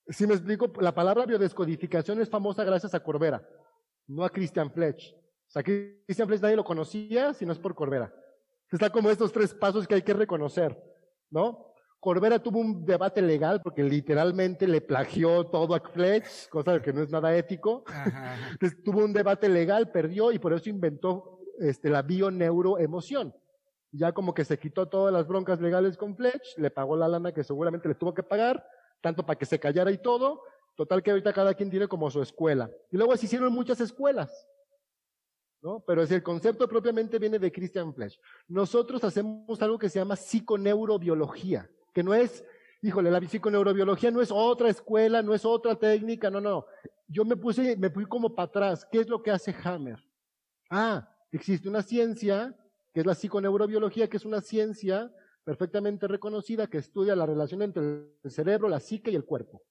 Si 0.08 0.26
me 0.26 0.34
explico, 0.34 0.72
la 0.80 0.94
palabra 0.94 1.26
biodescodificación 1.26 2.20
es 2.20 2.28
famosa 2.28 2.62
gracias 2.64 2.94
a 2.94 3.00
Corbera, 3.00 3.46
no 4.06 4.24
a 4.24 4.30
Christian 4.30 4.70
Fletch. 4.70 5.12
O 5.14 5.50
sea, 5.50 5.62
Christian 5.62 6.28
Fletch 6.28 6.42
nadie 6.42 6.56
lo 6.56 6.64
conocía 6.64 7.34
si 7.34 7.44
no 7.44 7.52
es 7.52 7.58
por 7.58 7.74
Corbera. 7.74 8.14
Está 8.70 8.90
como 8.90 9.10
estos 9.10 9.32
tres 9.32 9.54
pasos 9.54 9.86
que 9.86 9.94
hay 9.94 10.02
que 10.02 10.14
reconocer, 10.14 10.76
¿no? 11.30 11.72
Corbera 11.98 12.38
tuvo 12.38 12.60
un 12.60 12.84
debate 12.84 13.20
legal 13.22 13.60
porque 13.62 13.82
literalmente 13.82 14.68
le 14.68 14.80
plagió 14.80 15.44
todo 15.46 15.74
a 15.74 15.80
Fletch, 15.80 16.48
cosa 16.50 16.80
que 16.80 16.92
no 16.92 17.02
es 17.02 17.10
nada 17.10 17.36
ético. 17.36 17.84
Entonces 18.52 18.82
tuvo 18.84 19.04
un 19.04 19.12
debate 19.12 19.48
legal, 19.48 19.90
perdió 19.90 20.30
y 20.30 20.38
por 20.38 20.52
eso 20.52 20.68
inventó 20.68 21.40
este, 21.58 21.90
la 21.90 22.02
bioneuroemoción. 22.02 23.34
Ya 23.92 24.12
como 24.12 24.34
que 24.34 24.44
se 24.44 24.58
quitó 24.58 24.88
todas 24.88 25.12
las 25.12 25.26
broncas 25.26 25.60
legales 25.60 25.96
con 25.96 26.16
Fletch, 26.16 26.58
le 26.58 26.70
pagó 26.70 26.96
la 26.96 27.08
lana 27.08 27.32
que 27.32 27.42
seguramente 27.42 27.88
le 27.88 27.94
tuvo 27.94 28.14
que 28.14 28.22
pagar, 28.22 28.64
tanto 29.00 29.24
para 29.24 29.38
que 29.38 29.46
se 29.46 29.58
callara 29.58 29.90
y 29.90 29.98
todo. 29.98 30.42
Total 30.74 31.02
que 31.02 31.10
ahorita 31.10 31.32
cada 31.32 31.54
quien 31.54 31.70
tiene 31.70 31.88
como 31.88 32.10
su 32.10 32.20
escuela. 32.20 32.70
Y 32.90 32.96
luego 32.96 33.16
se 33.16 33.26
hicieron 33.26 33.52
muchas 33.52 33.80
escuelas. 33.80 34.46
¿no? 35.62 35.80
Pero 35.80 36.02
es 36.02 36.10
el 36.10 36.22
concepto 36.22 36.68
propiamente 36.68 37.18
viene 37.18 37.38
de 37.38 37.50
Christian 37.50 37.94
Flesch. 37.94 38.20
Nosotros 38.46 39.02
hacemos 39.04 39.60
algo 39.62 39.78
que 39.78 39.88
se 39.88 39.98
llama 39.98 40.16
psiconeurobiología, 40.16 41.68
que 41.92 42.02
no 42.02 42.14
es, 42.14 42.44
híjole, 42.82 43.10
la 43.10 43.20
psiconeurobiología 43.20 44.10
no 44.10 44.20
es 44.20 44.30
otra 44.30 44.68
escuela, 44.68 45.22
no 45.22 45.34
es 45.34 45.44
otra 45.44 45.74
técnica, 45.74 46.30
no, 46.30 46.40
no. 46.40 46.66
Yo 47.08 47.24
me 47.24 47.36
puse, 47.36 47.76
me 47.76 47.90
fui 47.90 48.04
como 48.04 48.34
para 48.34 48.46
atrás. 48.46 48.86
¿Qué 48.90 49.00
es 49.00 49.08
lo 49.08 49.22
que 49.22 49.30
hace 49.30 49.54
Hammer? 49.64 50.04
Ah, 50.70 51.08
existe 51.32 51.68
una 51.68 51.82
ciencia, 51.82 52.54
que 52.92 53.00
es 53.00 53.06
la 53.06 53.14
psiconeurobiología, 53.14 54.08
que 54.08 54.18
es 54.18 54.24
una 54.24 54.40
ciencia 54.40 55.10
perfectamente 55.46 56.08
reconocida 56.08 56.66
que 56.66 56.78
estudia 56.78 57.14
la 57.14 57.24
relación 57.24 57.62
entre 57.62 57.82
el 58.20 58.30
cerebro, 58.30 58.68
la 58.68 58.80
psique 58.80 59.12
y 59.12 59.14
el 59.14 59.24
cuerpo. 59.24 59.62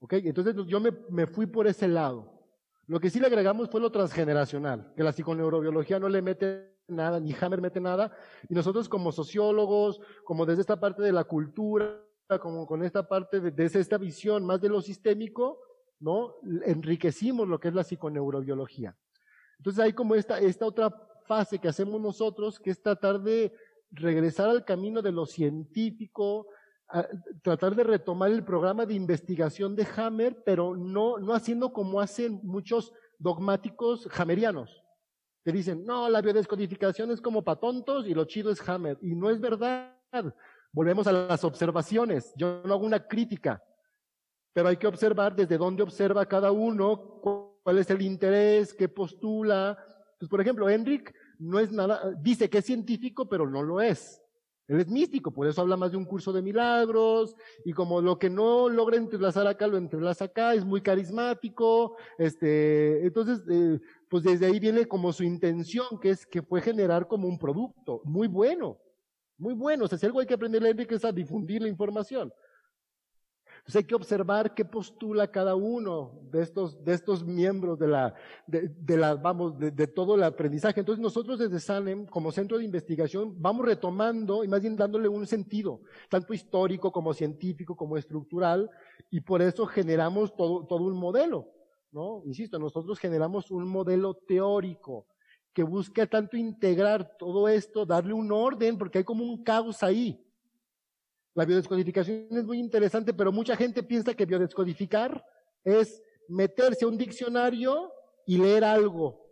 ¿Ok? 0.00 0.12
Entonces 0.12 0.54
yo 0.66 0.80
me, 0.80 0.92
me 1.08 1.26
fui 1.26 1.46
por 1.46 1.66
ese 1.66 1.88
lado. 1.88 2.38
Lo 2.86 3.00
que 3.00 3.08
sí 3.08 3.20
le 3.20 3.26
agregamos 3.26 3.70
fue 3.70 3.80
lo 3.80 3.90
transgeneracional, 3.90 4.92
que 4.94 5.02
la 5.02 5.12
psiconeurobiología 5.12 5.98
no 5.98 6.10
le 6.10 6.20
mete 6.20 6.76
nada, 6.88 7.18
ni 7.18 7.34
Hammer 7.40 7.62
mete 7.62 7.80
nada, 7.80 8.14
y 8.50 8.54
nosotros 8.54 8.86
como 8.86 9.12
sociólogos, 9.12 9.98
como 10.24 10.44
desde 10.44 10.60
esta 10.60 10.78
parte 10.78 11.02
de 11.02 11.12
la 11.12 11.24
cultura, 11.24 11.98
como 12.38 12.66
con 12.66 12.84
esta 12.84 13.08
parte 13.08 13.40
de, 13.40 13.50
desde 13.50 13.80
esta 13.80 13.96
visión 13.96 14.44
más 14.44 14.60
de 14.60 14.68
lo 14.68 14.82
sistémico, 14.82 15.58
¿no? 16.00 16.34
Enriquecimos 16.66 17.48
lo 17.48 17.58
que 17.58 17.68
es 17.68 17.74
la 17.74 17.84
psiconeurobiología. 17.84 18.94
Entonces 19.56 19.82
hay 19.82 19.94
como 19.94 20.14
esta, 20.14 20.38
esta 20.38 20.66
otra 20.66 20.90
fase 21.28 21.58
que 21.58 21.68
hacemos 21.68 22.00
nosotros, 22.00 22.58
que 22.58 22.70
es 22.70 22.82
tratar 22.82 23.20
de 23.20 23.52
regresar 23.90 24.48
al 24.48 24.64
camino 24.64 25.02
de 25.02 25.12
lo 25.12 25.26
científico, 25.26 26.46
tratar 27.42 27.74
de 27.74 27.84
retomar 27.84 28.30
el 28.30 28.44
programa 28.44 28.86
de 28.86 28.94
investigación 28.94 29.76
de 29.76 29.86
Hammer, 29.96 30.42
pero 30.44 30.74
no, 30.74 31.18
no 31.18 31.34
haciendo 31.34 31.72
como 31.72 32.00
hacen 32.00 32.40
muchos 32.42 32.92
dogmáticos 33.18 34.08
hammerianos, 34.16 34.82
que 35.44 35.52
dicen, 35.52 35.84
no, 35.84 36.08
la 36.08 36.22
biodescodificación 36.22 37.10
es 37.10 37.20
como 37.20 37.42
para 37.42 37.60
tontos 37.60 38.06
y 38.06 38.14
lo 38.14 38.24
chido 38.24 38.50
es 38.50 38.66
Hammer. 38.68 38.98
Y 39.02 39.14
no 39.14 39.30
es 39.30 39.40
verdad. 39.40 39.94
Volvemos 40.72 41.06
a 41.06 41.12
las 41.12 41.44
observaciones. 41.44 42.32
Yo 42.36 42.62
no 42.64 42.74
hago 42.74 42.84
una 42.84 43.06
crítica, 43.06 43.62
pero 44.52 44.68
hay 44.68 44.76
que 44.76 44.86
observar 44.86 45.34
desde 45.34 45.58
dónde 45.58 45.82
observa 45.82 46.26
cada 46.26 46.52
uno, 46.52 47.20
cuál 47.62 47.78
es 47.78 47.90
el 47.90 48.02
interés, 48.02 48.74
qué 48.74 48.88
postula. 48.88 49.78
Pues, 50.18 50.28
por 50.28 50.40
ejemplo, 50.40 50.68
Enric 50.68 51.14
no 51.38 51.58
es 51.58 51.72
nada, 51.72 52.14
dice 52.20 52.48
que 52.50 52.58
es 52.58 52.64
científico, 52.64 53.28
pero 53.28 53.48
no 53.48 53.62
lo 53.62 53.80
es. 53.80 54.22
Él 54.68 54.80
es 54.80 54.88
místico, 54.88 55.30
por 55.30 55.46
eso 55.46 55.62
habla 55.62 55.78
más 55.78 55.92
de 55.92 55.96
un 55.96 56.04
curso 56.04 56.30
de 56.30 56.42
milagros, 56.42 57.34
y 57.64 57.72
como 57.72 58.02
lo 58.02 58.18
que 58.18 58.28
no 58.28 58.68
logra 58.68 58.98
entrelazar 58.98 59.46
acá, 59.46 59.66
lo 59.66 59.78
entrelaza 59.78 60.26
acá, 60.26 60.52
es 60.52 60.62
muy 60.62 60.82
carismático, 60.82 61.96
este, 62.18 63.06
entonces, 63.06 63.42
eh, 63.50 63.80
pues 64.10 64.24
desde 64.24 64.44
ahí 64.44 64.60
viene 64.60 64.84
como 64.84 65.12
su 65.14 65.24
intención, 65.24 65.98
que 66.02 66.10
es 66.10 66.26
que 66.26 66.42
fue 66.42 66.60
generar 66.60 67.08
como 67.08 67.28
un 67.28 67.38
producto 67.38 68.02
muy 68.04 68.28
bueno, 68.28 68.78
muy 69.38 69.54
bueno. 69.54 69.84
O 69.84 69.88
sea, 69.88 69.96
si 69.96 70.04
algo 70.04 70.20
hay 70.20 70.26
que 70.26 70.34
aprender 70.34 70.62
a 70.62 70.68
Enrique 70.68 70.96
es 70.96 71.04
a 71.04 71.12
difundir 71.12 71.62
la 71.62 71.68
información. 71.68 72.30
Entonces 73.68 73.84
hay 73.84 73.86
que 73.86 73.94
observar 73.96 74.54
qué 74.54 74.64
postula 74.64 75.30
cada 75.30 75.54
uno 75.54 76.22
de 76.32 76.40
estos, 76.40 76.82
de 76.82 76.94
estos 76.94 77.22
miembros 77.22 77.78
de 77.78 77.86
la, 77.86 78.14
de, 78.46 78.66
de 78.66 78.96
la 78.96 79.14
vamos, 79.14 79.58
de, 79.58 79.70
de, 79.70 79.86
todo 79.86 80.14
el 80.14 80.22
aprendizaje. 80.22 80.80
Entonces 80.80 81.02
nosotros 81.02 81.38
desde 81.38 81.60
SANEM, 81.60 82.06
como 82.06 82.32
centro 82.32 82.56
de 82.56 82.64
investigación, 82.64 83.34
vamos 83.36 83.66
retomando 83.66 84.42
y 84.42 84.48
más 84.48 84.62
bien 84.62 84.74
dándole 84.74 85.06
un 85.06 85.26
sentido, 85.26 85.82
tanto 86.08 86.32
histórico 86.32 86.90
como 86.90 87.12
científico, 87.12 87.76
como 87.76 87.98
estructural, 87.98 88.70
y 89.10 89.20
por 89.20 89.42
eso 89.42 89.66
generamos 89.66 90.34
todo, 90.34 90.64
todo 90.64 90.84
un 90.84 90.96
modelo, 90.96 91.52
¿no? 91.92 92.22
Insisto, 92.24 92.58
nosotros 92.58 92.98
generamos 92.98 93.50
un 93.50 93.68
modelo 93.68 94.14
teórico 94.14 95.04
que 95.52 95.62
busca 95.62 96.06
tanto 96.06 96.38
integrar 96.38 97.18
todo 97.18 97.46
esto, 97.50 97.84
darle 97.84 98.14
un 98.14 98.32
orden, 98.32 98.78
porque 98.78 98.96
hay 98.96 99.04
como 99.04 99.24
un 99.24 99.44
caos 99.44 99.82
ahí. 99.82 100.24
La 101.38 101.44
biodescodificación 101.44 102.26
es 102.32 102.44
muy 102.44 102.58
interesante, 102.58 103.14
pero 103.14 103.30
mucha 103.30 103.54
gente 103.54 103.84
piensa 103.84 104.12
que 104.12 104.26
biodescodificar 104.26 105.24
es 105.62 106.02
meterse 106.26 106.84
a 106.84 106.88
un 106.88 106.98
diccionario 106.98 107.92
y 108.26 108.38
leer 108.38 108.64
algo. 108.64 109.24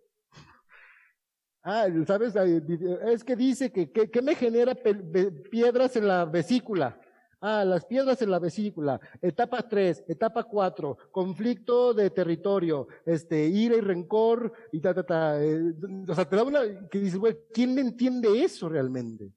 Ah, 1.64 1.88
¿sabes? 2.06 2.36
Es 2.36 3.24
que 3.24 3.34
dice 3.34 3.72
que, 3.72 3.90
que, 3.90 4.22
me 4.22 4.36
genera 4.36 4.76
piedras 5.50 5.96
en 5.96 6.06
la 6.06 6.24
vesícula. 6.26 6.96
Ah, 7.40 7.64
las 7.64 7.84
piedras 7.84 8.22
en 8.22 8.30
la 8.30 8.38
vesícula. 8.38 9.00
Etapa 9.20 9.68
3, 9.68 10.04
etapa 10.06 10.44
4, 10.44 10.96
conflicto 11.10 11.92
de 11.92 12.10
territorio, 12.10 12.86
este, 13.04 13.46
ira 13.48 13.74
y 13.74 13.80
rencor, 13.80 14.52
y 14.70 14.78
ta, 14.78 14.94
ta, 14.94 15.02
ta. 15.02 15.42
Eh, 15.42 15.74
o 16.06 16.14
sea, 16.14 16.24
te 16.24 16.36
da 16.36 16.44
una, 16.44 16.88
que 16.88 17.00
dices, 17.00 17.20
¿quién 17.52 17.76
entiende 17.80 18.44
eso 18.44 18.68
realmente? 18.68 19.32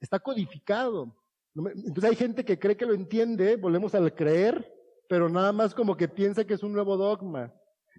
Está 0.00 0.18
codificado. 0.18 1.17
Entonces 1.66 2.04
hay 2.04 2.16
gente 2.16 2.44
que 2.44 2.58
cree 2.58 2.76
que 2.76 2.86
lo 2.86 2.94
entiende, 2.94 3.56
volvemos 3.56 3.94
al 3.94 4.14
creer, 4.14 4.72
pero 5.08 5.28
nada 5.28 5.52
más 5.52 5.74
como 5.74 5.96
que 5.96 6.08
piensa 6.08 6.44
que 6.44 6.54
es 6.54 6.62
un 6.62 6.72
nuevo 6.72 6.96
dogma. 6.96 7.52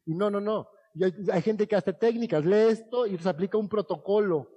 Y 0.05 0.13
no, 0.13 0.29
no, 0.29 0.39
no. 0.39 0.69
Y 0.93 1.03
hay, 1.03 1.41
gente 1.41 1.67
que 1.67 1.75
hace 1.75 1.93
técnicas, 1.93 2.45
lee 2.45 2.71
esto 2.71 3.05
y 3.05 3.17
se 3.17 3.29
aplica 3.29 3.57
un 3.57 3.69
protocolo. 3.69 4.49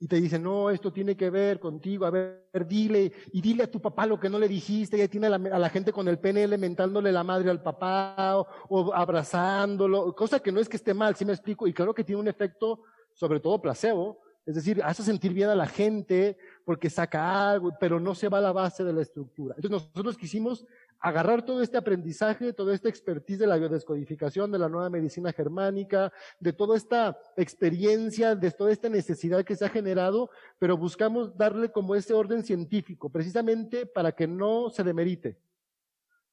Y 0.00 0.06
te 0.06 0.20
dice, 0.20 0.38
no, 0.38 0.70
esto 0.70 0.92
tiene 0.92 1.16
que 1.16 1.28
ver 1.28 1.58
contigo, 1.58 2.06
a 2.06 2.10
ver, 2.10 2.46
dile, 2.68 3.12
y 3.32 3.40
dile 3.40 3.64
a 3.64 3.70
tu 3.70 3.80
papá 3.80 4.06
lo 4.06 4.20
que 4.20 4.28
no 4.28 4.38
le 4.38 4.46
dijiste, 4.46 5.02
y 5.02 5.08
tiene 5.08 5.26
a 5.26 5.30
la, 5.38 5.70
gente 5.70 5.92
con 5.92 6.06
el 6.06 6.20
PNL 6.20 6.56
mentándole 6.56 7.10
la 7.10 7.24
madre 7.24 7.50
al 7.50 7.60
papá, 7.60 8.46
o, 8.68 8.94
abrazándolo, 8.94 10.14
cosa 10.14 10.38
que 10.38 10.52
no 10.52 10.60
es 10.60 10.68
que 10.68 10.76
esté 10.76 10.94
mal, 10.94 11.16
si 11.16 11.24
me 11.24 11.32
explico, 11.32 11.66
y 11.66 11.72
claro 11.72 11.92
que 11.92 12.04
tiene 12.04 12.20
un 12.20 12.28
efecto, 12.28 12.84
sobre 13.12 13.40
todo 13.40 13.60
placebo, 13.60 14.20
es 14.48 14.54
decir, 14.54 14.80
hace 14.82 15.02
sentir 15.02 15.34
bien 15.34 15.50
a 15.50 15.54
la 15.54 15.66
gente 15.66 16.38
porque 16.64 16.88
saca 16.88 17.50
algo, 17.50 17.70
pero 17.78 18.00
no 18.00 18.14
se 18.14 18.30
va 18.30 18.38
a 18.38 18.40
la 18.40 18.50
base 18.50 18.82
de 18.82 18.94
la 18.94 19.02
estructura. 19.02 19.54
Entonces 19.58 19.90
nosotros 19.94 20.16
quisimos 20.16 20.64
agarrar 20.98 21.44
todo 21.44 21.60
este 21.60 21.76
aprendizaje, 21.76 22.54
toda 22.54 22.74
esta 22.74 22.88
expertise 22.88 23.40
de 23.40 23.46
la 23.46 23.58
biodescodificación, 23.58 24.50
de 24.50 24.58
la 24.58 24.70
nueva 24.70 24.88
medicina 24.88 25.34
germánica, 25.34 26.10
de 26.40 26.54
toda 26.54 26.78
esta 26.78 27.18
experiencia, 27.36 28.34
de 28.34 28.50
toda 28.50 28.72
esta 28.72 28.88
necesidad 28.88 29.44
que 29.44 29.54
se 29.54 29.66
ha 29.66 29.68
generado, 29.68 30.30
pero 30.58 30.78
buscamos 30.78 31.36
darle 31.36 31.70
como 31.70 31.94
ese 31.94 32.14
orden 32.14 32.42
científico, 32.42 33.10
precisamente 33.10 33.84
para 33.84 34.12
que 34.12 34.26
no 34.26 34.70
se 34.70 34.82
demerite. 34.82 35.38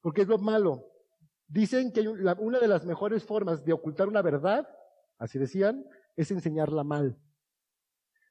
Porque 0.00 0.22
es 0.22 0.28
lo 0.28 0.38
malo. 0.38 0.90
Dicen 1.48 1.92
que 1.92 2.00
una 2.08 2.60
de 2.60 2.68
las 2.68 2.86
mejores 2.86 3.24
formas 3.24 3.62
de 3.62 3.74
ocultar 3.74 4.08
una 4.08 4.22
verdad, 4.22 4.66
así 5.18 5.38
decían, 5.38 5.84
es 6.16 6.30
enseñarla 6.30 6.82
mal. 6.82 7.18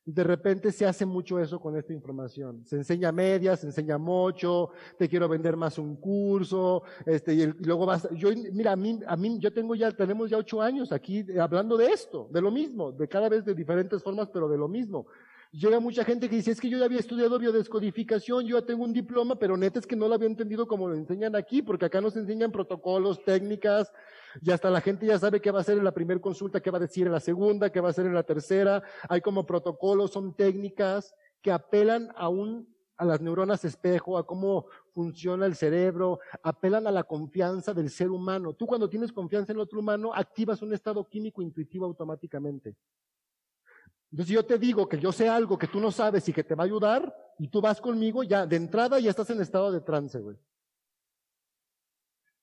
De 0.06 0.23
repente 0.23 0.72
se 0.72 0.86
hace 0.86 1.03
mucho 1.03 1.40
eso 1.40 1.60
con 1.60 1.76
esta 1.76 1.91
información. 1.91 2.64
Se 2.64 2.76
enseña 2.76 3.11
medias, 3.11 3.61
se 3.61 3.65
enseña 3.65 3.98
mucho, 3.98 4.69
te 4.99 5.10
quiero 5.10 5.27
vender 5.27 5.57
más 5.57 5.80
un 5.80 5.95
curso, 5.95 6.84
este, 7.07 7.34
y, 7.34 7.45
luego 7.64 7.88
vas, 7.88 8.07
yo, 8.11 8.30
mira, 8.53 8.73
a 8.73 8.76
mí, 8.76 8.99
a 9.07 9.15
mí, 9.18 9.40
yo 9.40 9.52
tengo 9.52 9.73
ya, 9.73 9.91
tenemos 9.91 10.30
ya 10.30 10.38
ocho 10.38 10.61
años 10.61 10.91
aquí 10.91 11.26
hablando 11.40 11.76
de 11.76 11.88
esto, 11.88 12.30
de 12.32 12.40
lo 12.40 12.52
mismo, 12.52 12.91
de 12.91 13.07
cada 13.07 13.30
vez 13.30 13.45
de 13.45 13.56
diferentes 13.56 14.03
formas, 14.03 14.30
pero 14.32 14.48
de 14.48 14.57
lo 14.57 14.68
mismo. 14.68 15.07
Llega 15.56 15.80
mucha 15.80 16.03
gente 16.03 16.27
que 16.27 16.36
dice, 16.36 16.52
es 16.52 16.60
que 16.60 16.68
yo 16.68 16.77
ya 16.77 16.84
había 16.84 16.99
estudiado 16.99 17.40
biodescodificación, 17.40 18.45
yo 18.45 18.60
ya 18.60 18.65
tengo 18.65 18.84
un 18.84 18.91
diploma, 18.91 19.40
pero 19.40 19.56
neta 19.56 19.80
es 19.80 19.88
que 19.88 19.95
no 19.95 20.10
lo 20.10 20.15
había 20.15 20.27
entendido 20.27 20.68
como 20.68 20.90
lo 20.90 20.95
enseñan 20.95 21.34
aquí, 21.34 21.61
porque 21.61 21.86
acá 21.86 22.02
nos 22.02 22.18
enseñan 22.18 22.52
protocolos, 22.52 23.23
técnicas, 23.23 23.94
y 24.41 24.52
hasta 24.52 24.69
la 24.69 24.82
gente 24.82 25.06
ya 25.06 25.18
sabe 25.18 25.40
qué 25.40 25.52
va 25.52 25.60
a 25.60 25.61
hacer 25.61 25.77
en 25.77 25.86
la 25.86 25.94
primera 25.94 26.19
consulta, 26.19 26.60
qué 26.60 26.72
va 26.72 26.77
a 26.77 26.82
decir 26.82 27.07
en 27.07 27.14
la 27.14 27.22
segunda, 27.22 27.69
qué 27.69 27.80
va 27.80 27.88
a 27.88 27.91
hacer 27.91 28.06
en 28.06 28.14
la 28.14 28.23
tercera. 28.23 28.84
Hay 29.07 29.22
como 29.22 29.45
protocolos, 29.45 30.11
son 30.11 30.36
técnicas 30.36 31.15
que 31.41 31.53
apelan 31.53 32.10
a 32.18 32.27
un, 32.27 32.68
a 32.98 33.06
las 33.06 33.22
neuronas 33.22 33.64
espejo, 33.64 34.18
a 34.18 34.27
cómo 34.27 34.65
funciona 34.91 35.45
el 35.45 35.56
cerebro, 35.56 36.19
apelan 36.44 36.86
a 36.86 36.91
la 36.91 37.03
confianza 37.03 37.73
del 37.73 37.90
ser 37.91 38.10
humano. 38.10 38.52
Tú 38.52 38.68
cuando 38.68 38.90
tienes 38.90 39.14
confianza 39.14 39.53
en 39.53 39.60
otro 39.60 39.80
humano, 39.80 40.11
activas 40.14 40.61
un 40.61 40.73
estado 40.73 41.07
químico 41.07 41.41
intuitivo 41.41 41.86
automáticamente. 41.86 42.76
Entonces, 44.15 44.29
si 44.29 44.35
yo 44.35 44.45
te 44.45 44.57
digo 44.57 44.87
que 44.87 44.97
yo 44.97 45.11
sé 45.11 45.27
algo 45.27 45.57
que 45.57 45.67
tú 45.67 45.81
no 45.81 45.91
sabes 45.91 46.29
y 46.29 46.31
que 46.31 46.45
te 46.45 46.55
va 46.55 46.63
a 46.63 46.67
ayudar, 46.67 47.13
y 47.37 47.49
tú 47.49 47.59
vas 47.59 47.81
conmigo, 47.81 48.23
ya 48.23 48.45
de 48.45 48.55
entrada 48.55 48.97
ya 48.97 49.09
estás 49.09 49.29
en 49.29 49.41
estado 49.41 49.73
de 49.73 49.81
trance, 49.81 50.17
güey. 50.19 50.37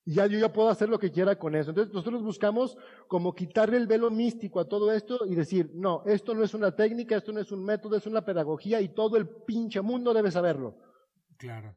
Y 0.05 0.17
ya 0.17 0.27
yo 0.27 0.39
ya 0.39 0.53
puedo 0.53 0.69
hacer 0.69 0.91
lo 0.91 0.99
que 0.99 1.11
quiera 1.11 1.39
con 1.39 1.55
eso. 1.55 1.71
Entonces 1.71 1.95
nosotros 1.95 2.23
buscamos 2.23 2.77
como 3.09 3.35
quitarle 3.35 3.79
el 3.79 3.87
velo 3.87 4.11
místico 4.11 4.61
a 4.61 4.69
todo 4.69 4.93
esto 4.93 5.25
y 5.25 5.35
decir, 5.35 5.71
no, 5.73 6.03
esto 6.05 6.35
no 6.35 6.45
es 6.45 6.53
una 6.53 6.77
técnica, 6.77 7.17
esto 7.17 7.33
no 7.33 7.41
es 7.41 7.51
un 7.53 7.65
método, 7.65 7.97
es 7.97 8.07
una 8.07 8.23
pedagogía 8.23 8.83
y 8.83 8.91
todo 8.91 9.17
el 9.17 9.27
pinche 9.27 9.81
mundo 9.81 10.13
debe 10.13 10.31
saberlo. 10.31 10.77
Claro. 11.39 11.75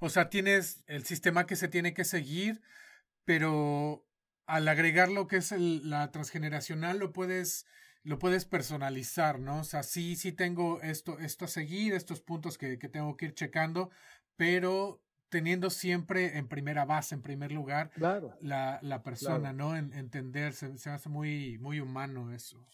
O 0.00 0.08
sea, 0.08 0.30
tienes 0.30 0.84
el 0.86 1.04
sistema 1.04 1.44
que 1.44 1.56
se 1.56 1.68
tiene 1.68 1.92
que 1.92 2.04
seguir, 2.04 2.62
pero 3.26 4.06
al 4.46 4.66
agregar 4.68 5.10
lo 5.10 5.26
que 5.26 5.36
es 5.36 5.52
la 5.52 6.10
transgeneracional 6.12 6.96
lo 6.98 7.12
puedes 7.12 7.66
lo 8.04 8.18
puedes 8.18 8.44
personalizar, 8.44 9.40
¿no? 9.40 9.60
O 9.60 9.64
sea, 9.64 9.82
sí, 9.82 10.14
sí 10.14 10.32
tengo 10.32 10.80
esto, 10.82 11.18
esto 11.18 11.46
a 11.46 11.48
seguir, 11.48 11.94
estos 11.94 12.20
puntos 12.20 12.58
que, 12.58 12.78
que 12.78 12.88
tengo 12.88 13.16
que 13.16 13.26
ir 13.26 13.34
checando, 13.34 13.90
pero 14.36 15.00
teniendo 15.30 15.70
siempre 15.70 16.38
en 16.38 16.46
primera 16.46 16.84
base, 16.84 17.14
en 17.14 17.22
primer 17.22 17.50
lugar, 17.50 17.90
claro, 17.90 18.36
la, 18.40 18.78
la 18.82 19.02
persona, 19.02 19.52
¿no? 19.52 19.76
En, 19.76 19.92
entenderse, 19.94 20.76
se 20.78 20.90
hace 20.90 21.08
muy, 21.08 21.58
muy 21.58 21.80
humano 21.80 22.30
eso. 22.32 22.64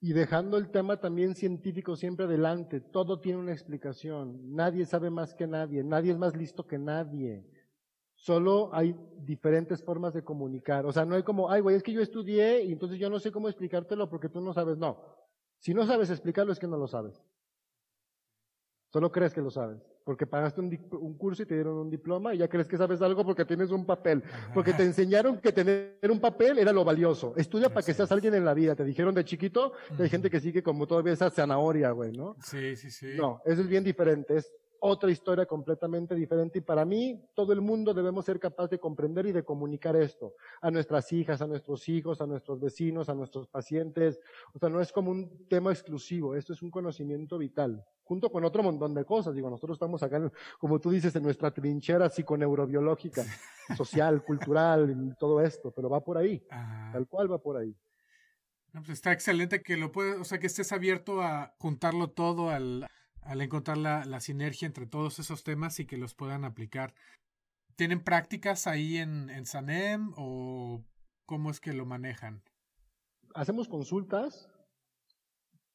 Y 0.00 0.14
dejando 0.14 0.56
el 0.56 0.70
tema 0.70 0.96
también 0.96 1.34
científico 1.34 1.94
siempre 1.94 2.24
adelante, 2.24 2.80
todo 2.80 3.20
tiene 3.20 3.38
una 3.38 3.52
explicación, 3.52 4.56
nadie 4.56 4.86
sabe 4.86 5.10
más 5.10 5.34
que 5.34 5.46
nadie, 5.46 5.84
nadie 5.84 6.10
es 6.12 6.18
más 6.18 6.34
listo 6.34 6.66
que 6.66 6.78
nadie. 6.78 7.44
Solo 8.20 8.68
hay 8.74 8.94
diferentes 9.24 9.82
formas 9.82 10.12
de 10.12 10.22
comunicar. 10.22 10.84
O 10.84 10.92
sea, 10.92 11.06
no 11.06 11.14
hay 11.14 11.22
como, 11.22 11.50
ay, 11.50 11.62
güey, 11.62 11.74
es 11.74 11.82
que 11.82 11.92
yo 11.92 12.02
estudié 12.02 12.64
y 12.64 12.72
entonces 12.72 12.98
yo 12.98 13.08
no 13.08 13.18
sé 13.18 13.32
cómo 13.32 13.48
explicártelo 13.48 14.10
porque 14.10 14.28
tú 14.28 14.42
no 14.42 14.52
sabes. 14.52 14.76
No. 14.76 15.02
Si 15.58 15.72
no 15.72 15.86
sabes 15.86 16.10
explicarlo 16.10 16.52
es 16.52 16.58
que 16.58 16.66
no 16.66 16.76
lo 16.76 16.86
sabes. 16.86 17.18
Solo 18.92 19.10
crees 19.10 19.32
que 19.32 19.40
lo 19.40 19.50
sabes. 19.50 19.80
Porque 20.04 20.26
pagaste 20.26 20.60
un, 20.60 21.16
curso 21.16 21.44
y 21.44 21.46
te 21.46 21.54
dieron 21.54 21.78
un 21.78 21.88
diploma 21.88 22.34
y 22.34 22.38
ya 22.38 22.48
crees 22.48 22.68
que 22.68 22.76
sabes 22.76 23.00
algo 23.00 23.24
porque 23.24 23.46
tienes 23.46 23.70
un 23.70 23.86
papel. 23.86 24.22
Porque 24.52 24.74
te 24.74 24.82
enseñaron 24.84 25.40
que 25.40 25.52
tener 25.52 25.96
un 26.10 26.20
papel 26.20 26.58
era 26.58 26.74
lo 26.74 26.84
valioso. 26.84 27.32
Estudia 27.36 27.70
para 27.70 27.86
que 27.86 27.94
seas 27.94 28.12
alguien 28.12 28.34
en 28.34 28.44
la 28.44 28.52
vida. 28.52 28.74
Te 28.74 28.84
dijeron 28.84 29.14
de 29.14 29.24
chiquito, 29.24 29.72
hay 29.98 30.10
gente 30.10 30.28
que 30.28 30.40
sigue 30.40 30.62
como 30.62 30.86
todavía 30.86 31.14
esa 31.14 31.30
zanahoria, 31.30 31.90
güey, 31.92 32.12
¿no? 32.12 32.36
Sí, 32.42 32.76
sí, 32.76 32.90
sí. 32.90 33.14
No, 33.16 33.40
eso 33.46 33.62
es 33.62 33.68
bien 33.68 33.82
diferente. 33.82 34.36
Es 34.36 34.52
otra 34.80 35.10
historia 35.10 35.46
completamente 35.46 36.14
diferente 36.14 36.58
y 36.58 36.62
para 36.62 36.84
mí 36.84 37.22
todo 37.34 37.52
el 37.52 37.60
mundo 37.60 37.92
debemos 37.92 38.24
ser 38.24 38.40
capaz 38.40 38.68
de 38.68 38.78
comprender 38.78 39.26
y 39.26 39.32
de 39.32 39.44
comunicar 39.44 39.94
esto 39.96 40.34
a 40.60 40.70
nuestras 40.70 41.12
hijas, 41.12 41.42
a 41.42 41.46
nuestros 41.46 41.88
hijos, 41.88 42.20
a 42.20 42.26
nuestros 42.26 42.58
vecinos, 42.58 43.08
a 43.08 43.14
nuestros 43.14 43.46
pacientes. 43.46 44.20
O 44.54 44.58
sea, 44.58 44.68
no 44.68 44.80
es 44.80 44.90
como 44.90 45.10
un 45.10 45.46
tema 45.48 45.70
exclusivo, 45.70 46.34
esto 46.34 46.52
es 46.52 46.62
un 46.62 46.70
conocimiento 46.70 47.36
vital, 47.36 47.84
junto 48.04 48.30
con 48.30 48.44
otro 48.44 48.62
montón 48.62 48.94
de 48.94 49.04
cosas. 49.04 49.34
Digo, 49.34 49.50
nosotros 49.50 49.76
estamos 49.76 50.02
acá, 50.02 50.30
como 50.58 50.80
tú 50.80 50.90
dices, 50.90 51.14
en 51.14 51.22
nuestra 51.22 51.50
trinchera 51.50 52.08
psiconeurobiológica, 52.08 53.24
social, 53.76 54.24
cultural, 54.24 55.14
todo 55.18 55.42
esto, 55.42 55.70
pero 55.70 55.90
va 55.90 56.02
por 56.02 56.16
ahí, 56.16 56.42
tal 56.92 57.06
cual 57.06 57.30
va 57.30 57.38
por 57.38 57.58
ahí. 57.58 57.76
pues 58.72 58.88
está 58.88 59.12
excelente 59.12 59.62
que 59.62 59.76
lo 59.76 59.92
puedas, 59.92 60.18
o 60.18 60.24
sea, 60.24 60.38
que 60.38 60.46
estés 60.46 60.72
abierto 60.72 61.20
a 61.20 61.54
juntarlo 61.58 62.08
todo 62.08 62.48
al 62.48 62.86
al 63.22 63.40
encontrar 63.40 63.78
la, 63.78 64.04
la, 64.04 64.20
sinergia 64.20 64.66
entre 64.66 64.86
todos 64.86 65.18
esos 65.18 65.44
temas 65.44 65.78
y 65.80 65.86
que 65.86 65.96
los 65.96 66.14
puedan 66.14 66.44
aplicar. 66.44 66.94
¿Tienen 67.76 68.02
prácticas 68.02 68.66
ahí 68.66 68.96
en, 68.96 69.30
en 69.30 69.46
SANEM 69.46 70.12
o 70.16 70.84
cómo 71.26 71.50
es 71.50 71.60
que 71.60 71.72
lo 71.72 71.86
manejan? 71.86 72.42
Hacemos 73.34 73.68
consultas, 73.68 74.48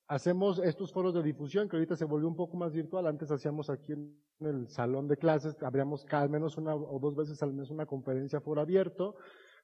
hacemos 0.08 0.60
estos 0.60 0.92
foros 0.92 1.14
de 1.14 1.24
difusión 1.24 1.70
que 1.70 1.78
ahorita 1.78 1.96
se 1.96 2.06
volvió 2.06 2.28
un 2.28 2.36
poco 2.36 2.58
más 2.58 2.74
virtual. 2.74 3.08
Antes 3.08 3.32
hacíamos 3.32 3.70
aquí 3.70 3.94
en 3.94 4.22
el 4.42 4.68
salón 4.70 5.08
de 5.08 5.18
clases, 5.18 5.56
habríamos 5.64 6.06
al 6.12 6.30
menos 6.30 6.58
una 6.58 6.76
o 6.76 7.00
dos 7.00 7.16
veces 7.16 7.42
al 7.42 7.54
mes 7.54 7.70
una 7.70 7.86
conferencia 7.86 8.42
foro 8.42 8.62
abierto 8.62 9.16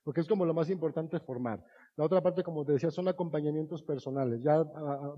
porque 0.04 0.22
es 0.22 0.28
como 0.28 0.46
lo 0.46 0.54
más 0.54 0.70
importante 0.70 1.20
formar. 1.20 1.64
La 2.02 2.06
otra 2.06 2.20
parte, 2.20 2.42
como 2.42 2.66
te 2.66 2.72
decía, 2.72 2.90
son 2.90 3.08
acompañamientos 3.10 3.84
personales, 3.84 4.42
ya 4.42 4.66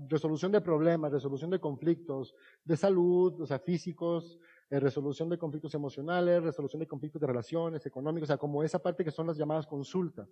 resolución 0.06 0.52
de 0.52 0.60
problemas, 0.60 1.12
resolución 1.12 1.50
de 1.50 1.58
conflictos 1.58 2.34
de 2.62 2.76
salud, 2.76 3.40
o 3.40 3.46
sea, 3.46 3.58
físicos, 3.58 4.38
eh, 4.68 4.78
resolución 4.78 5.30
de 5.30 5.38
conflictos 5.38 5.74
emocionales, 5.74 6.42
resolución 6.42 6.80
de 6.80 6.86
conflictos 6.86 7.22
de 7.22 7.26
relaciones, 7.26 7.86
económicos, 7.86 8.26
o 8.26 8.32
sea, 8.32 8.36
como 8.36 8.62
esa 8.62 8.80
parte 8.80 9.02
que 9.02 9.10
son 9.10 9.26
las 9.26 9.38
llamadas 9.38 9.66
consultas, 9.66 10.28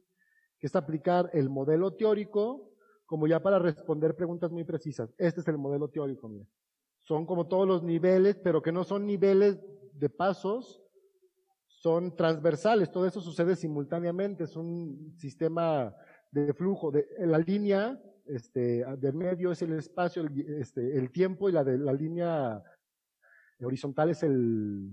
que 0.58 0.66
es 0.66 0.76
aplicar 0.76 1.30
el 1.32 1.48
modelo 1.48 1.94
teórico 1.94 2.74
como 3.06 3.26
ya 3.26 3.40
para 3.40 3.58
responder 3.58 4.14
preguntas 4.14 4.52
muy 4.52 4.64
precisas. 4.64 5.14
Este 5.16 5.40
es 5.40 5.48
el 5.48 5.56
modelo 5.56 5.88
teórico, 5.88 6.28
mira. 6.28 6.44
Son 7.00 7.24
como 7.24 7.48
todos 7.48 7.66
los 7.66 7.82
niveles, 7.82 8.36
pero 8.36 8.60
que 8.60 8.72
no 8.72 8.84
son 8.84 9.06
niveles 9.06 9.58
de 9.94 10.10
pasos, 10.10 10.82
son 11.82 12.14
transversales, 12.14 12.92
todo 12.92 13.06
eso 13.06 13.20
sucede 13.20 13.56
simultáneamente, 13.56 14.44
es 14.44 14.54
un 14.54 15.14
sistema 15.16 15.92
de 16.32 16.52
flujo. 16.52 16.90
De, 16.90 17.06
la 17.20 17.38
línea 17.38 18.00
este, 18.26 18.84
del 18.96 19.14
medio 19.14 19.52
es 19.52 19.62
el 19.62 19.72
espacio, 19.74 20.22
el, 20.22 20.58
este, 20.58 20.98
el 20.98 21.12
tiempo 21.12 21.48
y 21.48 21.52
la 21.52 21.62
de 21.62 21.78
la 21.78 21.92
línea 21.92 22.62
horizontal 23.60 24.10
es 24.10 24.22
el, 24.24 24.92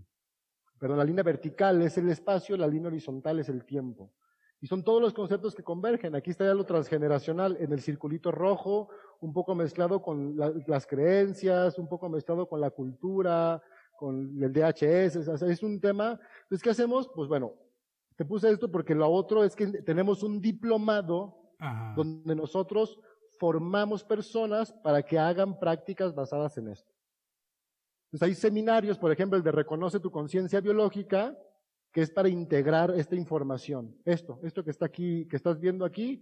perdón, 0.77 0.97
la 0.97 1.03
línea 1.03 1.23
vertical 1.23 1.81
es 1.81 1.97
el 1.97 2.09
espacio, 2.09 2.55
la 2.55 2.67
línea 2.67 2.87
horizontal 2.87 3.39
es 3.39 3.49
el 3.49 3.65
tiempo. 3.65 4.13
Y 4.61 4.67
son 4.67 4.83
todos 4.83 5.01
los 5.01 5.13
conceptos 5.13 5.55
que 5.55 5.63
convergen. 5.63 6.15
Aquí 6.15 6.31
está 6.31 6.43
ya 6.43 6.53
lo 6.53 6.65
transgeneracional 6.65 7.57
en 7.61 7.71
el 7.71 7.79
circulito 7.79 8.29
rojo, 8.31 8.89
un 9.21 9.31
poco 9.31 9.55
mezclado 9.55 10.01
con 10.01 10.35
las 10.67 10.85
creencias, 10.85 11.79
un 11.79 11.87
poco 11.87 12.09
mezclado 12.09 12.47
con 12.47 12.59
la 12.59 12.69
cultura, 12.69 13.61
con 13.97 14.41
el 14.41 14.51
DHS, 14.51 15.41
es 15.43 15.63
un 15.63 15.79
tema. 15.79 16.19
Entonces, 16.43 16.61
¿qué 16.61 16.69
hacemos? 16.71 17.09
Pues 17.13 17.29
bueno, 17.29 17.53
te 18.19 18.25
puse 18.25 18.51
esto 18.51 18.69
porque 18.69 18.93
lo 18.93 19.09
otro 19.09 19.45
es 19.45 19.55
que 19.55 19.65
tenemos 19.81 20.23
un 20.23 20.41
diplomado 20.41 21.53
donde 21.95 22.35
nosotros 22.35 22.99
formamos 23.39 24.03
personas 24.03 24.73
para 24.73 25.01
que 25.01 25.17
hagan 25.17 25.57
prácticas 25.57 26.13
basadas 26.13 26.57
en 26.57 26.67
esto. 26.67 26.91
Entonces 28.07 28.27
hay 28.27 28.35
seminarios, 28.35 28.99
por 28.99 29.13
ejemplo, 29.13 29.37
el 29.37 29.43
de 29.43 29.53
Reconoce 29.53 30.01
tu 30.01 30.11
conciencia 30.11 30.59
biológica, 30.59 31.33
que 31.93 32.01
es 32.01 32.11
para 32.11 32.27
integrar 32.27 32.91
esta 32.91 33.15
información. 33.15 33.97
Esto, 34.03 34.37
esto 34.43 34.65
que 34.65 34.71
está 34.71 34.87
aquí, 34.87 35.25
que 35.25 35.37
estás 35.37 35.57
viendo 35.57 35.85
aquí, 35.85 36.21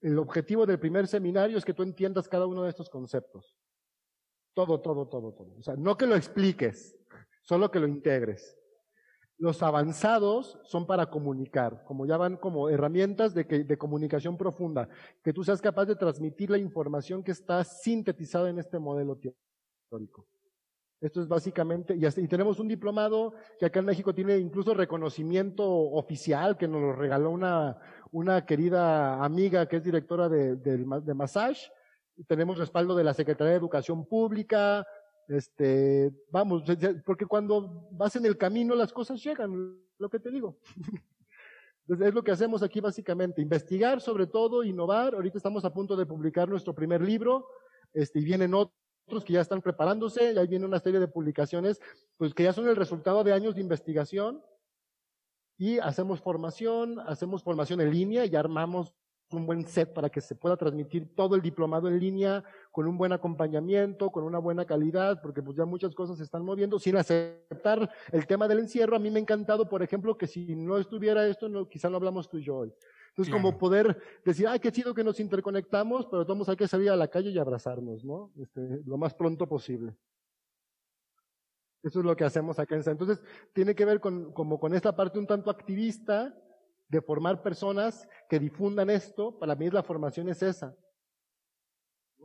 el 0.00 0.20
objetivo 0.20 0.64
del 0.64 0.78
primer 0.78 1.08
seminario 1.08 1.58
es 1.58 1.64
que 1.64 1.74
tú 1.74 1.82
entiendas 1.82 2.28
cada 2.28 2.46
uno 2.46 2.62
de 2.62 2.70
estos 2.70 2.88
conceptos. 2.88 3.58
Todo, 4.54 4.80
todo, 4.80 5.08
todo, 5.08 5.32
todo. 5.32 5.56
O 5.58 5.62
sea, 5.64 5.74
no 5.74 5.96
que 5.96 6.06
lo 6.06 6.14
expliques, 6.14 6.96
solo 7.42 7.68
que 7.68 7.80
lo 7.80 7.88
integres. 7.88 8.56
Los 9.42 9.60
avanzados 9.60 10.60
son 10.62 10.86
para 10.86 11.06
comunicar, 11.06 11.82
como 11.84 12.06
ya 12.06 12.16
van 12.16 12.36
como 12.36 12.68
herramientas 12.68 13.34
de, 13.34 13.76
comunicación 13.76 14.36
profunda, 14.36 14.88
que 15.20 15.32
tú 15.32 15.42
seas 15.42 15.60
capaz 15.60 15.86
de 15.86 15.96
transmitir 15.96 16.48
la 16.48 16.58
información 16.58 17.24
que 17.24 17.32
está 17.32 17.64
sintetizada 17.64 18.50
en 18.50 18.60
este 18.60 18.78
modelo 18.78 19.18
teórico. 19.18 20.28
Esto 21.00 21.20
es 21.20 21.26
básicamente, 21.26 21.96
y, 21.96 22.28
tenemos 22.28 22.60
un 22.60 22.68
diplomado 22.68 23.34
que 23.58 23.66
acá 23.66 23.80
en 23.80 23.86
México 23.86 24.14
tiene 24.14 24.38
incluso 24.38 24.74
reconocimiento 24.74 25.68
oficial, 25.68 26.56
que 26.56 26.68
nos 26.68 26.80
lo 26.80 26.92
regaló 26.92 27.32
una, 28.12 28.46
querida 28.46 29.24
amiga 29.24 29.66
que 29.66 29.78
es 29.78 29.82
directora 29.82 30.28
de 30.28 31.14
Massage. 31.16 31.68
Tenemos 32.28 32.58
respaldo 32.58 32.94
de 32.94 33.02
la 33.02 33.12
Secretaría 33.12 33.50
de 33.50 33.58
Educación 33.58 34.06
Pública, 34.06 34.86
este, 35.28 36.12
vamos, 36.30 36.64
porque 37.04 37.26
cuando 37.26 37.88
vas 37.92 38.16
en 38.16 38.26
el 38.26 38.36
camino 38.36 38.74
las 38.74 38.92
cosas 38.92 39.22
llegan, 39.22 39.78
lo 39.98 40.08
que 40.10 40.20
te 40.20 40.30
digo. 40.30 40.58
Entonces 41.82 42.08
es 42.08 42.14
lo 42.14 42.22
que 42.22 42.30
hacemos 42.30 42.62
aquí 42.62 42.80
básicamente, 42.80 43.42
investigar 43.42 44.00
sobre 44.00 44.26
todo, 44.26 44.62
innovar. 44.62 45.14
Ahorita 45.14 45.38
estamos 45.38 45.64
a 45.64 45.72
punto 45.72 45.96
de 45.96 46.06
publicar 46.06 46.48
nuestro 46.48 46.74
primer 46.74 47.02
libro, 47.02 47.48
este, 47.92 48.20
y 48.20 48.24
vienen 48.24 48.54
otros 48.54 49.24
que 49.24 49.32
ya 49.32 49.40
están 49.40 49.60
preparándose, 49.60 50.32
y 50.32 50.38
ahí 50.38 50.46
viene 50.46 50.64
una 50.64 50.78
serie 50.78 51.00
de 51.00 51.08
publicaciones, 51.08 51.80
pues 52.16 52.34
que 52.34 52.44
ya 52.44 52.52
son 52.52 52.68
el 52.68 52.76
resultado 52.76 53.24
de 53.24 53.32
años 53.32 53.54
de 53.54 53.60
investigación. 53.60 54.42
Y 55.58 55.78
hacemos 55.78 56.20
formación, 56.20 56.98
hacemos 57.00 57.42
formación 57.42 57.80
en 57.80 57.90
línea 57.90 58.24
y 58.26 58.34
armamos 58.34 58.94
un 59.32 59.46
buen 59.46 59.66
set 59.66 59.92
para 59.92 60.08
que 60.08 60.20
se 60.20 60.34
pueda 60.34 60.56
transmitir 60.56 61.14
todo 61.14 61.34
el 61.34 61.42
diplomado 61.42 61.88
en 61.88 61.98
línea 61.98 62.44
con 62.70 62.86
un 62.86 62.96
buen 62.96 63.12
acompañamiento, 63.12 64.10
con 64.10 64.24
una 64.24 64.38
buena 64.38 64.64
calidad, 64.64 65.20
porque 65.22 65.42
pues 65.42 65.56
ya 65.56 65.64
muchas 65.64 65.94
cosas 65.94 66.18
se 66.18 66.24
están 66.24 66.44
moviendo 66.44 66.78
sin 66.78 66.96
aceptar 66.96 67.90
el 68.10 68.26
tema 68.26 68.48
del 68.48 68.60
encierro. 68.60 68.96
A 68.96 68.98
mí 68.98 69.10
me 69.10 69.18
ha 69.18 69.22
encantado, 69.22 69.68
por 69.68 69.82
ejemplo, 69.82 70.16
que 70.16 70.26
si 70.26 70.54
no 70.56 70.78
estuviera 70.78 71.26
esto, 71.26 71.48
no, 71.48 71.68
quizá 71.68 71.88
no 71.90 71.96
hablamos 71.96 72.28
tú 72.28 72.38
y 72.38 72.44
yo 72.44 72.56
hoy. 72.56 72.74
Entonces, 73.08 73.32
como 73.32 73.58
poder 73.58 74.00
decir, 74.24 74.48
ay, 74.48 74.58
qué 74.58 74.72
chido 74.72 74.94
que 74.94 75.04
nos 75.04 75.20
interconectamos, 75.20 76.06
pero 76.06 76.24
todos 76.24 76.48
hay 76.48 76.56
que 76.56 76.66
salir 76.66 76.90
a 76.90 76.96
la 76.96 77.08
calle 77.08 77.30
y 77.30 77.38
abrazarnos, 77.38 78.04
¿no? 78.04 78.32
Este, 78.40 78.80
lo 78.86 78.96
más 78.96 79.12
pronto 79.12 79.46
posible. 79.46 79.94
Eso 81.82 81.98
es 81.98 82.04
lo 82.04 82.16
que 82.16 82.24
hacemos 82.24 82.58
acá 82.58 82.76
en 82.76 82.82
Entonces, 82.86 83.22
tiene 83.52 83.74
que 83.74 83.84
ver 83.84 84.00
con, 84.00 84.32
como 84.32 84.58
con 84.58 84.72
esta 84.72 84.94
parte 84.94 85.18
un 85.18 85.26
tanto 85.26 85.50
activista, 85.50 86.34
de 86.92 87.00
formar 87.00 87.42
personas 87.42 88.06
que 88.28 88.38
difundan 88.38 88.90
esto, 88.90 89.38
para 89.38 89.54
mí 89.54 89.70
la 89.70 89.82
formación 89.82 90.28
es 90.28 90.42
esa. 90.42 90.76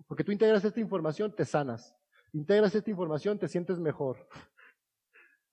Porque 0.07 0.25
tú 0.25 0.33
integras 0.33 0.63
esta 0.65 0.81
información, 0.81 1.33
te 1.33 1.45
sanas. 1.45 1.95
Integras 2.33 2.75
esta 2.75 2.89
información, 2.91 3.39
te 3.39 3.47
sientes 3.47 3.79
mejor. 3.79 4.27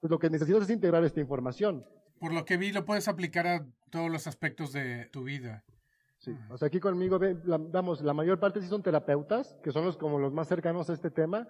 Pues 0.00 0.10
lo 0.10 0.18
que 0.18 0.28
necesitas 0.28 0.64
es 0.64 0.70
integrar 0.70 1.04
esta 1.04 1.20
información. 1.20 1.86
Por 2.18 2.34
lo 2.34 2.44
que 2.44 2.56
vi, 2.56 2.72
lo 2.72 2.84
puedes 2.84 3.06
aplicar 3.06 3.46
a 3.46 3.64
todos 3.88 4.10
los 4.10 4.26
aspectos 4.26 4.72
de 4.72 5.08
tu 5.12 5.22
vida. 5.22 5.64
Sí. 6.18 6.36
O 6.50 6.58
sea, 6.58 6.66
aquí 6.66 6.80
conmigo, 6.80 7.20
vamos, 7.70 8.02
la 8.02 8.14
mayor 8.14 8.40
parte 8.40 8.60
sí 8.60 8.66
son 8.66 8.82
terapeutas, 8.82 9.56
que 9.62 9.70
son 9.70 9.84
los 9.84 9.96
como 9.96 10.18
los 10.18 10.32
más 10.32 10.48
cercanos 10.48 10.90
a 10.90 10.94
este 10.94 11.12
tema, 11.12 11.46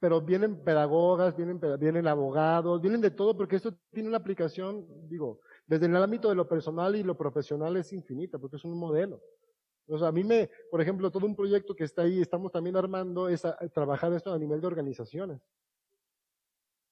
pero 0.00 0.20
vienen 0.20 0.64
pedagogas, 0.64 1.36
vienen, 1.36 1.60
vienen 1.78 2.08
abogados, 2.08 2.80
vienen 2.80 3.00
de 3.00 3.12
todo, 3.12 3.36
porque 3.36 3.54
esto 3.56 3.72
tiene 3.92 4.08
una 4.08 4.18
aplicación, 4.18 4.84
digo, 5.08 5.40
desde 5.66 5.86
el 5.86 5.96
ámbito 5.96 6.28
de 6.28 6.34
lo 6.34 6.48
personal 6.48 6.94
y 6.96 7.02
lo 7.02 7.16
profesional 7.16 7.76
es 7.76 7.92
infinita, 7.92 8.38
porque 8.38 8.56
es 8.56 8.64
un 8.64 8.76
modelo. 8.78 9.22
O 9.86 9.98
sea, 9.98 10.08
a 10.08 10.12
mí 10.12 10.24
me, 10.24 10.50
por 10.70 10.80
ejemplo, 10.80 11.10
todo 11.10 11.26
un 11.26 11.36
proyecto 11.36 11.74
que 11.74 11.84
está 11.84 12.02
ahí, 12.02 12.20
estamos 12.20 12.50
también 12.52 12.76
armando, 12.76 13.28
es 13.28 13.42
trabajar 13.72 14.12
esto 14.12 14.32
a 14.32 14.38
nivel 14.38 14.60
de 14.60 14.66
organizaciones. 14.66 15.40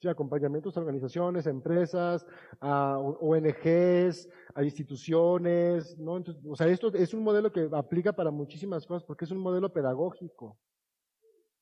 Sí, 0.00 0.08
acompañamientos 0.08 0.76
a 0.76 0.80
organizaciones, 0.80 1.46
empresas, 1.46 2.26
a 2.60 2.98
ONGs, 2.98 4.28
a 4.52 4.64
instituciones, 4.64 5.96
¿no? 5.96 6.16
Entonces, 6.16 6.42
o 6.44 6.56
sea, 6.56 6.66
esto 6.66 6.92
es 6.92 7.14
un 7.14 7.22
modelo 7.22 7.52
que 7.52 7.68
aplica 7.72 8.12
para 8.12 8.32
muchísimas 8.32 8.84
cosas 8.84 9.04
porque 9.04 9.24
es 9.24 9.30
un 9.30 9.38
modelo 9.38 9.72
pedagógico 9.72 10.58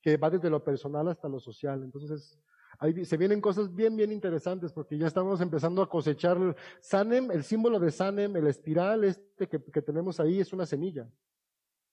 que 0.01 0.17
va 0.17 0.31
desde 0.31 0.49
lo 0.49 0.65
personal 0.65 1.07
hasta 1.09 1.29
lo 1.29 1.39
social. 1.39 1.83
Entonces, 1.85 2.41
ahí 2.79 3.05
se 3.05 3.17
vienen 3.17 3.41
cosas 3.41 3.75
bien, 3.75 3.97
bien 3.97 4.13
interesantes 4.13 4.73
porque 4.73 4.97
ya 4.97 5.07
estamos 5.07 5.41
empezando 5.41 5.83
a 5.83 5.89
cosechar 5.89 6.57
Sanem, 6.81 7.31
el 7.31 7.45
símbolo 7.45 7.79
de 7.79 7.91
Sanem, 7.91 8.37
el 8.37 8.47
espiral 8.47 9.05
este 9.05 9.49
que, 9.49 9.63
que 9.63 9.83
tenemos 9.83 10.21
ahí 10.21 10.41
es 10.41 10.53
una 10.53 10.67
semilla. 10.67 11.09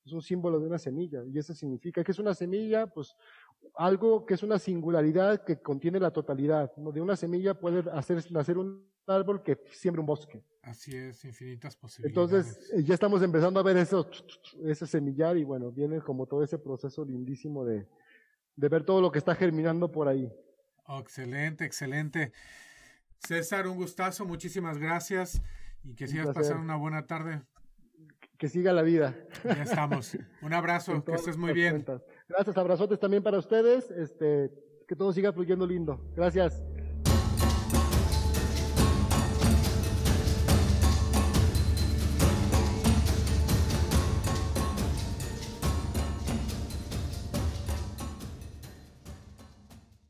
Es 0.06 0.14
un 0.14 0.22
símbolo 0.22 0.58
de 0.60 0.68
una 0.68 0.80
semilla. 0.80 1.22
Y 1.26 1.38
eso 1.38 1.54
significa 1.54 2.02
que 2.02 2.14
es 2.14 2.20
una 2.20 2.34
semilla, 2.34 2.88
pues 2.88 3.14
algo 3.76 4.26
que 4.26 4.36
es 4.36 4.44
una 4.44 4.58
singularidad 4.58 5.44
que 5.44 5.62
contiene 5.62 5.99
la 5.99 6.12
totalidad. 6.12 6.74
De 6.76 7.02
una 7.02 7.18
semilla 7.18 7.60
puede 7.60 7.90
hacer 7.91 8.32
nacer 8.32 8.58
un 8.58 8.88
árbol 9.06 9.44
que 9.44 9.60
siembra 9.72 9.99
un 9.99 10.06
bosque. 10.06 10.41
Así 10.62 10.95
es, 10.95 11.24
infinitas 11.26 11.76
posibilidades. 11.76 12.45
Entonces, 12.45 12.72
eh, 12.74 12.84
ya 12.84 12.94
estamos 12.94 13.22
empezando 13.22 13.60
a 13.60 13.64
ver 13.64 13.78
eso, 13.78 14.10
ese 14.64 14.88
semillar 14.88 15.38
y 15.38 15.44
bueno, 15.44 15.72
viene 15.72 15.99
como 15.99 16.26
todo 16.26 16.44
ese 16.44 16.58
proceso 16.58 17.04
lindísimo 17.04 17.66
de, 17.66 17.86
de 18.56 18.70
ver 18.70 18.86
todo 18.86 19.02
lo 19.02 19.12
que 19.12 19.20
está 19.20 19.36
germinando 19.36 19.91
por 19.91 20.08
ahí. 20.08 20.32
Oh, 20.88 20.99
excelente, 20.99 21.65
excelente. 21.65 22.31
César, 23.19 23.68
un 23.68 23.77
gustazo, 23.77 24.26
muchísimas 24.26 24.77
gracias 24.77 25.41
y 25.84 25.95
que 25.95 26.07
sigas 26.07 26.34
pasando 26.34 26.64
una 26.64 26.76
buena 26.76 27.05
tarde 27.05 27.41
que 28.38 28.49
siga 28.49 28.72
la 28.73 28.84
vida. 28.84 29.15
Ya 29.43 29.64
estamos. 29.64 30.18
Un 30.41 30.53
abrazo, 30.53 31.03
que 31.03 31.14
estés 31.14 31.38
muy 31.38 31.53
bien. 31.53 31.84
Gracias, 32.30 32.57
abrazotes 32.57 32.99
también 32.99 33.23
para 33.23 33.39
ustedes. 33.39 33.89
Este, 33.91 34.51
que 34.88 34.95
todo 34.95 35.11
siga 35.11 35.34
fluyendo 35.34 35.65
lindo. 35.65 35.99
Gracias. 36.15 36.64